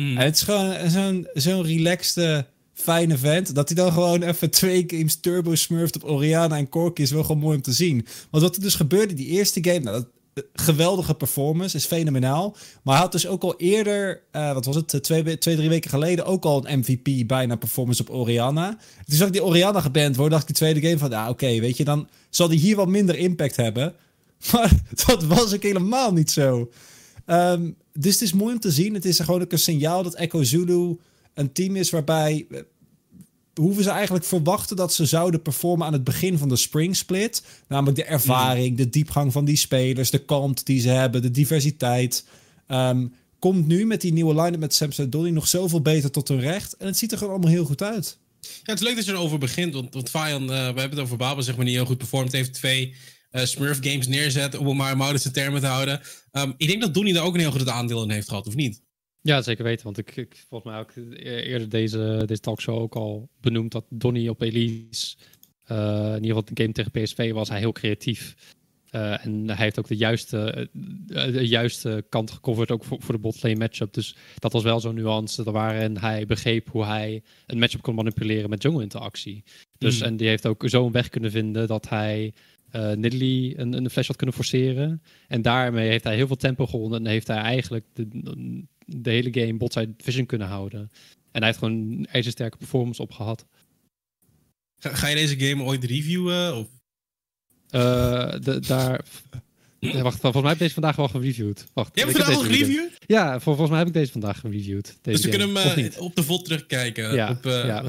Mm. 0.00 0.16
Het 0.16 0.34
is 0.34 0.42
gewoon 0.42 0.90
zo'n 0.90 1.28
zo'n 1.34 1.62
relaxte, 1.62 2.46
fijne 2.74 3.18
vent. 3.18 3.54
Dat 3.54 3.68
hij 3.68 3.76
dan 3.76 3.92
gewoon 3.92 4.22
even 4.22 4.50
twee 4.50 4.84
games 4.86 5.20
turbo 5.20 5.54
smurft 5.54 5.96
op 5.96 6.10
Oriana 6.10 6.56
en 6.56 6.68
Corki 6.68 7.02
is 7.02 7.10
wel 7.10 7.22
gewoon 7.22 7.40
mooi 7.40 7.56
om 7.56 7.62
te 7.62 7.72
zien. 7.72 8.06
Want 8.30 8.42
wat 8.42 8.56
er 8.56 8.62
dus 8.62 8.74
gebeurde 8.74 9.14
die 9.14 9.26
eerste 9.26 9.64
game, 9.64 9.78
nou, 9.78 9.96
dat, 9.96 10.06
geweldige 10.52 11.14
performance, 11.14 11.76
is 11.76 11.84
fenomenaal. 11.84 12.56
Maar 12.82 12.94
hij 12.94 13.02
had 13.02 13.12
dus 13.12 13.26
ook 13.26 13.42
al 13.42 13.54
eerder, 13.56 14.22
uh, 14.32 14.52
wat 14.52 14.64
was 14.64 14.76
het, 14.76 15.02
twee, 15.02 15.38
twee, 15.38 15.56
drie 15.56 15.68
weken 15.68 15.90
geleden, 15.90 16.24
ook 16.24 16.44
al 16.44 16.66
een 16.66 16.78
MVP 16.78 17.26
bijna 17.26 17.56
performance 17.56 18.02
op 18.02 18.10
Oriana. 18.10 18.68
Toen 19.06 19.16
zag 19.16 19.26
ik 19.26 19.32
die 19.32 19.44
Oriana 19.44 19.80
geband 19.80 20.16
worden, 20.16 20.38
dacht 20.38 20.48
ik 20.48 20.56
die 20.56 20.66
tweede 20.66 20.86
game 20.86 20.98
van, 20.98 21.10
ja 21.10 21.28
oké, 21.28 21.60
weet 21.60 21.76
je, 21.76 21.84
dan 21.84 22.08
zal 22.30 22.48
die 22.48 22.58
hier 22.58 22.76
wat 22.76 22.88
minder 22.88 23.16
impact 23.16 23.56
hebben. 23.56 23.94
Maar 24.52 24.72
dat 25.04 25.24
was 25.24 25.54
ook 25.54 25.62
helemaal 25.62 26.12
niet 26.12 26.30
zo. 26.30 26.70
Um, 27.30 27.76
dus 27.92 28.12
het 28.12 28.22
is 28.22 28.32
mooi 28.32 28.54
om 28.54 28.60
te 28.60 28.70
zien. 28.70 28.94
Het 28.94 29.04
is 29.04 29.18
gewoon 29.18 29.42
ook 29.42 29.52
een 29.52 29.58
signaal 29.58 30.02
dat 30.02 30.14
Echo 30.14 30.42
Zulu 30.42 30.96
een 31.34 31.52
team 31.52 31.76
is 31.76 31.90
waarbij 31.90 32.46
hoeven 33.54 33.82
ze 33.82 33.90
eigenlijk 33.90 34.24
verwachten 34.24 34.76
dat 34.76 34.94
ze 34.94 35.06
zouden 35.06 35.42
performen 35.42 35.86
aan 35.86 35.92
het 35.92 36.04
begin 36.04 36.38
van 36.38 36.48
de 36.48 36.56
spring 36.56 36.96
split. 36.96 37.42
Namelijk 37.68 37.96
de 37.96 38.04
ervaring, 38.04 38.76
de 38.76 38.88
diepgang 38.88 39.32
van 39.32 39.44
die 39.44 39.56
spelers, 39.56 40.10
de 40.10 40.24
kant 40.24 40.66
die 40.66 40.80
ze 40.80 40.88
hebben, 40.88 41.22
de 41.22 41.30
diversiteit. 41.30 42.24
Um, 42.68 43.12
komt 43.38 43.66
nu 43.66 43.86
met 43.86 44.00
die 44.00 44.12
nieuwe 44.12 44.42
line-up 44.42 44.60
met 44.60 44.74
Samson 44.74 45.10
Dolly 45.10 45.30
nog 45.30 45.48
zoveel 45.48 45.80
beter 45.80 46.10
tot 46.10 46.28
hun 46.28 46.40
recht. 46.40 46.76
En 46.76 46.86
het 46.86 46.98
ziet 46.98 47.12
er 47.12 47.18
gewoon 47.18 47.32
allemaal 47.32 47.52
heel 47.52 47.64
goed 47.64 47.82
uit. 47.82 48.18
Ja, 48.40 48.48
het 48.62 48.80
is 48.80 48.86
leuk 48.86 48.96
dat 48.96 49.04
je 49.04 49.12
erover 49.12 49.38
begint. 49.38 49.74
Want, 49.74 49.94
want 49.94 50.10
uh, 50.14 50.48
we 50.48 50.52
hebben 50.52 50.90
het 50.90 50.98
over 50.98 51.16
Babel, 51.16 51.42
zeg 51.42 51.56
maar, 51.56 51.64
niet 51.64 51.74
heel 51.74 51.84
goed 51.84 51.98
performed 51.98 52.32
heeft. 52.32 52.52
Twee 52.52 52.94
Smurf 53.32 53.78
games 53.80 54.06
neerzet, 54.06 54.56
om 54.56 54.66
het 54.80 54.96
maar 54.96 55.24
in 55.24 55.32
termen 55.32 55.60
te 55.60 55.66
houden. 55.66 56.00
Um, 56.32 56.54
ik 56.56 56.68
denk 56.68 56.80
dat 56.80 56.94
Donnie 56.94 57.14
daar 57.14 57.24
ook 57.24 57.34
een 57.34 57.40
heel 57.40 57.50
goed 57.50 57.68
aandeel 57.68 58.02
in 58.02 58.10
heeft 58.10 58.28
gehad, 58.28 58.46
of 58.46 58.54
niet? 58.54 58.82
Ja, 59.22 59.42
zeker 59.42 59.64
weten. 59.64 59.84
Want 59.84 59.98
ik, 59.98 60.16
ik 60.16 60.44
volgens 60.48 60.72
mij 60.72 60.80
ook 60.80 60.92
eerder 61.24 61.68
deze, 61.68 62.22
deze 62.26 62.40
talkshow 62.40 62.78
ook 62.78 62.94
al 62.94 63.28
benoemd 63.40 63.72
dat 63.72 63.84
Donny 63.88 64.28
op 64.28 64.40
Elise, 64.40 65.16
uh, 65.70 65.76
in 65.76 66.22
ieder 66.22 66.26
geval 66.26 66.44
de 66.44 66.62
game 66.62 66.72
tegen 66.72 66.90
PSV, 66.90 67.32
was 67.32 67.48
hij 67.48 67.58
heel 67.58 67.72
creatief. 67.72 68.34
Uh, 68.94 69.24
en 69.24 69.46
hij 69.46 69.56
heeft 69.56 69.78
ook 69.78 69.88
de 69.88 69.96
juiste, 69.96 70.68
uh, 71.06 71.24
de 71.32 71.48
juiste 71.48 72.04
kant 72.08 72.30
gecoverd, 72.30 72.70
ook 72.70 72.84
voor, 72.84 73.02
voor 73.02 73.14
de 73.14 73.20
botlane 73.20 73.56
matchup. 73.56 73.92
Dus 73.92 74.16
dat 74.38 74.52
was 74.52 74.62
wel 74.62 74.80
zo'n 74.80 74.94
nuance 74.94 75.52
waarin 75.52 75.96
hij 75.96 76.26
begreep 76.26 76.68
hoe 76.68 76.84
hij 76.84 77.22
een 77.46 77.58
matchup 77.58 77.82
kon 77.82 77.94
manipuleren 77.94 78.50
met 78.50 78.62
jungle 78.62 78.82
interactie. 78.82 79.44
Dus, 79.78 79.98
mm. 79.98 80.04
En 80.04 80.16
die 80.16 80.28
heeft 80.28 80.46
ook 80.46 80.62
zo 80.66 80.86
een 80.86 80.92
weg 80.92 81.08
kunnen 81.08 81.30
vinden 81.30 81.66
dat 81.66 81.88
hij 81.88 82.32
uh, 82.76 82.92
Nidalee 82.92 83.58
een, 83.58 83.72
een 83.72 83.90
flash 83.90 84.06
had 84.06 84.16
kunnen 84.16 84.34
forceren. 84.34 85.02
En 85.28 85.42
daarmee 85.42 85.88
heeft 85.88 86.04
hij 86.04 86.16
heel 86.16 86.26
veel 86.26 86.36
tempo 86.36 86.66
gewonnen 86.66 86.98
en 86.98 87.10
heeft 87.10 87.26
hij 87.26 87.36
eigenlijk 87.36 87.84
de, 87.92 88.08
de 88.86 89.10
hele 89.10 89.32
game 89.32 89.56
botside 89.56 89.92
vision 89.96 90.26
kunnen 90.26 90.48
houden. 90.48 90.80
En 91.32 91.38
hij 91.38 91.46
heeft 91.46 91.58
gewoon 91.58 91.74
een 91.74 92.06
ijzersterke 92.06 92.56
performance 92.56 93.02
opgehad. 93.02 93.46
Ga, 94.78 94.94
ga 94.94 95.08
je 95.08 95.14
deze 95.14 95.38
game 95.38 95.62
ooit 95.62 95.84
reviewen? 95.84 96.56
Of? 96.56 96.66
Uh, 97.70 98.32
de, 98.40 98.60
daar... 98.60 99.00
Ja, 99.80 100.02
wacht, 100.02 100.20
volgens 100.20 100.42
mij 100.42 100.50
heb 100.50 100.60
ik 100.60 100.62
deze 100.62 100.74
vandaag 100.74 100.96
wel 100.96 101.08
gereviewd. 101.08 101.66
Wacht, 101.72 101.90
je 101.94 102.00
hebt 102.00 102.16
vandaag 102.16 102.36
al 102.36 102.42
gereviewd? 102.42 102.90
Ja, 103.06 103.40
volgens 103.40 103.68
mij 103.68 103.78
heb 103.78 103.86
ik 103.86 103.92
deze 103.92 104.12
vandaag 104.12 104.40
gereviewd. 104.40 104.98
dus 105.02 105.22
we 105.22 105.28
kunnen 105.28 105.56
hem 105.56 105.78
uh, 105.78 106.00
op 106.00 106.14
de 106.14 106.22
VOD 106.22 106.44
terugkijken. 106.44 107.14
Ja, 107.14 107.30
op, 107.30 107.46
uh, 107.46 107.64
ja. 107.64 107.84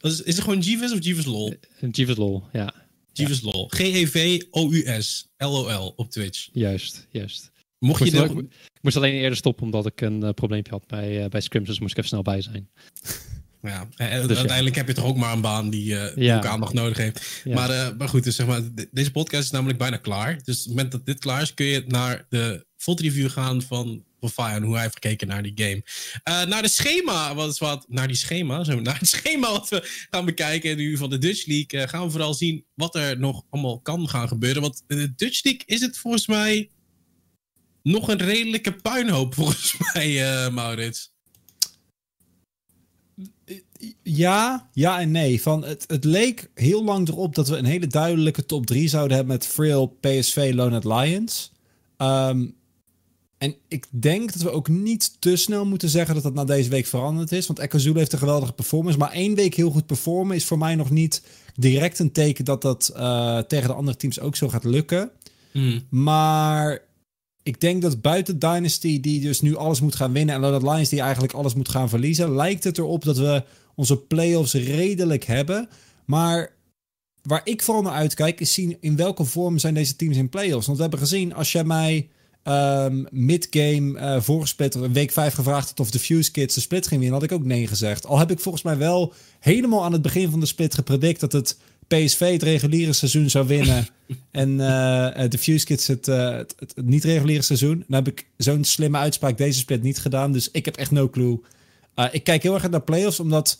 Is, 0.00 0.22
is 0.22 0.34
het 0.34 0.44
gewoon 0.44 0.58
Jeeves 0.58 0.92
of 0.92 1.04
Jeeves 1.04 1.24
LOL? 1.24 1.54
Jeeves 1.90 2.16
LOL, 2.16 2.44
ja. 2.52 2.74
Jeeves 3.16 3.40
ja. 3.40 3.50
LOL. 3.50 3.68
G-E-V-O-U-S. 3.68 5.28
L-O-L 5.36 5.92
op 5.96 6.10
Twitch. 6.10 6.48
Juist, 6.52 7.06
juist. 7.10 7.52
Mocht 7.78 8.04
je 8.04 8.10
de... 8.10 8.46
ik 8.74 8.82
moest 8.82 8.96
alleen 8.96 9.14
eerder 9.14 9.36
stoppen 9.36 9.64
omdat 9.64 9.86
ik 9.86 10.00
een 10.00 10.24
uh, 10.24 10.30
probleempje 10.30 10.72
had 10.72 10.86
bij, 10.86 11.22
uh, 11.22 11.28
bij 11.28 11.40
Scrims, 11.40 11.66
dus 11.66 11.80
moest 11.80 11.90
ik 11.90 11.96
even 11.98 12.08
snel 12.08 12.22
bij 12.22 12.40
zijn. 12.40 12.68
Ja, 13.62 13.88
en 13.96 14.26
dus 14.26 14.36
uiteindelijk 14.36 14.74
ja. 14.74 14.80
heb 14.80 14.88
je 14.88 14.94
toch 14.94 15.04
ook 15.10 15.16
maar 15.16 15.32
een 15.32 15.40
baan 15.40 15.70
die, 15.70 15.92
uh, 15.92 16.16
ja. 16.16 16.36
ook 16.36 16.46
aandacht 16.46 16.72
nodig 16.72 16.96
heeft. 16.96 17.40
Ja. 17.44 17.54
Maar, 17.54 17.96
maar 17.96 18.08
goed, 18.08 18.24
dus 18.24 18.36
zeg 18.36 18.46
maar, 18.46 18.60
deze 18.90 19.10
podcast 19.10 19.42
is 19.42 19.50
namelijk 19.50 19.78
bijna 19.78 19.96
klaar. 19.96 20.38
Dus 20.44 20.58
op 20.58 20.64
het 20.64 20.66
moment 20.66 20.92
dat 20.92 21.06
dit 21.06 21.18
klaar 21.18 21.42
is, 21.42 21.54
kun 21.54 21.66
je 21.66 21.84
naar 21.86 22.26
de 22.28 22.66
VOD 22.76 23.00
review 23.00 23.30
gaan 23.30 23.62
van, 23.62 24.04
Fire 24.28 24.54
en 24.54 24.62
hoe 24.62 24.72
hij 24.72 24.82
heeft 24.82 24.94
gekeken 24.94 25.28
naar 25.28 25.42
die 25.42 25.52
game. 25.54 25.82
Uh, 26.24 26.48
naar 26.50 26.62
de 26.62 26.68
schema, 26.68 27.34
wat 27.34 27.50
is 27.50 27.58
wat, 27.58 27.84
naar 27.88 28.06
die 28.06 28.16
schema, 28.16 28.64
zo, 28.64 28.80
naar 28.80 28.98
het 28.98 29.08
schema 29.08 29.50
wat 29.50 29.68
we 29.68 30.06
gaan 30.10 30.24
bekijken 30.24 30.76
nu 30.76 30.96
van 30.96 31.10
de 31.10 31.18
Dutch 31.18 31.46
League, 31.46 31.80
uh, 31.80 31.88
gaan 31.88 32.04
we 32.04 32.10
vooral 32.10 32.34
zien 32.34 32.64
wat 32.74 32.94
er 32.94 33.18
nog 33.18 33.42
allemaal 33.50 33.80
kan 33.80 34.08
gaan 34.08 34.28
gebeuren. 34.28 34.62
Want 34.62 34.82
de 34.86 35.14
Dutch 35.14 35.44
League 35.44 35.62
is 35.66 35.80
het 35.80 35.98
volgens 35.98 36.26
mij 36.26 36.70
nog 37.82 38.08
een 38.08 38.18
redelijke 38.18 38.72
puinhoop, 38.72 39.34
volgens 39.40 39.76
mij, 39.92 40.44
uh, 40.44 40.48
Maurits. 40.48 41.12
Ja, 44.02 44.68
ja 44.72 45.00
en 45.00 45.10
nee. 45.10 45.42
Van 45.42 45.64
het, 45.64 45.84
het 45.86 46.04
leek 46.04 46.50
heel 46.54 46.84
lang 46.84 47.08
erop 47.08 47.34
dat 47.34 47.48
we 47.48 47.56
een 47.56 47.64
hele 47.64 47.86
duidelijke 47.86 48.46
top 48.46 48.66
3 48.66 48.88
zouden 48.88 49.16
hebben 49.16 49.34
met 49.34 49.46
Frill, 49.46 49.90
PSV, 50.00 50.52
Loned 50.54 50.84
Lions. 50.84 51.52
Um, 51.98 52.56
en 53.38 53.54
ik 53.68 53.86
denk 53.90 54.32
dat 54.32 54.42
we 54.42 54.50
ook 54.50 54.68
niet 54.68 55.16
te 55.18 55.36
snel 55.36 55.66
moeten 55.66 55.88
zeggen 55.88 56.14
dat 56.14 56.22
dat 56.22 56.34
na 56.34 56.44
deze 56.44 56.70
week 56.70 56.86
veranderd 56.86 57.32
is. 57.32 57.46
Want 57.46 57.58
Echo 57.58 57.78
Zulu 57.78 57.98
heeft 57.98 58.12
een 58.12 58.18
geweldige 58.18 58.52
performance. 58.52 58.98
Maar 58.98 59.10
één 59.10 59.34
week 59.34 59.54
heel 59.54 59.70
goed 59.70 59.86
performen 59.86 60.36
is 60.36 60.44
voor 60.44 60.58
mij 60.58 60.74
nog 60.74 60.90
niet 60.90 61.22
direct 61.54 61.98
een 61.98 62.12
teken 62.12 62.44
dat 62.44 62.62
dat 62.62 62.92
uh, 62.96 63.38
tegen 63.38 63.68
de 63.68 63.74
andere 63.74 63.96
teams 63.96 64.20
ook 64.20 64.36
zo 64.36 64.48
gaat 64.48 64.64
lukken. 64.64 65.10
Mm. 65.52 65.82
Maar 65.88 66.82
ik 67.42 67.60
denk 67.60 67.82
dat 67.82 68.00
buiten 68.00 68.38
Dynasty, 68.38 69.00
die 69.00 69.20
dus 69.20 69.40
nu 69.40 69.56
alles 69.56 69.80
moet 69.80 69.94
gaan 69.94 70.12
winnen, 70.12 70.34
en 70.34 70.40
Loaded 70.40 70.62
Lions, 70.62 70.88
die 70.88 71.00
eigenlijk 71.00 71.32
alles 71.32 71.54
moet 71.54 71.68
gaan 71.68 71.88
verliezen, 71.88 72.34
lijkt 72.34 72.64
het 72.64 72.78
erop 72.78 73.04
dat 73.04 73.18
we 73.18 73.44
onze 73.74 73.96
playoffs 73.96 74.54
redelijk 74.54 75.24
hebben. 75.24 75.68
Maar 76.04 76.52
waar 77.22 77.40
ik 77.44 77.62
vooral 77.62 77.82
naar 77.82 77.92
uitkijk, 77.92 78.40
is 78.40 78.52
zien 78.52 78.76
in 78.80 78.96
welke 78.96 79.24
vorm 79.24 79.58
zijn 79.58 79.74
deze 79.74 79.96
teams 79.96 80.16
in 80.16 80.28
playoffs. 80.28 80.66
Want 80.66 80.76
we 80.76 80.82
hebben 80.82 81.00
gezien, 81.00 81.34
als 81.34 81.52
jij 81.52 81.64
mij 81.64 82.08
um, 82.44 83.06
mid-game 83.10 84.00
uh, 84.00 84.20
vorige 84.20 84.46
split, 84.46 84.74
week 84.92 85.12
5 85.12 85.34
gevraagd 85.34 85.68
had 85.68 85.80
of 85.80 85.90
de 85.90 85.98
Fuse 85.98 86.30
Kids 86.30 86.54
de 86.54 86.60
split 86.60 86.86
ging 86.86 87.00
winnen, 87.00 87.20
had 87.20 87.30
ik 87.30 87.36
ook 87.36 87.44
nee 87.44 87.66
gezegd. 87.66 88.06
Al 88.06 88.18
heb 88.18 88.30
ik 88.30 88.40
volgens 88.40 88.64
mij 88.64 88.76
wel 88.76 89.12
helemaal 89.40 89.84
aan 89.84 89.92
het 89.92 90.02
begin 90.02 90.30
van 90.30 90.40
de 90.40 90.46
split 90.46 90.74
gepredict 90.74 91.20
dat 91.20 91.32
het 91.32 91.58
PSV 91.86 92.32
het 92.32 92.42
reguliere 92.42 92.92
seizoen 92.92 93.30
zou 93.30 93.46
winnen. 93.46 93.86
en 94.30 94.50
uh, 94.50 95.28
de 95.28 95.38
Fuse 95.38 95.64
Kids 95.64 95.86
het, 95.86 96.08
uh, 96.08 96.30
het, 96.30 96.54
het, 96.58 96.72
het, 96.76 96.86
niet-reguliere 96.86 97.42
seizoen. 97.42 97.84
Dan 97.88 98.04
heb 98.04 98.08
ik 98.08 98.26
zo'n 98.36 98.64
slimme 98.64 98.98
uitspraak 98.98 99.38
deze 99.38 99.58
split 99.58 99.82
niet 99.82 99.98
gedaan. 99.98 100.32
Dus 100.32 100.50
ik 100.50 100.64
heb 100.64 100.76
echt 100.76 100.90
no 100.90 101.08
clue. 101.08 101.40
Ik 102.10 102.24
kijk 102.24 102.42
heel 102.42 102.54
erg 102.54 102.70
naar 102.70 102.80
playoffs, 102.80 103.20
omdat 103.20 103.58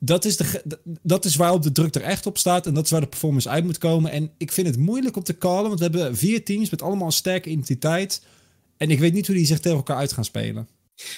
dat 0.00 0.24
is, 0.24 0.36
de, 0.36 0.78
dat 1.02 1.24
is 1.24 1.36
waarop 1.36 1.62
de 1.62 1.72
druk 1.72 1.94
er 1.94 2.02
echt 2.02 2.26
op 2.26 2.38
staat. 2.38 2.66
En 2.66 2.74
dat 2.74 2.84
is 2.84 2.90
waar 2.90 3.00
de 3.00 3.06
performance 3.06 3.48
uit 3.48 3.64
moet 3.64 3.78
komen. 3.78 4.10
En 4.10 4.30
ik 4.38 4.52
vind 4.52 4.66
het 4.66 4.76
moeilijk 4.76 5.16
om 5.16 5.22
te 5.22 5.38
callen, 5.38 5.68
want 5.68 5.78
we 5.78 5.84
hebben 5.84 6.16
vier 6.16 6.44
teams 6.44 6.70
met 6.70 6.82
allemaal 6.82 7.06
een 7.06 7.12
sterke 7.12 7.48
identiteit. 7.48 8.22
En 8.76 8.90
ik 8.90 8.98
weet 8.98 9.12
niet 9.12 9.26
hoe 9.26 9.36
die 9.36 9.46
zich 9.46 9.60
tegen 9.60 9.76
elkaar 9.76 9.96
uit 9.96 10.12
gaan 10.12 10.24
spelen. 10.24 10.68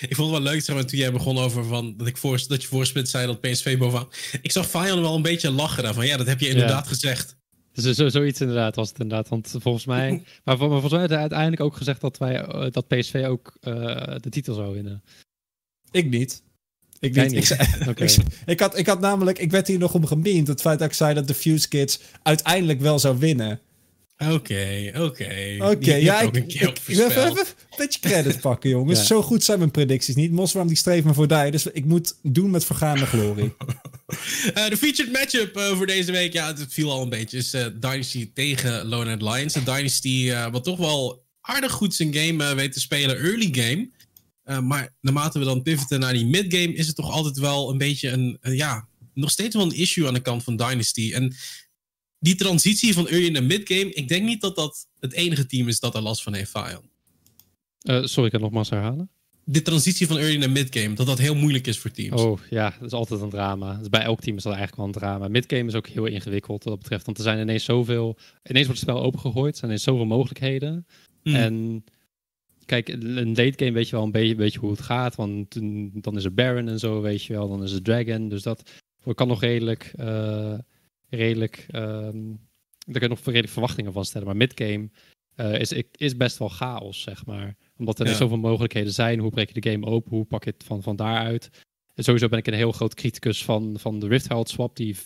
Ik 0.01 0.14
vond 0.16 0.31
het 0.31 0.43
wel 0.43 0.53
leuk 0.53 0.62
zeg 0.62 0.74
maar, 0.74 0.87
toen 0.87 0.99
jij 0.99 1.12
begon 1.12 1.39
over 1.39 1.64
van, 1.64 1.97
dat, 1.97 2.07
ik 2.07 2.16
voor, 2.16 2.45
dat 2.49 2.62
je 2.62 2.68
voorsplit 2.68 3.09
zei 3.09 3.26
dat 3.26 3.41
PSV 3.41 3.79
bovenaan. 3.79 4.09
Ik 4.43 4.53
zag 4.53 4.68
Fajan 4.68 5.01
wel 5.01 5.14
een 5.14 5.22
beetje 5.22 5.51
lachen 5.51 5.83
daarvan. 5.83 6.07
Ja, 6.07 6.16
dat 6.16 6.26
heb 6.26 6.41
je 6.41 6.49
inderdaad 6.49 6.85
ja. 6.85 6.91
gezegd. 6.91 7.37
Dus 7.72 7.97
zo, 7.97 8.09
zoiets 8.09 8.41
inderdaad 8.41 8.76
was 8.76 8.89
het 8.89 8.99
inderdaad. 8.99 9.29
Want 9.29 9.55
volgens 9.59 9.85
mij. 9.85 10.11
maar, 10.45 10.59
maar 10.59 10.68
volgens 10.68 10.93
mij 10.93 11.01
had 11.01 11.11
hij 11.11 11.18
uiteindelijk 11.18 11.62
ook 11.62 11.76
gezegd 11.76 12.01
dat, 12.01 12.18
wij, 12.18 12.47
dat 12.70 12.89
PSV 12.89 13.24
ook 13.29 13.57
uh, 13.61 13.74
de 14.20 14.31
titel 14.31 14.55
zou 14.55 14.74
winnen. 14.74 15.03
Ik 15.91 16.11
niet. 16.11 16.43
Ik, 17.01 17.14
niet. 17.14 17.33
Ik, 17.50 17.88
okay. 17.88 18.07
ik, 18.07 18.16
ik, 18.46 18.61
had, 18.61 18.79
ik 18.79 18.87
had 18.87 19.00
namelijk, 19.00 19.38
ik 19.38 19.50
werd 19.50 19.66
hier 19.66 19.79
nog 19.79 19.95
om 19.95 20.07
gemeend. 20.07 20.49
Het 20.49 20.61
feit 20.61 20.79
dat 20.79 20.88
ik 20.88 20.95
zei 20.95 21.14
dat 21.14 21.26
de 21.26 21.34
Fuse 21.34 21.68
Kids 21.68 22.00
uiteindelijk 22.22 22.80
wel 22.80 22.99
zou 22.99 23.18
winnen. 23.18 23.61
Oké, 24.18 24.33
okay, 24.33 24.88
oké. 24.88 25.00
Okay. 25.00 25.58
Oké, 25.58 25.95
ja, 25.95 26.20
ik, 26.20 26.37
ik, 26.37 26.54
ik 26.54 26.79
even, 26.87 27.07
even 27.07 27.38
een 27.38 27.45
beetje 27.76 28.00
credit 28.00 28.41
pakken, 28.41 28.70
jongens. 28.70 28.99
ja. 29.00 29.04
Zo 29.04 29.22
goed 29.22 29.45
zijn 29.45 29.58
mijn 29.58 29.70
predicties 29.70 30.14
niet. 30.14 30.33
Moswarm 30.33 30.68
die 30.68 30.76
streeft 30.76 31.04
me 31.04 31.14
voorbij, 31.14 31.50
dus 31.50 31.66
ik 31.66 31.84
moet 31.84 32.14
doen 32.22 32.50
met 32.50 32.64
vergaande 32.64 33.07
glorie. 33.07 33.54
uh, 34.54 34.68
de 34.68 34.76
featured 34.76 35.12
matchup 35.12 35.57
uh, 35.57 35.76
voor 35.76 35.87
deze 35.87 36.12
week, 36.12 36.33
ja, 36.33 36.46
het 36.46 36.66
viel 36.68 36.91
al 36.91 37.03
een 37.03 37.08
beetje, 37.08 37.37
is 37.37 37.54
uh, 37.54 37.66
Dynasty 37.80 38.30
tegen 38.34 38.87
Lone 38.87 39.16
Lions. 39.16 39.54
En 39.54 39.64
Dynasty, 39.64 40.33
wat 40.50 40.64
toch 40.64 40.79
wel 40.79 41.25
aardig 41.41 41.72
goed 41.72 41.95
zijn 41.95 42.14
game 42.14 42.54
weet 42.54 42.72
te 42.72 42.80
spelen, 42.80 43.16
early 43.16 43.49
game. 43.53 43.88
Uh, 44.49 44.61
maar 44.61 44.95
naarmate 45.00 45.38
we 45.38 45.45
dan 45.45 45.62
pivoten 45.62 46.00
naar 46.00 46.12
die 46.12 46.26
midgame, 46.26 46.72
is 46.72 46.87
het 46.87 46.96
toch 46.96 47.11
altijd 47.11 47.38
wel 47.38 47.70
een 47.70 47.79
beetje 47.79 48.08
een, 48.08 48.38
ja, 48.41 48.88
nog 49.14 49.30
steeds 49.30 49.54
wel 49.54 49.64
een 49.64 49.76
issue 49.76 50.07
aan 50.07 50.14
de 50.14 50.20
kant 50.20 50.45
van 50.45 50.57
Dynasty. 50.57 51.12
En 51.14 51.34
die 52.18 52.34
transitie 52.34 52.95
van 52.95 53.08
early 53.08 53.29
naar 53.29 53.45
midgame, 53.45 53.92
ik 53.92 54.08
denk 54.08 54.25
niet 54.25 54.41
dat 54.41 54.57
dat 54.57 54.87
het 55.00 55.12
enige 55.12 55.46
team 55.46 55.68
is 55.68 55.80
dat 55.80 55.95
er 55.95 56.03
last 56.03 56.22
van 56.22 56.34
heeft, 56.34 56.50
Fajan. 56.50 56.83
Uh, 57.83 58.04
sorry, 58.04 58.25
ik 58.25 58.33
kan 58.33 58.41
nogmaals 58.41 58.70
herhalen. 58.70 59.11
De 59.45 59.62
transitie 59.62 60.07
van 60.07 60.18
early 60.18 60.37
naar 60.37 60.50
midgame, 60.50 60.95
dat 60.95 61.07
dat 61.07 61.18
heel 61.18 61.34
moeilijk 61.34 61.66
is 61.66 61.79
voor 61.79 61.91
teams. 61.91 62.20
Oh 62.20 62.41
ja, 62.50 62.70
dat 62.70 62.87
is 62.87 62.92
altijd 62.92 63.20
een 63.20 63.30
drama. 63.30 63.75
Dus 63.75 63.88
bij 63.88 64.03
elk 64.03 64.20
team 64.20 64.37
is 64.37 64.42
dat 64.42 64.53
eigenlijk 64.54 64.83
wel 64.83 64.87
een 64.87 65.00
drama. 65.00 65.29
Midgame 65.29 65.68
is 65.68 65.75
ook 65.75 65.87
heel 65.87 66.07
ingewikkeld 66.07 66.64
wat 66.64 66.72
dat 66.72 66.83
betreft. 66.83 67.04
Want 67.07 67.16
er 67.16 67.22
zijn 67.22 67.41
ineens 67.41 67.64
zoveel. 67.64 68.18
Ineens 68.49 68.66
wordt 68.66 68.80
het 68.80 68.91
spel 68.91 69.03
opengegooid. 69.03 69.53
Er 69.53 69.58
zijn 69.58 69.70
ineens 69.70 69.87
zoveel 69.87 70.04
mogelijkheden. 70.04 70.87
Mm. 71.22 71.34
En 71.34 71.84
kijk, 72.68 72.88
een 72.88 73.28
late 73.28 73.53
game 73.57 73.72
weet 73.72 73.88
je 73.88 73.96
wel 73.96 74.04
een 74.04 74.36
beetje, 74.36 74.58
hoe 74.58 74.70
het 74.70 74.80
gaat. 74.80 75.14
Want 75.14 75.54
dan 76.03 76.16
is 76.16 76.24
er 76.24 76.34
Baron 76.34 76.68
en 76.68 76.78
zo, 76.78 77.00
weet 77.00 77.24
je 77.24 77.32
wel. 77.32 77.49
Dan 77.49 77.62
is 77.62 77.72
het 77.72 77.84
Dragon. 77.84 78.28
Dus 78.28 78.42
dat 78.42 78.70
kan 79.14 79.28
nog 79.28 79.40
redelijk, 79.40 79.92
eh, 79.96 80.58
redelijk, 81.08 81.66
ehm 81.70 82.18
daar 82.78 83.00
kun 83.00 83.08
je 83.08 83.14
nog 83.14 83.24
redelijk 83.24 83.53
verwachtingen 83.53 83.92
van 83.92 84.04
stellen. 84.04 84.26
Maar 84.26 84.36
midgame 84.36 84.90
eh 85.34 85.61
is, 85.61 85.72
is 85.92 86.16
best 86.16 86.38
wel 86.38 86.49
chaos, 86.49 87.00
zeg 87.03 87.26
maar. 87.26 87.57
Omdat 87.76 87.99
er 88.00 88.07
Ja. 88.07 88.14
zoveel 88.14 88.38
mogelijkheden 88.38 88.92
zijn. 88.92 89.18
Hoe 89.18 89.30
breek 89.30 89.53
je 89.53 89.61
de 89.61 89.70
game 89.70 89.86
open? 89.86 90.11
Hoe 90.11 90.24
pak 90.24 90.45
je 90.45 90.50
het 90.50 90.64
van, 90.64 90.82
van 90.82 90.96
daaruit? 90.96 91.50
En 91.95 92.04
sowieso 92.04 92.28
ben 92.28 92.38
ik 92.38 92.46
een 92.46 92.54
heel 92.54 92.72
groot 92.72 92.95
criticus 92.95 93.45
van, 93.45 93.76
van 93.78 93.99
de 93.99 94.07
Rift 94.07 94.28
Herald 94.28 94.49
swap. 94.49 94.76
Die 94.76 94.96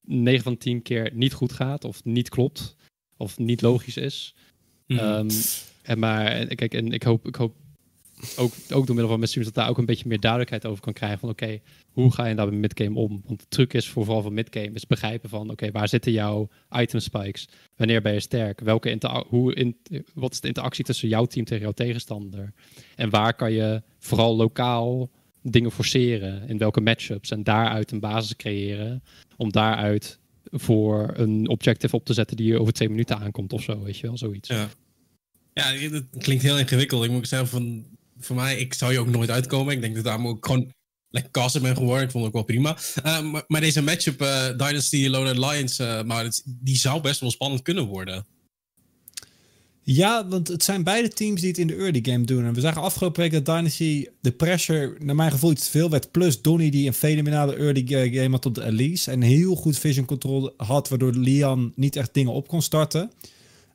9 0.00 0.42
van 0.42 0.56
10 0.56 0.82
keer 0.82 1.10
niet 1.14 1.32
goed 1.32 1.52
gaat. 1.52 1.84
Of 1.84 2.04
niet 2.04 2.28
klopt. 2.28 2.76
Of 3.16 3.38
niet 3.38 3.62
logisch 3.62 3.96
is. 3.96 4.34
Mhm. 4.86 5.00
Ehm, 5.00 5.30
en 5.86 5.98
maar, 5.98 6.46
kijk, 6.46 6.74
en 6.74 6.92
ik 6.92 7.02
hoop, 7.02 7.26
ik 7.26 7.34
hoop 7.34 7.54
ook, 8.36 8.52
ook 8.70 8.86
door 8.86 8.94
middel 8.94 9.08
van 9.08 9.16
mijn 9.16 9.28
streams 9.28 9.48
dat 9.48 9.54
daar 9.54 9.68
ook 9.68 9.78
een 9.78 9.86
beetje 9.86 10.08
meer 10.08 10.20
duidelijkheid 10.20 10.66
over 10.66 10.82
kan 10.82 10.92
krijgen. 10.92 11.18
Van 11.18 11.28
oké, 11.28 11.60
hoe 11.92 12.12
ga 12.12 12.26
je 12.26 12.34
daar 12.34 12.48
met 12.48 12.58
midgame 12.58 12.98
om? 12.98 13.22
Want 13.26 13.40
de 13.40 13.46
truc 13.48 13.72
is 13.72 13.88
voor, 13.88 14.04
vooral 14.04 14.22
van 14.22 14.34
midgame 14.34 14.70
is 14.72 14.86
begrijpen 14.86 15.28
van 15.28 15.50
oké, 15.50 15.70
waar 15.70 15.88
zitten 15.88 16.12
jouw 16.12 16.48
item 16.70 17.00
spikes? 17.00 17.48
Wanneer 17.76 18.02
ben 18.02 18.12
je 18.12 18.20
sterk? 18.20 18.60
Welke 18.60 19.24
hoe 19.28 19.54
in, 19.54 19.76
wat 20.14 20.32
is 20.32 20.40
de 20.40 20.48
interactie 20.48 20.84
tussen 20.84 21.08
jouw 21.08 21.24
team 21.24 21.44
tegen 21.44 21.62
jouw 21.62 21.72
tegenstander? 21.72 22.52
En 22.94 23.10
waar 23.10 23.34
kan 23.34 23.52
je 23.52 23.82
vooral 23.98 24.36
lokaal 24.36 25.10
dingen 25.42 25.70
forceren? 25.70 26.48
In 26.48 26.58
welke 26.58 26.80
matchups? 26.80 27.30
En 27.30 27.42
daaruit 27.42 27.90
een 27.90 28.00
basis 28.00 28.36
creëren. 28.36 29.02
Om 29.36 29.52
daaruit 29.52 30.18
voor 30.50 31.12
een 31.14 31.48
objective 31.48 31.96
op 31.96 32.04
te 32.04 32.12
zetten 32.12 32.36
die 32.36 32.46
je 32.46 32.60
over 32.60 32.72
twee 32.72 32.88
minuten 32.88 33.18
aankomt 33.18 33.52
of 33.52 33.62
zo, 33.62 33.82
weet 33.82 33.98
je 33.98 34.06
wel, 34.06 34.18
zoiets. 34.18 34.48
Ja. 34.48 34.68
Ja, 35.60 35.88
dat 35.90 36.04
klinkt 36.18 36.42
heel 36.42 36.58
ingewikkeld. 36.58 37.04
Ik 37.04 37.10
moet 37.10 37.28
zeggen, 37.28 37.48
van, 37.48 37.84
voor 38.18 38.36
mij, 38.36 38.58
ik 38.58 38.74
zou 38.74 38.90
hier 38.90 39.00
ook 39.00 39.08
nooit 39.10 39.30
uitkomen. 39.30 39.74
Ik 39.74 39.80
denk 39.80 39.94
dat 39.94 40.04
daarom 40.04 40.26
ook 40.26 40.46
gewoon 40.46 40.72
lekker 41.08 41.32
caster 41.32 41.60
ben 41.60 41.76
geworden. 41.76 42.04
Ik 42.04 42.10
vond 42.10 42.24
het 42.24 42.34
ook 42.34 42.46
wel 42.46 42.56
prima. 42.56 42.76
Eh, 43.02 43.42
maar, 43.48 43.60
deze 43.60 43.82
matchup, 43.82 44.20
eh, 44.20 44.46
Dynasty 44.56 45.06
Lone 45.06 45.34
Alliance, 45.34 45.84
eh, 45.84 46.02
maar 46.04 46.24
het- 46.24 46.42
die 46.46 46.76
zou 46.76 47.00
best 47.00 47.20
wel 47.20 47.30
spannend 47.30 47.62
kunnen 47.62 47.86
worden. 47.86 48.26
Ja, 49.82 50.28
want 50.28 50.48
het 50.48 50.64
zijn 50.64 50.84
beide 50.84 51.08
teams 51.08 51.40
die 51.40 51.48
het 51.50 51.58
in 51.58 51.66
de 51.66 51.76
early 51.76 51.98
game 52.02 52.24
doen. 52.24 52.44
En 52.44 52.54
we 52.54 52.60
zagen 52.60 52.82
afgelopen 52.82 53.20
week 53.22 53.32
dat 53.32 53.44
Dynasty 53.44 54.06
de 54.20 54.32
pressure, 54.32 54.94
naar 54.98 55.14
mijn 55.14 55.30
gevoel, 55.30 55.50
iets 55.50 55.64
te 55.64 55.70
veel 55.70 55.90
werd. 55.90 56.10
Plus 56.10 56.42
Donny 56.42 56.70
die 56.70 56.86
een 56.86 56.92
fenomenale 56.94 57.56
early 57.56 57.82
ga- 57.86 58.20
game 58.20 58.30
had 58.30 58.46
op 58.46 58.54
de 58.54 58.64
Elise. 58.64 59.10
En 59.10 59.20
heel 59.22 59.54
goed 59.54 59.78
vision 59.78 60.04
control 60.06 60.54
had, 60.56 60.88
waardoor 60.88 61.12
Lian 61.14 61.72
niet 61.76 61.96
echt 61.96 62.14
dingen 62.14 62.32
op 62.32 62.48
kon 62.48 62.62
starten. 62.62 63.10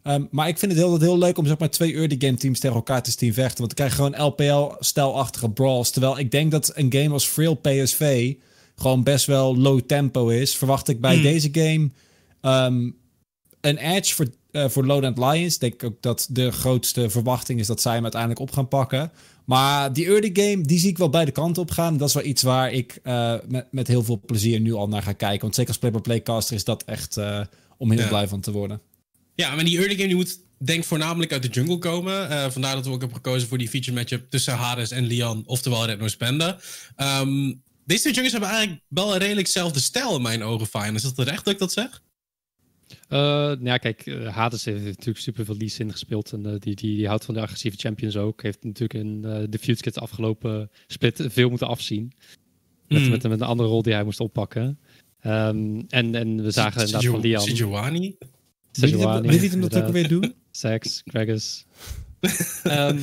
Ehm, 0.03 0.23
maar 0.31 0.47
ik 0.47 0.57
vind 0.57 0.71
het 0.71 0.81
heel, 0.81 0.99
heel 0.99 1.17
leuk 1.17 1.37
om 1.37 1.45
zeg 1.45 1.57
maar 1.57 1.69
twee 1.69 1.93
early 1.93 2.15
game 2.19 2.37
teams 2.37 2.59
tegen 2.59 2.75
elkaar 2.75 3.03
te 3.03 3.11
zien 3.17 3.33
vechten. 3.33 3.57
Want 3.65 3.77
dan 3.77 3.87
krijg 3.87 3.97
je 3.97 4.03
gewoon 4.13 4.27
LPL-stijlachtige 4.27 5.49
brawls. 5.49 5.89
Terwijl 5.91 6.19
ik 6.19 6.31
denk 6.31 6.51
dat 6.51 6.71
een 6.75 6.93
game 6.93 7.09
als 7.09 7.25
Frail 7.25 7.55
PSV 7.55 8.33
gewoon 8.75 9.03
best 9.03 9.25
wel 9.25 9.57
low 9.57 9.79
tempo 9.79 10.27
is. 10.27 10.57
Verwacht 10.57 10.87
ik 10.87 11.01
bij 11.01 11.13
Hmm. 11.13 11.23
deze 11.23 11.49
game 11.51 11.89
ehm, 12.41 12.89
een 13.61 13.77
edge 13.77 14.13
voor, 14.15 14.27
eh 14.51 14.69
voor 14.69 14.85
Lowland 14.85 15.17
Lions. 15.17 15.57
Denk 15.57 15.73
ik 15.73 15.83
ook 15.83 16.01
dat 16.01 16.27
de 16.31 16.51
grootste 16.51 17.09
verwachting 17.09 17.59
is 17.59 17.67
dat 17.67 17.81
zij 17.81 17.93
hem 17.93 18.01
uiteindelijk 18.03 18.41
op 18.41 18.51
gaan 18.51 18.67
pakken. 18.67 19.11
Maar 19.45 19.93
die 19.93 20.05
early 20.05 20.29
game, 20.33 20.61
die 20.61 20.79
zie 20.79 20.89
ik 20.89 20.97
wel 20.97 21.09
beide 21.09 21.31
kanten 21.31 21.61
op 21.61 21.71
gaan. 21.71 21.97
Dat 21.97 22.07
is 22.07 22.13
wel 22.13 22.23
iets 22.25 22.41
waar 22.41 22.71
ik 22.71 22.99
eh, 23.03 23.33
met, 23.47 23.67
met 23.71 23.87
heel 23.87 24.03
veel 24.03 24.21
plezier 24.25 24.59
nu 24.59 24.73
al 24.73 24.87
naar 24.87 25.01
ga 25.03 25.13
kijken. 25.13 25.41
Want 25.41 25.55
zeker 25.55 25.69
als 25.71 25.79
play-by-play 25.79 26.21
caster 26.21 26.55
is 26.55 26.63
dat 26.63 26.83
echt 26.83 27.17
eh, 27.17 27.39
om 27.77 27.91
heel 27.91 28.01
Ja. 28.01 28.07
blij 28.07 28.27
van 28.27 28.39
te 28.39 28.51
worden. 28.51 28.81
Ja, 29.35 29.55
maar 29.55 29.63
die 29.63 29.77
early 29.77 29.95
game 29.95 30.07
die 30.07 30.15
moet 30.15 30.39
denk 30.57 30.83
voornamelijk 30.83 31.31
uit 31.31 31.43
de 31.43 31.49
jungle 31.49 31.77
komen. 31.77 32.29
Eh, 32.29 32.49
vandaar 32.49 32.75
dat 32.75 32.85
we 32.85 32.91
ook 32.91 32.99
hebben 32.99 33.17
gekozen 33.17 33.47
voor 33.47 33.57
die 33.57 33.69
feature 33.69 33.95
matchup 33.95 34.29
tussen 34.29 34.53
Hades 34.53 34.91
en 34.91 35.05
Lian, 35.05 35.43
oftewel 35.45 35.85
Red 35.85 35.99
Nose 35.99 36.17
Panda. 36.17 36.59
Ehm, 36.95 37.53
deze 37.85 38.01
twee 38.01 38.13
jungles 38.13 38.31
hebben 38.31 38.49
eigenlijk 38.49 38.81
wel 38.87 39.13
een 39.13 39.19
redelijk 39.19 39.47
zelfde 39.47 39.79
stijl 39.79 40.15
in 40.15 40.21
mijn 40.21 40.43
ogen, 40.43 40.67
Fine. 40.67 40.91
Is 40.91 41.01
dat 41.01 41.15
terecht 41.15 41.45
dat 41.45 41.53
ik 41.53 41.59
dat 41.59 41.71
zeg? 41.71 42.01
Eh, 43.07 43.19
nou 43.19 43.63
ja, 43.63 43.77
kijk, 43.77 44.05
eh, 44.05 44.35
Hades 44.35 44.65
heeft 44.65 44.85
natuurlijk 44.85 45.19
super 45.19 45.45
veel 45.45 45.57
Lee 45.57 45.69
Sin 45.69 45.91
gespeeld. 45.91 46.31
En 46.31 46.43
die, 46.43 46.75
die, 46.75 46.95
die 46.95 47.07
houdt 47.07 47.25
van 47.25 47.33
de 47.33 47.41
agressieve 47.41 47.77
champions 47.77 48.17
ook. 48.17 48.43
Heeft 48.43 48.63
natuurlijk 48.63 48.93
in 48.93 49.21
de 49.21 49.57
Feud 49.61 49.81
Kids 49.81 49.97
afgelopen 49.97 50.71
split 50.87 51.23
veel 51.27 51.49
moeten 51.49 51.67
afzien. 51.67 52.13
Met, 52.87 53.01
Hmm. 53.01 53.09
met, 53.09 53.23
met 53.23 53.41
een 53.41 53.47
andere 53.47 53.69
rol 53.69 53.81
die 53.81 53.93
hij 53.93 54.03
moest 54.03 54.19
oppakken. 54.19 54.79
Ehm, 55.19 55.81
en, 55.89 56.15
en 56.15 56.43
we 56.43 56.51
zagen 56.51 56.85
inderdaad 56.85 57.11
van 57.11 57.19
Lian. 57.19 57.41
Sejuani? 57.41 58.17
Wil 58.71 58.89
je, 58.89 58.95
Sejuani, 58.95 59.41
je 59.41 59.49
hem 59.49 59.61
dat 59.61 59.75
ook 59.75 59.91
weer 59.91 60.07
doen? 60.07 60.33
Sex, 60.51 61.01
Gragas. 61.05 61.65
Ehm, 62.63 62.99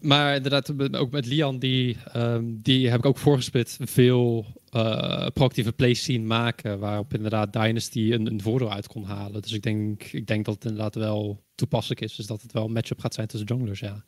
maar 0.00 0.34
inderdaad, 0.34 0.94
ook 0.96 1.10
met 1.10 1.26
Lian, 1.26 1.58
die, 1.58 1.96
ehm, 2.12 2.44
die 2.62 2.88
heb 2.88 2.98
ik 2.98 3.06
ook 3.06 3.18
voorgesplit 3.18 3.78
veel 3.80 4.46
eh, 4.70 5.26
proactieve 5.26 5.72
plays 5.72 6.02
zien 6.02 6.26
maken. 6.26 6.78
Waarop 6.78 7.14
inderdaad 7.14 7.52
Dynasty 7.52 8.12
een, 8.12 8.26
een 8.26 8.42
voordeel 8.42 8.72
uit 8.72 8.86
kon 8.86 9.04
halen. 9.04 9.42
Dus 9.42 9.52
ik 9.52 9.62
denk, 9.62 10.02
ik 10.02 10.26
denk 10.26 10.44
dat 10.44 10.54
het 10.54 10.64
inderdaad 10.64 10.94
wel 10.94 11.44
toepasselijk 11.54 12.00
is. 12.00 12.16
Dus 12.16 12.26
dat 12.26 12.42
het 12.42 12.52
wel 12.52 12.64
een 12.64 12.72
matchup 12.72 13.00
gaat 13.00 13.14
zijn 13.14 13.26
tussen 13.26 13.48
junglers, 13.48 13.80
ja. 13.80 14.04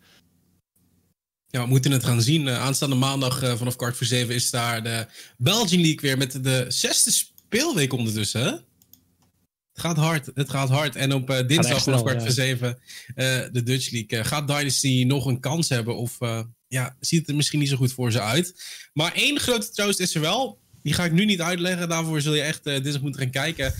Ja, 1.47 1.62
we 1.62 1.68
moeten 1.68 1.90
het 1.90 2.05
gaan 2.05 2.22
zien. 2.22 2.48
Eh, 2.48 2.60
aanstaande 2.60 2.97
maandag 2.97 3.43
eh, 3.43 3.55
vanaf 3.55 3.77
kwart 3.77 3.97
voor 3.97 4.06
zeven 4.06 4.35
is 4.35 4.51
daar 4.51 4.82
de 4.82 5.06
Belgian 5.36 5.81
League 5.81 6.01
weer 6.01 6.18
met 6.18 6.44
de 6.44 6.64
zesde 6.68 7.10
speelweek 7.10 7.93
ondertussen. 7.93 8.64
Gaat 9.81 9.97
hard, 9.97 10.31
het 10.35 10.51
gaat 10.51 10.69
hard. 10.69 10.97
En 10.97 11.15
op 11.15 11.31
eh, 11.31 11.47
dinsdag 11.47 11.82
vanaf 11.82 12.01
kwart 12.01 12.16
ja. 12.16 12.23
voor 12.23 12.31
zeven 12.31 12.78
eh, 13.15 13.40
de 13.52 13.62
Dutch 13.62 13.90
League. 13.90 14.19
Eh, 14.19 14.24
gaat 14.24 14.48
Dynasty 14.48 15.05
nog 15.07 15.27
een 15.27 15.40
kans 15.40 15.69
hebben 15.69 15.97
of 15.97 16.19
ja, 16.69 16.97
ziet 17.01 17.20
het 17.20 17.28
er 17.28 17.35
misschien 17.35 17.59
niet 17.59 17.69
zo 17.69 17.77
goed 17.77 17.93
voor 17.93 18.12
ze 18.12 18.20
uit. 18.20 18.62
Maar 18.93 19.12
één 19.12 19.40
grote 19.40 19.70
troost 19.70 20.01
is 20.01 20.15
er 20.15 20.20
wel. 20.20 20.59
Die 20.82 20.93
ga 20.93 21.05
ik 21.05 21.12
nu 21.12 21.24
niet 21.24 21.40
uitleggen. 21.40 21.89
Daarvoor 21.89 22.20
zul 22.20 22.35
je 22.35 22.43
echt 22.43 22.65
dinsdag 22.65 23.01
moeten 23.01 23.20
gaan 23.20 23.31
kijken. 23.31 23.74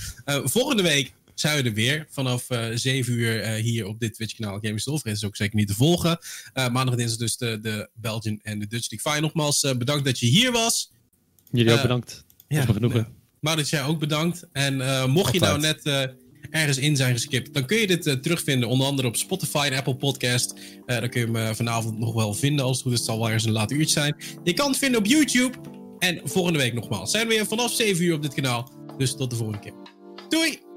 Volgende 0.44 0.82
week 0.82 1.12
zijn 1.35 1.62
we 1.62 1.68
er 1.68 1.74
weer. 1.74 2.06
Vanaf 2.10 2.51
eh 2.51 2.68
7 2.74 3.12
uur 3.12 3.44
hier 3.44 3.86
op 3.86 4.01
dit 4.01 4.14
Twitch-kanaal 4.14 4.59
Store. 4.59 4.98
Vergeet 4.98 5.20
dus 5.20 5.24
ook 5.24 5.36
zeker 5.36 5.56
niet 5.56 5.68
te 5.68 5.74
volgen. 5.74 6.18
Eh, 6.52 6.68
maandag 6.68 6.94
en 6.94 7.01
dinsdag 7.01 7.18
dus 7.18 7.36
de, 7.36 7.59
de 7.60 7.89
Belgian 7.94 8.40
en 8.43 8.59
de 8.59 8.66
Dutch 8.66 8.90
League. 8.90 9.12
Fijn, 9.12 9.22
nogmaals 9.22 9.60
bedankt 9.78 10.05
dat 10.05 10.18
je 10.18 10.27
hier 10.27 10.52
was. 10.52 10.93
Jullie 11.51 11.72
ook 11.72 11.82
bedankt. 11.82 12.24
Ja, 12.48 12.64
me 12.66 12.72
genoegen. 12.72 13.19
Nou, 13.40 13.56
Maurits, 13.56 13.70
jij 13.70 13.84
ook 13.84 13.98
bedankt. 13.98 14.48
En 14.52 14.80
eh, 14.80 15.06
mocht 15.06 15.32
je 15.32 15.40
nou 15.40 15.60
net 15.60 15.82
eh, 15.82 16.02
ergens 16.50 16.78
in 16.78 16.96
zijn 16.96 17.14
geskipt, 17.14 17.54
dan 17.54 17.66
kun 17.66 17.76
je 17.76 17.86
dit 17.86 18.06
eh, 18.06 18.14
terugvinden. 18.14 18.68
Onder 18.68 18.86
andere 18.86 19.08
op 19.08 19.16
Spotify 19.16 19.68
en 19.70 19.78
Apple 19.78 19.96
Podcast. 19.96 20.54
Eh 20.86 21.00
dan 21.00 21.08
kun 21.08 21.20
je 21.20 21.26
me 21.26 21.54
vanavond 21.54 21.98
nog 21.98 22.14
wel 22.14 22.34
vinden 22.34 22.64
als 22.64 22.76
het 22.76 22.82
goed 22.82 22.92
is. 22.92 22.98
Het 22.98 23.08
zal 23.08 23.18
wel 23.18 23.26
ergens 23.26 23.44
een 23.44 23.52
laat 23.52 23.70
uurtje 23.70 24.00
zijn. 24.00 24.16
Je 24.44 24.52
kan 24.52 24.68
het 24.68 24.78
vinden 24.78 25.00
op 25.00 25.06
YouTube. 25.06 25.56
En 25.98 26.20
volgende 26.24 26.58
week 26.58 26.74
nogmaals 26.74 27.10
zijn 27.10 27.28
we 27.28 27.34
weer 27.34 27.46
vanaf 27.46 27.72
7 27.72 28.04
uur 28.04 28.14
op 28.14 28.22
dit 28.22 28.34
kanaal. 28.34 28.72
Dus 28.98 29.16
tot 29.16 29.30
de 29.30 29.36
volgende 29.36 29.60
keer. 29.60 29.74
Doei! 30.28 30.69